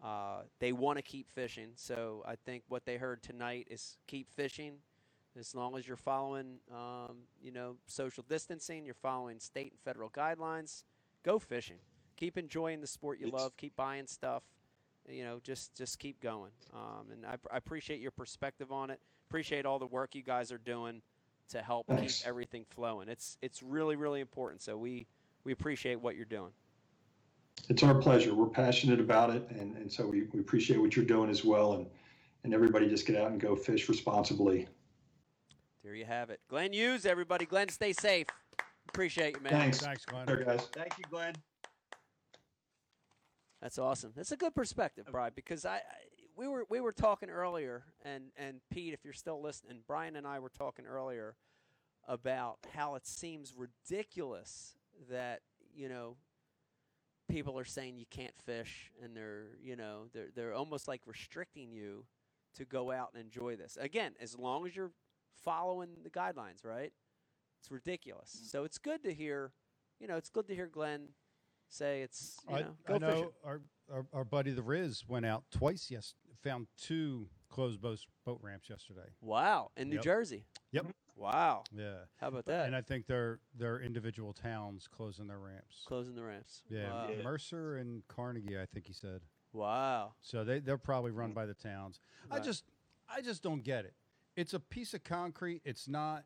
Uh, 0.03 0.41
they 0.59 0.71
want 0.71 0.99
to 0.99 1.01
keep 1.01 1.27
fishing, 1.33 1.69
so 1.75 2.23
I 2.27 2.35
think 2.35 2.61
what 2.69 2.85
they 2.85 2.97
heard 2.97 3.23
tonight 3.23 3.67
is 3.71 3.97
keep 4.05 4.31
fishing. 4.31 4.73
As 5.39 5.55
long 5.55 5.75
as 5.75 5.87
you're 5.87 5.97
following, 5.97 6.59
um, 6.71 7.17
you 7.41 7.51
know, 7.51 7.77
social 7.87 8.23
distancing, 8.29 8.85
you're 8.85 8.93
following 8.93 9.39
state 9.39 9.71
and 9.71 9.79
federal 9.81 10.09
guidelines. 10.11 10.83
Go 11.27 11.39
fishing. 11.39 11.75
Keep 12.15 12.37
enjoying 12.37 12.79
the 12.79 12.87
sport 12.87 13.19
you 13.19 13.27
It's- 13.27 13.41
love. 13.41 13.57
Keep 13.57 13.75
buying 13.75 14.07
stuff. 14.07 14.43
You 15.09 15.25
know, 15.25 15.41
just 15.43 15.75
just 15.75 15.99
keep 15.99 16.21
going. 16.21 16.51
Um, 16.73 17.11
and 17.11 17.25
I, 17.25 17.35
I 17.51 17.57
appreciate 17.57 17.99
your 17.99 18.11
perspective 18.11 18.71
on 18.71 18.89
it. 18.89 19.01
Appreciate 19.29 19.65
all 19.65 19.77
the 19.77 19.87
work 19.87 20.15
you 20.15 20.23
guys 20.23 20.53
are 20.53 20.57
doing 20.57 21.01
to 21.49 21.61
help 21.61 21.87
Thanks. 21.87 22.19
keep 22.19 22.27
everything 22.27 22.65
flowing. 22.69 23.09
It's 23.09 23.37
it's 23.41 23.61
really 23.61 23.97
really 23.97 24.21
important. 24.21 24.61
So 24.61 24.77
we 24.77 25.05
we 25.43 25.51
appreciate 25.51 25.99
what 25.99 26.15
you're 26.15 26.23
doing. 26.23 26.51
It's 27.67 27.83
our 27.83 27.95
pleasure. 27.95 28.33
We're 28.33 28.45
passionate 28.47 29.01
about 29.01 29.29
it, 29.31 29.49
and, 29.49 29.75
and 29.75 29.91
so 29.91 30.07
we, 30.07 30.23
we 30.31 30.39
appreciate 30.39 30.77
what 30.77 30.95
you're 30.95 31.03
doing 31.05 31.29
as 31.29 31.43
well. 31.43 31.73
And 31.73 31.87
and 32.45 32.53
everybody 32.53 32.87
just 32.87 33.05
get 33.05 33.17
out 33.17 33.31
and 33.31 33.39
go 33.39 33.53
fish 33.53 33.89
responsibly. 33.89 34.65
There 35.83 35.93
you 35.93 36.05
have 36.05 36.29
it. 36.29 36.39
Glenn 36.47 36.71
Hughes, 36.71 37.05
everybody. 37.05 37.45
Glenn, 37.45 37.67
stay 37.67 37.91
safe. 37.91 38.27
Appreciate 38.89 39.35
you, 39.35 39.41
man. 39.41 39.51
Thanks. 39.51 39.79
Thanks, 39.79 40.05
Glenn. 40.05 40.25
There, 40.25 40.43
guys. 40.43 40.61
Thank 40.73 40.97
you, 40.97 41.03
Glenn. 41.09 41.33
That's 43.61 43.79
awesome. 43.79 44.13
That's 44.15 44.31
a 44.31 44.37
good 44.37 44.53
perspective, 44.53 45.05
Brian, 45.11 45.33
because 45.35 45.65
I, 45.65 45.77
I 45.77 45.81
we 46.35 46.47
were 46.47 46.65
we 46.69 46.79
were 46.79 46.91
talking 46.91 47.29
earlier, 47.29 47.83
and 48.05 48.25
and 48.37 48.61
Pete, 48.71 48.93
if 48.93 49.03
you're 49.03 49.13
still 49.13 49.41
listening, 49.41 49.79
Brian 49.87 50.15
and 50.15 50.27
I 50.27 50.39
were 50.39 50.49
talking 50.49 50.85
earlier 50.85 51.35
about 52.07 52.59
how 52.73 52.95
it 52.95 53.05
seems 53.05 53.53
ridiculous 53.57 54.75
that 55.09 55.41
you 55.73 55.89
know 55.89 56.17
people 57.29 57.57
are 57.57 57.65
saying 57.65 57.97
you 57.97 58.05
can't 58.09 58.35
fish, 58.45 58.91
and 59.03 59.15
they're 59.15 59.47
you 59.61 59.75
know 59.75 60.03
they're 60.13 60.29
they're 60.35 60.53
almost 60.53 60.87
like 60.87 61.01
restricting 61.07 61.71
you 61.71 62.05
to 62.55 62.65
go 62.65 62.91
out 62.91 63.09
and 63.13 63.23
enjoy 63.23 63.55
this. 63.55 63.77
Again, 63.79 64.13
as 64.21 64.37
long 64.37 64.65
as 64.67 64.75
you're 64.75 64.91
following 65.43 65.89
the 66.03 66.09
guidelines, 66.09 66.63
right? 66.63 66.93
It's 67.67 67.71
ridiculous. 67.73 68.39
So 68.49 68.63
it's 68.63 68.77
good 68.77 69.03
to 69.03 69.13
hear, 69.13 69.51
you 69.99 70.07
know, 70.07 70.15
it's 70.15 70.29
good 70.29 70.47
to 70.47 70.55
hear 70.55 70.67
Glenn 70.67 71.09
say 71.69 72.01
it's 72.01 72.37
you 72.49 72.55
I, 72.55 72.61
know 72.61 72.67
I 72.87 72.91
go 72.91 72.97
know 72.97 73.33
our, 73.43 73.61
our 73.91 74.05
our 74.13 74.23
buddy 74.23 74.51
the 74.51 74.63
Riz 74.63 75.03
went 75.05 75.25
out 75.25 75.43
twice. 75.51 75.87
Yes, 75.91 76.13
found 76.41 76.67
two 76.81 77.27
closed 77.49 77.81
boat 77.81 77.99
boat 78.25 78.39
ramps 78.41 78.69
yesterday. 78.69 79.09
Wow, 79.19 79.71
in 79.75 79.89
New 79.89 79.95
Yep. 79.95 80.03
Jersey. 80.03 80.45
Yep. 80.71 80.85
Wow. 81.17 81.63
Yeah, 81.75 81.95
How 82.21 82.27
about 82.29 82.45
that? 82.45 82.67
and 82.67 82.75
I 82.75 82.79
think 82.81 83.05
they're 83.05 83.39
they're 83.57 83.81
individual 83.81 84.31
towns 84.31 84.87
closing 84.87 85.27
their 85.27 85.39
ramps. 85.39 85.83
Closing 85.85 86.15
the 86.15 86.23
ramps. 86.23 86.63
Yeah, 86.69 86.89
Wow. 86.89 87.09
Yeah. 87.09 87.23
Mercer 87.23 87.75
and 87.75 88.01
Carnegie, 88.07 88.57
I 88.57 88.65
think 88.65 88.87
he 88.87 88.93
said. 88.93 89.19
Wow. 89.51 90.13
So 90.21 90.45
they 90.45 90.59
they're 90.59 90.77
probably 90.77 91.11
run 91.11 91.33
by 91.33 91.45
the 91.45 91.53
towns. 91.53 91.99
I 92.31 92.39
just 92.39 92.63
I 93.13 93.19
just 93.19 93.43
don't 93.43 93.61
get 93.61 93.83
it. 93.83 93.93
It's 94.37 94.53
a 94.53 94.59
piece 94.61 94.93
of 94.93 95.03
concrete. 95.03 95.61
It's 95.65 95.89
not 95.89 96.23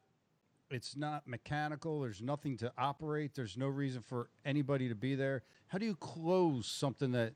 it's 0.72 0.96
not 0.96 1.28
mechanical. 1.28 2.02
There's 2.02 2.22
nothing 2.22 2.58
to 2.58 2.72
operate. 2.78 3.34
There's 3.36 3.58
no 3.58 3.68
reason 3.68 4.02
for 4.02 4.30
anybody 4.46 4.90
to 4.90 4.96
be 4.96 5.16
there. 5.16 5.44
How 5.68 5.78
do 5.78 5.86
you 5.86 5.96
close 5.96 6.68
something 6.68 7.12
that 7.12 7.34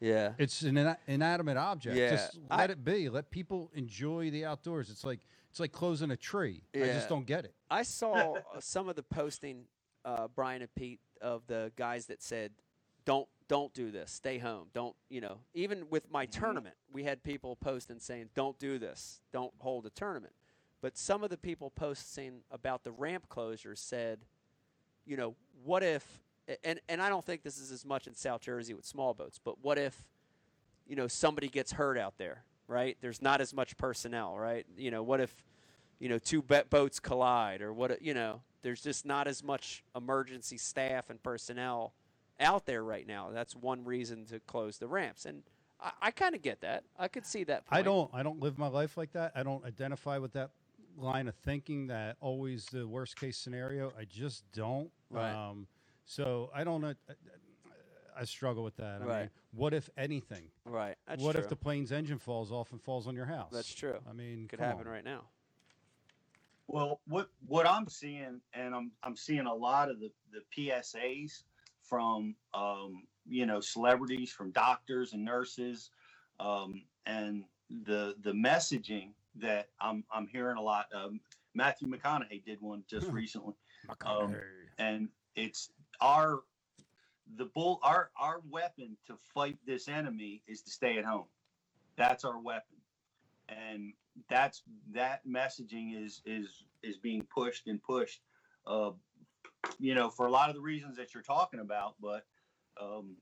Yeah. 0.00 0.34
it's 0.38 0.62
an 0.62 0.76
ina- 0.78 0.98
inanimate 1.06 1.56
object? 1.56 1.96
Yeah, 1.96 2.10
Just 2.10 2.38
I- 2.50 2.58
let 2.58 2.70
it 2.70 2.84
be. 2.84 3.08
Let 3.08 3.30
people 3.30 3.70
enjoy 3.74 4.30
the 4.30 4.44
outdoors. 4.44 4.90
It's 4.90 5.04
like 5.04 5.20
it's 5.50 5.60
like 5.60 5.70
closing 5.72 6.10
a 6.10 6.16
tree. 6.16 6.62
I 6.74 6.78
just 6.80 7.08
don't 7.08 7.26
get 7.26 7.44
it. 7.44 7.54
I 7.70 7.82
saw 7.84 8.36
some 8.60 8.88
of 8.88 8.96
the 8.96 9.04
posting, 9.04 9.66
uh, 10.04 10.26
Brian 10.28 10.62
and 10.62 10.74
Pete, 10.74 10.98
of 11.20 11.46
the 11.46 11.70
guys 11.76 12.06
that 12.06 12.22
said, 12.22 12.52
"Don't 13.04 13.28
don't 13.46 13.72
do 13.72 13.90
this. 13.92 14.10
Stay 14.10 14.38
home. 14.38 14.68
Don't 14.72 14.96
you 15.08 15.20
know?" 15.20 15.38
Even 15.54 15.88
with 15.90 16.10
my 16.10 16.26
tournament, 16.26 16.74
we 16.92 17.04
had 17.04 17.22
people 17.22 17.54
posting 17.54 18.00
saying, 18.00 18.30
"Don't 18.34 18.58
do 18.58 18.78
this. 18.80 19.20
Don't 19.32 19.54
hold 19.58 19.86
a 19.86 19.90
tournament." 19.90 20.34
But 20.84 20.98
some 20.98 21.24
of 21.24 21.30
the 21.30 21.38
people 21.38 21.70
posting 21.70 22.42
about 22.50 22.84
the 22.84 22.92
ramp 22.92 23.30
closures 23.30 23.78
said, 23.78 24.18
"You 25.06 25.16
know, 25.16 25.34
what 25.64 25.82
if?" 25.82 26.20
And 26.62 26.78
and 26.90 27.00
I 27.00 27.08
don't 27.08 27.24
think 27.24 27.42
this 27.42 27.58
is 27.58 27.72
as 27.72 27.86
much 27.86 28.06
in 28.06 28.14
South 28.14 28.42
Jersey 28.42 28.74
with 28.74 28.84
small 28.84 29.14
boats, 29.14 29.40
but 29.42 29.64
what 29.64 29.78
if, 29.78 30.06
you 30.86 30.94
know, 30.94 31.08
somebody 31.08 31.48
gets 31.48 31.72
hurt 31.72 31.96
out 31.96 32.18
there, 32.18 32.44
right? 32.68 32.98
There's 33.00 33.22
not 33.22 33.40
as 33.40 33.54
much 33.54 33.78
personnel, 33.78 34.36
right? 34.36 34.66
You 34.76 34.90
know, 34.90 35.02
what 35.02 35.22
if 35.22 35.46
you 35.98 36.10
know, 36.10 36.18
two 36.18 36.42
boats 36.42 37.00
collide 37.00 37.62
or 37.62 37.72
what, 37.72 38.02
you 38.02 38.12
know, 38.12 38.42
there's 38.60 38.82
just 38.82 39.06
not 39.06 39.26
as 39.26 39.42
much 39.42 39.82
emergency 39.96 40.58
staff 40.58 41.08
and 41.08 41.22
personnel 41.22 41.94
out 42.38 42.66
there 42.66 42.84
right 42.84 43.06
now. 43.06 43.30
That's 43.32 43.56
one 43.56 43.86
reason 43.86 44.26
to 44.26 44.38
close 44.40 44.76
the 44.76 44.86
ramps. 44.86 45.24
And 45.24 45.44
I, 45.80 45.92
I 46.02 46.10
kind 46.10 46.34
of 46.34 46.42
get 46.42 46.60
that. 46.60 46.84
I 46.98 47.08
could 47.08 47.24
see 47.24 47.44
that. 47.44 47.62
I 47.70 47.80
don't 47.80 48.10
I 48.12 48.22
don't 48.22 48.40
live 48.40 48.58
my 48.58 48.68
life 48.68 48.98
like 48.98 49.12
that. 49.12 49.32
I 49.34 49.42
don't 49.42 49.64
identify 49.64 50.18
with 50.18 50.34
that 50.34 50.50
line 50.96 51.28
of 51.28 51.34
thinking 51.34 51.86
that 51.88 52.16
always 52.20 52.66
the 52.66 52.86
worst 52.86 53.18
case 53.18 53.36
scenario. 53.36 53.92
I 53.98 54.04
just 54.04 54.44
don't. 54.52 54.90
Right. 55.10 55.32
Um, 55.32 55.66
so 56.04 56.50
I 56.54 56.64
don't. 56.64 56.84
Uh, 56.84 56.94
I 58.16 58.24
struggle 58.24 58.62
with 58.62 58.76
that. 58.76 59.02
I 59.02 59.04
Right. 59.04 59.20
mean, 59.22 59.30
what 59.52 59.74
if 59.74 59.90
anything? 59.96 60.44
Right. 60.64 60.96
That's 61.06 61.22
what 61.22 61.32
true. 61.34 61.42
if 61.42 61.48
the 61.48 61.56
plane's 61.56 61.90
engine 61.90 62.18
falls 62.18 62.52
off 62.52 62.70
and 62.72 62.80
falls 62.80 63.06
on 63.08 63.16
your 63.16 63.26
house? 63.26 63.50
That's 63.52 63.74
true. 63.74 63.98
I 64.08 64.12
mean, 64.12 64.46
could 64.46 64.60
happen 64.60 64.86
on. 64.86 64.92
right 64.92 65.04
now? 65.04 65.24
Well, 66.66 67.00
what 67.06 67.28
what 67.46 67.66
I'm 67.66 67.88
seeing, 67.88 68.40
and 68.54 68.74
I'm 68.74 68.92
I'm 69.02 69.16
seeing 69.16 69.46
a 69.46 69.54
lot 69.54 69.90
of 69.90 70.00
the 70.00 70.10
the 70.32 70.40
PSAs 70.56 71.42
from 71.82 72.34
um, 72.54 73.02
you 73.26 73.46
know 73.46 73.60
celebrities, 73.60 74.30
from 74.30 74.50
doctors 74.52 75.12
and 75.12 75.24
nurses, 75.24 75.90
um, 76.40 76.82
and 77.06 77.44
the 77.84 78.14
the 78.22 78.32
messaging 78.32 79.10
that 79.36 79.68
I'm 79.80 80.04
I'm 80.12 80.26
hearing 80.26 80.56
a 80.56 80.62
lot. 80.62 80.86
Um, 80.94 81.20
Matthew 81.54 81.88
McConaughey 81.88 82.44
did 82.44 82.60
one 82.60 82.84
just 82.88 83.06
recently, 83.08 83.54
um, 84.04 84.36
and 84.78 85.08
it's 85.36 85.70
our 86.00 86.40
the 87.36 87.46
bull 87.46 87.80
our 87.82 88.10
our 88.20 88.40
weapon 88.50 88.96
to 89.06 89.16
fight 89.34 89.58
this 89.66 89.88
enemy 89.88 90.42
is 90.46 90.62
to 90.62 90.70
stay 90.70 90.98
at 90.98 91.04
home. 91.04 91.26
That's 91.96 92.24
our 92.24 92.40
weapon, 92.40 92.76
and 93.48 93.92
that's 94.28 94.62
that 94.92 95.20
messaging 95.26 96.02
is 96.04 96.22
is 96.26 96.64
is 96.82 96.98
being 96.98 97.26
pushed 97.34 97.66
and 97.66 97.82
pushed. 97.82 98.20
Uh, 98.66 98.90
you 99.78 99.94
know, 99.94 100.10
for 100.10 100.26
a 100.26 100.30
lot 100.30 100.48
of 100.48 100.54
the 100.54 100.60
reasons 100.60 100.96
that 100.96 101.14
you're 101.14 101.22
talking 101.22 101.60
about, 101.60 101.94
but 102.00 102.24
um, 102.80 103.16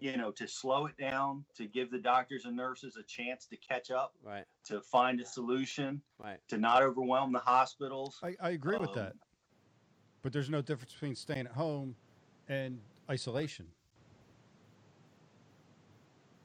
you 0.00 0.16
know, 0.16 0.30
to 0.32 0.46
slow 0.48 0.86
it 0.86 0.96
down, 0.96 1.44
to 1.54 1.66
give 1.66 1.90
the 1.90 1.98
doctors 1.98 2.44
and 2.44 2.56
nurses 2.56 2.96
a 2.96 3.02
chance 3.02 3.46
to 3.46 3.56
catch 3.56 3.90
up, 3.90 4.14
Right. 4.22 4.44
to 4.64 4.80
find 4.80 5.20
a 5.20 5.24
solution, 5.26 6.02
Right. 6.18 6.38
to 6.48 6.58
not 6.58 6.82
overwhelm 6.82 7.32
the 7.32 7.38
hospitals. 7.40 8.18
I, 8.22 8.36
I 8.40 8.50
agree 8.50 8.76
with 8.78 8.90
Um, 8.90 8.94
that. 8.96 9.16
But 10.22 10.32
there's 10.32 10.50
no 10.50 10.60
difference 10.62 10.92
between 10.92 11.14
staying 11.14 11.46
at 11.46 11.52
home 11.52 11.96
and 12.48 12.80
isolation. 13.10 13.72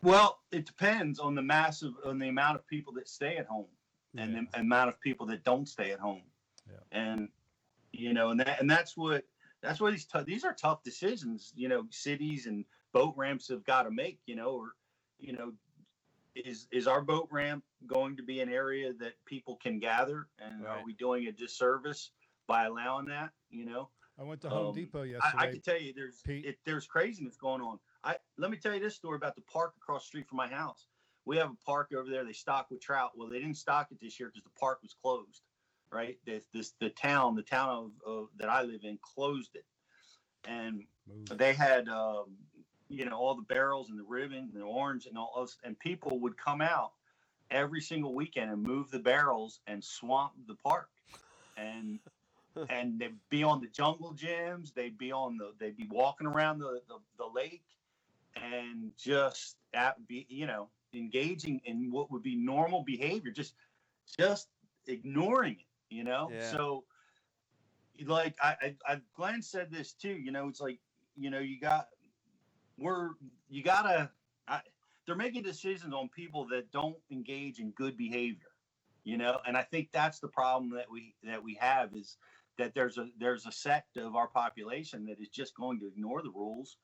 Well, 0.03 0.41
it 0.51 0.65
depends 0.65 1.19
on 1.19 1.35
the 1.35 1.41
massive 1.41 1.93
on 2.05 2.17
the 2.17 2.27
amount 2.27 2.55
of 2.57 2.65
people 2.67 2.93
that 2.93 3.07
stay 3.07 3.37
at 3.37 3.45
home 3.45 3.67
and 4.17 4.33
Yeah. 4.33 4.41
the 4.51 4.59
amount 4.59 4.89
of 4.89 4.99
people 4.99 5.25
that 5.27 5.43
don't 5.43 5.67
stay 5.67 5.91
at 5.91 5.99
home. 5.99 6.23
Yeah. 6.69 6.79
And 6.91 7.29
you 7.93 8.13
know, 8.13 8.29
and 8.29 8.39
that 8.39 8.59
and 8.59 8.69
that's 8.69 8.95
what 8.97 9.25
that's 9.61 9.79
what 9.79 9.91
these 9.91 10.05
tou- 10.05 10.23
these 10.23 10.43
are 10.43 10.53
tough 10.53 10.81
decisions. 10.83 11.53
You 11.55 11.67
know, 11.69 11.87
cities 11.91 12.47
and 12.47 12.65
boat 12.93 13.13
ramps 13.17 13.47
have 13.49 13.63
got 13.63 13.83
to 13.83 13.91
make. 13.91 14.19
You 14.25 14.35
know, 14.35 14.51
or 14.51 14.71
you 15.19 15.33
know, 15.33 15.53
is 16.35 16.67
is 16.71 16.87
our 16.87 17.01
boat 17.01 17.27
ramp 17.31 17.63
going 17.87 18.15
to 18.17 18.23
be 18.23 18.39
an 18.41 18.49
area 18.49 18.93
that 18.99 19.13
people 19.25 19.57
can 19.61 19.79
gather, 19.79 20.27
and 20.39 20.65
are 20.65 20.83
we 20.85 20.93
doing 20.93 21.27
a 21.27 21.31
disservice 21.31 22.11
by 22.47 22.65
allowing 22.65 23.05
that? 23.07 23.31
You 23.49 23.65
know, 23.65 23.89
I 24.19 24.23
went 24.23 24.41
to 24.41 24.49
Home 24.49 24.67
Um, 24.67 24.75
Depot 24.75 25.03
I, 25.03 25.05
yesterday. 25.05 25.37
I 25.37 25.47
can 25.47 25.61
tell 25.61 25.79
you, 25.79 25.93
there's 25.93 26.21
it, 26.25 26.57
there's 26.65 26.87
craziness 26.87 27.37
going 27.37 27.61
on. 27.61 27.79
I 28.03 28.17
let 28.37 28.51
me 28.51 28.57
tell 28.57 28.73
you 28.73 28.79
this 28.79 28.95
story 28.95 29.15
about 29.15 29.35
the 29.35 29.41
park 29.41 29.73
across 29.77 30.03
the 30.03 30.07
street 30.07 30.27
from 30.27 30.37
my 30.37 30.47
house. 30.47 30.87
We 31.25 31.37
have 31.37 31.51
a 31.51 31.65
park 31.65 31.91
over 31.95 32.09
there. 32.09 32.25
They 32.25 32.33
stock 32.33 32.71
with 32.71 32.81
trout. 32.81 33.11
Well, 33.15 33.29
they 33.29 33.39
didn't 33.39 33.57
stock 33.57 33.89
it 33.91 33.99
this 34.01 34.19
year 34.19 34.29
because 34.29 34.43
the 34.43 34.59
park 34.59 34.79
was 34.81 34.95
closed. 35.01 35.41
Right, 35.93 36.17
this, 36.25 36.45
this 36.53 36.73
the 36.79 36.89
town, 36.91 37.35
the 37.35 37.43
town 37.43 37.67
of, 37.67 37.91
of 38.09 38.27
that 38.37 38.47
I 38.47 38.61
live 38.61 38.85
in, 38.85 38.97
closed 39.01 39.57
it, 39.57 39.65
and 40.45 40.85
Move. 41.05 41.37
they 41.37 41.51
had 41.51 41.89
um, 41.89 42.27
you 42.91 43.05
know 43.05 43.17
all 43.17 43.35
the 43.35 43.41
barrels 43.41 43.89
and 43.89 43.97
the 43.97 44.03
ribbon 44.03 44.49
and 44.53 44.61
the 44.61 44.65
orange 44.65 45.05
and 45.05 45.17
all 45.17 45.33
those, 45.35 45.57
and 45.63 45.79
people 45.79 46.19
would 46.19 46.37
come 46.37 46.61
out 46.61 46.91
every 47.49 47.81
single 47.81 48.13
weekend 48.13 48.51
and 48.51 48.61
move 48.61 48.91
the 48.91 48.99
barrels 48.99 49.59
and 49.67 49.83
swamp 49.83 50.33
the 50.47 50.55
park, 50.55 50.89
and 51.57 51.99
and 52.69 52.99
they'd 52.99 53.15
be 53.29 53.43
on 53.43 53.61
the 53.61 53.67
jungle 53.67 54.13
gyms. 54.13 54.73
They'd 54.73 54.97
be 54.97 55.11
on 55.11 55.37
the. 55.37 55.53
They'd 55.59 55.77
be 55.77 55.87
walking 55.89 56.27
around 56.27 56.59
the 56.59 56.81
the, 56.87 56.97
the 57.17 57.27
lake, 57.33 57.63
and 58.35 58.91
just 58.97 59.55
at, 59.73 60.05
be 60.07 60.25
you 60.29 60.45
know 60.45 60.67
engaging 60.93 61.61
in 61.65 61.91
what 61.91 62.11
would 62.11 62.23
be 62.23 62.35
normal 62.35 62.83
behavior. 62.83 63.31
Just 63.31 63.53
just 64.17 64.49
ignoring 64.87 65.53
it. 65.53 65.95
You 65.95 66.03
know. 66.03 66.29
Yeah. 66.33 66.51
So 66.51 66.83
like 68.05 68.35
I, 68.41 68.55
I 68.61 68.75
I 68.87 69.01
Glenn 69.15 69.41
said 69.41 69.71
this 69.71 69.93
too. 69.93 70.13
You 70.13 70.31
know, 70.31 70.47
it's 70.47 70.61
like 70.61 70.79
you 71.17 71.29
know 71.29 71.39
you 71.39 71.59
got 71.59 71.87
we're 72.77 73.11
you 73.49 73.63
gotta. 73.63 74.11
I, 74.47 74.61
they're 75.05 75.15
making 75.15 75.43
decisions 75.43 75.93
on 75.93 76.09
people 76.09 76.47
that 76.49 76.71
don't 76.71 76.97
engage 77.11 77.59
in 77.59 77.71
good 77.71 77.97
behavior 77.97 78.47
you 79.03 79.17
know 79.17 79.39
and 79.45 79.57
i 79.57 79.63
think 79.63 79.91
that's 79.91 80.19
the 80.19 80.27
problem 80.27 80.71
that 80.71 80.89
we 80.89 81.15
that 81.23 81.43
we 81.43 81.55
have 81.55 81.95
is 81.95 82.17
that 82.57 82.73
there's 82.73 82.97
a 82.97 83.09
there's 83.17 83.45
a 83.45 83.51
sect 83.51 83.97
of 83.97 84.15
our 84.15 84.27
population 84.27 85.05
that 85.05 85.19
is 85.19 85.29
just 85.29 85.55
going 85.55 85.79
to 85.79 85.87
ignore 85.87 86.21
the 86.21 86.31
rules 86.31 86.77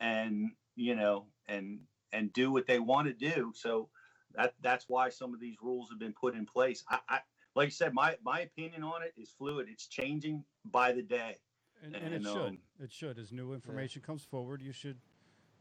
and 0.00 0.52
you 0.74 0.94
know 0.94 1.32
and 1.46 1.86
and 2.12 2.32
do 2.32 2.52
what 2.52 2.66
they 2.66 2.78
want 2.78 3.06
to 3.06 3.14
do 3.14 3.52
so 3.54 3.90
that 4.34 4.54
that's 4.60 4.88
why 4.88 5.08
some 5.08 5.34
of 5.34 5.40
these 5.40 5.56
rules 5.62 5.90
have 5.90 5.98
been 5.98 6.12
put 6.14 6.34
in 6.34 6.44
place 6.46 6.84
i, 6.88 7.00
I 7.08 7.20
like 7.54 7.66
i 7.66 7.70
said 7.70 7.94
my 7.94 8.18
my 8.22 8.40
opinion 8.40 8.82
on 8.84 9.02
it 9.02 9.14
is 9.16 9.30
fluid 9.30 9.68
it's 9.68 9.86
changing 9.86 10.44
by 10.64 10.92
the 10.92 11.02
day 11.02 11.38
And, 11.82 11.94
and 11.96 12.06
it 12.08 12.16
and, 12.16 12.26
should. 12.26 12.36
um, 12.36 12.62
It 12.80 12.92
should. 12.92 13.18
As 13.18 13.32
new 13.32 13.52
information 13.54 14.02
comes 14.02 14.24
forward, 14.24 14.62
you 14.62 14.72
should, 14.72 15.00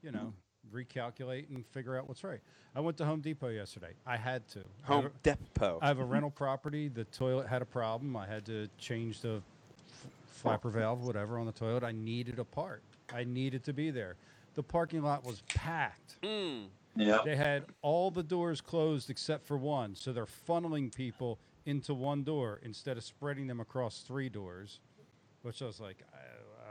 you 0.02 0.12
know, 0.12 0.34
recalculate 0.74 1.50
and 1.50 1.66
figure 1.68 1.98
out 1.98 2.08
what's 2.08 2.24
right. 2.24 2.40
I 2.76 2.80
went 2.80 2.98
to 2.98 3.06
Home 3.06 3.20
Depot 3.22 3.50
yesterday. 3.50 3.94
I 4.06 4.18
had 4.18 4.48
to. 4.50 4.60
I 4.60 4.64
have 4.94 5.04
Home 5.04 5.06
a- 5.08 5.10
Depot. 5.24 5.80
I 5.82 5.88
have 5.88 6.00
a 6.00 6.06
rental 6.06 6.32
property. 6.32 6.88
The 6.88 7.04
toilet 7.06 7.48
had 7.48 7.62
a 7.62 7.66
problem. 7.66 8.16
I 8.16 8.26
had 8.28 8.46
to 8.46 8.68
change 8.78 9.22
the 9.22 9.36
f- 9.88 10.08
flapper 10.32 10.70
valve, 10.70 11.02
whatever, 11.06 11.38
on 11.38 11.46
the 11.46 11.52
toilet. 11.52 11.84
I 11.84 11.92
needed 11.92 12.40
a 12.40 12.46
part. 12.46 12.82
I 13.14 13.24
needed 13.26 13.64
to 13.66 13.74
be 13.74 13.92
there. 13.92 14.16
The 14.56 14.64
parking 14.64 15.02
lot 15.04 15.26
was 15.26 15.42
packed. 15.54 16.16
Mm. 16.24 16.68
yeah 16.96 17.20
They 17.26 17.36
had 17.36 17.66
all 17.82 18.12
the 18.12 18.24
doors 18.24 18.62
closed 18.62 19.10
except 19.10 19.46
for 19.46 19.58
one. 19.58 19.96
So 19.96 20.12
they're 20.14 20.26
funneling 20.26 20.94
people 20.94 21.40
into 21.66 21.94
one 21.94 22.24
door 22.24 22.60
instead 22.64 22.98
of 22.98 23.04
spreading 23.04 23.48
them 23.48 23.60
across 23.60 24.00
three 24.02 24.30
doors, 24.30 24.80
which 25.42 25.62
I 25.62 25.66
was 25.66 25.80
like, 25.80 25.98
"Uh, 26.14 26.18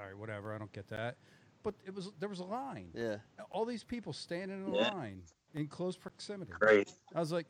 all 0.00 0.06
right, 0.06 0.16
whatever. 0.16 0.54
I 0.54 0.58
don't 0.58 0.72
get 0.72 0.88
that. 0.88 1.16
But 1.62 1.74
it 1.86 1.94
was 1.94 2.10
there 2.18 2.28
was 2.28 2.40
a 2.40 2.44
line. 2.44 2.90
Yeah. 2.94 3.16
All 3.50 3.64
these 3.64 3.84
people 3.84 4.12
standing 4.12 4.66
in 4.66 4.72
a 4.72 4.76
Yeah. 4.76 4.90
line 4.94 5.22
in 5.54 5.66
close 5.66 5.96
proximity. 5.96 6.52
great 6.52 6.90
I 7.14 7.20
was 7.20 7.32
like, 7.32 7.46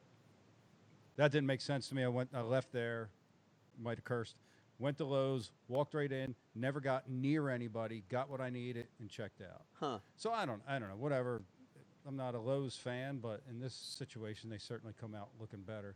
that 1.17 1.31
didn't 1.33 1.47
make 1.47 1.61
sense 1.61 1.89
to 1.91 1.95
me. 1.95 2.03
I 2.03 2.09
went, 2.09 2.31
I 2.35 2.41
left 2.41 2.73
there, 2.73 3.11
might 3.79 3.99
have 3.99 4.05
cursed. 4.05 4.37
Went 4.79 4.97
to 4.99 5.05
Lowe's, 5.05 5.53
walked 5.69 5.93
right 5.95 6.11
in, 6.11 6.35
never 6.55 6.81
got 6.81 7.09
near 7.11 7.51
anybody, 7.51 8.03
got 8.09 8.31
what 8.31 8.41
I 8.41 8.49
needed, 8.49 8.87
and 8.99 9.11
checked 9.11 9.43
out. 9.43 9.63
Huh. 9.75 9.99
So 10.17 10.33
I 10.33 10.47
don't, 10.47 10.63
I 10.67 10.79
don't 10.79 10.89
know, 10.89 10.97
whatever. 10.97 11.43
I'm 12.09 12.17
not 12.17 12.35
a 12.35 12.41
Lowe's 12.41 12.77
fan, 12.77 13.19
but 13.19 13.43
in 13.51 13.61
this 13.61 13.75
situation, 13.75 14.49
they 14.49 14.57
certainly 14.57 14.95
come 14.99 15.15
out 15.15 15.29
looking 15.39 15.61
better. 15.61 15.95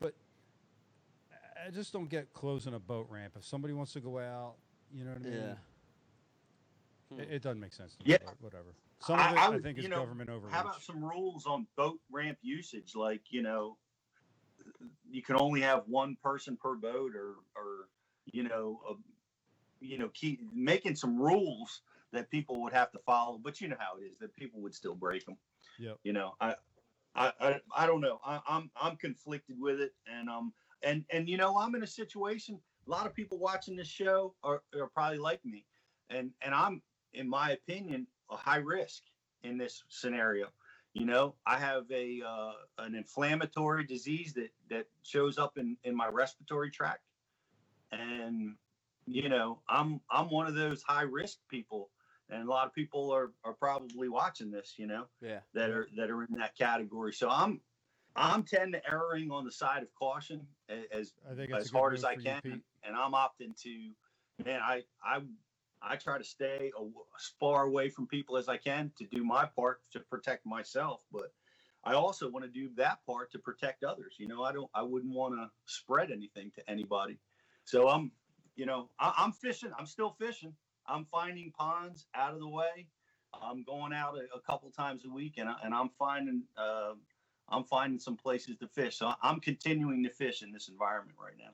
But 0.00 0.14
I- 1.30 1.66
I 1.66 1.70
just 1.70 1.92
don't 1.92 2.08
get 2.08 2.32
closing 2.32 2.72
a 2.72 2.78
boat 2.80 3.06
ramp. 3.10 3.34
If 3.36 3.44
somebody 3.44 3.74
wants 3.74 3.92
to 3.92 4.00
go 4.00 4.18
out, 4.18 4.54
you 4.94 5.04
know 5.04 5.10
what 5.12 5.20
I 5.26 5.30
mean? 5.30 5.32
Yeah. 5.34 5.54
It, 7.18 7.28
it 7.30 7.42
doesn't 7.42 7.60
make 7.60 7.72
sense 7.72 7.94
to 7.96 8.04
me. 8.04 8.12
Yeah. 8.12 8.18
but 8.24 8.40
whatever. 8.40 8.74
Some 9.00 9.18
of 9.18 9.32
it, 9.32 9.38
I 9.38 9.46
I, 9.46 9.48
would- 9.48 9.62
think, 9.62 9.78
is 9.78 9.84
you 9.84 9.90
know, 9.90 9.98
government 9.98 10.30
overreach. 10.30 10.54
How 10.54 10.62
about 10.62 10.82
some 10.82 11.04
rules 11.04 11.46
on 11.46 11.66
boat 11.76 11.98
ramp 12.10 12.38
usage? 12.42 12.94
Like, 12.94 13.22
you 13.30 13.42
know, 13.42 13.76
you 15.10 15.22
can 15.22 15.36
only 15.36 15.60
have 15.60 15.82
one 15.86 16.16
person 16.22 16.56
per 16.56 16.74
boat 16.76 17.12
or, 17.16 17.34
or, 17.56 17.88
you 18.26 18.44
know, 18.44 18.80
uh, 18.88 18.94
you 19.80 19.98
know, 19.98 20.08
keep 20.14 20.40
making 20.54 20.94
some 20.94 21.18
rules 21.20 21.82
that 22.12 22.30
people 22.30 22.62
would 22.62 22.72
have 22.72 22.92
to 22.92 22.98
follow, 23.04 23.40
but 23.42 23.60
you 23.60 23.68
know 23.68 23.76
how 23.78 23.96
it 23.98 24.04
is 24.04 24.18
that 24.20 24.34
people 24.36 24.60
would 24.60 24.74
still 24.74 24.94
break 24.94 25.24
them. 25.26 25.36
Yep. 25.80 25.98
You 26.04 26.12
know, 26.12 26.34
I, 26.40 26.54
I, 27.16 27.32
I, 27.40 27.60
I 27.76 27.86
don't 27.86 28.00
know. 28.00 28.20
I, 28.24 28.40
I'm, 28.46 28.70
I'm 28.80 28.96
conflicted 28.96 29.56
with 29.58 29.80
it. 29.80 29.94
And, 30.06 30.28
um, 30.28 30.52
and, 30.84 31.04
and, 31.10 31.28
you 31.28 31.36
know, 31.36 31.58
I'm 31.58 31.74
in 31.74 31.82
a 31.82 31.86
situation, 31.86 32.60
a 32.86 32.90
lot 32.90 33.06
of 33.06 33.14
people 33.14 33.38
watching 33.38 33.74
this 33.74 33.88
show 33.88 34.34
are, 34.44 34.62
are 34.78 34.88
probably 34.88 35.18
like 35.18 35.44
me. 35.44 35.64
And, 36.10 36.30
and 36.42 36.54
I'm, 36.54 36.82
in 37.14 37.28
my 37.28 37.50
opinion, 37.52 38.06
a 38.30 38.36
high 38.36 38.56
risk 38.58 39.02
in 39.42 39.58
this 39.58 39.84
scenario. 39.88 40.48
You 40.94 41.06
know, 41.06 41.34
I 41.46 41.58
have 41.58 41.90
a 41.90 42.20
uh, 42.26 42.52
an 42.78 42.94
inflammatory 42.94 43.84
disease 43.84 44.34
that 44.34 44.50
that 44.68 44.86
shows 45.02 45.38
up 45.38 45.56
in 45.56 45.76
in 45.84 45.96
my 45.96 46.08
respiratory 46.08 46.70
tract, 46.70 47.02
and 47.90 48.56
you 49.06 49.28
know, 49.28 49.60
I'm 49.68 50.00
I'm 50.10 50.30
one 50.30 50.46
of 50.46 50.54
those 50.54 50.82
high 50.82 51.02
risk 51.02 51.38
people, 51.48 51.90
and 52.28 52.46
a 52.46 52.50
lot 52.50 52.66
of 52.66 52.74
people 52.74 53.10
are 53.10 53.32
are 53.42 53.54
probably 53.54 54.08
watching 54.10 54.50
this. 54.50 54.74
You 54.76 54.86
know, 54.86 55.06
Yeah. 55.22 55.40
that 55.54 55.70
are 55.70 55.88
that 55.96 56.10
are 56.10 56.24
in 56.24 56.34
that 56.38 56.56
category. 56.56 57.14
So 57.14 57.30
I'm 57.30 57.60
I'm 58.14 58.42
tend 58.42 58.74
to 58.74 58.90
erring 58.90 59.30
on 59.30 59.46
the 59.46 59.52
side 59.52 59.82
of 59.82 59.88
caution 59.94 60.46
as 60.68 61.14
I 61.30 61.34
think 61.34 61.52
as 61.54 61.70
hard 61.70 61.94
as 61.94 62.04
I 62.04 62.16
for 62.16 62.20
you, 62.20 62.34
can, 62.42 62.62
and 62.82 62.96
I'm 62.96 63.12
opting 63.12 63.58
to, 63.62 63.90
man, 64.44 64.60
I 64.62 64.84
I 65.02 65.22
I 65.82 65.96
try 65.96 66.18
to 66.18 66.24
stay 66.24 66.70
as 67.16 67.32
far 67.40 67.64
away 67.64 67.88
from 67.88 68.06
people 68.06 68.36
as 68.36 68.48
I 68.48 68.56
can 68.56 68.92
to 68.98 69.04
do 69.06 69.24
my 69.24 69.44
part 69.44 69.80
to 69.92 70.00
protect 70.00 70.46
myself, 70.46 71.02
but 71.12 71.32
I 71.84 71.94
also 71.94 72.30
want 72.30 72.44
to 72.44 72.50
do 72.50 72.70
that 72.76 73.04
part 73.06 73.32
to 73.32 73.38
protect 73.38 73.82
others. 73.82 74.14
You 74.18 74.28
know, 74.28 74.42
I 74.44 74.52
don't, 74.52 74.70
I 74.74 74.82
wouldn't 74.82 75.12
want 75.12 75.34
to 75.34 75.50
spread 75.66 76.10
anything 76.10 76.52
to 76.56 76.70
anybody. 76.70 77.18
So 77.64 77.88
I'm, 77.88 78.12
you 78.54 78.66
know, 78.66 78.90
I, 79.00 79.12
I'm 79.18 79.32
fishing. 79.32 79.72
I'm 79.78 79.86
still 79.86 80.10
fishing. 80.10 80.54
I'm 80.86 81.06
finding 81.06 81.52
ponds 81.52 82.06
out 82.14 82.34
of 82.34 82.40
the 82.40 82.48
way. 82.48 82.88
I'm 83.34 83.64
going 83.64 83.92
out 83.92 84.14
a, 84.16 84.36
a 84.36 84.40
couple 84.40 84.70
times 84.70 85.02
a 85.04 85.10
week, 85.10 85.34
and 85.38 85.48
I, 85.48 85.56
and 85.64 85.74
I'm 85.74 85.88
finding, 85.98 86.42
uh, 86.56 86.92
I'm 87.48 87.64
finding 87.64 87.98
some 87.98 88.16
places 88.16 88.56
to 88.58 88.68
fish. 88.68 88.98
So 88.98 89.12
I'm 89.22 89.40
continuing 89.40 90.02
to 90.04 90.10
fish 90.10 90.42
in 90.42 90.52
this 90.52 90.68
environment 90.68 91.18
right 91.20 91.34
now. 91.38 91.52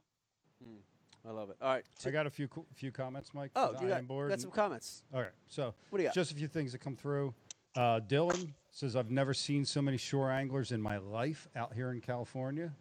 I 1.26 1.30
love 1.32 1.50
it. 1.50 1.56
All 1.60 1.68
right. 1.72 1.84
I 2.06 2.10
got 2.10 2.26
a 2.26 2.30
few 2.30 2.48
co- 2.48 2.66
few 2.74 2.90
comments, 2.90 3.30
Mike. 3.34 3.50
oh, 3.56 3.68
for 3.68 3.78
the 3.78 3.82
you 3.84 3.88
got, 3.88 4.06
board 4.06 4.30
got 4.30 4.40
some 4.40 4.50
comments. 4.50 5.02
All 5.12 5.20
right, 5.20 5.30
so 5.48 5.74
What 5.90 5.98
do 5.98 6.02
you 6.02 6.08
got? 6.08 6.14
just 6.14 6.32
a 6.32 6.34
few 6.34 6.48
things 6.48 6.72
that 6.72 6.78
come 6.78 6.96
through. 6.96 7.34
Uh, 7.76 8.00
Dylan 8.00 8.52
says, 8.70 8.96
"I've 8.96 9.10
never 9.10 9.34
seen 9.34 9.64
so 9.64 9.82
many 9.82 9.96
shore 9.96 10.30
anglers 10.30 10.72
in 10.72 10.80
my 10.80 10.98
life 10.98 11.48
out 11.54 11.74
here 11.74 11.90
in 11.92 12.00
California," 12.00 12.72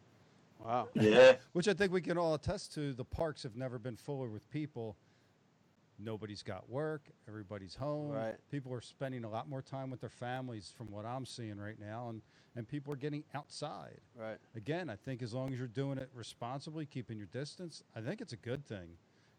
wow. 0.64 0.88
Yeah. 0.94 1.36
which 1.54 1.68
I 1.68 1.74
think 1.74 1.92
we 1.92 2.02
can 2.02 2.18
all 2.18 2.34
attest 2.34 2.74
to. 2.76 2.94
The 2.94 3.06
parks 3.06 3.44
have 3.44 3.56
never 3.56 3.78
been 3.80 3.96
fuller 3.96 4.28
with 4.30 4.50
people. 4.50 4.96
Nobody's 6.00 6.44
got 6.44 6.70
work. 6.70 7.10
Everybody's 7.28 7.76
home. 7.76 8.12
Right. 8.12 8.36
People 8.52 8.74
are 8.74 8.82
spending 8.82 9.24
a 9.24 9.30
lot 9.30 9.50
more 9.50 9.62
time 9.62 9.90
with 9.90 10.02
their 10.02 10.10
families, 10.10 10.72
from 10.78 10.92
what 10.92 11.06
I'm 11.06 11.26
seeing 11.26 11.58
right 11.58 11.80
now, 11.80 12.10
and 12.10 12.22
and 12.56 12.68
people 12.68 12.92
are 12.92 12.98
getting 12.98 13.24
outside. 13.36 14.00
Right. 14.20 14.38
Again, 14.56 14.90
I 14.90 14.96
think 14.96 15.22
as 15.22 15.34
long 15.34 15.54
as 15.54 15.60
you're 15.60 15.68
doing 15.68 16.00
it 16.00 16.10
responsibly, 16.16 16.88
keeping 16.88 17.18
your 17.18 17.28
distance, 17.28 17.84
I 17.96 18.02
think 18.02 18.20
it's 18.20 18.34
a 18.34 18.38
good 18.38 18.66
thing. 18.68 18.90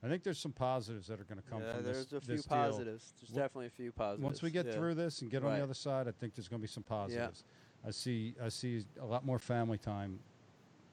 I 0.04 0.08
think 0.08 0.22
there's 0.22 0.38
some 0.38 0.52
positives 0.52 1.08
that 1.08 1.20
are 1.20 1.24
going 1.24 1.40
to 1.42 1.50
come 1.50 1.60
yeah, 1.60 1.74
from 1.74 1.84
there's 1.84 1.96
this. 1.96 2.06
There's 2.06 2.22
a 2.22 2.26
few 2.26 2.36
this 2.36 2.44
deal. 2.44 2.56
positives. 2.56 3.14
There's 3.20 3.32
Wa- 3.32 3.42
definitely 3.42 3.66
a 3.66 3.70
few 3.70 3.90
positives. 3.90 4.24
Once 4.24 4.42
we 4.42 4.50
get 4.52 4.66
yeah. 4.66 4.72
through 4.72 4.94
this 4.94 5.22
and 5.22 5.30
get 5.30 5.44
on 5.44 5.52
the 5.52 5.62
other 5.62 5.74
side, 5.74 6.06
I 6.06 6.12
think 6.12 6.36
there's 6.36 6.46
going 6.46 6.60
to 6.60 6.66
be 6.66 6.72
some 6.72 6.84
positives. 6.84 7.42
Yeah. 7.82 7.88
I 7.88 7.90
see 7.90 8.34
I 8.42 8.48
see 8.48 8.84
a 9.00 9.04
lot 9.04 9.24
more 9.24 9.38
family 9.38 9.78
time 9.78 10.20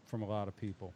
from 0.08 0.24
a 0.24 0.28
lot 0.28 0.48
of 0.48 0.58
people. 0.58 0.94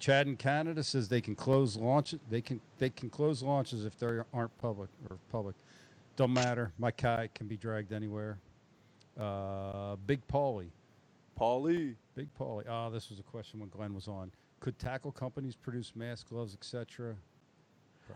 Chad 0.00 0.26
in 0.26 0.36
Canada 0.36 0.82
says 0.82 1.08
they 1.08 1.20
can 1.20 1.36
close 1.36 1.76
launch 1.76 2.14
they 2.30 2.40
can 2.40 2.60
they 2.78 2.90
can 2.90 3.10
close 3.10 3.42
launches 3.42 3.84
if 3.84 3.98
they 3.98 4.06
aren't 4.32 4.58
public 4.58 4.88
or 5.08 5.18
public. 5.30 5.54
Don't 6.16 6.32
matter. 6.32 6.72
My 6.78 6.90
kite 6.90 7.34
can 7.34 7.46
be 7.46 7.56
dragged 7.56 7.92
anywhere. 7.92 8.38
Uh, 9.18 9.96
Big 10.06 10.26
Paulie. 10.26 10.70
Paulie. 11.38 11.94
Big 12.14 12.28
Paulie. 12.38 12.64
Oh, 12.68 12.90
this 12.90 13.10
was 13.10 13.18
a 13.18 13.22
question 13.22 13.60
when 13.60 13.68
Glenn 13.68 13.94
was 13.94 14.08
on. 14.08 14.32
Could 14.60 14.78
tackle 14.78 15.12
companies 15.12 15.54
produce 15.54 15.92
masks, 15.94 16.28
gloves, 16.28 16.54
etc.? 16.54 17.14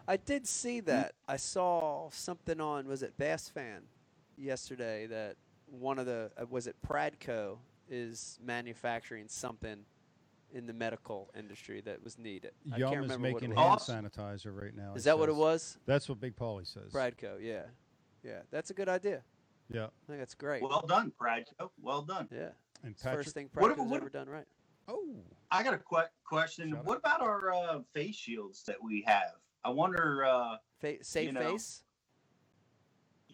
I 0.09 0.17
did 0.17 0.47
see 0.47 0.81
that. 0.81 1.13
I 1.29 1.37
saw 1.37 2.09
something 2.11 2.61
on 2.61 2.89
was 2.89 3.03
it 3.03 3.17
Bass 3.17 3.49
Fan 3.49 3.83
yesterday 4.37 5.07
that 5.07 5.37
one 5.71 5.99
of 5.99 6.07
the 6.07 6.31
uh, 6.41 6.47
was 6.49 6.67
it 6.67 6.77
Pradco 6.87 7.59
is 7.89 8.39
manufacturing 8.45 9.27
something 9.29 9.85
in 10.55 10.67
the 10.67 10.73
medical 10.73 11.31
industry 11.37 11.81
that 11.83 12.03
was 12.03 12.19
needed. 12.19 12.53
I 12.73 12.79
can't 12.79 12.81
Yum 12.81 12.93
is 12.93 12.99
remember 13.11 13.19
making 13.19 13.35
what 13.35 13.43
it 13.43 13.47
hand 13.61 13.71
was. 13.73 13.89
Awesome. 13.91 14.05
sanitizer 14.07 14.63
right 14.63 14.75
now. 14.75 14.95
Is 14.95 15.05
he 15.05 15.11
that 15.11 15.19
what 15.19 15.29
it 15.29 15.35
was? 15.35 15.79
That's 15.87 16.09
what 16.09 16.21
Big 16.21 16.37
Paulie 16.37 16.67
says. 16.67 16.93
Pradco, 16.93 17.37
yeah, 17.41 17.63
yeah. 18.23 18.41
That's 18.51 18.71
a 18.71 18.75
good 18.75 18.89
idea. 18.89 19.23
Yeah. 19.73 19.87
I 19.87 20.07
think 20.07 20.19
that's 20.21 20.35
great. 20.35 20.63
Well 20.63 20.85
done, 20.87 21.13
Pradco. 21.21 21.71
Well 21.83 22.03
done. 22.03 22.29
yeah, 22.31 22.49
And 22.83 22.93
it's 22.93 23.03
the 23.03 23.09
Patrick. 23.09 23.25
first 23.25 23.35
thing 23.35 23.51
What 23.55 23.65
Pradco's 23.73 23.75
about- 23.79 23.87
what- 23.89 24.01
ever 24.01 24.09
done 24.11 24.29
right. 24.29 24.47
Oh, 24.87 25.17
I 25.51 25.63
got 25.63 25.73
a 25.75 25.79
que- 25.79 26.09
question. 26.25 26.71
Shout 26.73 26.85
what 26.85 26.99
about 26.99 27.21
our 27.23 27.53
uh, 27.53 27.81
face 27.95 28.15
shields 28.17 28.63
that 28.65 28.77
we 28.83 29.03
have? 29.07 29.33
I 29.65 29.71
wonder. 29.71 30.25
Uh, 30.25 30.57
Fa- 30.81 31.03
safe 31.03 31.27
You 31.29 31.33
know, 31.33 31.53
face. 31.53 31.83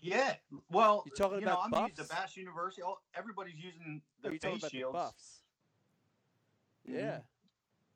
yeah. 0.00 0.34
Well, 0.70 1.02
you're 1.06 1.14
talking 1.16 1.40
you 1.40 1.46
know, 1.46 1.54
about 1.54 1.74
I'm 1.76 1.82
using 1.88 1.94
the 1.96 2.02
buffs? 2.04 2.14
Bass 2.14 2.36
University. 2.36 2.82
All, 2.82 3.02
everybody's 3.16 3.56
using 3.56 4.00
Are 4.24 4.28
the 4.28 4.32
you 4.34 4.38
talking 4.38 4.58
face 4.60 4.62
about 4.62 4.70
shields. 4.70 5.39
The 6.84 6.92
buffs? 6.92 7.02
Mhm. 7.02 7.02
Yeah. 7.02 7.20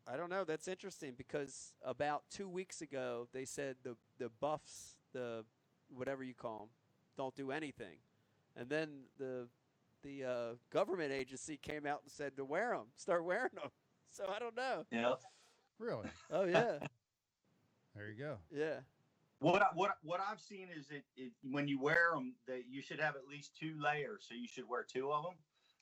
I 0.07 0.17
don't 0.17 0.29
know. 0.29 0.45
That's 0.45 0.69
interesting 0.69 1.15
because 1.17 1.73
about 1.83 2.25
two 2.31 2.49
weeks 2.49 2.83
ago 2.83 3.27
they 3.33 3.45
said 3.47 3.77
the 3.83 3.97
the 4.19 4.29
buffs, 4.29 4.97
the 5.13 5.45
whatever 5.89 6.23
you 6.23 6.35
call 6.35 6.59
them, 6.59 6.69
don't 7.17 7.35
do 7.35 7.51
anything, 7.51 7.97
and 8.57 8.69
then 8.69 9.05
the 9.19 9.49
the 10.03 10.25
uh, 10.25 10.55
government 10.71 11.11
agency 11.13 11.57
came 11.57 11.87
out 11.87 12.03
and 12.03 12.11
said 12.13 12.37
to 12.37 12.45
wear 12.45 12.73
them, 12.77 12.89
start 12.97 13.25
wearing 13.25 13.51
them. 13.55 13.71
So 14.11 14.27
I 14.29 14.39
don't 14.39 14.55
know. 14.55 14.85
Yeah. 14.93 15.15
really? 15.81 16.09
Oh 16.31 16.45
yeah, 16.45 16.79
There 17.97 18.09
you 18.11 18.15
go. 18.19 18.37
yeah. 18.53 18.81
What 19.41 19.61
I, 19.63 19.67
what 19.75 19.97
what 20.03 20.21
I've 20.21 20.41
seen 20.41 20.69
is 20.77 20.87
that 20.89 21.03
it 21.17 21.33
when 21.43 21.67
you 21.67 21.81
wear 21.81 22.11
them 22.15 22.35
that 22.47 22.63
you 22.69 22.81
should 22.81 23.01
have 23.01 23.17
at 23.17 23.27
least 23.29 23.57
two 23.59 23.75
layers, 23.83 24.27
so 24.29 24.35
you 24.35 24.47
should 24.47 24.69
wear 24.69 24.85
two 24.85 25.11
of 25.11 25.25
them, 25.25 25.35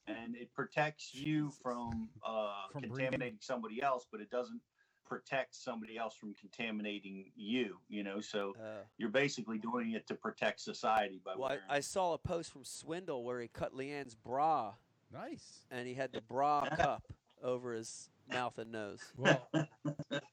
and 0.07 0.35
it 0.37 0.53
protects 0.55 1.15
you 1.15 1.51
from 1.63 2.09
uh, 2.27 2.53
From 2.73 2.81
breathing. 2.83 2.97
contaminating 2.97 3.39
somebody 3.41 3.83
else, 3.83 4.07
but 4.11 4.21
it 4.21 4.31
doesn't 4.31 4.61
protect 5.07 5.55
somebody 5.55 5.99
else 5.99 6.15
from 6.17 6.35
contaminating 6.35 7.31
you. 7.37 7.77
You 7.89 8.03
know, 8.03 8.21
so 8.21 8.55
Uh, 8.61 8.83
you're 8.99 9.11
basically 9.11 9.59
doing 9.59 9.93
it 9.93 10.07
to 10.09 10.15
protect 10.15 10.61
society 10.61 11.21
by 11.25 11.33
well, 11.37 11.49
wearing. 11.51 11.63
I, 11.69 11.77
I 11.77 11.81
saw 11.81 12.15
a 12.15 12.19
post 12.19 12.51
from 12.53 12.65
Swindle 12.65 13.23
where 13.25 13.41
he 13.41 13.49
cut 13.49 13.75
Leanne's 13.75 14.15
bra 14.15 14.75
Nice. 15.13 15.67
and 15.71 15.87
he 15.87 15.95
had 15.95 16.13
the 16.13 16.23
bra 16.23 16.67
cup 16.77 17.03
over 17.43 17.75
his 17.75 18.09
mouth 18.31 18.57
and 18.59 18.73
nose. 18.73 19.01
Well, 19.19 19.49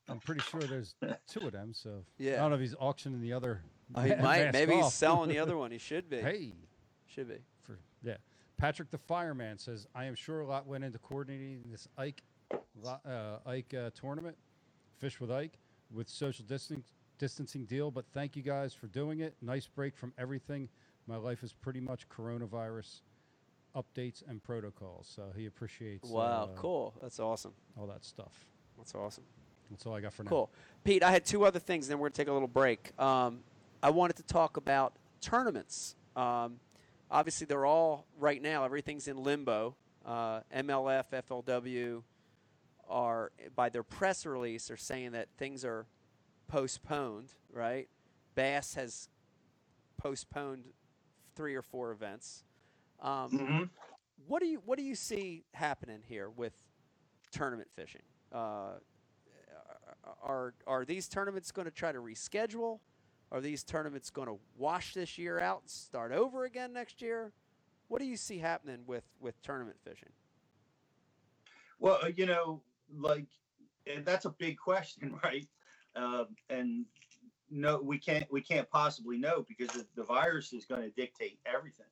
I'm 0.07 0.19
pretty 0.19 0.41
sure 0.41 0.61
there's 0.61 0.95
two 1.27 1.41
of 1.41 1.51
them. 1.51 1.73
So 1.73 2.05
yeah, 2.17 2.33
I 2.35 2.35
don't 2.37 2.51
know 2.51 2.55
if 2.55 2.61
he's 2.61 2.75
auctioning 2.79 3.19
the 3.21 3.33
other. 3.33 3.61
Oh, 3.95 4.01
he 4.01 4.09
might. 4.15 4.21
mask 4.21 4.53
Maybe 4.53 4.75
he's 4.75 4.93
selling 4.93 5.29
the 5.29 5.39
other 5.39 5.57
one. 5.63 5.71
He 5.71 5.77
should 5.79 6.09
be. 6.09 6.17
hey, 6.21 6.53
Should 7.07 7.27
be. 7.27 7.39
for 7.63 7.79
yeah. 8.03 8.17
Patrick 8.59 8.91
the 8.91 8.97
fireman 8.97 9.57
says, 9.57 9.87
"I 9.95 10.05
am 10.05 10.15
sure 10.15 10.41
a 10.41 10.45
lot 10.45 10.67
went 10.67 10.83
into 10.83 10.99
coordinating 10.99 11.63
this 11.71 11.87
Ike 11.97 12.21
uh, 12.85 13.37
Ike 13.45 13.73
uh, 13.73 13.89
tournament, 13.99 14.37
Fish 14.99 15.19
with 15.19 15.31
Ike, 15.31 15.57
with 15.91 16.09
social 16.09 16.45
distancing 16.45 16.83
distancing 17.17 17.65
deal. 17.65 17.91
But 17.91 18.05
thank 18.13 18.35
you 18.35 18.43
guys 18.43 18.73
for 18.73 18.87
doing 18.87 19.19
it. 19.21 19.35
Nice 19.41 19.67
break 19.67 19.95
from 19.95 20.13
everything. 20.17 20.69
My 21.07 21.17
life 21.17 21.43
is 21.43 21.53
pretty 21.53 21.79
much 21.79 22.07
coronavirus 22.09 23.01
updates 23.75 24.23
and 24.27 24.43
protocols. 24.43 25.11
So 25.13 25.31
he 25.35 25.45
appreciates 25.45 26.09
Wow, 26.09 26.21
uh, 26.21 26.47
cool. 26.55 26.93
That's 27.01 27.19
awesome. 27.19 27.53
all 27.77 27.87
that 27.87 28.03
stuff. 28.03 28.33
That's 28.77 28.95
awesome. 28.95 29.23
That's 29.69 29.85
all 29.85 29.95
I 29.95 30.01
got 30.01 30.13
for 30.13 30.23
now. 30.23 30.29
Cool. 30.29 30.49
Pete, 30.83 31.03
I 31.03 31.11
had 31.11 31.25
two 31.25 31.45
other 31.45 31.59
things, 31.59 31.87
then 31.87 31.99
we're 31.99 32.03
going 32.05 32.13
to 32.13 32.17
take 32.17 32.27
a 32.27 32.33
little 32.33 32.47
break. 32.47 32.97
Um, 32.99 33.41
I 33.83 33.91
wanted 33.91 34.15
to 34.17 34.23
talk 34.23 34.57
about 34.57 34.93
tournaments. 35.21 35.95
Um, 36.15 36.59
obviously, 37.11 37.45
they're 37.45 37.65
all, 37.65 38.05
right 38.17 38.41
now, 38.41 38.63
everything's 38.63 39.07
in 39.07 39.17
limbo. 39.17 39.75
Uh, 40.05 40.41
MLF, 40.55 41.05
FLW 41.11 42.03
are, 42.87 43.31
by 43.55 43.69
their 43.69 43.83
press 43.83 44.25
release, 44.25 44.71
are 44.71 44.77
saying 44.77 45.11
that 45.11 45.27
things 45.37 45.63
are 45.65 45.85
postponed, 46.47 47.33
right? 47.51 47.87
Bass 48.35 48.73
has 48.75 49.09
postponed 49.97 50.63
three 51.35 51.55
or 51.55 51.61
four 51.61 51.91
events. 51.91 52.43
Um, 53.01 53.31
Mhm. 53.31 53.69
what 54.27 54.41
do 54.41 54.47
you 54.47 54.59
what 54.65 54.77
do 54.77 54.83
you 54.83 54.95
see 54.95 55.45
happening 55.53 56.01
here 56.05 56.29
with 56.29 56.53
tournament 57.31 57.69
fishing? 57.75 58.01
Uh, 58.31 58.79
are 60.21 60.53
are 60.65 60.85
these 60.85 61.07
tournaments 61.07 61.51
going 61.51 61.65
to 61.65 61.71
try 61.71 61.91
to 61.91 61.99
reschedule? 61.99 62.79
Are 63.31 63.41
these 63.41 63.63
tournaments 63.63 64.09
going 64.09 64.27
to 64.27 64.39
wash 64.57 64.93
this 64.93 65.17
year 65.17 65.39
out 65.39 65.61
and 65.61 65.69
start 65.69 66.11
over 66.11 66.45
again 66.45 66.73
next 66.73 67.01
year? 67.01 67.31
What 67.87 67.99
do 67.99 68.07
you 68.07 68.17
see 68.17 68.39
happening 68.39 68.79
with 68.85 69.03
with 69.19 69.41
tournament 69.41 69.77
fishing? 69.83 70.09
Well, 71.79 71.99
uh, 72.03 72.09
you 72.15 72.25
know, 72.25 72.61
like 72.95 73.27
eh, 73.87 73.99
that's 74.03 74.25
a 74.25 74.31
big 74.31 74.57
question, 74.57 75.19
right? 75.23 75.47
Uh, 75.95 76.25
and 76.49 76.85
no, 77.49 77.79
we 77.81 77.97
can't 77.97 78.31
we 78.31 78.41
can't 78.41 78.69
possibly 78.69 79.17
know 79.17 79.45
because 79.47 79.69
the, 79.69 79.85
the 79.95 80.03
virus 80.03 80.53
is 80.53 80.65
going 80.65 80.81
to 80.81 80.89
dictate 80.89 81.39
everything, 81.45 81.85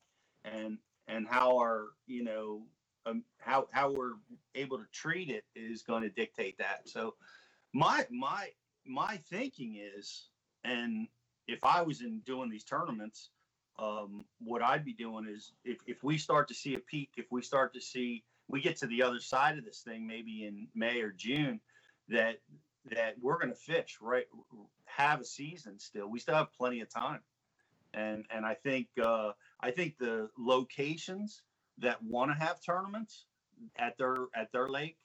and 0.44 0.78
and 1.08 1.28
how 1.28 1.58
our 1.58 1.88
you 2.06 2.24
know 2.24 2.64
um, 3.06 3.24
how 3.40 3.68
how 3.72 3.92
we're 3.92 4.14
able 4.56 4.78
to 4.78 4.86
treat 4.92 5.30
it 5.30 5.46
is 5.56 5.82
going 5.84 6.04
to 6.04 6.10
dictate 6.10 6.58
that. 6.58 6.82
So 6.86 7.16
my 7.74 8.06
my 8.12 8.50
my 8.86 9.20
thinking 9.30 9.78
is, 9.78 10.30
and 10.64 11.08
if 11.48 11.64
I 11.64 11.82
was 11.82 12.02
in 12.02 12.20
doing 12.26 12.50
these 12.50 12.64
tournaments, 12.64 13.30
um, 13.80 14.26
what 14.40 14.62
I'd 14.62 14.86
be 14.86 14.94
doing 14.94 15.28
is 15.30 15.52
if 15.64 15.78
if 15.88 16.04
we 16.04 16.18
start 16.18 16.48
to 16.50 16.54
see 16.54 16.76
a 16.76 16.80
peak, 16.80 17.12
if 17.18 17.28
we 17.32 17.42
start 17.42 17.74
to 17.74 17.82
see 17.82 18.24
we 18.48 18.62
get 18.62 18.78
to 18.78 18.88
the 18.88 19.04
other 19.04 19.20
side 19.20 19.58
of 19.58 19.66
this 19.66 19.82
thing 19.82 20.08
maybe 20.08 20.46
in 20.46 20.68
May 20.74 21.02
or 21.02 21.12
June 21.12 21.60
that 22.10 22.40
that 22.92 23.16
we're 23.22 23.38
going 23.38 23.50
to 23.50 23.56
fish 23.56 23.98
right 24.02 24.26
have 24.86 25.22
a 25.22 25.26
season 25.26 25.80
still. 25.80 26.10
We 26.10 26.20
still 26.20 26.36
have 26.36 26.54
plenty 26.54 26.82
of 26.82 26.90
time. 26.90 27.20
And 27.94 28.26
and 28.32 28.46
I 28.46 28.54
think 28.56 28.88
uh, 29.02 29.32
I 29.62 29.72
think 29.72 29.98
the 29.98 30.30
locations 30.38 31.42
that 31.80 32.02
want 32.04 32.32
to 32.32 32.38
have 32.38 32.62
tournaments 32.62 33.26
at 33.78 33.98
their 33.98 34.16
at 34.36 34.52
their 34.52 34.68
lake 34.70 34.98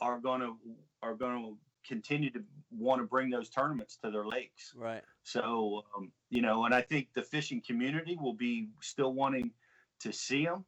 are 0.00 0.18
going 0.18 0.40
to 0.40 0.56
are 1.02 1.14
going 1.14 1.42
to 1.42 1.56
continue 1.92 2.30
to 2.30 2.44
want 2.70 3.00
to 3.00 3.06
bring 3.06 3.30
those 3.30 3.48
tournaments 3.48 3.96
to 3.96 4.10
their 4.10 4.26
lakes 4.26 4.74
Right. 4.76 5.02
so, 5.22 5.84
um, 5.96 6.12
you 6.28 6.42
know, 6.42 6.66
and 6.66 6.74
I 6.74 6.82
think 6.82 7.08
the 7.14 7.22
fishing 7.22 7.62
community 7.66 8.16
will 8.20 8.34
be 8.34 8.68
still 8.80 9.14
wanting 9.14 9.50
to 10.00 10.12
see 10.12 10.44
them. 10.44 10.64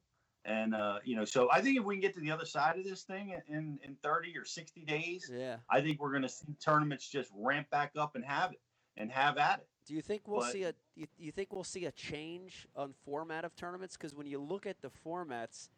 And, 0.47 0.75
uh, 0.75 1.01
you 1.05 1.15
know, 1.17 1.27
so 1.27 1.51
I 1.53 1.61
think 1.61 1.79
if 1.79 1.85
we 1.85 1.95
can 1.95 2.01
get 2.01 2.15
to 2.15 2.21
the 2.21 2.31
other 2.31 2.47
side 2.47 2.79
of 2.79 2.85
this 2.85 3.03
thing 3.03 3.35
in, 3.47 3.79
in 3.83 3.95
30 4.03 4.37
or 4.39 4.47
60 4.47 4.81
days, 4.87 5.31
Yeah. 5.33 5.59
I 5.69 5.83
think 5.83 6.01
we're 6.01 6.11
going 6.11 6.23
to 6.23 6.29
see 6.31 6.55
tournaments 6.59 7.07
just 7.07 7.31
ramp 7.37 7.69
back 7.69 7.93
up 7.97 8.17
and 8.17 8.25
have 8.25 8.53
it 8.53 8.61
and 8.97 9.13
have 9.13 9.37
at 9.37 9.61
it. 9.61 9.69
Do 9.87 9.95
you 9.95 10.01
think 10.01 10.27
we'll 10.27 10.41
But- 10.41 10.53
see 10.53 10.65
a 10.65 10.75
you, 10.95 11.07
you 11.19 11.33
think 11.33 11.53
we'll 11.53 11.65
see 11.65 11.85
a 11.85 11.93
change 11.93 12.67
on 12.75 12.95
format 13.05 13.45
of 13.45 13.55
tournaments? 13.55 13.97
Because 13.97 14.15
when 14.15 14.27
you 14.27 14.39
look 14.39 14.65
at 14.67 14.81
the 14.81 14.91
formats, 14.91 15.69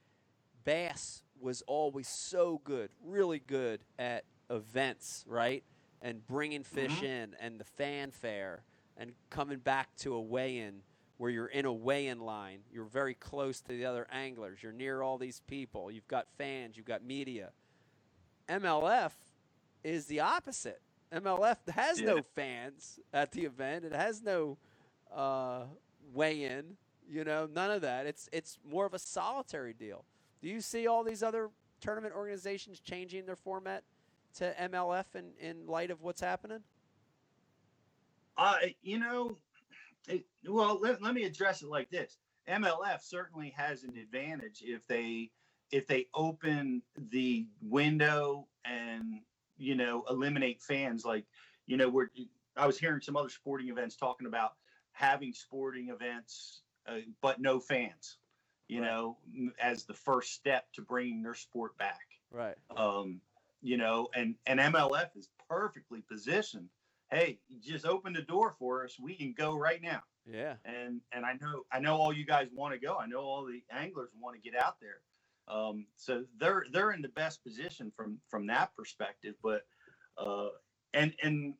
Bass 0.64 1.24
was 1.40 1.62
always 1.62 2.06
so 2.08 2.60
good, 2.62 2.90
really 3.02 3.40
good 3.40 3.80
at 3.98 4.24
events, 4.52 5.24
right? 5.26 5.64
And 6.00 6.26
bringing 6.26 6.62
fish 6.64 7.00
Mhm. 7.00 7.04
in 7.04 7.34
and 7.40 7.58
the 7.60 7.64
fanfare 7.64 8.64
and 8.96 9.14
coming 9.30 9.58
back 9.58 9.94
to 9.96 10.14
a 10.14 10.20
weigh-in 10.20 10.82
where 11.16 11.30
you're 11.30 11.46
in 11.46 11.64
a 11.64 11.72
weigh-in 11.72 12.20
line. 12.20 12.64
You're 12.72 12.84
very 12.84 13.14
close 13.14 13.60
to 13.62 13.68
the 13.68 13.84
other 13.84 14.06
anglers. 14.10 14.62
You're 14.62 14.72
near 14.72 15.02
all 15.02 15.18
these 15.18 15.40
people. 15.40 15.90
You've 15.90 16.08
got 16.08 16.28
fans. 16.36 16.76
You've 16.76 16.86
got 16.86 17.02
media. 17.04 17.52
MLF 18.48 19.12
is 19.84 20.06
the 20.06 20.20
opposite. 20.20 20.82
MLF 21.12 21.58
has 21.68 22.00
Yeah. 22.00 22.06
no 22.14 22.22
fans 22.22 22.98
at 23.12 23.32
the 23.32 23.44
event. 23.44 23.84
It 23.84 23.92
has 23.92 24.22
no 24.22 24.58
uh, 25.10 25.66
weigh 26.12 26.42
in. 26.44 26.76
You 27.08 27.24
know, 27.24 27.46
none 27.46 27.70
of 27.70 27.82
that. 27.82 28.06
It's 28.06 28.28
it's 28.32 28.58
more 28.64 28.86
of 28.86 28.94
a 28.94 28.98
solitary 28.98 29.74
deal. 29.74 30.06
Do 30.40 30.48
you 30.48 30.60
see 30.62 30.86
all 30.86 31.04
these 31.04 31.22
other 31.22 31.50
tournament 31.80 32.14
organizations 32.14 32.80
changing 32.80 33.26
their 33.26 33.36
format 33.36 33.84
to 34.34 34.54
MLF 34.58 35.14
in, 35.14 35.32
in 35.38 35.66
light 35.66 35.90
of 35.90 36.02
what's 36.02 36.20
happening? 36.20 36.60
Uh, 38.36 38.56
you 38.82 38.98
know, 38.98 39.36
it, 40.08 40.24
well, 40.48 40.78
let, 40.80 41.02
let 41.02 41.14
me 41.14 41.24
address 41.24 41.62
it 41.62 41.68
like 41.68 41.90
this. 41.90 42.18
MLF 42.48 43.02
certainly 43.02 43.50
has 43.56 43.84
an 43.84 43.96
advantage 43.96 44.62
if 44.64 44.86
they 44.86 45.30
if 45.70 45.86
they 45.86 46.08
open 46.14 46.82
the 46.96 47.46
window 47.62 48.48
and 48.64 49.20
you 49.56 49.74
know 49.76 50.04
eliminate 50.08 50.60
fans. 50.60 51.04
Like 51.04 51.26
you 51.66 51.76
know, 51.76 51.88
we're 51.88 52.08
I 52.56 52.66
was 52.66 52.78
hearing 52.78 53.00
some 53.00 53.16
other 53.16 53.28
sporting 53.28 53.68
events 53.68 53.96
talking 53.96 54.26
about 54.26 54.52
having 54.92 55.32
sporting 55.32 55.88
events 55.88 56.62
uh, 56.86 56.98
but 57.20 57.40
no 57.40 57.60
fans. 57.60 58.18
You 58.68 58.80
Right. 58.80 58.90
know, 58.90 59.18
as 59.60 59.84
the 59.84 59.94
first 59.94 60.32
step 60.32 60.72
to 60.74 60.82
bringing 60.82 61.22
their 61.22 61.34
sport 61.34 61.76
back 61.76 62.00
Right. 62.30 62.56
um, 62.76 63.20
you 63.62 63.76
know, 63.76 64.08
and 64.14 64.34
and 64.46 64.60
MLF 64.60 65.16
is 65.16 65.28
perfectly 65.48 66.02
positioned. 66.10 66.68
Hey, 67.10 67.38
just 67.60 67.86
open 67.86 68.12
the 68.12 68.22
door 68.22 68.54
for 68.58 68.84
us. 68.84 68.98
We 68.98 69.14
can 69.14 69.34
go 69.36 69.56
right 69.56 69.80
now. 69.82 70.02
Yeah. 70.30 70.54
And 70.64 71.00
and 71.12 71.24
I 71.24 71.34
know 71.40 71.62
I 71.72 71.80
know 71.80 71.96
all 71.96 72.12
you 72.12 72.24
guys 72.24 72.48
want 72.54 72.74
to 72.74 72.80
go. 72.80 72.96
I 72.96 73.06
know 73.06 73.20
all 73.20 73.44
the 73.44 73.62
anglers 73.70 74.10
want 74.20 74.36
to 74.36 74.50
get 74.50 74.60
out 74.60 74.76
there. 74.80 75.00
Um, 75.48 75.86
so 75.96 76.24
they're 76.38 76.66
they're 76.72 76.92
in 76.92 77.02
the 77.02 77.08
best 77.08 77.42
position 77.42 77.92
from 77.96 78.18
from 78.28 78.46
that 78.46 78.74
perspective. 78.76 79.34
But 79.42 79.62
uh, 80.18 80.48
and 80.94 81.14
and 81.22 81.54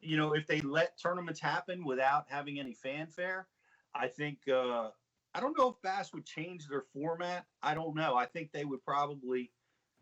you 0.00 0.16
know 0.16 0.32
if 0.34 0.46
they 0.46 0.60
let 0.60 1.00
tournaments 1.00 1.40
happen 1.40 1.84
without 1.84 2.26
having 2.28 2.58
any 2.58 2.74
fanfare, 2.74 3.46
I 3.94 4.08
think 4.08 4.38
uh, 4.48 4.90
I 5.34 5.40
don't 5.40 5.56
know 5.56 5.70
if 5.70 5.82
Bass 5.82 6.12
would 6.12 6.26
change 6.26 6.68
their 6.68 6.84
format. 6.92 7.46
I 7.62 7.74
don't 7.74 7.94
know. 7.94 8.16
I 8.16 8.26
think 8.26 8.52
they 8.52 8.64
would 8.64 8.84
probably. 8.84 9.50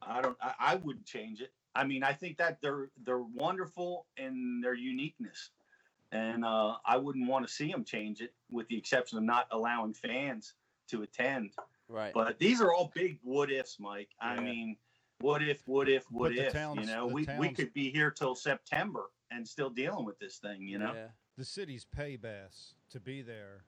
I 0.02 0.20
don't. 0.22 0.36
I, 0.40 0.54
I 0.58 0.74
wouldn't 0.76 1.06
change 1.06 1.40
it. 1.40 1.52
I 1.74 1.84
mean, 1.84 2.02
I 2.02 2.12
think 2.12 2.36
that 2.38 2.60
they're 2.60 2.88
they're 3.04 3.18
wonderful 3.22 4.06
in 4.16 4.60
their 4.62 4.74
uniqueness, 4.74 5.50
and 6.12 6.44
uh, 6.44 6.76
I 6.84 6.96
wouldn't 6.96 7.28
want 7.28 7.46
to 7.46 7.52
see 7.52 7.70
them 7.70 7.84
change 7.84 8.20
it, 8.20 8.32
with 8.50 8.66
the 8.68 8.76
exception 8.76 9.18
of 9.18 9.24
not 9.24 9.46
allowing 9.50 9.94
fans 9.94 10.54
to 10.88 11.02
attend. 11.02 11.52
Right. 11.88 12.12
But 12.14 12.38
these 12.38 12.60
are 12.60 12.72
all 12.72 12.90
big 12.94 13.18
what 13.22 13.50
ifs, 13.50 13.78
Mike. 13.80 14.08
I 14.20 14.38
mean, 14.40 14.76
what 15.20 15.42
if, 15.42 15.66
what 15.66 15.88
if, 15.88 16.04
what 16.10 16.34
But 16.34 16.38
if? 16.46 16.52
towns- 16.52 16.80
you 16.80 16.86
know, 16.86 17.08
the 17.08 17.14
we, 17.14 17.26
we 17.38 17.48
could 17.50 17.72
be 17.72 17.90
here 17.90 18.10
till 18.10 18.34
September 18.34 19.10
and 19.30 19.46
still 19.46 19.70
dealing 19.70 20.04
with 20.04 20.18
this 20.18 20.38
thing. 20.38 20.62
You 20.66 20.78
know. 20.78 20.92
Yeah. 20.94 21.08
The 21.36 21.44
cities 21.44 21.86
pay 21.94 22.16
Bass 22.16 22.74
to 22.90 23.00
be 23.00 23.22
there 23.22 23.64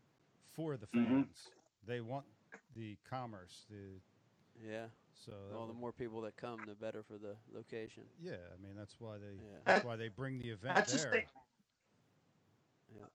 for 0.53 0.77
the 0.77 0.87
Mhm. 0.89 1.07
fans. 1.25 1.49
They 1.87 2.01
want 2.01 2.27
the 2.77 2.97
commerce. 3.09 3.65
The 3.71 4.01
Yeah. 4.65 4.87
So 5.24 5.32
that 5.49 5.57
Well, 5.57 5.66
the 5.66 5.73
more 5.74 5.93
people 5.93 6.20
that 6.23 6.36
come, 6.36 6.61
the 6.66 6.74
better 6.74 7.03
for 7.03 7.19
the 7.19 7.36
location. 7.53 8.05
yeah, 8.20 8.32
I 8.53 8.61
mean 8.62 8.74
that's 8.77 8.97
why 9.01 9.19
they 9.19 9.35
Yeah. 9.35 9.59
that's 9.65 9.85
why 9.85 9.97
they 9.97 10.09
bring 10.09 10.39
the 10.39 10.51
event 10.51 10.77
That's 10.77 11.03
there. 11.03 11.11
the- 11.11 11.27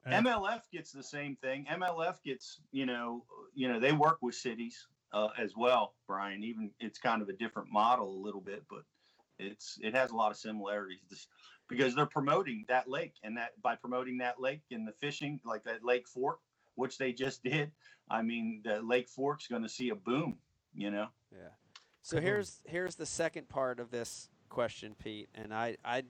And- 0.06 0.26
MLF 0.26 0.70
gets 0.72 0.92
the 0.92 1.04
same 1.04 1.36
thing. 1.36 1.66
MLF 1.68 2.22
gets, 2.24 2.62
you 2.72 2.86
know, 2.86 3.26
you 3.54 3.68
know, 3.68 3.80
they 3.80 3.92
work 3.94 4.20
with 4.22 4.36
cities 4.36 4.88
uh, 5.14 5.30
as 5.38 5.56
well, 5.56 5.94
Brian. 6.08 6.44
Even 6.44 6.74
it's 6.80 6.98
kind 7.00 7.22
of 7.22 7.30
a 7.30 7.34
different 7.34 7.72
model 7.72 8.10
a 8.10 8.22
little 8.22 8.42
bit, 8.42 8.64
but 8.70 8.84
it's 9.40 9.78
it 9.82 9.94
has 9.94 10.12
a 10.12 10.16
lot 10.16 10.32
of 10.32 10.38
similarities 10.38 11.02
This- 11.10 11.28
because 11.68 11.94
they're 11.94 12.06
promoting 12.06 12.66
that 12.70 12.90
lake, 12.90 13.16
and 13.24 13.36
that 13.38 13.62
by 13.62 13.76
promoting 13.76 14.18
that 14.20 14.40
lake 14.40 14.64
and 14.72 14.88
the 14.88 14.94
fishing, 14.94 15.40
like 15.44 15.64
that 15.66 15.84
Lake 15.84 16.08
Fork, 16.08 16.40
which 16.76 16.98
they 16.98 17.12
just 17.14 17.44
did. 17.44 17.72
I 18.10 18.22
mean, 18.22 18.62
the 18.64 18.82
Lake 18.82 19.10
Fork's 19.10 19.48
going 19.48 19.64
to 19.64 19.70
see 19.70 19.90
a 19.90 19.96
boom. 19.96 20.40
You 20.74 20.92
know. 20.92 21.10
Yeah. 21.32 21.50
So 22.08 22.22
here's 22.22 22.62
here's 22.64 22.96
the 22.96 23.06
second 23.06 23.50
part 23.50 23.82
of 23.82 23.92
this 23.92 24.30
question, 24.48 24.96
Pete, 25.04 25.28
and 25.36 25.54
I 25.54 25.76
I, 25.84 26.04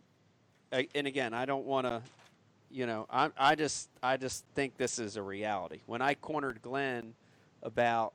I 0.72 0.88
and 0.94 1.08
again 1.08 1.34
I 1.34 1.46
don't 1.46 1.66
want 1.66 1.88
to, 1.88 2.04
you 2.70 2.86
know, 2.86 3.08
I 3.10 3.32
I 3.36 3.56
just 3.56 3.90
I 4.04 4.16
just 4.16 4.46
think 4.54 4.78
this 4.78 5.00
is 5.00 5.16
a 5.16 5.24
reality. 5.24 5.80
When 5.88 6.04
I 6.04 6.14
cornered 6.14 6.62
Glenn 6.62 7.16
about, 7.64 8.14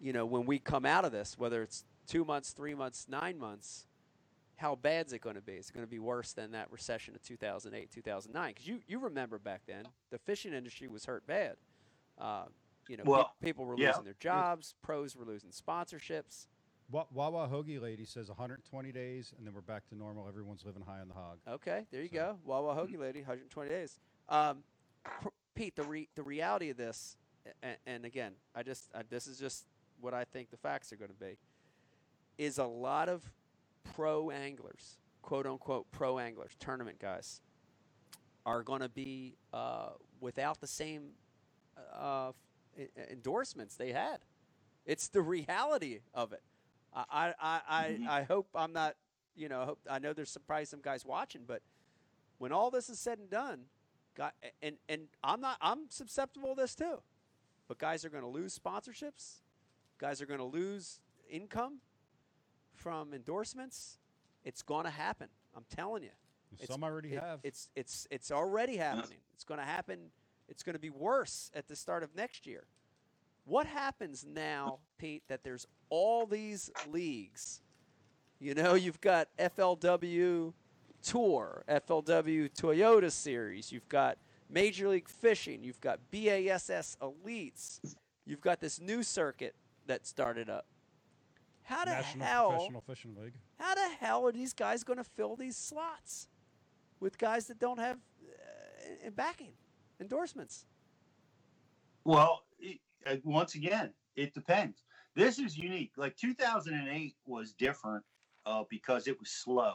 you 0.00 0.14
know, 0.14 0.24
when 0.24 0.46
we 0.46 0.58
come 0.58 0.86
out 0.86 1.04
of 1.04 1.12
this, 1.12 1.38
whether 1.38 1.62
it's 1.62 1.84
two 2.06 2.24
months, 2.24 2.52
three 2.52 2.74
months, 2.74 3.04
nine 3.06 3.38
months, 3.38 3.84
how 4.56 4.74
bad's 4.74 5.12
it 5.12 5.20
going 5.20 5.36
to 5.36 5.42
be? 5.42 5.52
Is 5.52 5.68
it 5.68 5.74
going 5.74 5.84
to 5.84 5.90
be 5.90 5.98
worse 5.98 6.32
than 6.32 6.52
that 6.52 6.72
recession 6.72 7.14
of 7.14 7.22
2008, 7.22 7.90
2009? 7.90 8.48
Because 8.48 8.66
you 8.66 8.80
you 8.88 8.98
remember 8.98 9.38
back 9.38 9.60
then 9.66 9.84
the 10.10 10.16
fishing 10.20 10.54
industry 10.54 10.88
was 10.88 11.04
hurt 11.04 11.26
bad. 11.26 11.56
Uh, 12.18 12.44
you 12.88 12.96
know, 12.96 13.04
pe- 13.04 13.46
people 13.46 13.66
were 13.66 13.76
yeah. 13.76 13.88
losing 13.88 14.04
their 14.04 14.16
jobs, 14.18 14.74
pros 14.80 15.14
were 15.14 15.26
losing 15.26 15.50
sponsorships. 15.50 16.46
Wa- 16.90 17.06
Wawa 17.12 17.48
Hoagie 17.50 17.80
lady 17.80 18.04
says 18.04 18.28
120 18.28 18.92
days, 18.92 19.32
and 19.36 19.46
then 19.46 19.54
we're 19.54 19.60
back 19.62 19.86
to 19.88 19.94
normal. 19.96 20.28
Everyone's 20.28 20.64
living 20.64 20.82
high 20.82 21.00
on 21.00 21.08
the 21.08 21.14
hog. 21.14 21.38
Okay, 21.48 21.86
there 21.90 22.02
you 22.02 22.08
So- 22.08 22.14
go. 22.14 22.38
Wawa 22.44 22.74
Hoagie 22.74 22.98
Lady, 22.98 23.20
120 23.20 23.68
days. 23.70 23.98
Um, 24.28 24.62
Pete, 25.54 25.76
the 25.76 25.82
re- 25.84 26.08
the 26.14 26.22
reality 26.22 26.70
of 26.70 26.76
this, 26.76 27.16
and, 27.62 27.76
and 27.86 28.04
again, 28.04 28.32
I 28.54 28.62
just 28.62 28.90
I, 28.94 29.02
this 29.08 29.26
is 29.26 29.38
just 29.38 29.66
what 30.00 30.12
I 30.14 30.24
think 30.24 30.50
the 30.50 30.56
facts 30.56 30.92
are 30.92 30.96
going 30.96 31.10
to 31.10 31.16
be, 31.16 31.36
is 32.38 32.58
a 32.58 32.64
lot 32.64 33.08
of 33.08 33.32
pro 33.94 34.30
anglers, 34.30 34.98
quote 35.22 35.46
unquote 35.46 35.90
pro 35.90 36.18
anglers, 36.18 36.52
tournament 36.58 36.98
guys, 36.98 37.40
are 38.44 38.62
going 38.62 38.80
to 38.80 38.88
be 38.88 39.36
uh, 39.52 39.90
without 40.20 40.60
the 40.60 40.66
same 40.66 41.10
uh, 41.94 42.32
endorsements 43.10 43.76
they 43.76 43.92
had. 43.92 44.18
It's 44.86 45.08
the 45.08 45.22
reality 45.22 46.00
of 46.12 46.32
it. 46.32 46.42
I 46.94 47.04
I 47.08 47.34
I, 47.40 47.60
I. 47.68 48.18
I 48.20 48.22
hope 48.22 48.48
I'm 48.54 48.72
not. 48.72 48.94
You 49.36 49.48
know, 49.48 49.62
I 49.62 49.64
hope, 49.64 49.78
I 49.90 49.98
know 49.98 50.12
there's 50.12 50.30
some, 50.30 50.42
probably 50.46 50.64
some 50.66 50.80
guys 50.80 51.04
watching, 51.04 51.42
but 51.46 51.60
when 52.38 52.52
all 52.52 52.70
this 52.70 52.88
is 52.88 53.00
said 53.00 53.18
and 53.18 53.28
done, 53.28 53.62
God, 54.16 54.30
and 54.62 54.76
and 54.88 55.08
I'm 55.24 55.40
not. 55.40 55.56
I'm 55.60 55.86
susceptible 55.90 56.54
to 56.54 56.62
this 56.62 56.74
too. 56.74 57.00
But 57.66 57.78
guys 57.78 58.04
are 58.04 58.10
going 58.10 58.22
to 58.22 58.28
lose 58.28 58.56
sponsorships. 58.58 59.40
Guys 59.98 60.20
are 60.22 60.26
going 60.26 60.38
to 60.38 60.44
lose 60.44 61.00
income 61.30 61.78
from 62.74 63.12
endorsements. 63.14 63.98
It's 64.44 64.62
going 64.62 64.84
to 64.84 64.90
happen. 64.90 65.28
I'm 65.56 65.64
telling 65.74 66.02
you. 66.02 66.10
It's- 66.52 66.68
Some 66.68 66.84
already 66.84 67.14
it- 67.14 67.22
have. 67.22 67.40
It's 67.42 67.70
it's 67.74 68.06
it's 68.10 68.30
already 68.30 68.76
happening. 68.76 69.18
It's 69.34 69.44
going 69.44 69.58
to 69.58 69.66
happen. 69.66 70.10
It's 70.48 70.62
going 70.62 70.74
to 70.74 70.80
be 70.80 70.90
worse 70.90 71.50
at 71.54 71.66
the 71.68 71.74
start 71.74 72.02
of 72.02 72.14
next 72.14 72.46
year. 72.46 72.64
What 73.44 73.66
happens 73.66 74.24
now, 74.26 74.78
Pete? 74.98 75.22
That 75.28 75.44
there's 75.44 75.66
all 75.90 76.26
these 76.26 76.70
leagues. 76.90 77.60
You 78.40 78.54
know, 78.54 78.74
you've 78.74 79.00
got 79.00 79.28
FLW 79.38 80.52
Tour, 81.02 81.64
FLW 81.68 82.50
Toyota 82.50 83.10
Series. 83.10 83.70
You've 83.70 83.88
got 83.88 84.18
Major 84.50 84.88
League 84.88 85.08
Fishing. 85.08 85.62
You've 85.62 85.80
got 85.80 86.00
BASS 86.10 86.96
Elites. 87.00 87.96
You've 88.26 88.40
got 88.40 88.60
this 88.60 88.80
new 88.80 89.02
circuit 89.02 89.54
that 89.86 90.06
started 90.06 90.48
up. 90.48 90.66
How 91.62 91.84
the 91.84 91.92
National 91.92 92.26
hell? 92.26 92.50
Professional 92.50 92.80
Fishing 92.82 93.16
League. 93.20 93.34
How 93.58 93.74
the 93.74 93.88
hell 94.00 94.26
are 94.26 94.32
these 94.32 94.52
guys 94.52 94.84
going 94.84 94.98
to 94.98 95.04
fill 95.04 95.36
these 95.36 95.56
slots 95.56 96.28
with 97.00 97.18
guys 97.18 97.46
that 97.46 97.58
don't 97.58 97.78
have 97.78 97.98
uh, 99.06 99.10
backing, 99.10 99.52
endorsements? 100.00 100.66
Well, 102.04 102.42
it, 102.58 102.80
once 103.24 103.54
again, 103.54 103.92
it 104.16 104.34
depends. 104.34 104.84
This 105.14 105.38
is 105.38 105.56
unique. 105.56 105.92
Like 105.96 106.16
2008 106.16 107.14
was 107.26 107.52
different 107.52 108.04
uh, 108.46 108.64
because 108.68 109.06
it 109.06 109.18
was 109.18 109.30
slow. 109.30 109.74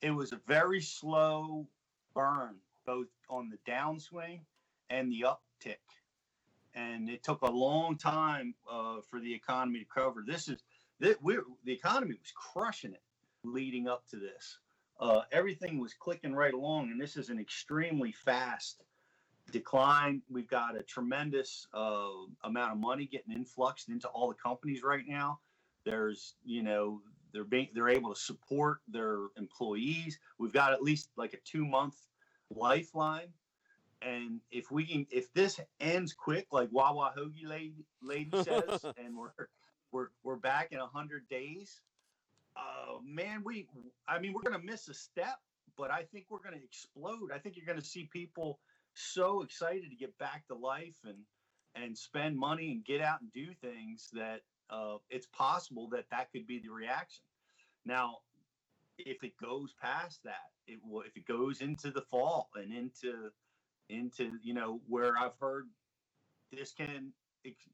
It 0.00 0.10
was 0.10 0.32
a 0.32 0.40
very 0.46 0.80
slow 0.80 1.66
burn, 2.14 2.56
both 2.86 3.08
on 3.28 3.50
the 3.50 3.70
downswing 3.70 4.40
and 4.90 5.12
the 5.12 5.26
uptick. 5.26 5.76
And 6.74 7.08
it 7.08 7.22
took 7.22 7.42
a 7.42 7.50
long 7.50 7.96
time 7.96 8.54
uh, 8.70 8.96
for 9.08 9.20
the 9.20 9.32
economy 9.32 9.80
to 9.80 9.84
cover. 9.84 10.24
This 10.26 10.48
is 10.48 10.62
that 11.00 11.22
we're 11.22 11.44
the 11.64 11.72
economy 11.72 12.14
was 12.18 12.32
crushing 12.34 12.92
it 12.92 13.02
leading 13.44 13.88
up 13.88 14.06
to 14.08 14.16
this. 14.16 14.58
Uh, 14.98 15.22
everything 15.32 15.80
was 15.80 15.94
clicking 15.94 16.34
right 16.34 16.54
along, 16.54 16.90
and 16.90 17.00
this 17.00 17.16
is 17.16 17.28
an 17.28 17.38
extremely 17.38 18.12
fast 18.12 18.82
decline. 19.52 20.22
We've 20.28 20.48
got 20.48 20.76
a 20.76 20.82
tremendous 20.82 21.66
uh, 21.72 22.08
amount 22.44 22.72
of 22.72 22.78
money 22.78 23.06
getting 23.06 23.32
influxed 23.32 23.88
into 23.88 24.08
all 24.08 24.28
the 24.28 24.34
companies 24.34 24.82
right 24.82 25.04
now. 25.06 25.38
There's, 25.84 26.34
you 26.44 26.62
know, 26.62 27.00
they're 27.32 27.44
being 27.44 27.68
they're 27.74 27.88
able 27.88 28.12
to 28.14 28.20
support 28.20 28.78
their 28.88 29.18
employees. 29.36 30.18
We've 30.38 30.52
got 30.52 30.72
at 30.72 30.82
least 30.82 31.10
like 31.16 31.34
a 31.34 31.38
two 31.44 31.64
month 31.64 31.96
lifeline, 32.50 33.28
and 34.02 34.40
if 34.50 34.70
we 34.70 34.84
can, 34.84 35.06
if 35.10 35.32
this 35.32 35.58
ends 35.80 36.12
quick, 36.12 36.48
like 36.52 36.68
Wawa 36.70 37.12
Hoagie 37.16 37.46
lady, 37.46 37.86
lady 38.02 38.30
says, 38.42 38.84
and 38.98 39.16
we're 39.16 39.48
we're 39.92 40.08
we're 40.22 40.36
back 40.36 40.72
in 40.72 40.78
a 40.78 40.86
hundred 40.86 41.28
days, 41.28 41.80
uh, 42.56 42.98
man, 43.04 43.42
we 43.44 43.66
I 44.06 44.18
mean 44.18 44.34
we're 44.34 44.42
gonna 44.42 44.62
miss 44.62 44.88
a 44.88 44.94
step, 44.94 45.38
but 45.76 45.90
I 45.90 46.02
think 46.12 46.26
we're 46.28 46.38
going 46.38 46.58
to 46.58 46.64
explode. 46.64 47.30
I 47.34 47.38
think 47.38 47.56
you're 47.56 47.66
going 47.66 47.78
to 47.78 47.84
see 47.84 48.08
people 48.12 48.58
so 48.94 49.42
excited 49.42 49.90
to 49.90 49.96
get 49.96 50.16
back 50.18 50.46
to 50.48 50.54
life 50.54 50.96
and 51.04 51.18
and 51.74 51.96
spend 51.96 52.36
money 52.36 52.70
and 52.70 52.84
get 52.84 53.00
out 53.00 53.20
and 53.22 53.32
do 53.32 53.46
things 53.62 54.10
that 54.12 54.40
uh, 54.68 54.96
it's 55.10 55.26
possible 55.26 55.88
that 55.90 56.04
that 56.10 56.30
could 56.32 56.46
be 56.46 56.58
the 56.58 56.68
reaction. 56.68 57.24
Now, 57.84 58.18
if 58.98 59.24
it 59.24 59.32
goes 59.42 59.74
past 59.80 60.20
that, 60.24 60.50
it 60.66 60.78
will. 60.84 61.02
If 61.02 61.16
it 61.16 61.26
goes 61.26 61.60
into 61.60 61.90
the 61.90 62.02
fall 62.02 62.50
and 62.54 62.72
into 62.72 63.30
into 63.88 64.32
you 64.42 64.54
know 64.54 64.80
where 64.88 65.16
I've 65.18 65.36
heard 65.40 65.68
this 66.52 66.72
can 66.72 67.12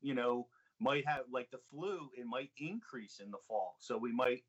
you 0.01 0.15
know 0.15 0.47
might 0.81 1.07
have 1.07 1.25
like 1.33 1.51
the 1.51 1.59
flu, 1.71 2.09
it 2.17 2.27
might 2.27 2.51
increase 2.59 3.21
in 3.23 3.31
the 3.31 3.39
fall. 3.49 3.77
So 3.79 3.99
we 3.99 4.13
might 4.13 4.45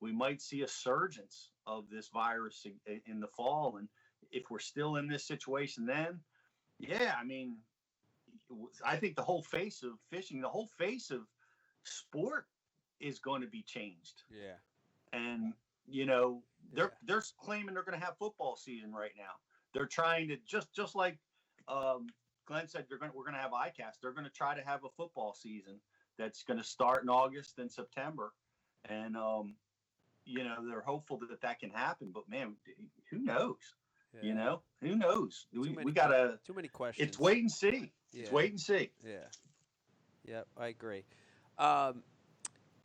we 0.00 0.12
might 0.12 0.42
see 0.42 0.62
a 0.62 0.68
surgence 0.68 1.50
of 1.66 1.84
this 1.90 2.08
virus 2.08 2.66
in, 2.86 3.00
in 3.06 3.20
the 3.20 3.28
fall, 3.28 3.76
and 3.78 3.88
if 4.34 4.50
we're 4.50 4.58
still 4.58 4.96
in 4.96 5.06
this 5.08 5.24
situation, 5.24 5.86
then 5.86 6.20
yeah, 6.78 7.14
I 7.18 7.24
mean, 7.24 7.56
I 8.84 8.96
think 8.96 9.16
the 9.16 9.22
whole 9.22 9.42
face 9.42 9.82
of 9.82 9.92
fishing, 10.10 10.40
the 10.40 10.48
whole 10.48 10.66
face 10.66 11.10
of 11.10 11.22
sport 11.84 12.46
is 13.00 13.18
going 13.18 13.40
to 13.42 13.46
be 13.46 13.62
changed. 13.62 14.24
Yeah. 14.30 14.56
And 15.12 15.54
you 15.86 16.06
know, 16.06 16.42
they're 16.72 16.86
Yeah. 16.86 16.98
they're 17.06 17.22
claiming 17.38 17.74
they're 17.74 17.84
going 17.84 17.98
to 17.98 18.04
have 18.04 18.18
football 18.18 18.56
season 18.56 18.92
right 18.92 19.12
now. 19.16 19.34
They're 19.72 19.86
trying 19.86 20.28
to 20.28 20.36
just 20.46 20.74
just 20.74 20.94
like 20.94 21.18
um, 21.68 22.08
Glenn 22.46 22.68
said, 22.68 22.86
they're 22.88 22.98
going 22.98 23.12
we're 23.14 23.24
going 23.24 23.34
to 23.34 23.40
have 23.40 23.52
ICAST. 23.52 24.00
They're 24.02 24.12
going 24.12 24.24
to 24.24 24.30
try 24.32 24.54
to 24.54 24.64
have 24.64 24.84
a 24.84 24.90
football 24.96 25.34
season 25.34 25.80
that's 26.18 26.42
going 26.42 26.58
to 26.58 26.64
start 26.64 27.02
in 27.02 27.08
August 27.08 27.58
and 27.58 27.70
September, 27.70 28.32
and 28.88 29.16
um, 29.16 29.54
you 30.24 30.44
know 30.44 30.56
they're 30.66 30.80
hopeful 30.80 31.18
that 31.18 31.40
that 31.40 31.58
can 31.60 31.70
happen. 31.70 32.10
But 32.12 32.28
man, 32.28 32.56
who 33.10 33.18
knows? 33.18 33.74
Yeah. 34.14 34.28
You 34.28 34.34
know, 34.34 34.62
who 34.80 34.96
knows? 34.96 35.46
We, 35.52 35.70
many 35.70 35.84
we 35.84 35.92
gotta. 35.92 36.38
Too 36.46 36.54
many 36.54 36.68
questions. 36.68 37.08
It's 37.08 37.18
wait 37.18 37.38
and 37.38 37.50
see. 37.50 37.92
It's 38.12 38.30
wait 38.30 38.50
and 38.50 38.60
see. 38.60 38.90
Yeah. 39.04 39.16
Yep, 40.26 40.46
I 40.56 40.68
agree. 40.68 41.04
Um, 41.58 42.02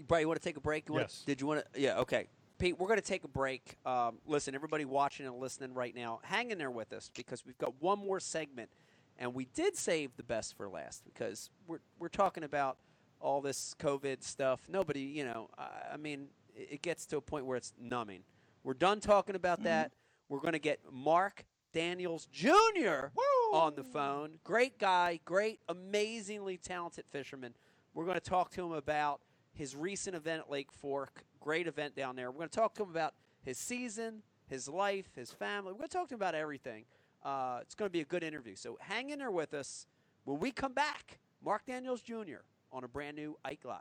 Brian, 0.07 0.21
you 0.23 0.27
want 0.27 0.39
to 0.41 0.43
take 0.47 0.57
a 0.57 0.61
break? 0.61 0.87
You 0.87 0.93
wanna- 0.93 1.03
Yes. 1.05 1.23
Did 1.25 1.41
you 1.41 1.47
want 1.47 1.63
to? 1.73 1.79
Yeah. 1.81 1.99
Okay. 1.99 2.27
Pete, 2.57 2.77
we're 2.77 2.87
going 2.87 2.99
to 2.99 3.05
take 3.05 3.23
a 3.23 3.27
break. 3.29 3.77
Um, 3.85 4.17
listen, 4.25 4.53
everybody 4.53 4.83
watching 4.83 5.25
and 5.25 5.37
listening 5.39 5.73
right 5.73 5.95
now, 5.95 6.19
hang 6.23 6.51
in 6.51 6.57
there 6.57 6.69
with 6.71 6.91
us 6.91 7.09
because 7.15 7.45
we've 7.45 7.57
got 7.57 7.73
one 7.81 7.99
more 7.99 8.19
segment, 8.19 8.69
and 9.17 9.33
we 9.33 9.45
did 9.55 9.77
save 9.77 10.11
the 10.17 10.23
best 10.23 10.57
for 10.57 10.67
last 10.67 11.05
because 11.05 11.49
we're 11.67 11.79
we're 11.99 12.09
talking 12.09 12.43
about 12.43 12.77
all 13.21 13.39
this 13.39 13.73
COVID 13.79 14.23
stuff. 14.23 14.59
Nobody, 14.67 14.99
you 15.01 15.23
know, 15.23 15.49
I, 15.57 15.93
I 15.93 15.97
mean, 15.97 16.27
it, 16.53 16.67
it 16.71 16.81
gets 16.81 17.05
to 17.07 17.17
a 17.17 17.21
point 17.21 17.45
where 17.45 17.55
it's 17.55 17.71
numbing. 17.79 18.23
We're 18.63 18.73
done 18.73 18.99
talking 18.99 19.35
about 19.35 19.63
that. 19.63 19.93
We're 20.29 20.39
going 20.39 20.53
to 20.53 20.59
get 20.59 20.79
Mark 20.91 21.43
Daniels 21.73 22.27
Jr. 22.31 23.07
on 23.51 23.73
the 23.75 23.83
phone. 23.83 24.33
Great 24.43 24.77
guy, 24.77 25.19
great, 25.25 25.59
amazingly 25.67 26.57
talented 26.57 27.05
fisherman. 27.09 27.55
We're 27.93 28.05
going 28.05 28.19
to 28.19 28.21
talk 28.21 28.51
to 28.51 28.63
him 28.63 28.71
about 28.73 29.21
his 29.53 29.75
recent 29.75 30.15
event 30.15 30.43
at 30.45 30.51
Lake 30.51 30.71
Fork. 30.71 31.25
Great 31.39 31.67
event 31.67 31.95
down 31.95 32.15
there. 32.15 32.29
We're 32.31 32.37
going 32.37 32.49
to 32.49 32.55
talk 32.55 32.75
to 32.75 32.83
him 32.83 32.89
about 32.91 33.13
his 33.43 33.57
season, 33.57 34.21
his 34.47 34.69
life, 34.69 35.09
his 35.15 35.31
family. 35.31 35.71
We're 35.71 35.79
going 35.79 35.89
to 35.89 35.97
talk 35.97 36.07
to 36.09 36.13
him 36.13 36.19
about 36.21 36.35
everything. 36.35 36.85
Uh, 37.23 37.59
it's 37.61 37.75
going 37.75 37.89
to 37.89 37.93
be 37.93 38.01
a 38.01 38.05
good 38.05 38.23
interview. 38.23 38.55
So 38.55 38.77
hang 38.79 39.09
in 39.09 39.19
there 39.19 39.31
with 39.31 39.53
us. 39.53 39.87
When 40.25 40.39
we 40.39 40.51
come 40.51 40.73
back, 40.73 41.19
Mark 41.43 41.65
Daniels 41.65 42.01
Jr. 42.01 42.43
on 42.71 42.83
a 42.83 42.87
brand 42.87 43.15
new 43.15 43.37
Ike 43.43 43.65
Live. 43.65 43.79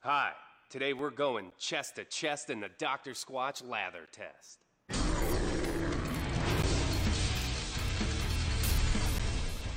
Hi, 0.00 0.32
today 0.70 0.92
we're 0.92 1.10
going 1.10 1.50
chest 1.58 1.96
to 1.96 2.04
chest 2.04 2.50
in 2.50 2.60
the 2.60 2.68
Dr. 2.78 3.12
Squatch 3.12 3.66
lather 3.66 4.06
test. 4.12 4.58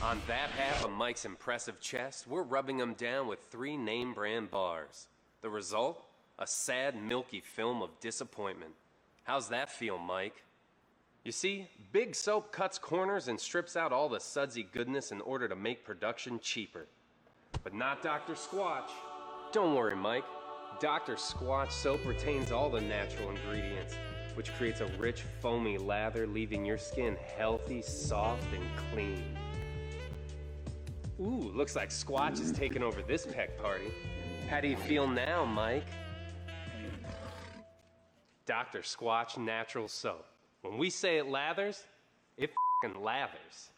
On 0.04 0.20
that 0.28 0.50
half 0.50 0.84
of 0.84 0.92
Mike's 0.92 1.26
impressive 1.26 1.80
chest, 1.80 2.28
we're 2.28 2.42
rubbing 2.42 2.80
him 2.80 2.94
down 2.96 3.28
with 3.28 3.40
three 3.52 3.78
name 3.78 4.14
brand 4.14 4.50
bars. 4.52 5.08
The 5.42 5.50
result? 5.50 6.04
A 6.40 6.48
sad, 6.48 7.02
milky 7.02 7.40
film 7.40 7.82
of 7.82 8.00
disappointment. 8.00 8.72
How's 9.24 9.50
that 9.50 9.72
feel, 9.72 10.00
Mike? 10.00 10.44
You 11.24 11.32
see, 11.32 11.70
Big 11.92 12.16
Soap 12.16 12.52
cuts 12.52 12.80
corners 12.80 13.28
and 13.28 13.40
strips 13.40 13.78
out 13.78 13.94
all 13.94 14.10
the 14.10 14.20
sudsy 14.20 14.64
goodness 14.64 15.12
in 15.12 15.22
order 15.22 15.48
to 15.48 15.56
make 15.56 15.86
production 15.86 16.40
cheaper. 16.40 16.88
But 17.64 17.76
not 17.76 18.02
Dr. 18.02 18.34
Squatch. 18.34 18.90
Don't 19.52 19.76
worry, 19.76 19.96
Mike. 19.96 20.24
Dr. 20.82 21.14
Squatch 21.14 21.72
soap 21.72 22.04
retains 22.08 22.52
all 22.52 22.68
the 22.68 22.82
natural 22.82 23.30
ingredients, 23.30 23.94
which 24.34 24.52
creates 24.56 24.82
a 24.82 24.88
rich, 24.98 25.22
foamy 25.40 25.78
lather, 25.78 26.26
leaving 26.26 26.66
your 26.66 26.80
skin 26.80 27.16
healthy, 27.38 27.84
soft, 27.84 28.48
and 28.52 28.64
clean. 28.92 29.24
Ooh, 31.20 31.52
looks 31.54 31.76
like 31.76 31.90
Squatch 31.90 32.42
is 32.42 32.52
taking 32.52 32.82
over 32.82 33.04
this 33.04 33.28
peck 33.28 33.62
party. 33.62 33.92
How 34.50 34.60
do 34.60 34.68
you 34.68 34.76
feel 34.76 35.08
now, 35.08 35.46
Mike? 35.46 35.86
Dr. 38.48 38.80
Squatch 38.80 39.38
Natural 39.38 39.88
Soap. 39.88 40.26
When 40.64 40.80
we 40.80 40.90
say 40.90 41.20
it 41.20 41.28
lathers, 41.28 41.84
it 42.38 42.50
fing 42.82 42.96
lathers. 42.96 43.70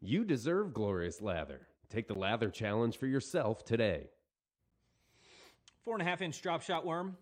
You 0.00 0.24
deserve 0.24 0.74
glorious 0.74 1.20
lather. 1.20 1.60
Take 1.90 2.08
the 2.08 2.18
lather 2.18 2.50
challenge 2.50 2.96
for 2.96 3.06
yourself 3.06 3.64
today. 3.64 4.08
Four 5.84 5.94
and 5.94 6.02
a 6.02 6.04
half 6.04 6.20
inch 6.20 6.42
drop 6.42 6.62
shot 6.62 6.84
worm, 6.84 7.16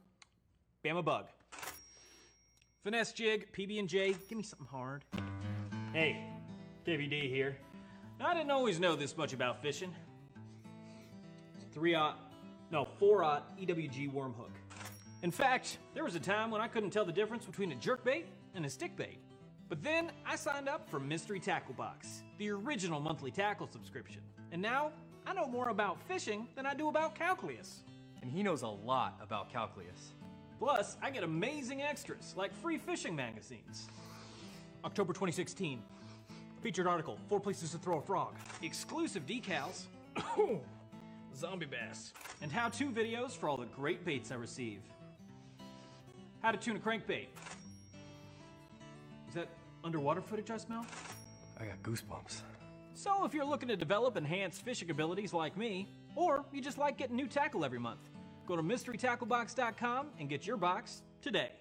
Bama 0.84 1.04
bug. 1.04 1.26
Finesse 2.82 3.12
jig, 3.12 3.52
PB 3.52 3.78
and 3.78 3.88
J. 3.88 4.16
Give 4.28 4.38
me 4.38 4.42
something 4.42 4.66
hard. 4.66 5.04
Hey, 5.92 6.24
KVD 6.86 7.28
here. 7.28 7.56
Now, 8.18 8.28
I 8.28 8.34
didn't 8.34 8.50
always 8.50 8.80
know 8.80 8.96
this 8.96 9.16
much 9.16 9.32
about 9.32 9.62
fishing. 9.62 9.94
Three 11.72 11.94
aught, 11.94 12.18
no 12.72 12.84
four 12.84 13.22
aught 13.22 13.56
EWG 13.58 14.12
worm 14.12 14.32
hook. 14.32 14.52
In 15.22 15.30
fact, 15.30 15.78
there 15.94 16.04
was 16.04 16.14
a 16.14 16.20
time 16.20 16.50
when 16.50 16.60
I 16.60 16.68
couldn't 16.68 16.90
tell 16.90 17.04
the 17.04 17.12
difference 17.12 17.44
between 17.44 17.70
a 17.72 17.76
jerk 17.76 18.04
bait 18.04 18.26
and 18.54 18.66
a 18.66 18.70
stick 18.70 18.96
bait. 18.96 19.18
But 19.68 19.82
then 19.82 20.10
I 20.26 20.36
signed 20.36 20.68
up 20.68 20.88
for 20.88 20.98
Mystery 20.98 21.38
Tackle 21.38 21.74
Box, 21.74 22.22
the 22.38 22.50
original 22.50 23.00
monthly 23.00 23.30
tackle 23.30 23.68
subscription. 23.68 24.22
And 24.50 24.62
now 24.62 24.92
I 25.26 25.34
know 25.34 25.46
more 25.46 25.68
about 25.68 26.00
fishing 26.08 26.48
than 26.56 26.66
I 26.66 26.74
do 26.74 26.88
about 26.88 27.14
calculus. 27.14 27.82
And 28.22 28.30
he 28.30 28.42
knows 28.42 28.62
a 28.62 28.68
lot 28.68 29.18
about 29.22 29.52
calculus. 29.52 30.12
Plus, 30.58 30.96
I 31.02 31.10
get 31.10 31.22
amazing 31.22 31.82
extras 31.82 32.34
like 32.36 32.52
free 32.54 32.78
fishing 32.78 33.14
magazines. 33.14 33.88
October 34.84 35.12
2016. 35.12 35.82
Featured 36.62 36.86
article 36.86 37.18
Four 37.28 37.40
Places 37.40 37.70
to 37.70 37.78
Throw 37.78 37.98
a 37.98 38.02
Frog. 38.02 38.34
Exclusive 38.62 39.24
decals. 39.26 39.84
Zombie 41.36 41.66
bass. 41.66 42.12
And 42.42 42.50
how 42.50 42.68
to 42.70 42.90
videos 42.90 43.30
for 43.32 43.48
all 43.48 43.56
the 43.56 43.66
great 43.66 44.04
baits 44.04 44.32
I 44.32 44.34
receive. 44.34 44.80
How 46.40 46.50
to 46.50 46.58
tune 46.58 46.76
a 46.76 46.80
crankbait. 46.80 47.26
Is 49.28 49.34
that 49.34 49.48
underwater 49.84 50.20
footage 50.20 50.50
I 50.50 50.56
smell? 50.56 50.86
I 51.60 51.64
got 51.64 51.82
goosebumps. 51.82 52.40
So, 52.94 53.24
if 53.24 53.34
you're 53.34 53.44
looking 53.44 53.68
to 53.68 53.76
develop 53.76 54.16
enhanced 54.16 54.62
fishing 54.62 54.90
abilities 54.90 55.32
like 55.32 55.56
me, 55.56 55.88
or 56.18 56.44
you 56.52 56.60
just 56.60 56.78
like 56.78 56.98
getting 56.98 57.14
new 57.14 57.28
tackle 57.28 57.64
every 57.64 57.78
month, 57.78 58.00
go 58.44 58.56
to 58.56 58.62
mysterytacklebox.com 58.62 60.08
and 60.18 60.28
get 60.28 60.48
your 60.48 60.56
box 60.56 61.02
today. 61.22 61.52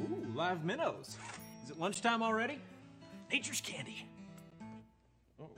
Ooh, 0.00 0.26
live 0.34 0.64
minnows. 0.64 1.18
Is 1.62 1.70
it 1.70 1.78
lunchtime 1.78 2.22
already? 2.22 2.58
Nature's 3.30 3.60
candy. 3.60 4.06
Oh. 5.38 5.50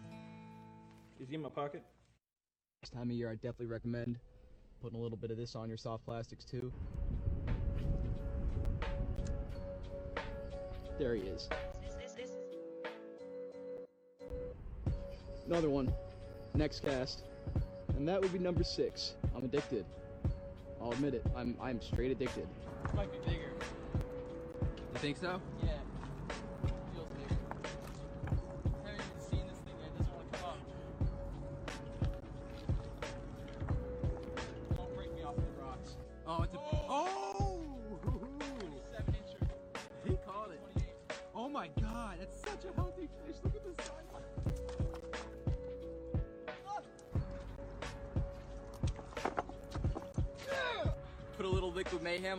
Is 1.20 1.28
he 1.28 1.36
in 1.36 1.42
my 1.42 1.48
pocket? 1.48 1.84
This 2.80 2.90
time 2.90 3.02
of 3.02 3.12
year, 3.12 3.30
I 3.30 3.34
definitely 3.34 3.66
recommend 3.66 4.18
putting 4.82 4.98
a 4.98 5.00
little 5.00 5.16
bit 5.16 5.30
of 5.30 5.36
this 5.36 5.54
on 5.54 5.68
your 5.68 5.78
soft 5.78 6.04
plastics 6.04 6.44
too. 6.44 6.72
There 10.98 11.14
he 11.14 11.22
is. 11.22 11.48
Another 15.46 15.68
one. 15.68 15.92
Next 16.54 16.80
cast. 16.80 17.22
And 17.96 18.08
that 18.08 18.20
would 18.20 18.32
be 18.32 18.38
number 18.38 18.64
six. 18.64 19.14
I'm 19.36 19.44
addicted. 19.44 19.84
I'll 20.80 20.92
admit 20.92 21.14
it. 21.14 21.24
I'm 21.36 21.56
I'm 21.60 21.80
straight 21.80 22.10
addicted. 22.10 22.46
Might 22.94 23.12
be 23.12 23.18
bigger. 23.30 23.50
You 23.94 24.98
think 24.98 25.16
so? 25.16 25.40
Yeah. 25.62 25.70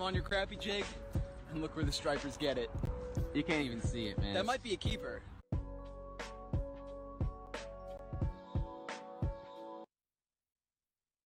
On 0.03 0.13
your 0.13 0.23
crappie 0.25 0.59
jig, 0.59 0.83
and 1.49 1.61
look 1.61 1.77
where 1.77 1.85
the 1.85 1.91
stripers 1.91 2.35
get 2.35 2.57
it. 2.57 2.69
You 3.33 3.41
can't 3.41 3.63
even 3.63 3.81
see 3.81 4.07
it, 4.07 4.19
man. 4.19 4.33
That 4.33 4.45
might 4.45 4.61
be 4.61 4.73
a 4.73 4.75
keeper. 4.75 5.21